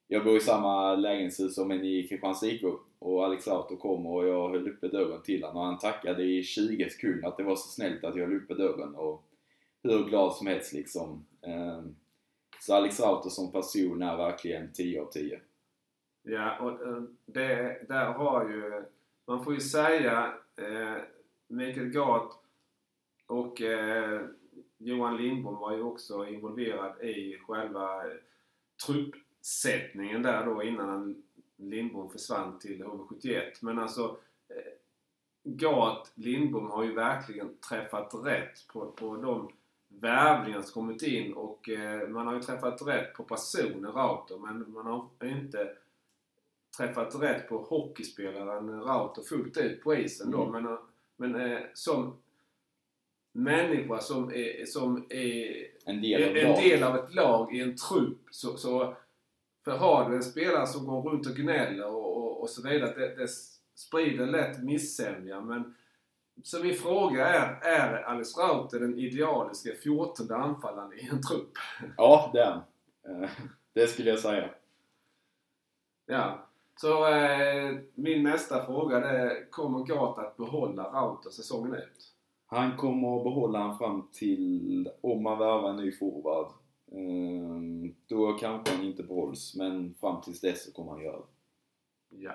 Jag 0.08 0.24
bor 0.24 0.36
i 0.36 0.40
samma 0.40 0.94
lägenhetshus 0.96 1.54
som 1.54 1.70
en 1.70 1.84
i 1.84 2.06
Kristianstad 2.08 2.46
IK 2.46 2.64
och 2.98 3.24
Alex 3.24 3.48
Rauter 3.48 3.76
kom 3.76 4.06
och 4.06 4.28
jag 4.28 4.48
höll 4.48 4.68
uppe 4.68 4.88
dörren 4.88 5.22
till 5.22 5.42
honom 5.42 5.56
och 5.56 5.66
han 5.66 5.78
tackade 5.78 6.24
i 6.24 6.42
20 6.42 6.90
sekunder 6.90 7.28
att 7.28 7.36
det 7.36 7.42
var 7.42 7.56
så 7.56 7.68
snällt 7.68 8.04
att 8.04 8.16
jag 8.16 8.26
höll 8.26 8.36
uppe 8.36 8.54
dörren 8.54 8.94
och 8.94 9.24
hur 9.82 10.04
glad 10.04 10.34
som 10.34 10.46
helst 10.46 10.72
liksom. 10.72 11.26
Eh, 11.40 11.82
Så 12.60 12.74
Alex 12.74 13.00
Rauter 13.00 13.30
som 13.30 13.52
person 13.52 14.02
är 14.02 14.16
verkligen 14.16 14.72
10 14.72 15.00
av 15.00 15.10
10. 15.10 15.40
Ja, 16.26 16.58
och 16.58 16.86
eh, 16.86 17.02
det, 17.26 17.78
där 17.88 18.12
har 18.12 18.48
ju... 18.48 18.84
Man 19.26 19.44
får 19.44 19.54
ju 19.54 19.60
säga 19.60 20.34
eh, 20.56 21.02
Mikael 21.48 21.88
Gart 21.88 22.32
och 23.26 23.60
eh, 23.60 24.20
Johan 24.78 25.16
Lindbom 25.16 25.58
var 25.58 25.76
ju 25.76 25.82
också 25.82 26.26
involverad 26.26 27.02
i 27.02 27.38
själva 27.46 28.02
truppsättningen 28.86 30.22
där 30.22 30.46
då 30.46 30.62
innan 30.62 31.22
Lindbom 31.56 32.10
försvann 32.10 32.58
till 32.58 32.84
HV71. 32.84 33.40
Men 33.60 33.78
alltså 33.78 34.16
eh, 34.48 34.72
Gart, 35.42 36.08
Lindbom 36.14 36.70
har 36.70 36.84
ju 36.84 36.92
verkligen 36.92 37.56
träffat 37.68 38.14
rätt 38.24 38.66
på, 38.72 38.86
på 38.86 39.16
de 39.16 39.50
värvningar 39.88 40.62
som 40.62 40.72
kommit 40.72 41.02
in 41.02 41.32
och 41.32 41.68
eh, 41.68 42.08
man 42.08 42.26
har 42.26 42.34
ju 42.34 42.40
träffat 42.40 42.86
rätt 42.86 43.14
på 43.14 43.22
personer, 43.22 43.92
Rauter, 43.92 44.38
men 44.38 44.72
man 44.72 44.86
har 44.86 45.08
inte 45.22 45.76
träffat 46.76 47.14
rätt 47.22 47.48
på 47.48 47.58
hockeyspelaren 47.58 48.82
Rauter 48.82 49.22
fullt 49.22 49.56
ut 49.56 49.82
på 49.82 49.94
isen 49.94 50.30
då. 50.30 50.44
Mm. 50.44 50.62
Men, 50.62 50.78
men 51.16 51.52
eh, 51.52 51.60
som 51.74 52.16
människa 53.32 53.98
som 53.98 54.30
är, 54.34 54.66
som 54.66 55.06
är 55.08 55.66
En 55.84 56.02
del 56.02 56.22
av 56.22 56.36
en, 56.36 56.62
del 56.62 56.82
av 56.82 56.96
ett 56.96 57.14
lag 57.14 57.54
i 57.54 57.60
en 57.60 57.76
trupp 57.76 58.20
så, 58.30 58.56
så 58.56 58.96
för 59.64 59.70
har 59.70 60.10
du 60.10 60.16
en 60.16 60.22
spelare 60.22 60.66
som 60.66 60.86
går 60.86 61.02
runt 61.02 61.26
och 61.26 61.36
gnäller 61.36 61.86
och, 61.86 62.16
och, 62.16 62.40
och 62.40 62.50
så 62.50 62.68
vidare, 62.68 62.94
det, 62.94 63.16
det 63.16 63.28
sprider 63.74 64.26
lätt 64.26 64.62
missämja. 64.62 65.40
Men 65.40 65.74
så 66.42 66.62
min 66.62 66.74
fråga 66.74 67.26
är, 67.26 67.60
är 67.62 68.02
Alice 68.02 68.40
Rauter 68.40 68.80
den 68.80 68.98
idealiska 68.98 69.70
14 69.82 70.32
anfallaren 70.32 70.92
i 70.92 71.08
en 71.12 71.22
trupp? 71.22 71.52
Ja, 71.96 72.30
den. 72.34 72.60
Eh, 73.22 73.30
Det 73.72 73.86
skulle 73.86 74.10
jag 74.10 74.18
säga. 74.18 74.50
Ja. 76.06 76.43
Så 76.76 77.06
eh, 77.08 77.76
min 77.94 78.22
nästa 78.22 78.66
fråga 78.66 78.96
är, 78.96 79.50
kommer 79.50 79.84
Gart 79.86 80.18
att 80.18 80.36
behålla 80.36 80.82
Rauter 80.82 81.30
säsongen 81.30 81.74
ut? 81.74 82.10
Han 82.46 82.76
kommer 82.76 83.16
att 83.18 83.24
behålla 83.24 83.58
han 83.58 83.78
fram 83.78 84.08
till, 84.12 84.90
om 85.00 85.22
man 85.22 85.38
värvar 85.38 85.70
en 85.70 85.76
ny 85.76 85.92
forward. 85.92 86.46
Eh, 86.92 87.90
Då 88.08 88.32
kanske 88.32 88.74
han 88.74 88.84
inte 88.84 89.02
behålls, 89.02 89.54
men 89.56 89.94
fram 89.94 90.20
tills 90.20 90.40
dess 90.40 90.64
så 90.64 90.72
kommer 90.72 90.92
han 90.92 91.02
göra. 91.02 91.22
Ja. 92.08 92.32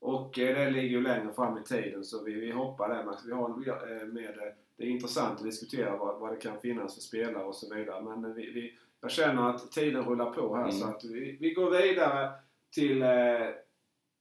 Och 0.00 0.38
eh, 0.38 0.54
det 0.54 0.70
ligger 0.70 0.88
ju 0.88 1.02
längre 1.02 1.32
fram 1.32 1.58
i 1.58 1.62
tiden 1.62 2.04
så 2.04 2.24
vi, 2.24 2.32
vi 2.32 2.50
hoppar 2.50 2.88
där 2.88 3.04
Max. 3.04 3.22
Vi 3.26 3.32
har 3.32 3.48
eh, 3.48 4.06
med 4.06 4.34
det. 4.34 4.54
Det 4.76 4.84
är 4.84 4.88
intressant 4.90 5.38
att 5.38 5.44
diskutera 5.44 5.96
vad, 5.96 6.20
vad 6.20 6.32
det 6.32 6.36
kan 6.36 6.60
finnas 6.60 6.94
för 6.94 7.00
spelare 7.02 7.44
och 7.44 7.54
så 7.54 7.74
vidare. 7.74 8.02
Men 8.02 8.24
eh, 8.24 8.30
vi, 8.30 8.50
vi, 8.52 8.72
jag 9.00 9.10
känner 9.10 9.50
att 9.50 9.72
tiden 9.72 10.04
rullar 10.04 10.30
på 10.30 10.54
här 10.56 10.62
Mm. 10.62 10.72
så 10.72 10.86
att 10.88 11.04
vi, 11.04 11.36
vi 11.40 11.50
går 11.54 11.70
vidare 11.70 12.32
till 12.76 13.02
eh, 13.02 13.48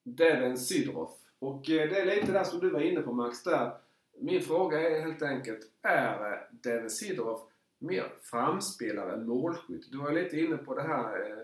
Devin 0.04 0.58
Sidroff. 0.58 1.12
Och 1.40 1.70
eh, 1.70 1.90
det 1.90 2.00
är 2.00 2.06
lite 2.06 2.32
där 2.32 2.44
som 2.44 2.60
du 2.60 2.70
var 2.70 2.80
inne 2.80 3.02
på 3.02 3.14
Max 3.14 3.44
där. 3.44 3.72
Min 4.20 4.42
fråga 4.42 4.90
är 4.90 5.02
helt 5.02 5.22
enkelt, 5.22 5.62
är 5.82 6.32
eh, 6.32 6.40
Devin 6.52 6.90
Sidroff 6.90 7.42
mer 7.80 8.14
framspelare 8.22 9.14
än 9.14 9.28
målskytt? 9.28 9.92
Du 9.92 9.98
var 9.98 10.12
lite 10.12 10.40
inne 10.40 10.58
på 10.58 10.76
det 10.76 10.82
här 10.82 11.32
eh, 11.32 11.38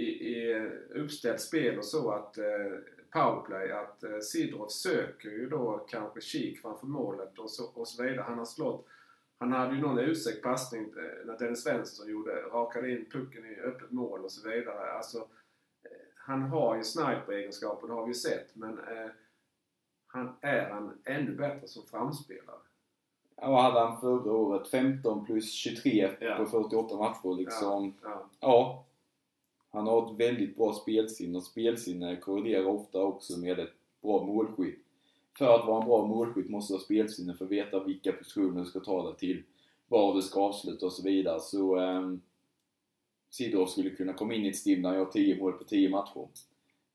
i, 0.00 0.04
i 0.04 0.52
eh, 0.52 1.02
uppställt 1.02 1.40
spel 1.40 1.78
och 1.78 1.84
så 1.84 2.10
att 2.10 2.38
eh, 2.38 2.44
powerplay 3.10 3.72
att 3.72 4.04
eh, 4.04 4.18
Sidorov 4.18 4.68
söker 4.68 5.30
ju 5.30 5.48
då 5.48 5.86
kanske 5.90 6.20
kik 6.20 6.60
framför 6.60 6.86
målet 6.86 7.38
och 7.38 7.50
så, 7.50 7.64
och 7.64 7.88
så 7.88 8.02
vidare. 8.02 8.24
Han 8.28 8.38
har 8.38 8.44
slått 8.44 8.86
han 9.42 9.52
hade 9.52 9.74
ju 9.74 9.80
någon 9.80 9.98
utsträckt 9.98 10.42
passning 10.42 10.82
eh, 10.82 11.26
när 11.26 11.38
Dennis 11.38 11.62
Svensson 11.62 12.10
gjorde, 12.10 12.32
rakade 12.32 12.90
in 12.90 13.10
pucken 13.10 13.46
i 13.46 13.60
öppet 13.60 13.90
mål 13.90 14.24
och 14.24 14.32
så 14.32 14.48
vidare. 14.48 14.92
Alltså, 14.92 15.28
han 16.24 16.42
har 16.42 16.76
ju 16.76 16.84
sniper-egenskaper, 16.84 17.86
det 17.86 17.92
har 17.94 18.02
vi 18.02 18.10
ju 18.10 18.14
sett, 18.14 18.56
men 18.56 18.78
eh, 18.78 19.10
han 20.06 20.32
är 20.40 20.70
han 20.70 20.98
ännu 21.04 21.34
bättre 21.36 21.68
som 21.68 21.82
framspelare. 21.86 22.56
Ja, 23.36 23.50
vad 23.50 23.62
hade 23.62 23.80
han 23.80 24.00
förra 24.00 24.32
året? 24.32 24.68
15 24.68 25.24
plus 25.26 25.52
23 25.52 26.10
Ja. 26.20 26.34
på 26.36 26.46
48 26.46 26.96
matcher 26.96 27.36
liksom. 27.36 27.94
Ja. 28.02 28.24
Ja. 28.40 28.84
Han 29.70 29.86
har 29.86 30.12
ett 30.12 30.20
väldigt 30.20 30.56
bra 30.56 30.72
spelsinne 30.72 31.38
och 31.38 31.44
spelsinne 31.44 32.16
korrelerar 32.16 32.66
ofta 32.66 33.02
också 33.02 33.38
med 33.38 33.58
ett 33.58 33.72
bra 34.02 34.24
målskytt. 34.24 34.78
För 35.38 35.54
att 35.54 35.66
vara 35.66 35.80
en 35.82 35.88
bra 35.88 36.06
målskytt 36.06 36.50
måste 36.50 36.72
du 36.72 36.76
ha 36.78 36.84
spelsinne 36.84 37.34
för 37.34 37.44
att 37.44 37.50
veta 37.50 37.84
vilka 37.84 38.12
positioner 38.12 38.60
du 38.60 38.66
ska 38.66 38.80
ta 38.80 39.06
dig 39.06 39.16
till, 39.16 39.42
var 39.88 40.14
du 40.14 40.22
ska 40.22 40.40
avsluta 40.40 40.86
och 40.86 40.92
så 40.92 41.02
vidare. 41.02 41.40
Så 41.40 41.76
um, 41.80 42.20
Sidorov 43.32 43.66
skulle 43.66 43.90
kunna 43.90 44.12
komma 44.12 44.34
in 44.34 44.44
i 44.44 44.48
ett 44.48 44.56
stim 44.56 44.82
där 44.82 44.88
han 44.88 44.98
gör 44.98 45.06
10 45.06 45.38
mål 45.38 45.52
på 45.52 45.64
10 45.64 45.88
matcher. 45.88 46.28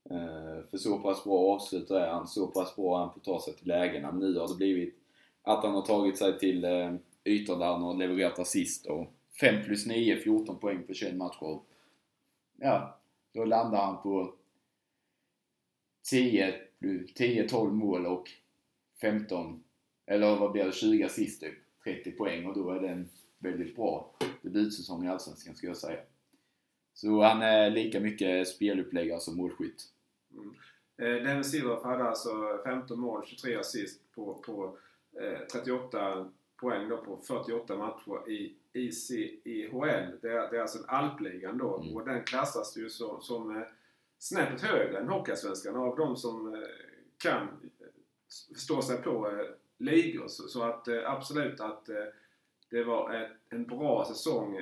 Eh, 0.09 0.69
för 0.69 0.77
så 0.77 0.99
pass 0.99 1.23
bra 1.23 1.53
avslutare 1.53 2.05
är 2.05 2.09
han, 2.09 2.27
så 2.27 2.47
pass 2.47 2.75
bra 2.75 2.99
han 2.99 3.13
får 3.13 3.19
ta 3.19 3.41
sig 3.41 3.55
till 3.55 3.67
lägena. 3.67 4.11
Men 4.11 4.19
nu 4.19 4.39
har 4.39 4.47
det 4.47 4.55
blivit 4.55 4.95
att 5.41 5.63
han 5.63 5.73
har 5.73 5.81
tagit 5.81 6.17
sig 6.17 6.39
till 6.39 6.63
eh, 6.63 6.93
ytor 7.23 7.59
där 7.59 7.65
han 7.65 7.81
har 7.81 7.93
levererat 7.93 8.39
assist 8.39 8.85
och 8.85 9.13
5 9.39 9.63
plus 9.63 9.85
9, 9.85 10.17
14 10.17 10.59
poäng 10.59 10.83
på 10.87 10.93
21 10.93 11.15
matcher. 11.15 11.59
Ja, 12.57 12.99
då 13.33 13.45
landar 13.45 13.85
han 13.85 14.01
på 14.01 14.33
10, 16.09 16.55
10-12 16.79 17.71
mål 17.71 18.05
och 18.05 18.29
15, 19.01 19.63
eller 20.05 20.35
vad 20.35 20.51
blir 20.51 20.65
det, 20.65 20.71
20 20.71 21.03
assist 21.03 21.41
typ. 21.41 21.53
30 21.83 22.11
poäng 22.11 22.45
och 22.45 22.55
då 22.55 22.71
är 22.71 22.79
det 22.79 22.89
en 22.89 23.09
väldigt 23.39 23.75
bra 23.75 24.15
debutsäsong 24.41 25.05
i 25.05 25.09
Allsvenskan 25.09 25.55
ska 25.55 25.67
jag 25.67 25.77
säga. 25.77 25.99
Så 26.97 27.21
han 27.21 27.41
är 27.41 27.69
lika 27.69 27.99
mycket 27.99 28.47
speluppläggare 28.47 29.19
som 29.19 29.37
målskytt. 29.37 29.83
Mm. 30.33 30.55
Eh, 30.97 31.23
Denver 31.23 31.43
Silver 31.43 31.83
hade 31.83 32.03
alltså 32.03 32.59
15 32.65 32.99
mål, 32.99 33.23
23 33.25 33.55
assist 33.55 34.01
på, 34.15 34.33
på 34.33 34.77
eh, 35.21 35.39
38 35.53 36.31
poäng 36.61 36.89
då 36.89 36.97
på 36.97 37.17
48 37.17 37.77
matcher 37.77 38.29
i 38.29 38.53
ICIHL. 38.73 40.17
Det 40.21 40.31
är, 40.31 40.51
det 40.51 40.57
är 40.57 40.61
alltså 40.61 40.77
en 40.79 40.85
alpligan 40.87 41.57
då 41.57 41.77
Mm. 41.81 41.95
och 41.95 42.05
den 42.05 42.23
klassas 42.23 42.77
ju 42.77 42.89
som, 42.89 43.21
som 43.21 43.55
eh, 43.57 43.63
snäppet 44.19 44.61
högre 44.61 44.99
än 44.99 45.07
Hockeyallsvenskan 45.07 45.75
av 45.75 45.97
de 45.97 46.15
som 46.15 46.53
eh, 46.53 46.59
kan 47.17 47.41
eh, 47.41 47.87
förstå 48.53 48.81
sig 48.81 48.97
på 49.01 49.31
eh, 49.31 49.45
ligor. 49.77 50.27
Så, 50.27 50.47
så 50.47 50.63
att 50.63 50.87
eh, 50.87 51.11
absolut 51.11 51.59
att 51.59 51.89
det 52.69 52.83
var 52.83 53.13
ett, 53.13 53.31
en 53.49 53.63
bra 53.63 54.05
säsong 54.05 54.59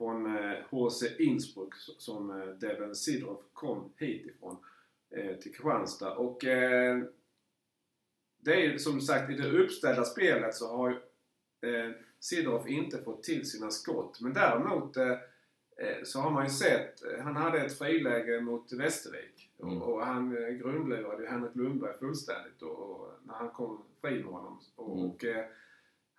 från 0.00 0.36
eh, 0.36 0.56
HC 0.70 1.02
Innsbruck 1.18 1.74
s- 1.76 1.90
som 1.98 2.30
eh, 2.30 2.46
Devon 2.46 2.94
Sidorov 2.94 3.40
kom 3.52 3.92
hit 3.96 4.26
ifrån 4.26 4.56
eh, 5.10 5.36
till 5.36 5.52
Kristianstad. 5.54 6.14
Och 6.16 6.44
eh, 6.44 7.02
det 8.38 8.52
är 8.54 8.60
ju 8.72 8.78
som 8.78 9.00
sagt 9.00 9.30
i 9.30 9.34
det 9.34 9.50
uppställda 9.50 10.04
spelet 10.04 10.54
så 10.54 10.76
har 10.76 10.90
eh, 11.60 11.90
Sidorov 12.20 12.68
inte 12.68 12.98
fått 13.02 13.22
till 13.22 13.50
sina 13.50 13.70
skott. 13.70 14.20
Men 14.20 14.32
däremot 14.32 14.96
eh, 14.96 15.10
eh, 15.76 16.02
så 16.04 16.20
har 16.20 16.30
man 16.30 16.44
ju 16.44 16.50
sett, 16.50 17.04
eh, 17.04 17.20
han 17.22 17.36
hade 17.36 17.58
ett 17.60 17.78
friläge 17.78 18.40
mot 18.40 18.72
Västervik 18.72 19.46
Mm. 19.62 19.82
och, 19.82 20.06
han 20.06 20.36
eh, 20.44 20.48
grundlurade 20.48 21.22
ju 21.22 21.28
Henrik 21.28 21.54
Lundberg 21.56 21.98
fullständigt 21.98 22.62
och, 22.62 22.78
och 22.78 23.12
när 23.24 23.34
han 23.34 23.50
kom 23.50 23.82
fri 24.00 24.22
med 24.24 24.32
honom. 24.32 24.60
Och, 24.76 24.92
Mm. 24.98 25.10
och 25.10 25.24
eh, 25.24 25.44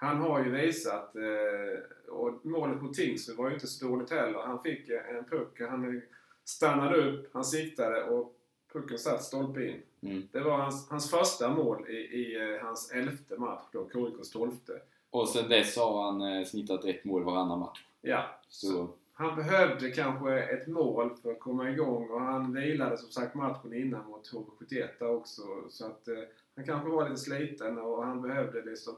han 0.02 0.18
har 0.18 0.44
ju 0.44 0.52
visat, 0.52 1.16
eh, 1.16 2.12
och 2.14 2.46
målet 2.46 2.82
mot 2.82 2.94
Tingsryd 2.94 3.38
var 3.38 3.48
ju 3.48 3.54
inte 3.54 3.68
så 3.68 3.86
dåligt 3.86 4.10
heller. 4.10 4.40
Han 4.40 4.60
fick 4.60 4.90
eh, 4.90 5.16
en 5.16 5.24
puck, 5.24 5.62
han 5.70 6.02
stannade 6.44 6.98
upp, 6.98 7.30
han 7.34 7.46
siktade 7.46 8.04
och 8.04 8.36
pucken 8.74 8.98
satt 8.98 9.24
stolpe 9.24 9.66
in. 9.66 9.82
Mm. 10.02 10.28
Det 10.32 10.40
var 10.40 10.58
hans, 10.58 10.90
hans 10.90 11.12
första 11.12 11.50
mål 11.50 11.90
i, 11.90 11.94
i 11.94 12.54
eh, 12.56 12.66
hans 12.66 12.92
elfte 12.92 13.38
match 13.38 13.64
då, 13.72 13.90
KIKs 13.94 14.32
tolfte. 14.32 14.82
Och 15.10 15.30
sen 15.30 15.50
dess 15.50 15.78
har 15.78 16.04
han 16.04 16.46
snittat 16.46 16.86
ett 16.86 17.06
mål 17.06 17.24
varannan 17.24 17.60
match. 17.60 17.86
Ja, 18.02 18.26
Så 18.50 18.90
han 19.22 19.36
behövde 19.36 19.92
kanske 19.92 20.40
ett 20.40 20.68
mål 20.68 21.16
för 21.22 21.32
att 21.32 21.40
komma 21.40 21.70
igång 21.70 22.10
och 22.10 22.22
han 22.22 22.54
vilade 22.54 22.98
som 22.98 23.10
sagt 23.10 23.36
matchen 23.36 23.74
innan 23.74 24.06
mot 24.06 24.32
HV71 24.32 24.88
där 25.00 25.10
också. 25.10 25.42
Så 25.70 25.86
att 25.86 26.08
eh, 26.08 26.16
han 26.56 26.66
kanske 26.66 26.90
var 26.90 27.10
lite 27.10 27.22
sliten 27.22 27.78
och 27.78 28.06
han 28.06 28.22
behövde 28.22 28.62
liksom 28.62 28.96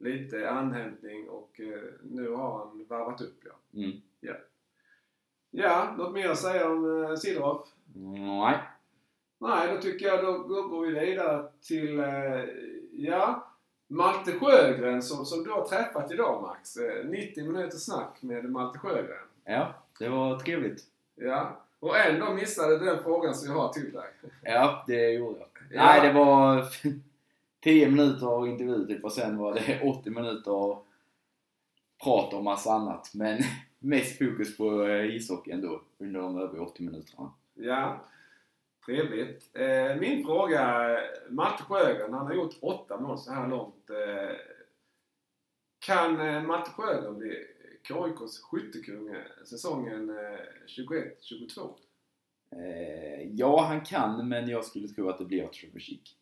lite 0.00 0.50
anhämtning 0.50 1.28
och 1.28 1.60
eh, 1.60 1.92
nu 2.02 2.30
har 2.30 2.58
han 2.58 2.86
varvat 2.88 3.20
upp 3.20 3.40
ja. 3.44 3.80
mm. 3.80 4.00
Ja, 5.50 5.94
något 5.98 6.14
mer 6.14 6.28
att 6.28 6.38
säga 6.38 6.70
om 6.70 7.04
eh, 7.04 7.16
Sidorov? 7.16 7.62
Nej. 7.94 8.58
Nej, 9.38 9.74
då 9.74 9.80
tycker 9.80 10.06
jag 10.06 10.24
då, 10.24 10.32
då 10.48 10.62
går 10.62 10.86
vi 10.86 11.00
vidare 11.00 11.48
till, 11.60 11.98
eh, 11.98 12.44
ja, 12.92 13.46
Malte 13.88 14.32
Sjögren 14.32 15.02
som, 15.02 15.26
som 15.26 15.44
du 15.44 15.50
har 15.50 15.68
träffat 15.68 16.12
idag 16.12 16.42
Max. 16.42 16.76
Eh, 16.76 17.06
90 17.06 17.44
minuters 17.44 17.80
snack 17.82 18.22
med 18.22 18.44
Malte 18.44 18.78
Sjögren. 18.78 19.26
Ja, 19.44 19.74
det 19.98 20.08
var 20.08 20.38
trevligt. 20.38 20.84
Ja, 21.14 21.60
och 21.80 21.98
ändå 21.98 22.32
missade 22.32 22.78
du 22.78 22.84
den 22.84 23.02
frågan 23.02 23.34
som 23.34 23.52
jag 23.52 23.60
har 23.60 23.72
till 23.72 23.92
dig. 23.92 24.08
Ja, 24.42 24.84
det 24.86 25.10
gjorde 25.10 25.38
jag. 25.38 25.48
Ja. 25.70 25.84
Nej, 25.84 26.08
det 26.08 26.12
var 26.12 26.64
10 27.60 27.90
minuter 27.90 28.26
av 28.26 28.48
intervju 28.48 28.86
typ 28.86 29.04
och 29.04 29.12
sen 29.12 29.38
var 29.38 29.54
det 29.54 29.80
80 29.98 30.10
minuter 30.10 30.50
av 30.50 30.84
prat 32.04 32.34
om 32.34 32.44
massa 32.44 32.72
annat. 32.72 33.10
Men 33.14 33.38
mest 33.78 34.18
fokus 34.18 34.56
på 34.56 34.84
eh, 34.84 35.16
ishockey 35.16 35.50
ändå 35.50 35.82
under 35.98 36.20
de 36.20 36.38
övriga 36.38 36.62
80 36.62 36.82
minuterna. 36.82 37.32
Ja, 37.54 38.04
trevligt. 38.86 39.50
Eh, 39.56 39.96
min 39.96 40.24
fråga, 40.24 40.96
Malte 41.28 41.62
Sjögren, 41.62 42.12
han 42.12 42.26
har 42.26 42.34
gjort 42.34 42.56
åtta 42.60 43.00
mål 43.00 43.18
så 43.18 43.32
här 43.32 43.48
långt. 43.48 43.90
Eh, 43.90 44.36
kan 45.86 46.46
Malte 46.46 46.70
Sjögren 46.70 47.18
bli 47.18 47.46
KIKs 47.88 48.40
skyttekung 48.42 49.16
säsongen 49.44 50.10
eh, 50.10 50.40
21-22? 50.66 51.74
Eh, 52.56 53.22
ja, 53.32 53.64
han 53.64 53.80
kan, 53.80 54.28
men 54.28 54.48
jag 54.48 54.64
skulle 54.64 54.88
tro 54.88 55.08
att 55.08 55.18
det 55.18 55.24
blir 55.24 55.46
Trevor 55.46 55.80
Sheek. 55.80 56.16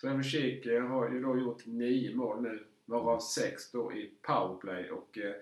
Trevor 0.00 0.22
Sheek 0.22 0.66
har 0.66 1.10
ju 1.10 1.22
då 1.22 1.38
gjort 1.38 1.66
nio 1.66 2.14
mål 2.14 2.42
nu, 2.42 2.64
varav 2.84 3.18
sex 3.18 3.70
då 3.70 3.92
i 3.92 4.10
powerplay. 4.22 4.90
Och 4.90 5.18
eh, 5.18 5.34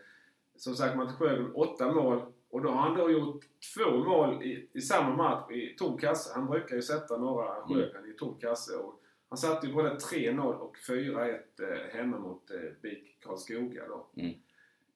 som 0.57 0.75
sagt, 0.75 0.97
Malte 0.97 1.15
Sjögren 1.15 1.53
åtta 1.55 1.93
mål. 1.93 2.23
Och 2.51 2.63
då 2.63 2.69
har 2.69 2.83
han 2.83 2.99
då 2.99 3.11
gjort 3.11 3.45
två 3.75 3.91
mål 3.91 4.43
i, 4.43 4.69
i 4.73 4.81
samma 4.81 5.17
match 5.17 5.51
i 5.51 5.75
tom 5.79 5.99
kasse. 5.99 6.33
Han 6.35 6.47
brukar 6.47 6.77
ju 6.77 6.83
sätta 6.83 7.17
några 7.17 7.55
Sjögren 7.69 8.11
i 8.11 8.13
tom 8.19 8.39
kasse. 8.41 8.77
Och 8.77 9.03
han 9.29 9.39
satte 9.39 9.67
ju 9.67 9.73
både 9.73 9.91
3-0 9.91 10.53
och 10.53 10.77
4-1 10.89 11.39
eh, 11.63 11.95
hemma 11.95 12.19
mot 12.19 12.51
eh, 12.51 12.61
BIK 12.83 13.17
Karlskoga 13.21 13.89
då. 13.89 14.07
Mm. 14.17 14.35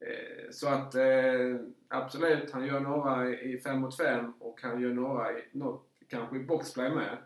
Eh, 0.00 0.50
så 0.50 0.68
att 0.68 0.94
eh, 0.94 1.56
absolut, 1.88 2.50
han 2.50 2.66
gör 2.66 2.80
några 2.80 3.30
i 3.30 3.58
5 3.58 3.80
mot 3.80 3.96
5 3.96 4.32
och 4.38 4.62
han 4.62 4.80
gör 4.80 4.94
några 4.94 5.38
i, 5.38 5.42
något, 5.52 5.88
kanske 6.08 6.36
i 6.36 6.44
boxplay 6.44 6.90
med. 6.90 7.18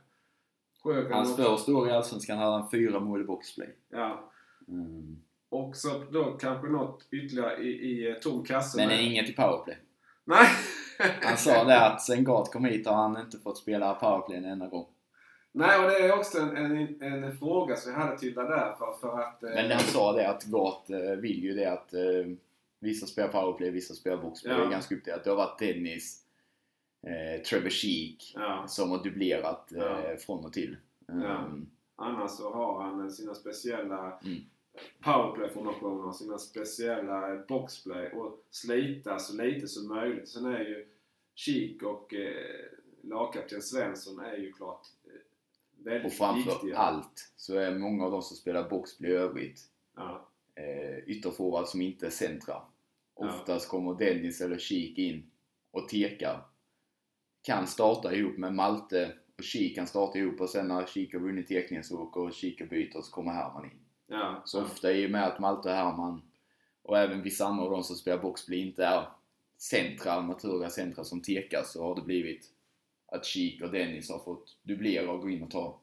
Sjögren 0.82 1.12
Hans 1.12 1.30
också. 1.30 1.42
första 1.56 1.74
år 1.74 1.88
i 1.88 1.92
Allsvenskan 1.92 2.38
hade 2.38 2.50
han 2.52 2.70
fyra 2.70 3.00
mål 3.00 3.20
i 3.20 3.24
boxplay. 3.24 3.68
Ja. 3.90 4.30
Mm. 4.68 5.16
Och 5.48 5.76
så 5.76 5.88
då 6.10 6.24
kanske 6.24 6.68
något 6.68 7.06
ytterligare 7.10 7.56
i, 7.62 7.68
i 7.70 8.10
eh, 8.10 8.14
tom 8.14 8.44
kasse 8.44 8.78
Men 8.78 8.88
med. 8.88 9.04
inget 9.04 9.28
i 9.28 9.32
powerplay. 9.32 9.76
Nej! 10.24 10.46
Han 11.22 11.36
sa 11.36 11.64
det 11.64 11.86
att 11.86 12.02
sen 12.02 12.24
Gart 12.24 12.52
kom 12.52 12.64
hit 12.64 12.86
har 12.86 12.94
han 12.94 13.20
inte 13.20 13.38
fått 13.38 13.58
spela 13.58 13.94
powerplay 13.94 14.38
en 14.38 14.44
enda 14.44 14.66
gång. 14.66 14.86
Nej, 15.52 15.78
och 15.84 15.90
det 15.90 15.96
är 15.98 16.18
också 16.18 16.38
en, 16.38 16.56
en, 16.56 17.02
en 17.24 17.36
fråga 17.38 17.76
som 17.76 17.92
jag 17.92 17.98
hade 18.00 18.18
till 18.18 18.34
dig 18.34 18.44
där 18.44 18.74
för, 18.78 18.98
för 19.00 19.20
att... 19.20 19.42
eh, 19.42 19.50
Men 19.54 19.70
han 19.70 19.80
sa 19.80 20.12
det 20.12 20.28
att 20.28 20.44
Gart 20.44 20.90
eh, 20.90 20.98
vill 21.20 21.42
ju 21.44 21.54
det 21.54 21.72
att 21.72 21.92
eh, 21.94 22.00
vissa 22.80 23.06
spelar 23.06 23.28
powerplay, 23.28 23.70
vissa 23.70 23.94
spelar 23.94 24.16
boxplay. 24.22 24.52
Ja. 24.54 24.58
Det 24.60 24.66
är 24.66 24.70
ganska 24.70 24.94
uppdelat. 24.94 25.24
Det 25.24 25.30
har 25.30 25.36
varit 25.36 25.58
Dennis, 25.58 26.22
eh, 27.02 27.42
Trevor 27.42 27.70
Sheek 27.70 28.32
Ja, 28.34 28.64
som 28.68 28.90
har 28.90 29.04
dubblerat 29.04 29.72
eh, 29.72 29.78
Ja. 29.82 30.16
från 30.16 30.44
och 30.44 30.52
till. 30.52 30.76
Ja. 31.06 31.44
Um, 31.44 31.70
annars 31.96 32.30
så 32.30 32.52
har 32.54 32.82
han 32.82 33.10
sina 33.10 33.34
speciella 33.34 34.18
Mm. 34.24 34.38
powerplay-formationer, 35.04 36.12
sina 36.12 36.38
speciella 36.38 37.36
boxplay 37.48 38.12
och 38.12 38.44
slita 38.50 39.18
så 39.18 39.42
lite 39.42 39.68
som 39.68 39.88
möjligt. 39.88 40.28
Sen 40.28 40.44
är 40.46 40.60
ju 40.60 40.86
Kik 41.34 41.82
och 41.82 42.14
eh, 42.14 42.66
lagkapten 43.02 43.62
Svensson 43.62 44.18
är 44.24 44.36
ju 44.36 44.52
klart 44.52 44.86
eh, 45.04 45.10
väldigt 45.84 46.06
och 46.06 46.12
framför 46.12 46.50
viktiga. 46.50 46.76
allt 46.78 47.32
så 47.36 47.54
är 47.58 47.78
många 47.78 48.04
av 48.04 48.10
de 48.10 48.22
som 48.22 48.36
spelar 48.36 48.68
boxplay 48.70 49.10
i 49.10 49.14
övrigt 49.14 49.60
Ja, 49.96 50.28
eh, 50.54 50.98
ytterforward 51.06 51.66
som 51.66 51.80
inte 51.80 52.06
är 52.06 52.10
centra. 52.10 52.54
Ja. 52.54 52.62
Oftast 53.14 53.68
kommer 53.68 53.94
Dennis 53.94 54.40
eller 54.40 54.58
Sheek 54.58 54.98
in 54.98 55.30
och 55.70 55.88
tekar. 55.88 56.40
Kan 57.42 57.66
starta 57.66 58.14
ihop 58.14 58.36
med 58.38 58.54
Malte 58.54 59.12
och 59.38 59.44
Sheek 59.44 59.74
kan 59.74 59.86
starta 59.86 60.18
ihop 60.18 60.40
och 60.40 60.50
sen 60.50 60.68
när 60.68 60.86
Sheek 60.86 61.12
har 61.12 61.20
vunnit 61.20 61.48
tekningen 61.48 61.84
så 61.84 62.00
åker 62.02 62.30
Sheek 62.34 62.60
och 62.60 62.68
byter 62.68 62.96
och 62.96 63.04
så 63.04 63.12
kommer 63.12 63.32
Herman 63.32 63.64
in. 63.64 63.80
ja, 64.06 64.42
Så 64.44 64.62
ofta 64.62 64.92
i 64.92 65.06
och 65.06 65.10
med 65.10 65.26
att 65.26 65.38
Malte 65.38 65.68
och 65.68 65.74
Herman 65.74 66.22
och 66.82 66.98
även 66.98 67.22
vissa 67.22 67.46
andra 67.46 67.64
av 67.64 67.70
de 67.70 67.84
som 67.84 67.96
spelar 67.96 68.22
boxplay 68.22 68.58
inte 68.58 68.84
är 68.84 69.08
centra, 69.58 70.20
naturliga 70.20 70.70
centra 70.70 71.04
som 71.04 71.22
tekar 71.22 71.62
så 71.64 71.84
har 71.84 71.94
det 71.94 72.02
blivit 72.02 72.46
att 73.06 73.26
Sheek 73.26 73.62
och 73.62 73.70
Dennis 73.70 74.10
har 74.10 74.18
fått 74.18 74.56
dubblera 74.62 75.10
och 75.10 75.20
gå 75.20 75.30
in 75.30 75.42
och 75.42 75.50
ta 75.50 75.80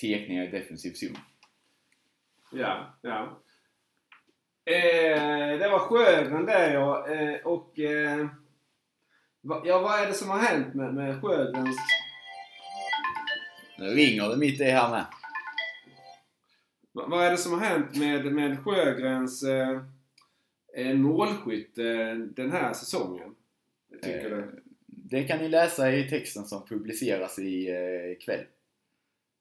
tekningar 0.00 0.44
i 0.44 0.50
defensiv 0.50 0.92
zon. 0.92 1.16
ja. 2.52 2.94
ja. 3.02 3.38
Eh, 4.64 5.58
det 5.58 5.68
var 5.68 5.78
Sjögren 5.78 6.46
där 6.46 6.74
ja. 6.74 7.08
Eh, 7.08 7.40
och 7.46 7.78
eh, 7.78 8.26
ja, 9.64 9.80
vad 9.80 10.00
är 10.00 10.06
det 10.06 10.14
som 10.14 10.30
har 10.30 10.38
hänt 10.38 10.74
med, 10.74 10.94
med 10.94 11.22
Sjögrens... 11.22 11.76
Nu 13.78 13.84
ringer 13.86 14.28
det 14.28 14.36
mitt 14.36 14.60
i 14.60 14.64
här 14.64 14.90
med. 14.90 15.04
Va, 16.92 17.06
vad 17.08 17.24
är 17.26 17.30
det 17.30 17.36
som 17.36 17.52
har 17.52 17.60
hänt 17.66 17.96
med, 17.96 18.32
med 18.32 18.58
Sjögrens 18.64 19.42
eh, 19.42 19.80
eh, 20.76 20.94
målskytt 20.94 21.78
eh, 21.78 22.14
den 22.14 22.52
här 22.52 22.72
säsongen? 22.72 23.34
Tycker 24.02 24.30
Eh, 24.30 24.36
du? 24.36 24.62
Det 24.86 25.24
kan 25.24 25.38
ni 25.38 25.48
läsa 25.48 25.92
i 25.92 26.08
texten 26.10 26.44
som 26.44 26.66
publiceras 26.66 27.38
i 27.38 27.68
eh, 27.70 28.24
kväll. 28.24 28.44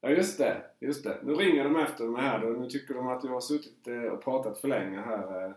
Ja 0.01 0.09
just 0.09 0.37
det, 0.37 0.61
just 0.79 1.03
det. 1.03 1.17
Nu 1.23 1.33
ringer 1.33 1.63
de 1.63 1.75
efter 1.75 2.03
mig 2.05 2.21
här 2.21 2.39
då. 2.39 2.47
Nu 2.47 2.69
tycker 2.69 2.93
de 2.93 3.07
att 3.07 3.23
jag 3.23 3.31
har 3.31 3.41
suttit 3.41 3.87
eh, 3.87 4.01
och 4.01 4.23
pratat 4.23 4.61
för 4.61 4.67
länge 4.67 5.01
här 5.01 5.45
eh, 5.45 5.51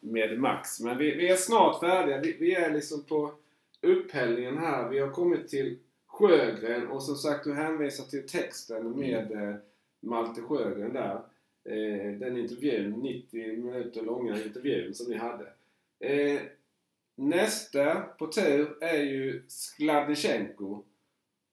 med 0.00 0.38
Max. 0.38 0.80
Men 0.80 0.98
vi, 0.98 1.14
vi 1.14 1.28
är 1.28 1.36
snart 1.36 1.80
färdiga. 1.80 2.20
Vi, 2.20 2.36
vi 2.40 2.54
är 2.54 2.74
liksom 2.74 3.04
på 3.04 3.32
upphällningen 3.80 4.58
här. 4.58 4.88
Vi 4.88 4.98
har 4.98 5.10
kommit 5.10 5.48
till 5.48 5.78
Sjögren 6.06 6.88
och 6.88 7.02
som 7.02 7.16
sagt 7.16 7.44
du 7.44 7.54
hänvisar 7.54 8.04
till 8.04 8.28
texten 8.28 8.90
med 8.90 9.32
eh, 9.32 9.56
Malte 10.00 10.42
Sjögren 10.42 10.92
där. 10.92 11.14
Eh, 11.64 12.12
den 12.18 12.36
intervjun, 12.36 12.92
90 12.92 13.64
minuter 13.64 14.02
långa 14.02 14.42
intervjun 14.42 14.94
som 14.94 15.10
ni 15.10 15.16
hade. 15.16 15.52
Eh, 15.98 16.40
Nästa 17.18 18.00
på 18.00 18.26
tur 18.26 18.76
är 18.80 19.02
ju 19.02 19.44
Skladnysjenko. 19.48 20.82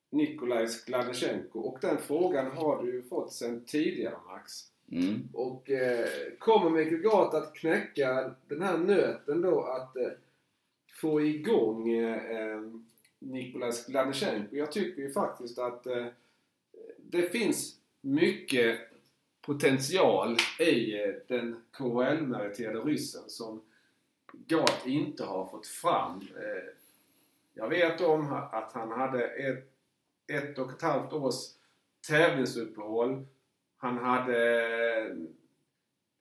Nikolaj 0.09 0.67
Skladnysjenko. 0.67 1.59
Och 1.59 1.77
den 1.81 1.97
frågan 1.97 2.51
har 2.51 2.83
du 2.83 2.93
ju 2.93 3.01
fått 3.01 3.33
sedan 3.33 3.65
tidigare 3.65 4.15
Max. 4.27 4.51
Mm. 4.93 5.29
Och 5.33 5.69
eh, 5.69 6.07
kommer 6.39 6.69
Mikael 6.69 7.01
Gart 7.01 7.33
att 7.33 7.55
knäcka 7.55 8.35
den 8.47 8.61
här 8.61 8.77
nöten 8.77 9.41
då 9.41 9.61
att 9.63 9.95
eh, 9.95 10.11
få 11.01 11.21
igång 11.21 11.89
eh, 11.89 12.37
eh, 12.37 12.61
Nikolaj 13.19 13.71
Jag 14.51 14.71
tycker 14.71 15.01
ju 15.01 15.11
faktiskt 15.11 15.59
att 15.59 15.87
eh, 15.87 16.05
det 16.97 17.21
finns 17.21 17.79
mycket 18.01 18.79
potential 19.41 20.37
i 20.59 21.03
eh, 21.03 21.13
den 21.27 21.55
KHL-meriterade 21.71 22.79
ryssen 22.79 23.23
som 23.27 23.61
Gart 24.47 24.85
inte 24.85 25.23
har 25.23 25.45
fått 25.45 25.67
fram. 25.67 26.21
Eh, 26.35 26.73
jag 27.53 27.69
vet 27.69 28.01
om 28.01 28.33
att 28.51 28.71
han 28.73 28.91
hade 28.91 29.23
ett, 29.23 29.71
ett 30.27 30.59
och 30.59 30.71
ett 30.71 30.81
halvt 30.81 31.13
års 31.13 31.35
tävlingsuppehåll. 32.07 33.25
Han 33.83 33.97
hade 33.97 34.65
eh, 34.65 35.05
känningen 35.05 35.37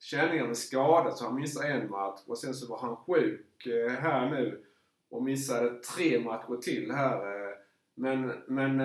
känningar 0.01 0.47
med 0.47 0.57
skada 0.57 1.11
så 1.11 1.25
han 1.25 1.35
missade 1.35 1.69
en 1.69 1.91
match 1.91 2.21
och 2.27 2.39
sen 2.39 2.55
så 2.55 2.69
var 2.69 2.79
han 2.79 2.97
sjuk 2.97 3.67
eh, 3.67 3.91
här 3.91 4.31
nu 4.31 4.65
och 5.11 5.23
missade 5.23 5.79
tre 5.79 6.21
matcher 6.21 6.57
till 6.57 6.93
här. 6.93 7.17
Eh. 7.17 7.57
Men, 7.95 8.33
men 8.47 8.79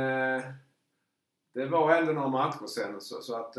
det 1.53 1.65
var 1.65 1.95
ändå 1.95 2.11
några 2.11 2.27
matcher 2.27 2.67
sen 2.67 3.01
så, 3.01 3.21
så 3.21 3.35
att 3.35 3.55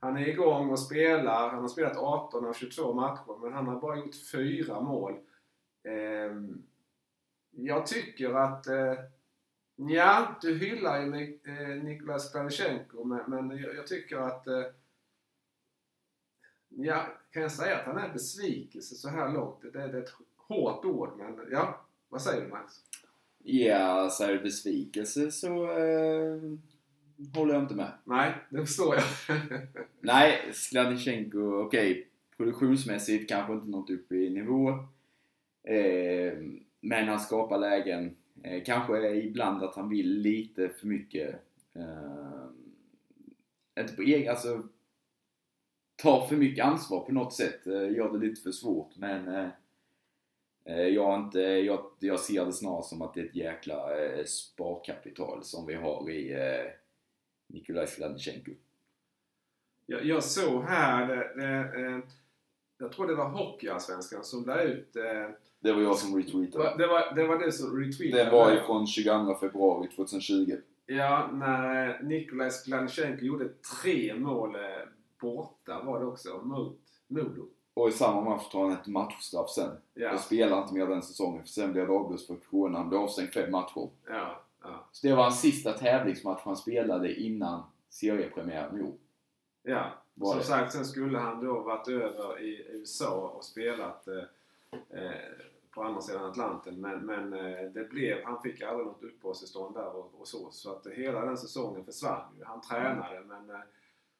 han 0.00 0.16
är 0.16 0.28
igång 0.28 0.70
och 0.70 0.80
spelar. 0.80 1.48
Han 1.48 1.60
har 1.60 1.68
spelat 1.68 1.96
18 1.96 2.46
av 2.46 2.52
22 2.52 2.92
matcher 2.92 3.38
men 3.42 3.52
han 3.52 3.66
har 3.66 3.80
bara 3.80 3.96
gjort 3.96 4.30
fyra 4.32 4.80
mål. 4.80 5.18
Ehm, 5.84 6.62
jag 7.50 7.86
tycker 7.86 8.34
att... 8.34 8.66
Ja, 9.76 10.38
du 10.42 10.58
hyllar 10.58 11.00
ju 11.00 11.06
Nik- 11.10 12.10
eh, 12.10 12.18
Skladnysjenko 12.18 13.04
men, 13.04 13.30
men 13.46 13.58
jag, 13.58 13.74
jag 13.76 13.86
tycker 13.86 14.16
att... 14.16 14.46
Eh, 14.46 14.62
ja, 16.68 17.06
kan 17.30 17.42
jag 17.42 17.52
säga 17.52 17.78
att 17.78 17.86
han 17.86 17.98
är 17.98 18.12
besvikelse 18.12 18.94
så 18.94 19.08
här 19.08 19.32
långt? 19.32 19.62
Det, 19.62 19.70
det 19.70 19.82
är 19.82 20.02
ett 20.02 20.12
hårt 20.36 20.84
ord 20.84 21.18
men 21.18 21.48
ja, 21.50 21.86
vad 22.08 22.22
säger 22.22 22.42
du 22.44 22.48
Max? 22.48 22.74
Ja, 23.46 24.10
så 24.10 24.24
är 24.24 24.32
det 24.32 24.38
besvikelse 24.38 25.30
så 25.30 25.70
eh, 25.78 26.40
håller 27.34 27.54
jag 27.54 27.62
inte 27.62 27.74
med. 27.74 27.92
Nej, 28.04 28.34
det 28.50 28.66
förstår 28.66 28.94
jag. 28.94 29.04
Nej, 30.00 30.50
Skladnysjenko, 30.52 31.38
okej. 31.66 32.08
Produktionsmässigt 32.36 33.28
kanske 33.28 33.52
inte 33.52 33.68
nått 33.68 33.90
upp 33.90 34.12
i 34.12 34.30
nivå. 34.30 34.68
Eh, 35.62 36.32
men 36.80 37.08
han 37.08 37.20
skapar 37.20 37.58
lägen. 37.58 38.16
Eh, 38.44 38.62
kanske 38.64 39.10
ibland 39.10 39.62
att 39.62 39.74
han 39.74 39.88
vill 39.88 40.18
lite 40.20 40.68
för 40.68 40.86
mycket. 40.86 41.34
Eh, 41.74 42.48
inte 43.80 43.96
på 43.96 44.02
egen, 44.02 44.30
alltså 44.30 44.62
tar 45.96 46.26
för 46.26 46.36
mycket 46.36 46.64
ansvar 46.64 47.00
på 47.00 47.12
något 47.12 47.32
sätt. 47.32 47.66
Eh, 47.66 47.92
gör 47.92 48.12
det 48.12 48.26
lite 48.26 48.42
för 48.42 48.52
svårt 48.52 48.96
men 48.96 49.28
eh, 49.28 49.48
eh 50.64 50.88
jag, 50.88 51.20
inte, 51.20 51.40
jag, 51.40 51.90
jag 51.98 52.20
ser 52.20 52.44
det 52.44 52.52
snarare 52.52 52.82
som 52.82 53.02
att 53.02 53.14
det 53.14 53.20
är 53.20 53.24
ett 53.24 53.36
jäkla 53.36 54.04
eh, 54.04 54.24
sparkapital 54.24 55.44
som 55.44 55.66
vi 55.66 55.74
har 55.74 56.10
i 56.10 56.32
eh, 56.32 56.70
Nikolaj 57.46 57.86
Skladnysjenko. 57.86 58.52
Jag, 59.86 60.04
jag 60.04 60.24
såg 60.24 60.64
här, 60.64 61.40
eh, 61.40 61.84
eh 61.84 61.98
jag 62.78 62.92
tror 62.92 63.06
det 63.06 63.14
var 63.14 63.28
Hockeyallsvenskan 63.28 64.24
som 64.24 64.44
la 64.46 64.62
ut, 64.62 64.96
eh, 64.96 65.34
Det 65.60 65.72
var 65.72 65.82
jag 65.82 65.96
som 65.96 66.16
retweetade. 66.16 66.64
var, 66.64 66.78
det, 66.78 66.86
var, 66.86 67.14
det 67.14 67.26
var 67.26 67.38
du 67.38 67.52
som 67.52 67.80
retweetade 67.80 68.24
Det 68.24 68.30
var 68.30 68.52
ju 68.52 68.60
från 68.60 68.86
22 68.86 69.34
februari 69.34 69.88
2020. 69.88 70.56
Ja, 70.86 71.30
när 71.32 71.88
eh, 71.88 72.06
Nikolaj 72.06 72.50
Skladnysjenko 72.50 73.24
gjorde 73.24 73.48
tre 73.82 74.14
mål 74.14 74.54
eh, 74.54 74.60
borta 75.20 75.82
var 75.82 76.00
det 76.00 76.06
också, 76.06 76.40
mot 76.42 76.78
Modo. 77.08 77.46
Och 77.74 77.88
i 77.88 77.92
samma 77.92 78.20
match 78.20 78.48
tar 78.52 78.62
han 78.62 78.72
ett 78.72 78.86
matchstraff 78.86 79.50
sen. 79.50 79.70
Ja, 79.94 80.06
Jag 80.06 80.20
spelar 80.20 80.62
inte 80.62 80.74
mer 80.74 80.86
den 80.86 81.02
säsongen 81.02 81.42
för 81.42 81.48
sen 81.48 81.72
blev 81.72 81.86
det 81.86 81.92
avblåst 81.92 82.26
för 82.26 82.36
corona. 82.36 82.78
Han 82.78 82.88
blev 82.88 83.00
avstängd 83.00 83.32
fem 83.32 83.50
matcher. 83.50 83.90
ja, 84.08 84.44
ja. 84.62 84.88
Så 84.92 85.06
det 85.06 85.14
var 85.14 85.22
hans 85.22 85.40
sista 85.40 85.72
tävlingsmatch 85.72 86.40
han 86.44 86.56
spelade 86.56 87.14
innan 87.14 87.62
seriepremiären 87.90 88.78
i 88.78 88.82
år. 88.82 88.94
ja. 89.62 89.92
Var 90.14 90.30
Som 90.30 90.38
det? 90.38 90.44
sagt, 90.44 90.72
sen 90.72 90.84
skulle 90.84 91.18
han 91.18 91.44
då 91.44 91.60
varit 91.60 91.88
över 91.88 92.40
i 92.40 92.66
USA 92.68 93.28
och 93.28 93.44
spelat 93.44 94.08
eh, 94.08 94.24
eh, 94.90 95.12
på 95.70 95.82
andra 95.82 96.00
sidan 96.00 96.24
Atlanten. 96.24 96.80
Men, 96.80 97.06
men 97.06 97.32
eh, 97.32 97.70
det 97.70 97.90
blev, 97.90 98.24
han 98.24 98.42
fick 98.42 98.62
aldrig 98.62 98.86
något 98.86 99.02
uppehållstillstånd 99.02 99.74
där 99.74 99.96
och, 99.96 100.20
och 100.20 100.28
så. 100.28 100.50
Så 100.50 100.72
att 100.72 100.86
hela 100.86 101.24
den 101.24 101.36
säsongen 101.36 101.84
försvann 101.84 102.34
ju. 102.38 102.44
Han 102.44 102.60
tränade 102.60 103.20
men... 103.26 103.50
Eh, 103.50 103.60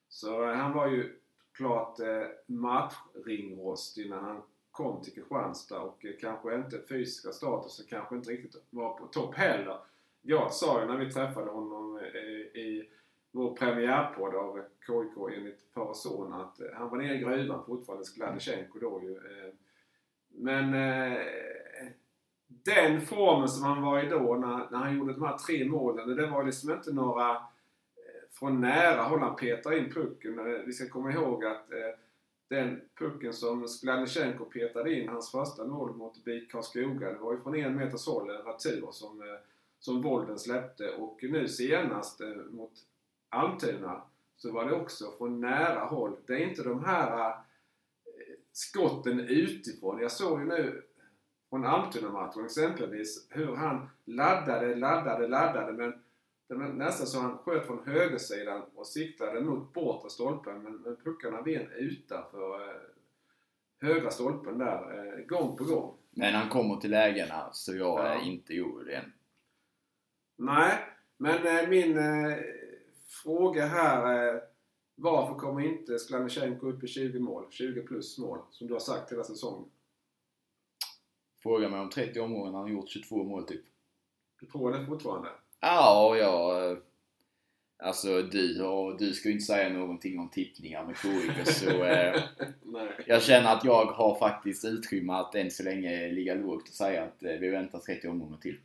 så 0.08 0.52
han 0.52 0.72
var 0.72 0.86
ju 0.86 1.20
klart 1.52 1.98
matchringrostig 2.46 4.10
när 4.10 4.16
han 4.16 4.42
kom 4.70 5.02
till 5.02 5.12
Kristianstad 5.12 5.80
och 5.80 6.06
kanske 6.20 6.54
inte 6.54 6.82
fysiska 6.88 7.32
statusen 7.32 7.86
kanske 7.88 8.16
inte 8.16 8.30
riktigt 8.30 8.62
var 8.70 8.98
på 8.98 9.06
topp 9.06 9.34
heller. 9.34 9.78
Jag 10.22 10.52
sa 10.52 10.80
ju 10.80 10.86
när 10.86 10.96
vi 10.96 11.12
träffade 11.12 11.50
honom 11.50 11.98
eh, 11.98 12.60
i 12.60 12.90
vår 13.34 13.56
premiärpodd 13.56 14.34
av 14.34 14.60
KIK 14.86 15.36
enligt 15.36 15.62
far 15.74 15.84
och 15.84 15.96
son 15.96 16.32
att 16.32 16.60
eh, 16.60 16.66
han 16.74 16.88
var 16.90 16.98
nere 16.98 17.14
i 17.14 17.18
gruvan 17.18 17.64
fortfarande, 17.66 18.04
Skladysjenko 18.04 18.78
då 18.78 19.00
ju. 19.02 19.12
eh. 19.16 19.52
Men 20.28 20.74
eh, 20.74 21.18
den 22.48 23.00
formen 23.00 23.48
som 23.48 23.64
han 23.64 23.82
var 23.82 24.02
i 24.04 24.08
då 24.08 24.34
när, 24.34 24.70
när 24.70 24.78
han 24.78 24.98
gjorde 24.98 25.12
de 25.12 25.22
här 25.22 25.36
tre 25.38 25.64
målen, 25.64 26.16
det 26.16 26.26
var 26.26 26.44
liksom 26.44 26.70
inte 26.70 26.92
några 26.92 27.30
eh, 27.30 27.36
från 28.30 28.60
nära 28.60 29.02
håll 29.02 29.20
han 29.20 29.36
petar 29.36 29.78
in 29.78 29.92
pucken. 29.92 30.38
Eh, 30.38 30.60
Vi 30.66 30.72
ska 30.72 30.88
komma 30.88 31.12
ihåg 31.12 31.44
att 31.44 31.72
eh, 31.72 31.78
den 32.48 32.80
pucken 32.98 33.32
som 33.32 33.68
Skladysjenko 33.68 34.44
petade 34.44 34.92
in, 34.94 35.08
hans 35.08 35.30
första 35.30 35.64
mål 35.64 35.96
mot 35.96 36.24
BIK 36.24 36.52
Karlskoga, 36.52 37.12
det 37.12 37.18
var 37.18 37.32
ju 37.32 37.38
från 37.38 37.54
en 37.54 37.76
meters 37.76 38.06
håll, 38.06 38.30
en 38.30 38.42
retur 38.42 38.88
som, 38.90 39.20
eh, 39.22 39.38
som 39.78 40.00
Bolden 40.02 40.38
släppte. 40.38 40.88
Och 40.94 41.18
nu 41.22 41.48
senast 41.48 42.20
eh, 42.20 42.28
mot 42.50 42.72
Almtuna 43.34 44.02
så 44.36 44.52
var 44.52 44.64
det 44.64 44.72
också 44.74 45.04
från 45.18 45.40
nära 45.40 45.80
håll. 45.80 46.16
Det 46.26 46.32
är 46.32 46.48
inte 46.48 46.62
de 46.62 46.84
här 46.84 47.28
eh, 47.28 47.34
skotten 48.52 49.20
utifrån. 49.20 50.00
Jag 50.00 50.12
såg 50.12 50.40
ju 50.40 50.46
nu 50.46 50.82
från 51.50 51.64
Almtuna-matchen 51.66 52.44
exempelvis 52.44 53.26
hur 53.30 53.56
han 53.56 53.88
laddade, 54.04 54.74
laddade, 54.74 55.28
laddade 55.28 55.72
men 55.72 55.94
det 56.48 56.54
var 56.54 56.68
nästan 56.68 57.06
så 57.06 57.20
han 57.20 57.38
sköt 57.38 57.66
från 57.66 57.86
högersidan 57.86 58.62
och 58.74 58.86
siktade 58.86 59.40
mot 59.40 59.72
bortre 59.72 60.10
stolpen 60.10 60.62
men, 60.62 60.76
men 60.76 60.96
puckarna 60.96 61.42
ven 61.42 61.68
utanför 61.72 62.68
eh, 62.68 62.76
högra 63.80 64.10
stolpen 64.10 64.58
där 64.58 65.08
eh, 65.18 65.24
gång 65.26 65.56
på 65.56 65.64
gång. 65.64 65.94
Men 66.10 66.34
han 66.34 66.48
kommer 66.48 66.76
till 66.76 66.90
lägena 66.90 67.48
så 67.52 67.74
jag 67.76 67.98
Ja. 67.98 68.04
är 68.06 68.20
inte 68.22 68.60
orolig 68.60 68.94
än. 68.94 69.12
Nej, 70.36 70.78
men 71.16 71.46
eh, 71.46 71.68
min 71.68 71.98
eh, 71.98 72.36
fråga 73.22 73.66
här 73.66 74.28
eh, 74.34 74.40
varför 74.94 75.34
kommer 75.34 75.60
inte 75.60 75.98
Skladnysjenko 75.98 76.66
upp 76.66 76.84
i 76.84 76.86
20 76.86 77.18
mål? 77.18 77.46
20 77.50 77.82
plus 77.82 78.18
mål 78.18 78.38
som 78.50 78.66
du 78.66 78.72
har 78.72 78.80
sagt 78.80 79.12
hela 79.12 79.24
säsongen. 79.24 79.68
Fråga 81.42 81.68
mig 81.68 81.80
om 81.80 81.90
30 81.90 82.20
omgångar 82.20 82.52
han 82.52 82.62
har 82.62 82.68
gjort 82.68 82.88
22 82.88 83.24
mål 83.24 83.46
typ. 83.46 83.64
Du 84.40 84.46
tror 84.46 84.72
det 84.72 84.86
fortfarande? 84.86 85.28
Ja, 85.60 86.16
ja. 86.16 86.64
eh, 86.70 86.78
Alltså 87.76 88.22
du, 88.22 88.62
och 88.62 88.98
du 88.98 89.12
ska 89.12 89.28
ju 89.28 89.34
inte 89.34 89.44
säga 89.44 89.68
någonting 89.68 90.18
om 90.18 90.28
tippningar 90.28 90.84
med 90.84 90.96
KIK 90.96 91.46
så 91.46 91.84
eh, 91.84 92.22
jag 93.06 93.22
känner 93.22 93.52
att 93.52 93.64
jag 93.64 93.84
har 93.84 94.18
faktiskt 94.18 94.64
utrymme 94.64 95.12
att 95.12 95.34
än 95.34 95.50
så 95.50 95.62
länge 95.62 96.12
ligga 96.12 96.34
lågt 96.34 96.68
och 96.68 96.74
säga 96.74 97.04
att 97.04 97.22
eh, 97.22 97.32
vi 97.32 97.48
väntar 97.48 97.78
30 97.78 98.08
omgångar 98.08 98.38
till. 98.38 98.56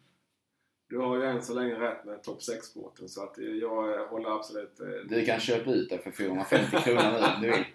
Du 0.90 0.98
har 0.98 1.18
ju 1.18 1.24
än 1.24 1.42
så 1.42 1.54
länge 1.54 1.80
rätt 1.80 2.06
med 2.06 2.24
topp 2.24 2.40
6-båten 2.40 3.10
så 3.10 3.24
att 3.24 3.38
jag 3.38 4.08
håller 4.08 4.30
absolut... 4.36 4.80
eh, 4.80 4.88
Du 5.10 5.26
kan 5.26 5.40
köpa 5.40 5.72
ut 5.72 5.90
det 5.90 6.00
för 6.00 6.12
450 6.12 6.78
kronor 6.84 7.02
nu 7.12 7.18
om 7.36 7.42
du 7.42 7.48
vill. 7.52 7.66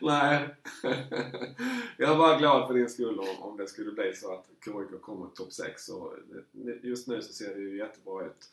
Nej. 0.00 0.48
jag 1.96 2.12
är 2.12 2.16
bara 2.18 2.38
glad 2.38 2.66
för 2.66 2.74
din 2.74 2.88
skull 2.88 3.18
om, 3.18 3.42
om 3.50 3.56
det 3.56 3.66
skulle 3.68 3.92
bli 3.92 4.14
så 4.14 4.32
att 4.32 4.46
KIK 4.64 5.00
kommer 5.02 5.26
topp 5.26 5.52
6. 5.52 5.88
Och 5.88 6.12
just 6.82 7.08
nu 7.08 7.22
så 7.22 7.32
ser 7.32 7.54
det 7.54 7.60
ju 7.60 7.78
jättebra 7.78 8.26
ut. 8.26 8.50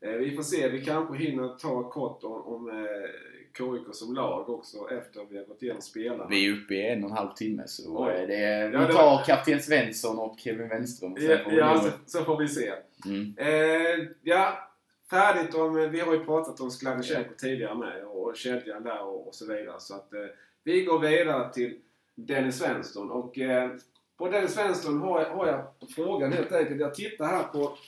Eh, 0.00 0.12
vi 0.12 0.36
får 0.36 0.42
se. 0.42 0.68
Vi 0.68 0.84
kanske 0.84 1.16
hinner 1.16 1.48
ta 1.48 1.90
kort 1.90 2.24
om, 2.24 2.42
om 2.42 2.68
eh, 2.70 3.10
KIK 3.58 3.94
som 3.94 4.14
lag 4.14 4.50
också 4.50 4.76
efter 4.90 5.24
vi 5.30 5.38
har 5.38 5.44
gått 5.44 5.62
igenom 5.62 5.82
spelarna. 5.82 6.26
Vi 6.30 6.46
är 6.48 6.52
uppe 6.52 6.74
i 6.74 6.86
en 6.88 7.04
och 7.04 7.10
en 7.10 7.16
halv 7.16 7.32
timme 7.34 7.62
så 7.66 8.06
Oj. 8.06 8.12
eh, 8.14 8.26
det 8.26 8.36
är, 8.36 8.68
vi 8.68 8.74
Ja, 8.74 8.80
det 8.80 8.92
tar 8.92 9.02
var- 9.16 9.24
kapten 9.24 9.60
Svensson 9.62 10.18
och 10.18 10.38
Kevin 10.38 10.68
Wenström 10.68 11.12
och 11.12 11.18
Ja, 11.20 11.38
vi 11.50 11.56
ja 11.56 11.80
så, 11.80 11.90
så 12.18 12.24
får 12.24 12.36
vi 12.38 12.48
se. 12.48 12.72
mm. 13.06 13.34
Eh, 13.38 14.06
ja, 14.22 14.68
färdigt 15.10 15.54
om... 15.54 15.90
Vi 15.90 16.00
har 16.00 16.12
ju 16.12 16.24
pratat 16.24 16.60
om 16.60 16.70
Skladnysjenko 16.70 17.34
tidigare 17.38 17.74
med 17.74 18.04
och, 18.04 18.22
och 18.26 18.36
kedjan 18.36 18.82
där 18.82 19.02
och, 19.02 19.28
och 19.28 19.34
så 19.34 19.46
vidare. 19.46 19.76
Så 19.80 19.94
att 19.94 20.12
eh, 20.12 20.20
vi 20.64 20.84
går 20.84 20.98
vidare 20.98 21.52
till 21.52 21.78
Dennis 22.14 22.58
Svensson 22.58 23.10
och 23.10 23.38
eh, 23.38 23.70
på 24.18 24.28
Dennis 24.28 24.54
Svensson 24.54 25.00
har 25.00 25.20
jag, 25.22 25.30
har 25.30 25.46
jag 25.46 25.66
frågan 25.94 26.32
helt 26.32 26.52
enkelt. 26.52 26.80
Jag 26.80 26.94
tittar 26.94 27.26
här 27.26 27.42
på 27.42 27.78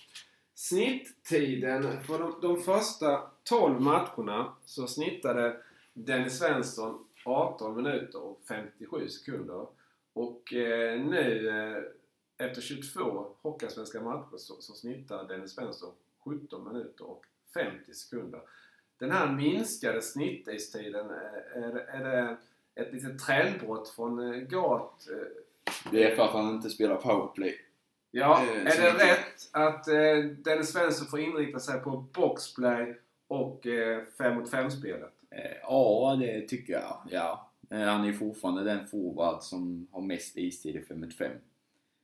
snitttiden. 0.55 2.03
För 2.07 2.19
de, 2.19 2.39
de 2.43 2.61
första 2.63 3.21
12 3.49 3.81
matcherna 3.81 4.53
så 4.65 4.87
snittade 4.87 5.57
Dennis 5.93 6.39
Svensson 6.39 7.05
18 7.25 7.77
minuter 7.77 8.23
och 8.23 8.41
57 8.49 9.09
sekunder. 9.09 9.67
Och 10.13 10.55
eh, 10.55 11.01
nu 11.01 11.49
eh, 11.49 12.47
efter 12.47 12.63
22 12.63 13.27
Hockeyallsvenska 13.43 14.01
matcher 14.01 14.37
så, 14.37 14.55
så 14.61 14.73
snittar 14.73 15.29
Dennis 15.29 15.53
Svensson 15.53 15.93
17 16.25 16.73
minuter 16.73 17.11
och 17.11 17.25
50 17.55 17.95
sekunder. 17.95 18.41
Den 18.99 19.11
här 19.11 19.33
minskade 19.33 20.03
snittistiden, 20.03 21.11
eh, 21.11 21.63
är, 21.63 21.77
är 21.77 22.05
det 22.05 22.37
ett 22.83 22.93
litet 22.93 23.19
trendbrott 23.19 23.89
från 23.89 24.35
eh, 24.35 24.41
Gat? 24.41 25.09
eh, 25.11 25.73
Det 25.91 26.13
är 26.13 26.17
för 26.17 26.23
att 26.23 26.33
han 26.33 26.55
inte 26.55 26.71
spelar 26.71 26.97
powerplay. 26.97 27.61
Ja, 28.11 28.43
är 28.43 28.65
det 28.65 29.05
rätt 29.05 29.49
att 29.53 29.85
Dennis 30.45 30.73
Svensson 30.73 31.07
får 31.07 31.21
inrikta 31.21 31.61
sig 31.61 31.81
på 31.81 31.91
boxplay 32.13 32.99
och 33.29 33.67
5 34.19 34.35
mot 34.37 34.53
5-spelet? 34.53 35.13
Eh, 35.31 35.57
Ja, 35.63 36.17
det 36.21 36.41
tycker 36.49 36.73
jag. 36.73 36.97
Ja. 37.11 37.51
Eh, 37.71 37.79
Han 37.81 38.05
är 38.09 38.13
fortfarande 38.13 38.65
den 38.65 38.87
forward 38.87 39.43
som 39.43 39.89
har 39.93 40.01
mest 40.01 40.37
istid 40.37 40.77
i 40.77 40.81
5 40.81 41.01
mot 41.01 41.15
5. 41.15 41.33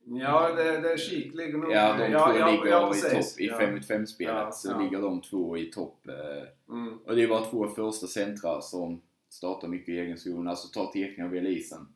Ja, 0.07 0.53
det, 0.55 0.77
det 0.81 0.99
Kik 0.99 1.33
ligger 1.35 1.57
nog... 1.57 1.71
Ja, 1.71 1.97
de 1.97 2.11
två 2.11 2.51
ligger 2.51 2.87
i 2.87 2.91
precis. 2.91 3.33
topp 3.33 3.39
i 3.41 3.45
Ja. 3.47 3.57
5 3.57 3.73
mot 3.75 3.85
5 3.85 4.07
spelet. 4.07 4.35
Ja, 4.35 4.51
så 4.51 4.69
ja. 4.71 4.79
ligger 4.81 5.01
de 5.01 5.21
två 5.21 5.57
i 5.57 5.65
topp. 5.71 6.07
eh, 6.07 6.47
Mm. 6.69 6.97
Och 6.97 7.15
det 7.15 7.27
var 7.27 7.45
två 7.49 7.67
första 7.67 8.07
centrar 8.07 8.61
som 8.61 9.01
startar 9.29 9.67
mycket 9.67 9.89
i 9.89 9.99
egen 9.99 10.17
zon, 10.17 10.47
alltså 10.47 10.67
tar 10.67 10.91
teckning 10.91 11.25
av 11.25 11.35
elisen. 11.35 11.87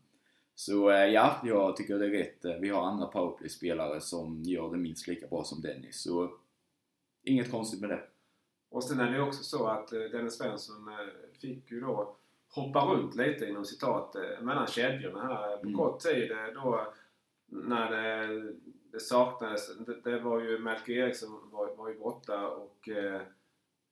Så 0.55 0.89
eh, 0.89 1.05
ja, 1.05 1.41
jag 1.43 1.75
tycker 1.77 1.99
det 1.99 2.05
är 2.05 2.09
rätt. 2.09 2.45
Eh, 2.45 2.55
Vi 2.55 2.69
har 2.69 2.81
andra 2.83 3.05
powerplay-spelare 3.07 4.01
som 4.01 4.43
gör 4.43 4.71
det 4.71 4.77
minst 4.77 5.07
lika 5.07 5.27
bra 5.27 5.43
som 5.43 5.61
Dennis. 5.61 6.01
Så 6.03 6.29
inget 7.23 7.51
konstigt 7.51 7.81
med 7.81 7.89
det. 7.89 7.99
Och 8.69 8.83
sen 8.83 8.99
är 8.99 9.11
det 9.11 9.21
också 9.21 9.43
så 9.43 9.67
att 9.67 9.93
eh, 9.93 9.99
Dennis 9.99 10.37
Svensson 10.37 10.87
eh, 10.87 11.37
fick 11.41 11.71
ju 11.71 11.81
då 11.81 12.15
hoppa 12.49 12.79
runt 12.85 13.15
lite 13.15 13.45
inom 13.45 13.65
citat 13.65 14.15
eh, 14.15 14.41
mellan 14.41 14.67
kedjorna 14.67 15.21
här 15.27 15.57
på 15.57 15.63
Mm. 15.63 15.77
kort 15.77 15.99
tid. 15.99 16.31
Då 16.53 16.93
när 17.51 17.91
det, 17.91 18.53
det 18.91 18.99
saknades. 18.99 19.77
Det, 19.77 20.01
det 20.11 20.19
var 20.19 20.39
ju 20.39 20.59
Melker 20.59 20.93
Eriksson 20.93 21.49
var, 21.51 21.75
var 21.75 21.89
ju 21.89 21.99
borta 21.99 22.47
och 22.47 22.89
eh, 22.89 23.21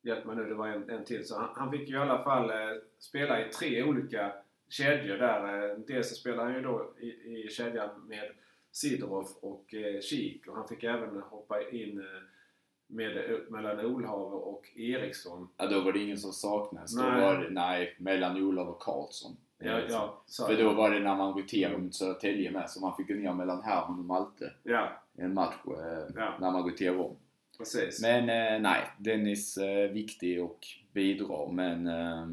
hjälp 0.02 0.26
mig 0.26 0.36
nu, 0.36 0.46
det 0.46 0.54
var 0.56 0.68
en, 0.68 0.90
en 0.90 1.06
till. 1.06 1.28
Så 1.28 1.36
han, 1.40 1.50
han 1.56 1.72
fick 1.72 1.90
ju 1.90 1.96
i 1.96 2.00
alla 2.00 2.24
fall 2.24 2.50
eh, 2.50 2.78
spela 3.00 3.46
i 3.46 3.50
tre 3.52 3.84
olika 3.84 4.34
kedjor 4.70 5.18
där. 5.18 5.70
Eh, 5.72 5.78
dels 5.78 6.10
så 6.10 6.16
spelade 6.16 6.44
han 6.44 6.54
ju 6.56 6.62
då 6.62 6.94
i, 7.00 7.08
i 7.08 7.48
kedjan 7.50 7.90
med 8.08 8.32
Sidorov 8.72 9.28
och 9.42 9.74
eh, 9.74 10.02
Kik 10.02 10.48
och 10.48 10.56
han 10.56 10.68
fick 10.68 10.84
även 10.84 11.22
hoppa 11.22 11.70
in 11.70 12.00
eh, 12.00 12.06
med, 12.88 13.40
mellan 13.50 13.86
Olhaver 13.86 14.48
och 14.48 14.66
Eriksson. 14.76 15.50
Ja, 15.58 15.68
då 15.68 15.82
var 15.82 15.94
det 15.94 16.00
ingen 16.00 16.18
som 16.18 16.32
saknades. 16.34 16.96
Då 16.96 17.02
Nej. 17.04 17.22
var 17.22 17.38
det, 17.38 17.50
nej, 17.50 17.96
mellan 18.00 18.44
Olof 18.44 18.68
och 18.68 18.80
Karlsson. 18.82 19.38
Ja, 19.60 19.80
ja, 19.90 20.24
För 20.48 20.58
då 20.64 20.74
var 20.74 20.92
det 20.92 21.00
när 21.00 21.16
man 21.16 21.34
roterade 21.34 21.78
mot 21.78 21.96
Södertälje 21.96 22.52
med, 22.52 22.70
så 22.70 22.82
man 22.82 22.96
fick 22.98 23.08
gå 23.08 23.14
ner 23.14 23.34
mellan 23.34 23.64
Herman 23.64 24.00
och 24.00 24.06
Malte 24.06 24.54
ja, 24.64 24.90
en 25.16 25.34
match 25.34 25.54
eh, 25.68 26.14
Ja. 26.16 26.34
när 26.40 26.52
man 26.52 26.64
roterade 26.64 27.00
om. 27.00 27.16
precis. 27.58 28.02
Men 28.02 28.20
eh, 28.30 28.62
nej, 28.62 28.82
Dennis 28.98 29.58
är 29.58 29.88
viktig 29.88 30.44
och 30.44 30.60
bidrar, 30.94 31.52
men 31.52 31.88
eh, 31.88 32.28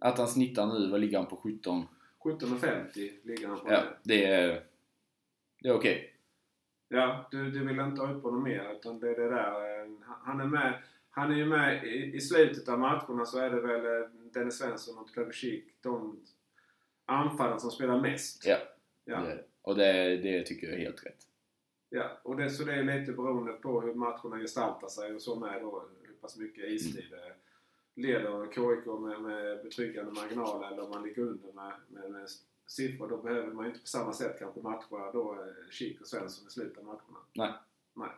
att 0.00 0.18
han 0.18 0.28
snittar 0.28 0.66
nu, 0.66 0.90
vad 0.90 1.00
ligger 1.00 1.18
han 1.18 1.26
på? 1.26 1.36
17? 1.36 1.84
17.50 2.24 3.10
ligger 3.24 3.48
han 3.48 3.58
på 3.60 3.72
Ja, 3.72 3.82
det 4.02 4.24
är, 4.26 4.62
det 5.62 5.68
är 5.68 5.74
okej. 5.74 6.12
Ja, 6.88 7.28
du, 7.30 7.50
du 7.50 7.64
vill 7.66 7.80
inte 7.80 8.02
ha 8.02 8.12
upp 8.14 8.22
honom 8.22 8.42
mer 8.42 8.72
utan 8.72 9.00
det 9.00 9.10
är 9.10 9.14
det 9.16 9.28
där. 9.28 9.82
eh, 9.82 9.90
Han 10.24 10.40
är 10.40 10.44
med. 10.46 10.82
Han 11.10 11.32
är 11.32 11.36
ju 11.36 11.46
med 11.46 11.84
i, 11.84 12.16
i 12.16 12.20
slutet 12.20 12.68
av 12.68 12.78
matcherna 12.78 13.24
så 13.26 13.38
är 13.38 13.50
det 13.50 13.60
väl 13.60 14.02
eh, 14.02 14.08
Dennis 14.32 14.58
Svensson 14.58 14.98
och 14.98 15.34
Schick, 15.34 15.64
de 15.82 16.20
anfallen 17.06 17.60
som 17.60 17.70
spelar 17.70 18.00
mest. 18.00 18.46
Ja. 18.46 18.56
Ja. 19.04 19.20
Det, 19.20 19.44
och 19.62 19.76
det, 19.76 20.16
det 20.16 20.42
tycker 20.46 20.66
jag 20.66 20.76
är 20.76 20.80
helt 20.80 21.06
rätt. 21.06 21.22
ja. 21.90 22.20
Och 22.22 22.36
det, 22.36 22.50
så 22.50 22.64
det 22.64 22.74
är 22.74 22.98
lite 22.98 23.12
beroende 23.12 23.52
på 23.52 23.80
hur 23.80 23.94
matcherna 23.94 24.38
gestaltar 24.38 24.88
sig 24.88 25.14
och 25.14 25.22
så 25.22 25.36
med 25.40 25.62
då 25.62 25.88
hur 26.02 26.14
pass 26.14 26.36
mycket 26.38 26.64
istid 26.70 27.04
Mm. 27.98 28.08
leder 28.08 28.46
KIK 28.52 28.86
med, 29.00 29.22
med 29.22 29.62
betryggande 29.62 30.12
marginal 30.12 30.72
eller 30.72 30.82
om 30.84 30.90
man 30.90 31.02
ligger 31.02 31.22
under 31.22 31.52
med, 31.52 31.72
med, 31.88 32.10
med 32.10 32.28
siffror. 32.66 33.08
Då 33.08 33.16
behöver 33.16 33.52
man 33.52 33.64
ju 33.64 33.68
inte 33.70 33.80
på 33.80 33.86
samma 33.86 34.12
sätt 34.12 34.38
kanske 34.38 34.60
matcha 34.60 35.12
då 35.12 35.32
eh, 35.32 35.70
Schick 35.70 36.00
och 36.00 36.06
Svensson 36.06 36.46
i 36.48 36.50
slutet 36.50 36.78
av 36.78 36.84
matcherna. 36.84 37.18
Nej. 37.34 37.52
Nej. 37.94 38.08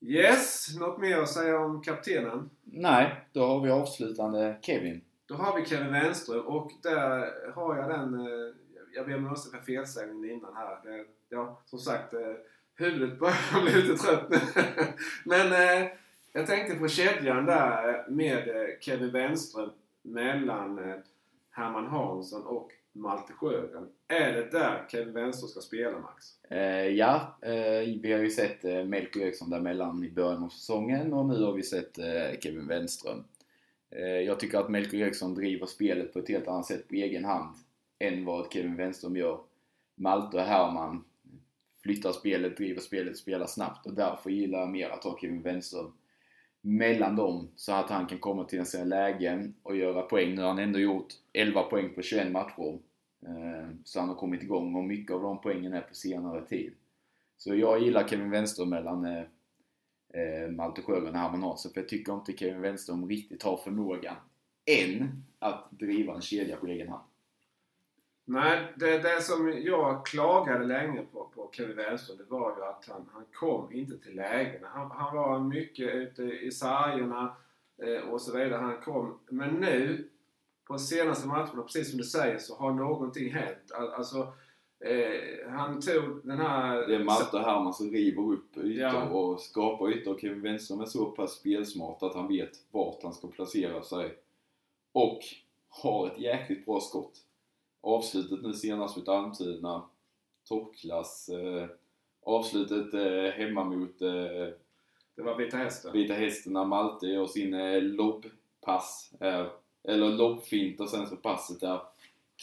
Yes, 0.00 0.76
något 0.78 0.98
mer 1.00 1.18
att 1.18 1.28
säga 1.28 1.58
om 1.58 1.82
kaptenen? 1.82 2.50
Nej, 2.64 3.24
då 3.32 3.46
har 3.46 3.60
vi 3.60 3.70
avslutande 3.70 4.58
Kevin. 4.62 5.04
Då 5.26 5.34
har 5.34 5.60
vi 5.60 5.66
Kevin 5.66 5.92
Wenström 5.92 6.46
och 6.46 6.72
där 6.82 7.50
har 7.54 7.76
jag 7.76 7.90
den... 7.90 8.14
eh, 8.20 8.54
Jag 8.94 9.06
ber 9.06 9.16
om 9.16 9.32
ursäkt 9.32 9.50
för 9.56 9.58
felsägningen 9.74 10.30
innan 10.30 10.56
här. 10.56 11.04
Ja, 11.28 11.60
som 11.66 11.78
sagt, 11.78 12.14
eh, 12.14 12.20
huvudet 12.74 13.18
börjar 13.18 13.62
bli 13.62 13.82
lite 13.82 14.02
trött 14.04 14.28
nu. 14.30 14.38
Men 15.24 15.52
eh, 15.52 15.88
jag 16.32 16.46
tänkte 16.46 16.74
på 16.78 16.88
kedjan 16.88 17.46
där 17.46 17.88
eh, 17.88 18.08
med 18.14 18.48
eh, 18.48 18.66
Kevin 18.80 19.10
Wenström 19.12 19.70
mellan 20.02 20.78
eh, 20.90 20.96
Herman 21.50 21.86
Hansson 21.86 22.46
och 22.46 22.72
Malte 22.92 23.32
Sjögren. 23.32 23.88
Är 24.08 24.32
det 24.32 24.50
där 24.50 24.86
Kevin 24.88 25.12
Wenström 25.12 25.48
ska 25.48 25.60
spela, 25.60 25.98
Max? 25.98 26.44
Eh, 26.50 26.88
ja, 26.88 27.38
eh, 27.42 28.00
vi 28.02 28.12
har 28.12 28.20
ju 28.20 28.30
sett 28.30 28.64
eh, 28.64 28.84
Melker 28.84 29.20
Eriksson 29.20 29.50
däremellan 29.50 30.04
i 30.04 30.10
början 30.10 30.44
av 30.44 30.48
säsongen 30.48 31.12
och 31.12 31.26
nu 31.26 31.44
har 31.44 31.52
vi 31.52 31.62
sett 31.62 31.98
eh, 31.98 32.38
Kevin 32.40 32.66
Wenström. 32.66 33.24
Eh, 33.90 34.02
jag 34.02 34.40
tycker 34.40 34.58
att 34.58 34.68
Melker 34.68 34.98
Eriksson 34.98 35.34
driver 35.34 35.66
spelet 35.66 36.12
på 36.12 36.18
ett 36.18 36.28
helt 36.28 36.48
annat 36.48 36.66
sätt 36.66 36.88
på 36.88 36.94
egen 36.94 37.24
hand 37.24 37.56
än 37.98 38.24
vad 38.24 38.52
Kevin 38.52 38.76
Wenström 38.76 39.16
gör. 39.16 39.40
Malte 39.94 40.36
och 40.36 40.42
Herman 40.42 41.04
flyttar 41.82 42.12
spelet, 42.12 42.56
driver 42.56 42.80
spelet, 42.80 43.16
spelar 43.16 43.46
snabbt 43.46 43.86
och 43.86 43.94
därför 43.94 44.30
gillar 44.30 44.58
jag 44.58 44.70
mer 44.70 44.90
att 44.90 45.04
ha 45.04 45.18
Kevin 45.20 45.42
Wenström 45.42 45.92
mellan 46.62 47.16
dem 47.16 47.48
så 47.56 47.72
att 47.72 47.90
han 47.90 48.06
kan 48.06 48.18
komma 48.18 48.44
till 48.44 48.66
sina 48.66 48.84
lägen 48.84 49.54
och 49.62 49.76
göra 49.76 50.02
poäng. 50.02 50.34
Nu 50.34 50.40
har 50.40 50.48
han 50.48 50.58
ändå 50.58 50.78
gjort 50.78 51.14
11 51.32 51.62
poäng 51.62 51.94
på 51.94 52.02
21 52.02 52.32
matcher. 52.32 52.78
Eh, 53.26 53.68
så 53.84 54.00
han 54.00 54.08
har 54.08 54.16
kommit 54.16 54.42
igång 54.42 54.74
och 54.74 54.84
mycket 54.84 55.14
av 55.14 55.22
de 55.22 55.40
poängen 55.40 55.72
är 55.72 55.80
på 55.80 55.94
senare 55.94 56.46
tid. 56.46 56.72
Så 57.36 57.54
jag 57.54 57.82
gillar 57.82 58.08
Kevin 58.08 58.30
Wenström 58.30 58.68
mellan 58.68 59.04
eh, 59.04 59.24
eh, 60.14 60.50
Malte 60.50 60.82
Sjögren 60.82 61.14
och 61.14 61.20
Herman 61.20 61.42
Hansson 61.42 61.72
för 61.72 61.80
jag 61.80 61.88
tycker 61.88 62.14
inte 62.14 62.32
Kevin 62.32 62.60
Wenström 62.60 63.08
riktigt 63.08 63.42
har 63.42 63.56
förmågan 63.56 64.16
än 64.66 65.08
att 65.38 65.68
driva 65.70 66.14
en 66.14 66.20
kedja 66.20 66.56
på 66.56 66.66
egen 66.66 66.88
hand. 66.88 67.04
Nej, 68.24 68.72
det, 68.76 68.98
det 68.98 69.22
som 69.22 69.52
jag 69.62 70.06
klagade 70.06 70.64
länge 70.64 71.02
på, 71.12 71.24
på 71.34 71.50
Kevin 71.52 71.76
Wenström 71.76 72.16
det 72.18 72.24
var 72.28 72.56
ju 72.56 72.64
att 72.64 72.88
han, 72.88 73.08
han 73.12 73.24
kom 73.32 73.72
inte 73.72 73.98
till 73.98 74.16
lägena. 74.16 74.68
Han, 74.68 74.90
han 74.90 75.16
var 75.16 75.38
mycket 75.40 75.94
ute 75.94 76.22
i 76.22 76.50
sargerna 76.50 77.36
eh, 77.82 78.08
och 78.08 78.20
så 78.20 78.32
vidare. 78.38 78.60
Han 78.60 78.80
kom, 78.80 79.18
men 79.30 79.50
nu 79.54 80.08
på 80.66 80.78
senaste 80.78 81.28
matcherna, 81.28 81.62
precis 81.62 81.88
som 81.90 81.98
du 81.98 82.04
säger, 82.04 82.38
så 82.38 82.56
har 82.56 82.72
någonting 82.72 83.32
hänt. 83.32 83.72
Al- 83.74 83.92
Alltså, 83.92 84.32
eh, 84.84 85.50
han 85.50 85.80
tog 85.80 86.20
den 86.26 86.38
här... 86.38 86.86
Det 86.88 86.94
är 86.94 87.04
Malte 87.04 87.36
och 87.36 87.42
Herman 87.42 87.72
som 87.74 87.90
river 87.90 88.22
upp 88.32 88.56
ytor 88.56 88.70
Ja. 88.80 89.02
och 89.08 89.40
skapar 89.40 89.88
ytor. 89.92 90.18
Kevin 90.18 90.42
Wenström 90.42 90.80
är 90.80 90.84
så 90.84 91.04
pass 91.10 91.32
spelsmart 91.32 92.02
att 92.02 92.14
han 92.14 92.28
vet 92.28 92.50
vart 92.70 93.02
han 93.02 93.12
ska 93.12 93.28
placera 93.28 93.82
sig. 93.82 94.14
Och 94.92 95.18
har 95.68 96.06
ett 96.06 96.18
jäkligt 96.18 96.64
bra 96.66 96.80
skott. 96.80 97.18
Avslutet 97.82 98.42
nu 98.42 98.52
senast 98.52 98.96
mot 98.96 99.08
Almtuna. 99.08 99.82
Toppklass. 100.48 101.28
Eh, 101.28 101.68
avslutet 102.22 102.94
eh, 102.94 103.32
hemma 103.32 103.64
mot 103.64 104.02
eh, 104.02 104.48
Det 105.14 105.22
var 105.22 105.36
Vita 105.36 105.56
Hästen. 105.56 105.92
Vita 105.92 106.14
Hästen 106.14 106.52
när 106.52 106.64
Malte 106.64 107.06
gör 107.06 107.26
sin 107.26 107.54
eh, 107.54 107.82
lobbpass. 107.82 109.12
Eh, 109.20 109.46
eller 109.84 110.10
lobbfint 110.10 110.80
och 110.80 110.88
sen 110.88 111.06
så 111.06 111.16
passet 111.16 111.62
är 111.62 111.80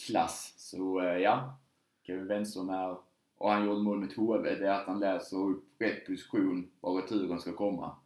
klass. 0.06 0.54
Så 0.56 1.00
eh, 1.00 1.18
ja, 1.18 1.54
Kevin 2.02 2.26
Wenström 2.26 2.68
är, 2.68 2.96
och 3.36 3.50
han 3.50 3.64
gjorde 3.66 3.80
mål 3.80 4.00
mot 4.00 4.16
HV, 4.16 4.54
det 4.54 4.66
är 4.66 4.80
att 4.80 4.86
han 4.86 5.00
läser 5.00 5.36
upp 5.36 5.64
rätt 5.78 6.06
position 6.06 6.70
var 6.80 7.02
returen 7.02 7.40
ska 7.40 7.52
komma. 7.52 7.96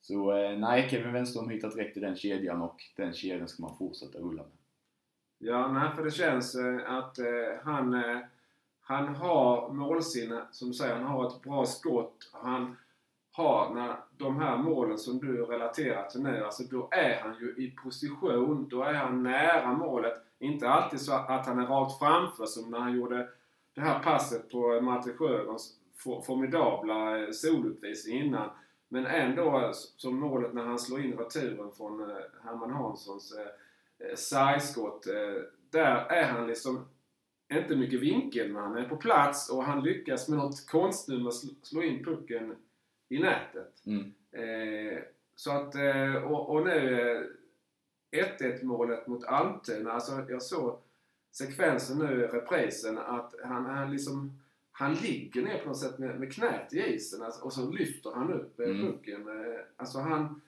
Så 0.00 0.36
eh, 0.36 0.58
nej, 0.58 0.88
Kevin 0.90 1.12
Wenström 1.12 1.44
har 1.44 1.52
hittat 1.52 1.76
rätt 1.76 1.96
i 1.96 2.00
den 2.00 2.16
kedjan 2.16 2.62
och 2.62 2.82
den 2.96 3.12
kedjan 3.12 3.48
ska 3.48 3.62
man 3.62 3.76
fortsätta 3.78 4.18
rulla 4.18 4.42
med. 4.42 4.52
Ja, 5.46 5.72
nej, 5.72 5.90
för 5.96 6.04
det 6.04 6.10
känns 6.10 6.54
eh, 6.54 6.92
att 6.92 7.18
eh, 7.18 7.24
han, 7.64 7.94
eh, 7.94 8.18
han 8.80 9.14
har 9.14 9.72
målsinne, 9.72 10.42
som 10.50 10.68
du 10.68 10.74
säger, 10.74 10.94
han 10.94 11.04
har 11.04 11.26
ett 11.26 11.42
bra 11.42 11.66
skott. 11.66 12.30
Han 12.32 12.76
har, 13.32 13.74
när 13.74 13.96
de 14.18 14.40
här 14.40 14.56
målen 14.56 14.98
som 14.98 15.18
du 15.18 15.44
relaterar 15.44 16.08
till 16.08 16.22
nu, 16.22 16.44
alltså 16.44 16.62
då 16.70 16.88
är 16.90 17.20
han 17.20 17.34
ju 17.40 17.54
i 17.56 17.70
position, 17.70 18.68
då 18.70 18.82
är 18.82 18.94
han 18.94 19.22
nära 19.22 19.72
målet. 19.72 20.14
Inte 20.38 20.68
alltid 20.68 21.00
så 21.00 21.12
att 21.12 21.46
han 21.46 21.58
är 21.58 21.66
rakt 21.66 21.98
framför 21.98 22.46
som 22.46 22.70
när 22.70 22.78
han 22.78 22.96
gjorde 22.96 23.28
det 23.74 23.80
här 23.80 24.02
passet 24.02 24.50
på 24.50 24.80
Matte 24.80 25.12
Sjögrens 25.12 25.76
formidabla 26.26 27.18
eh, 27.18 27.30
soluppvisning 27.30 28.18
innan. 28.18 28.50
Men 28.88 29.06
ändå 29.06 29.58
eh, 29.58 29.70
som 29.72 30.20
målet 30.20 30.54
när 30.54 30.64
han 30.64 30.78
slår 30.78 31.00
in 31.00 31.18
returen 31.18 31.72
från 31.76 32.12
Herman 32.44 32.70
Hanssons 32.70 33.32
eh, 33.32 33.63
sargskott. 34.14 35.06
Där 35.70 35.96
är 36.10 36.28
han 36.28 36.46
liksom 36.46 36.88
inte 37.52 37.76
mycket 37.76 38.00
vinkel 38.00 38.52
men 38.52 38.62
han 38.62 38.76
är 38.76 38.88
på 38.88 38.96
plats 38.96 39.50
och 39.50 39.64
han 39.64 39.84
lyckas 39.84 40.28
med 40.28 40.38
något 40.38 40.66
konstnummer 40.66 41.30
slå 41.62 41.82
in 41.82 42.04
pucken 42.04 42.56
i 43.08 43.18
nätet. 43.18 43.86
Mm. 43.86 44.12
Eh, 44.32 44.98
så 45.34 45.50
att, 45.50 45.74
och, 46.24 46.50
och 46.50 46.66
nu 46.66 47.36
1-1 48.14 48.64
målet 48.64 49.06
mot 49.06 49.24
Almtuna. 49.24 49.92
Alltså 49.92 50.26
jag 50.28 50.42
såg 50.42 50.78
sekvensen 51.32 51.98
nu 51.98 52.26
reprisen 52.26 52.98
att 52.98 53.34
han, 53.44 53.66
han 53.66 53.92
liksom 53.92 54.40
han 54.76 54.94
ligger 54.94 55.42
ner 55.42 55.58
på 55.58 55.68
något 55.68 55.78
sätt 55.78 55.98
med, 55.98 56.20
med 56.20 56.32
knät 56.32 56.72
i 56.72 56.94
isen 56.94 57.22
alltså, 57.22 57.44
och 57.44 57.52
så 57.52 57.70
lyfter 57.70 58.10
han 58.10 58.32
upp 58.32 58.60
eh, 58.60 58.66
mm. 58.66 58.86
pucken. 58.86 59.28
Eh, 59.28 59.60
alltså 59.76 59.98
han, 59.98 60.40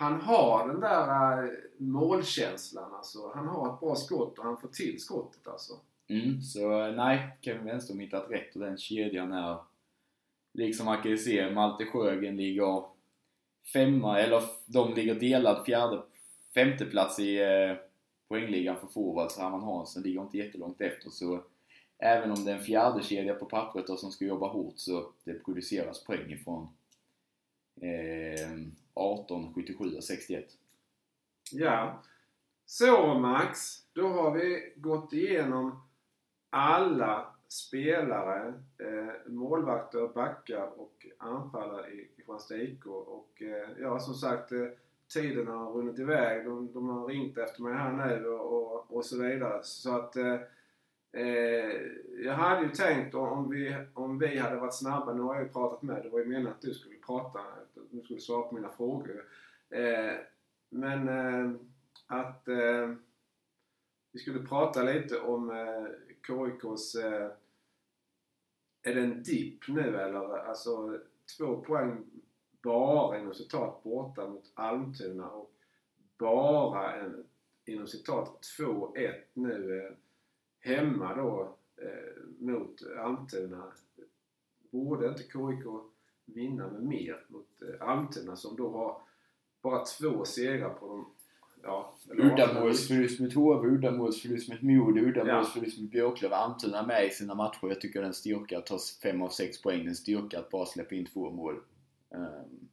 han 0.00 0.20
har 0.20 0.68
den 0.68 0.80
där 0.80 1.42
eh, 1.42 1.50
målkänslan 1.78 2.94
alltså. 2.94 3.32
Han 3.34 3.46
har 3.46 3.74
ett 3.74 3.80
bra 3.80 3.94
skott 3.94 4.38
och 4.38 4.44
han 4.44 4.60
får 4.60 4.68
till 4.68 5.00
skottet 5.00 5.46
alltså. 5.46 5.72
Mm, 6.08 6.42
så 6.42 6.82
eh, 6.82 6.94
nej, 6.94 7.38
Kevin 7.40 7.64
Wenström 7.64 8.00
hittat 8.00 8.30
rätt 8.30 8.54
och 8.54 8.60
den 8.60 8.78
kedjan 8.78 9.32
är 9.32 9.58
liksom 10.52 10.86
man 10.86 11.02
kan 11.02 11.10
ju 11.10 11.18
se 11.18 11.50
Malte 11.50 11.84
Sjögren 11.84 12.36
ligger 12.36 12.84
femma, 13.72 14.20
eller 14.20 14.42
de 14.66 14.94
ligger 14.94 15.14
delad 15.14 15.64
fjärde, 15.64 16.02
femte 16.54 16.84
plats 16.84 17.18
i 17.18 17.40
eh, 17.40 17.76
poängligan 18.28 18.76
för 18.80 18.86
forwards. 18.86 19.38
Herman 19.38 19.64
Hansen 19.64 20.02
ligger 20.02 20.22
inte 20.22 20.38
jättelångt 20.38 20.80
efter 20.80 21.10
så 21.10 21.44
även 21.98 22.30
om 22.30 22.44
det 22.44 22.50
är 22.50 22.56
en 22.56 22.64
fjärde 22.64 23.02
kedja 23.02 23.34
på 23.34 23.44
pappret 23.44 23.90
och 23.90 23.98
som 23.98 24.10
ska 24.10 24.24
jobba 24.24 24.48
hårt 24.48 24.74
så 24.76 25.12
det 25.24 25.44
produceras 25.44 26.04
poäng 26.04 26.32
ifrån 26.32 26.68
eh, 27.80 28.50
18, 29.00 29.54
77 29.54 29.96
och 29.96 30.04
61. 30.04 30.44
Ja. 31.52 32.02
Så 32.66 33.14
Max, 33.14 33.58
då 33.92 34.08
har 34.08 34.30
vi 34.30 34.72
gått 34.76 35.12
igenom 35.12 35.82
alla 36.50 37.34
spelare, 37.48 38.54
eh, 38.78 39.32
målvakter, 39.32 40.08
backar 40.14 40.80
och 40.80 41.06
anfallare 41.18 41.90
i 41.90 42.08
Kristianstad 42.16 42.56
IK. 42.56 42.86
Och 42.86 43.42
eh, 43.42 43.68
ja, 43.80 43.98
som 43.98 44.14
sagt, 44.14 44.52
eh, 44.52 44.66
tiden 45.14 45.46
har 45.46 45.72
runnit 45.72 45.98
iväg. 45.98 46.44
De, 46.44 46.72
de, 46.72 46.88
har 46.88 47.06
ringt 47.06 47.38
efter 47.38 47.62
mig 47.62 47.74
här 47.74 47.92
nu 47.92 48.26
och, 48.26 48.72
och, 48.72 48.96
och 48.96 49.04
så 49.04 49.22
vidare. 49.22 49.60
Så 49.62 49.96
att 49.96 50.16
eh, 50.16 50.36
eh, 51.12 51.80
jag 52.24 52.34
hade 52.34 52.62
ju 52.62 52.70
tänkt 52.70 53.14
om 53.14 53.50
vi, 53.50 53.76
om 53.94 54.18
vi 54.18 54.38
hade 54.38 54.56
varit 54.56 54.74
snabba, 54.74 55.12
nu 55.12 55.22
har 55.22 55.34
jag 55.34 55.44
ju 55.44 55.48
pratat 55.48 55.82
med 55.82 56.02
Det 56.02 56.08
var 56.08 56.18
ju 56.18 56.24
meningen 56.24 56.52
att 56.52 56.60
du 56.60 56.74
skulle 56.74 56.98
prata, 56.98 57.38
att 57.38 57.78
du 57.90 58.02
skulle 58.02 58.20
svara 58.20 58.42
på 58.42 58.54
mina 58.54 58.68
frågor. 58.68 59.24
Eh, 59.70 60.16
men 60.68 61.08
eh, 61.08 61.60
att 62.06 62.48
eh, 62.48 62.94
vi 64.12 64.18
skulle 64.18 64.46
prata 64.46 64.82
lite 64.82 65.20
om 65.20 65.50
eh, 65.50 65.86
KIKs... 66.26 66.94
Eh, 66.94 67.30
är 68.82 68.94
det 68.94 69.00
en 69.00 69.22
dipp 69.22 69.68
nu 69.68 69.96
eller? 69.96 70.38
Alltså 70.38 70.98
två 71.38 71.56
poäng 71.56 72.04
bara 72.62 73.18
inom 73.18 73.34
citat 73.34 73.82
borta 73.82 74.28
mot 74.28 74.52
Almtuna 74.54 75.30
och 75.30 75.52
bara 76.18 76.92
en 76.92 77.24
inom 77.64 77.86
citat 77.86 78.38
2-1 78.58 79.14
nu 79.32 79.78
eh, 79.78 79.92
hemma 80.60 81.14
då 81.14 81.56
eh, 81.76 82.22
mot 82.38 82.82
Almtuna. 82.98 83.72
Borde 84.70 85.08
inte 85.08 85.22
KIK 85.22 85.66
vinna 86.24 86.68
med 86.68 86.82
mer 86.82 87.24
mot 87.28 87.62
eh, 87.62 87.88
Almtuna 87.88 88.36
som 88.36 88.56
då 88.56 88.70
har 88.70 89.02
bara 89.62 89.84
två 89.84 90.24
segrar 90.24 90.70
på 90.70 90.86
de 90.86 91.06
Ja, 91.62 91.94
uddamålsförlust 92.08 93.20
mot 93.20 93.34
HV, 93.34 93.68
uddamålsförlust 93.68 94.48
mot 94.48 94.62
Modo, 94.62 95.00
uddamålsförlust 95.00 95.76
ja. 95.78 95.82
mot 95.82 95.90
Björklöv. 95.90 96.32
Almtuna 96.32 96.86
med 96.86 97.06
i 97.06 97.10
sina 97.10 97.34
matcher. 97.34 97.68
Jag 97.68 97.80
tycker 97.80 98.00
det 98.00 98.04
är 98.04 98.08
en 98.08 98.14
styrka 98.14 98.58
att 98.58 98.66
ta 98.66 98.78
5 99.02 99.22
av 99.22 99.28
6 99.28 99.62
poäng. 99.62 99.86
En 99.86 99.94
styrka 99.94 100.38
att 100.38 100.50
bara 100.50 100.66
släppa 100.66 100.94
in 100.94 101.06
två 101.06 101.30
mål. 101.30 101.60
Um, 102.08 102.68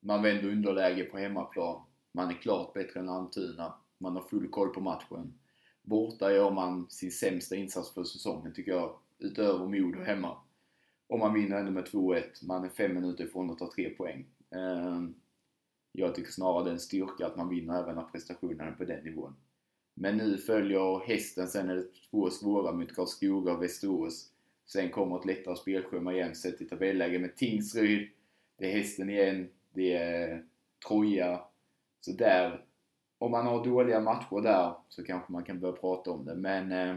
man 0.00 0.22
vänder 0.22 0.48
underläge 0.48 1.04
på 1.04 1.18
hemmaplan. 1.18 1.82
Man 2.12 2.28
är 2.28 2.34
klart 2.34 2.72
bättre 2.72 3.00
än 3.00 3.08
Almtuna. 3.08 3.74
Man 3.98 4.16
har 4.16 4.22
full 4.22 4.48
koll 4.48 4.68
på 4.68 4.80
matchen. 4.80 5.34
Borta 5.84 6.32
gör 6.32 6.50
man 6.50 6.86
sin 6.90 7.10
sämsta 7.10 7.56
insats 7.56 7.94
för 7.94 8.04
säsongen 8.04 8.52
tycker 8.52 8.72
jag, 8.72 8.96
utöver 9.18 9.66
Modo 9.66 10.02
hemma. 10.02 10.36
Och 11.06 11.18
man 11.18 11.34
vinner 11.34 11.56
ändå 11.56 11.70
med 11.70 11.84
2-1. 11.84 12.22
Man 12.42 12.64
är 12.64 12.68
fem 12.68 12.94
minuter 12.94 13.24
ifrån 13.24 13.50
att 13.50 13.58
ta 13.58 13.72
tre 13.72 13.90
poäng. 13.90 14.26
Ehm, 14.50 15.14
jag 15.92 16.14
tycker 16.14 16.32
snarare 16.32 16.64
det 16.64 16.70
är 16.70 16.74
en 16.74 16.80
styrka 16.80 17.26
att 17.26 17.36
man 17.36 17.48
vinner 17.48 17.82
även 17.82 17.94
när 17.94 18.02
prestationerna 18.02 18.64
är 18.64 18.72
på 18.72 18.84
den 18.84 19.04
nivån. 19.04 19.36
Men 19.94 20.16
nu 20.16 20.38
följer 20.38 21.06
hästen, 21.06 21.48
sen 21.48 21.70
är 21.70 21.74
det 21.74 21.86
två 22.10 22.30
svåra 22.30 22.72
mot 22.72 22.94
Karlskoga 22.94 23.52
och 23.52 23.62
Västerås. 23.62 24.30
Sen 24.66 24.90
kommer 24.90 25.18
ett 25.18 25.24
lättare 25.24 25.56
spelschema 25.56 26.12
igen 26.12 26.34
sett 26.34 26.60
i 26.60 26.64
tabelläge 26.64 27.18
med 27.18 27.36
Tingsryd. 27.36 28.08
Det 28.58 28.72
är 28.72 28.76
hästen 28.76 29.10
igen, 29.10 29.48
det 29.72 29.92
är 29.92 30.44
Troja. 30.88 31.40
Så 32.00 32.12
där, 32.12 32.64
om 33.24 33.30
man 33.30 33.46
har 33.46 33.64
dåliga 33.64 34.00
matcher 34.00 34.42
där 34.42 34.74
så 34.88 35.04
kanske 35.04 35.32
man 35.32 35.44
kan 35.44 35.60
börja 35.60 35.76
prata 35.76 36.10
om 36.10 36.24
det. 36.24 36.34
Men 36.34 36.72
eh, 36.72 36.96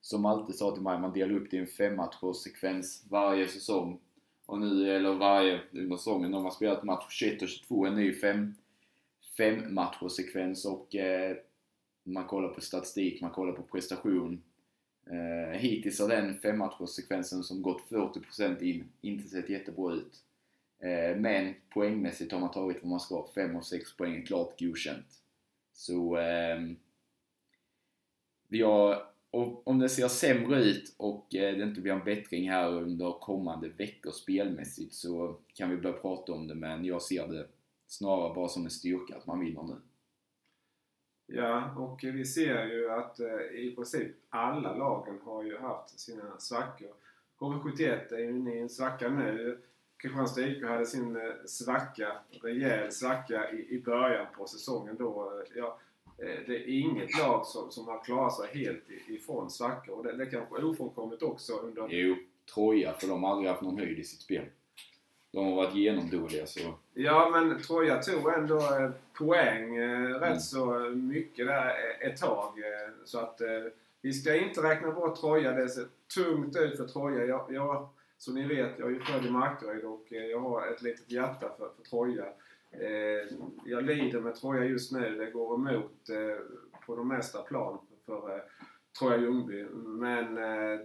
som 0.00 0.26
alltid 0.26 0.54
sa 0.54 0.70
till 0.70 0.82
mig, 0.82 0.98
man 0.98 1.12
delar 1.12 1.34
upp 1.34 1.50
det 1.50 1.56
i 1.56 1.60
en 1.60 1.66
femmatcherssekvens 1.66 3.04
varje 3.08 3.48
säsong. 3.48 4.00
Och 4.46 4.58
nu, 4.58 4.96
eller 4.96 5.14
varje 5.14 5.60
under 5.72 5.96
säsongen, 5.96 6.34
om 6.34 6.42
man 6.42 6.52
spelat 6.52 6.84
match 6.84 7.04
21 7.08 7.42
och 7.42 7.48
22, 7.48 7.86
en 7.86 7.94
ny 7.94 8.14
fem, 8.14 8.54
fem 9.36 9.74
matchersekvens 9.74 10.64
och 10.64 10.94
eh, 10.94 11.36
man 12.02 12.26
kollar 12.26 12.48
på 12.48 12.60
statistik, 12.60 13.20
man 13.20 13.30
kollar 13.30 13.52
på 13.52 13.62
prestation. 13.62 14.42
Eh, 15.06 15.58
hittills 15.58 16.00
har 16.00 16.08
den 16.08 16.38
femmatcherssekvensen 16.38 17.42
som 17.42 17.62
gått 17.62 17.82
40% 17.88 18.62
in 18.62 18.84
inte 19.00 19.28
sett 19.28 19.48
jättebra 19.48 19.92
ut. 19.92 20.24
Eh, 20.78 21.16
men 21.16 21.54
poängmässigt 21.68 22.32
har 22.32 22.40
man 22.40 22.50
tagit 22.50 22.82
vad 22.82 22.90
man 22.90 23.00
ska, 23.00 23.26
5 23.34 23.56
av 23.56 23.60
6 23.60 23.96
poäng, 23.96 24.26
klart 24.26 24.60
godkänt. 24.60 25.21
Så 25.72 26.16
eh, 26.16 26.60
om 29.64 29.78
det 29.78 29.88
ser 29.88 30.08
sämre 30.08 30.64
ut 30.64 30.94
och 30.98 31.34
eh, 31.34 31.56
det 31.56 31.62
inte 31.62 31.80
blir 31.80 31.92
en 31.92 32.04
bättring 32.04 32.50
här 32.50 32.72
under 32.72 33.20
kommande 33.20 33.68
veckor 33.68 34.10
spelmässigt 34.10 34.94
så 34.94 35.38
kan 35.54 35.70
vi 35.70 35.76
börja 35.76 35.96
prata 35.96 36.32
om 36.32 36.48
det 36.48 36.54
men 36.54 36.84
jag 36.84 37.02
ser 37.02 37.28
det 37.28 37.46
snarare 37.86 38.34
bara 38.34 38.48
som 38.48 38.64
en 38.64 38.70
styrka 38.70 39.16
att 39.16 39.26
man 39.26 39.40
vinner 39.40 39.62
nu. 39.62 39.76
Ja, 41.26 41.74
och 41.76 42.00
vi 42.02 42.24
ser 42.24 42.66
ju 42.66 42.90
att 42.90 43.20
eh, 43.20 43.60
i 43.60 43.72
princip 43.76 44.16
alla 44.28 44.76
lagen 44.76 45.18
har 45.24 45.42
ju 45.42 45.58
haft 45.58 46.00
sina 46.00 46.38
svackor. 46.38 46.90
HV71 47.38 48.14
är 48.14 48.18
ju 48.18 48.30
inne 48.30 48.54
i 48.54 48.58
en 48.58 48.68
svacka 48.68 49.08
nu. 49.08 49.62
Kristianstad 50.02 50.40
IK 50.40 50.64
hade 50.64 50.86
sin 50.86 51.16
eh, 51.16 51.22
svacka, 51.46 52.12
rejäl 52.42 52.92
svacka 52.92 53.50
i, 53.52 53.74
i 53.74 53.82
början 53.82 54.26
på 54.36 54.46
säsongen 54.46 54.96
då. 54.98 55.42
Ja, 55.54 55.78
Eh, 56.22 56.40
det 56.46 56.56
är 56.56 56.68
inget 56.68 57.18
lag 57.18 57.46
som, 57.46 57.70
som 57.70 57.88
har 57.88 58.04
klarat 58.04 58.36
sig 58.36 58.48
helt 58.64 58.84
ifrån 59.08 59.50
svackor. 59.50 59.94
Och 59.94 60.04
det, 60.04 60.16
det 60.16 60.24
är 60.24 60.30
kanske 60.30 60.62
ofrånkomligt 60.62 61.22
också 61.22 61.52
under... 61.52 61.88
Jo, 61.88 62.16
Troja, 62.54 62.92
för 62.92 63.08
de 63.08 63.22
har 63.22 63.30
aldrig 63.30 63.50
haft 63.50 63.62
någon 63.62 63.78
höjd 63.78 63.98
i 63.98 64.04
sitt 64.04 64.20
spel. 64.20 64.44
De 65.32 65.46
har 65.46 65.54
varit 65.54 65.74
genomdåliga 65.74 66.46
så... 66.46 66.60
Ja, 66.94 67.30
men 67.32 67.62
Troja 67.62 68.02
tog 68.02 68.32
ändå 68.32 68.56
eh, 68.56 68.90
poäng 69.18 69.76
eh, 69.76 70.08
rätt 70.08 70.22
mm. 70.22 70.40
så 70.40 70.78
mycket 70.94 71.46
där 71.46 71.74
ett 72.00 72.20
tag. 72.20 72.54
Så 73.04 73.18
att 73.18 73.40
vi 74.02 74.12
ska 74.12 74.36
inte 74.36 74.62
räkna 74.62 74.90
bort 74.90 75.20
Troja. 75.20 75.52
Det 75.52 75.68
ser 75.68 75.86
tungt 76.14 76.56
ut 76.56 76.76
för 76.76 76.86
Troja. 76.86 77.24
Jag, 77.24 77.46
jag, 77.50 77.88
som 78.22 78.34
ni 78.34 78.46
vet, 78.46 78.78
jag 78.78 78.88
är 78.88 78.92
ju 78.92 79.00
född 79.00 79.26
i 79.26 79.30
Markaryd 79.30 79.84
och 79.84 80.06
jag 80.08 80.40
har 80.40 80.66
ett 80.66 80.82
litet 80.82 81.10
hjärta 81.10 81.50
för, 81.58 81.70
för 81.76 81.82
Troja. 81.90 82.24
Eh, 82.70 83.36
jag 83.64 83.84
lider 83.84 84.20
med 84.20 84.34
Troja 84.34 84.64
just 84.64 84.92
nu. 84.92 85.16
Det 85.18 85.30
går 85.30 85.54
emot 85.54 86.08
eh, 86.08 86.44
på 86.86 86.96
de 86.96 87.08
mesta 87.08 87.42
plan 87.42 87.78
för 88.06 88.36
eh, 88.36 88.42
Troja 88.98 89.16
Ljungby. 89.16 89.64
Men 89.74 90.34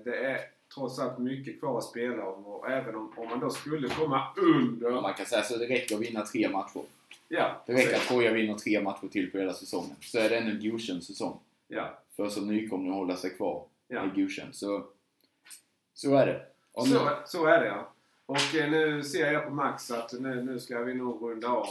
det 0.03 0.17
är 0.25 0.39
trots 0.75 0.99
allt 0.99 1.19
mycket 1.19 1.59
kvar 1.59 1.77
att 1.77 1.83
spela 1.83 2.27
om 2.27 2.45
och 2.45 2.69
även 2.69 2.95
om, 2.95 3.13
om 3.17 3.29
man 3.29 3.39
då 3.39 3.49
skulle 3.49 3.89
komma 3.89 4.33
under... 4.37 5.01
Man 5.01 5.13
kan 5.13 5.25
säga 5.25 5.43
så 5.43 5.57
det 5.57 5.65
räcker 5.65 5.95
att 5.95 6.01
vinna 6.01 6.25
tre 6.25 6.49
matcher. 6.49 6.81
Ja, 7.27 7.63
det 7.67 7.73
räcker 7.73 7.95
att 7.95 8.07
Troja 8.07 8.33
vinner 8.33 8.53
tre 8.53 8.81
matcher 8.81 9.07
till 9.07 9.31
på 9.31 9.37
hela 9.37 9.53
säsongen. 9.53 9.95
Så 10.01 10.19
är 10.19 10.29
det 10.29 10.37
en 10.37 10.59
godkänd 10.59 11.03
säsong. 11.03 11.39
Ja. 11.67 11.99
För 12.15 12.29
som 12.29 12.47
nykomling 12.47 12.91
hålla 12.91 13.15
sig 13.15 13.29
kvar 13.29 13.65
ja. 13.87 13.99
är 13.99 14.07
godkänd. 14.07 14.55
Så, 14.55 14.85
så 15.93 16.15
är 16.15 16.25
det. 16.25 16.56
Så, 16.85 17.09
så 17.25 17.45
är 17.45 17.59
det 17.59 17.67
ja. 17.67 17.93
Och 18.25 18.55
eh, 18.55 18.71
nu 18.71 19.03
ser 19.03 19.31
jag 19.33 19.43
på 19.45 19.49
Max 19.49 19.91
att 19.91 20.13
nu, 20.13 20.43
nu 20.43 20.59
ska 20.59 20.83
vi 20.83 20.93
nog 20.93 21.21
runda 21.21 21.47
av. 21.47 21.67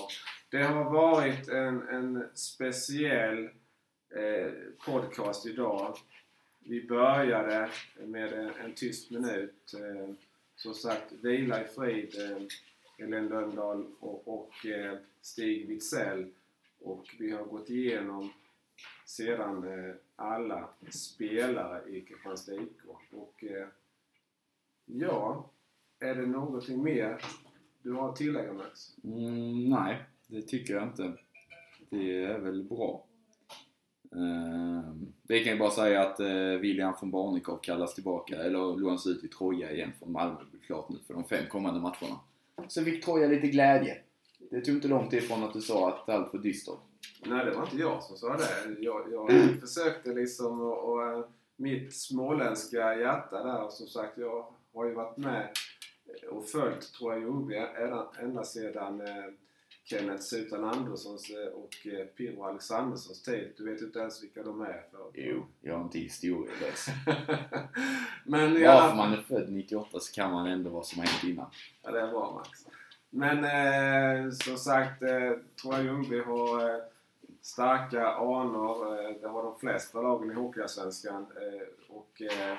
Det 0.50 0.62
har 0.62 0.84
varit 0.84 1.48
en, 1.48 1.88
en 1.88 2.28
speciell 2.34 3.44
eh, 4.10 4.52
podcast 4.84 5.46
idag. 5.46 5.96
vi 6.58 6.86
började 6.86 7.70
med 7.98 8.32
en, 8.32 8.50
en 8.64 8.74
tyst 8.74 9.10
minut. 9.10 9.74
Eh, 9.74 10.14
som 10.56 10.74
sagt, 10.74 11.12
vila 11.12 11.64
i 11.64 11.64
frid 11.64 12.14
eh, 12.18 12.42
Helene 12.98 13.28
Lönndahl 13.28 13.86
och, 14.00 14.28
och 14.28 14.66
eh, 14.66 14.98
Stig 15.20 15.68
Witzell. 15.68 16.30
Och 16.82 17.14
vi 17.18 17.30
har 17.30 17.44
gått 17.44 17.70
igenom 17.70 18.32
sedan 19.04 19.68
eh, 19.68 19.94
alla 20.16 20.68
spelare 20.90 21.88
i 21.88 22.00
Kristianstad 22.00 22.54
IK. 22.54 22.80
Och 23.10 23.44
eh, 23.44 23.68
ja, 24.86 25.50
är 26.00 26.14
det 26.14 26.26
någonting 26.26 26.82
mer 26.82 27.22
du 27.82 27.92
har 27.92 28.08
att 28.08 28.16
tillägga 28.16 28.52
Max? 28.52 28.96
Mm, 29.04 29.64
nej, 29.64 30.04
det 30.26 30.42
tycker 30.42 30.74
jag 30.74 30.82
inte. 30.82 31.12
Det 31.90 32.24
är 32.24 32.38
väl 32.38 32.64
bra. 32.64 33.06
Uh, 34.16 34.94
vi 35.22 35.44
kan 35.44 35.52
ju 35.52 35.58
bara 35.58 35.70
säga 35.70 36.02
att 36.02 36.20
uh, 36.20 36.60
William 36.60 36.94
von 37.00 37.10
Barnekow 37.10 37.58
kallas 37.62 37.94
tillbaka, 37.94 38.36
eller 38.36 38.76
lånas 38.76 39.06
ut 39.06 39.24
i 39.24 39.28
Troja 39.28 39.72
igen 39.72 39.92
från 39.98 40.12
Malmö. 40.12 40.38
Det 40.44 40.50
blir 40.50 40.60
klart 40.60 40.88
nu 40.88 40.96
för 41.06 41.14
de 41.14 41.24
fem 41.24 41.44
kommande 41.50 41.80
matcherna. 41.80 42.20
Så 42.68 42.84
fick 42.84 43.04
Troja 43.04 43.28
lite 43.28 43.46
glädje. 43.46 43.98
Det 44.50 44.60
tog 44.60 44.74
inte 44.74 44.88
lång 44.88 45.08
tid 45.08 45.22
från 45.22 45.44
att 45.44 45.52
du 45.52 45.60
sa 45.60 45.88
att 45.88 46.08
allt 46.08 46.32
var 46.32 46.40
dystert. 46.40 46.78
Nej, 47.26 47.44
det 47.44 47.50
var 47.50 47.62
inte 47.62 47.76
jag 47.76 48.02
som 48.02 48.16
sa 48.16 48.36
det. 48.36 48.80
Jag, 48.80 49.12
jag 49.12 49.30
försökte 49.60 50.14
liksom 50.14 50.60
och, 50.60 50.92
och 50.92 51.02
eh, 51.02 51.24
mitt 51.56 51.94
småländska 51.94 52.98
hjärta 52.98 53.42
där, 53.44 53.68
som 53.68 53.86
sagt, 53.86 54.18
jag 54.18 54.46
har 54.76 54.84
ju 54.86 54.94
varit 54.94 55.16
med 55.16 55.48
och 56.30 56.48
följt 56.48 56.92
Troja 56.92 57.18
Ljungby 57.18 57.56
ända, 58.20 58.44
sedan 58.44 59.00
eh, 59.00 59.24
Kenneth 59.84 60.22
Sutan 60.22 60.64
Anderssons 60.64 61.30
eh, 61.30 61.52
och 61.52 61.86
eh, 61.86 62.06
Pirro 62.06 62.44
Alexanderssons 62.44 63.22
tid. 63.22 63.52
Du 63.56 63.70
vet 63.72 63.82
inte 63.82 63.98
ens 63.98 64.22
vilka 64.22 64.42
de 64.42 64.60
är. 64.60 64.82
För. 64.90 65.10
Jo, 65.14 65.46
jag 65.60 65.80
är 65.80 65.84
inte 65.84 65.98
historielös. 65.98 66.86
Men 68.24 68.52
Bara 68.52 68.60
ja, 68.60 68.88
för 68.88 68.96
man 68.96 69.12
är 69.12 69.22
född 69.22 69.52
98 69.52 70.00
så 70.00 70.12
kan 70.12 70.32
man 70.32 70.46
ändå 70.46 70.70
vad 70.70 70.86
som 70.86 71.02
hänt 71.02 71.24
innan. 71.24 71.50
ja, 71.82 71.90
det 71.90 72.00
är 72.00 72.08
bra 72.10 72.32
Max. 72.34 72.66
Men 73.10 73.44
eh, 73.44 74.30
som 74.30 74.56
sagt, 74.56 75.02
eh, 75.02 75.32
Troja 75.62 75.82
Ljungby 75.82 76.20
har 76.20 76.70
eh, 76.70 76.82
starka 77.42 78.06
anor. 78.08 79.00
Eh, 79.00 79.10
det 79.20 79.28
har 79.28 79.42
de 79.42 79.58
flesta 79.58 80.02
lagen 80.02 80.30
i 80.30 80.34
Hockeyallsvenskan. 80.34 81.26
Eh, 81.36 81.94
och 81.96 82.22
eh, 82.22 82.56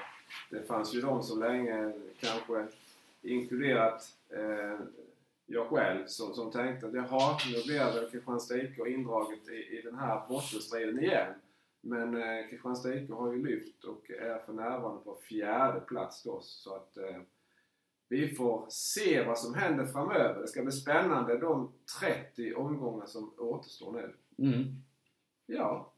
det 0.49 0.61
fanns 0.61 0.95
ju 0.95 1.01
de 1.01 1.23
som 1.23 1.39
länge 1.39 1.93
kanske 2.19 2.67
inkluderat 3.21 4.15
eh, 4.29 4.79
jag 5.45 5.67
själv 5.67 6.05
som, 6.05 6.33
som 6.33 6.51
tänkte 6.51 6.87
att 6.87 6.93
jaha, 6.93 7.37
nu 7.45 7.63
blir 7.65 7.93
väl 7.93 8.09
Kristianstad 8.11 8.57
IK 8.57 8.79
indraget 8.87 9.49
i, 9.49 9.77
i 9.77 9.81
den 9.81 9.95
här 9.95 10.27
bottenstriden 10.29 11.03
igen. 11.03 11.33
Men 11.81 12.15
eh, 12.21 12.47
Kristianstad 12.49 12.95
IK 12.95 13.09
har 13.09 13.33
ju 13.33 13.45
lyft 13.45 13.83
och 13.83 14.11
är 14.11 14.39
för 14.39 14.53
närvarande 14.53 15.03
på 15.03 15.15
fjärde 15.15 15.79
plats 15.79 16.23
då. 16.23 16.41
Så 16.41 16.75
att 16.75 16.97
eh, 16.97 17.21
vi 18.09 18.35
får 18.35 18.65
se 18.69 19.23
vad 19.23 19.39
som 19.39 19.53
händer 19.53 19.85
framöver. 19.85 20.41
Det 20.41 20.47
ska 20.47 20.63
bli 20.63 20.71
spännande 20.71 21.37
de 21.37 21.71
30 21.99 22.53
omgångar 22.53 23.05
som 23.05 23.33
återstår 23.37 23.91
nu. 23.91 24.15
Mm. 24.47 24.63
Ja, 25.45 25.93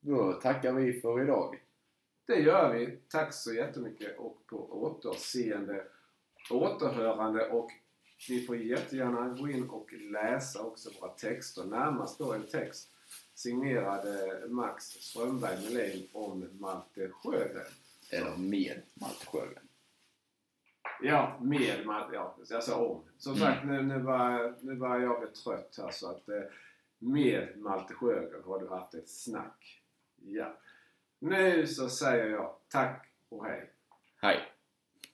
Då 0.00 0.32
tackar 0.32 0.72
vi 0.72 1.00
för 1.00 1.22
idag. 1.22 1.65
Det 2.26 2.40
gör 2.40 2.72
vi. 2.74 2.98
Tack 3.08 3.32
så 3.34 3.52
jättemycket 3.52 4.18
och 4.18 4.46
på 4.46 4.82
återseende, 4.82 5.84
återhörande 6.50 7.48
och 7.48 7.70
ni 8.28 8.40
får 8.46 8.56
jättegärna 8.56 9.28
gå 9.28 9.48
in 9.48 9.70
och 9.70 9.92
läsa 9.92 10.62
också 10.62 10.90
våra 11.00 11.10
texter. 11.10 11.64
Närmast 11.64 12.18
då 12.18 12.32
en 12.32 12.46
text 12.46 12.90
signerad 13.34 14.06
eh, 14.08 14.48
Max 14.48 14.84
Strömberg 14.84 15.56
Melin 15.64 16.08
om 16.12 16.48
Malte 16.60 17.08
Sjögren. 17.10 17.72
Eller 18.10 18.36
med 18.36 18.82
Malte 18.94 19.26
Sjögren. 19.26 19.68
Ja, 21.02 21.38
med 21.42 21.86
Malte, 21.86 22.14
ja, 22.14 22.36
jag 22.48 22.62
sa 22.64 22.84
om. 22.86 23.02
Som 23.18 23.32
Mm. 23.34 23.44
sagt, 23.46 23.66
nu, 23.66 23.82
nu, 23.82 23.98
var, 23.98 24.54
nu 24.60 24.74
var 24.76 24.98
jag 24.98 25.20
bli 25.20 25.28
trött 25.28 25.74
här 25.78 25.90
så 25.90 26.10
att 26.10 26.28
eh, 26.28 26.42
med 26.98 27.58
Malte 27.58 27.94
Sjögren 27.94 28.42
har 28.44 28.58
du 28.60 28.68
haft 28.68 28.94
ett 28.94 29.08
snack. 29.10 29.82
Ja. 30.16 30.56
Nu 31.28 31.66
så 31.66 31.88
säger 31.88 32.30
jag 32.30 32.56
tack 32.68 33.06
och 33.30 33.46
hej. 33.46 33.70
Hej! 34.22 34.55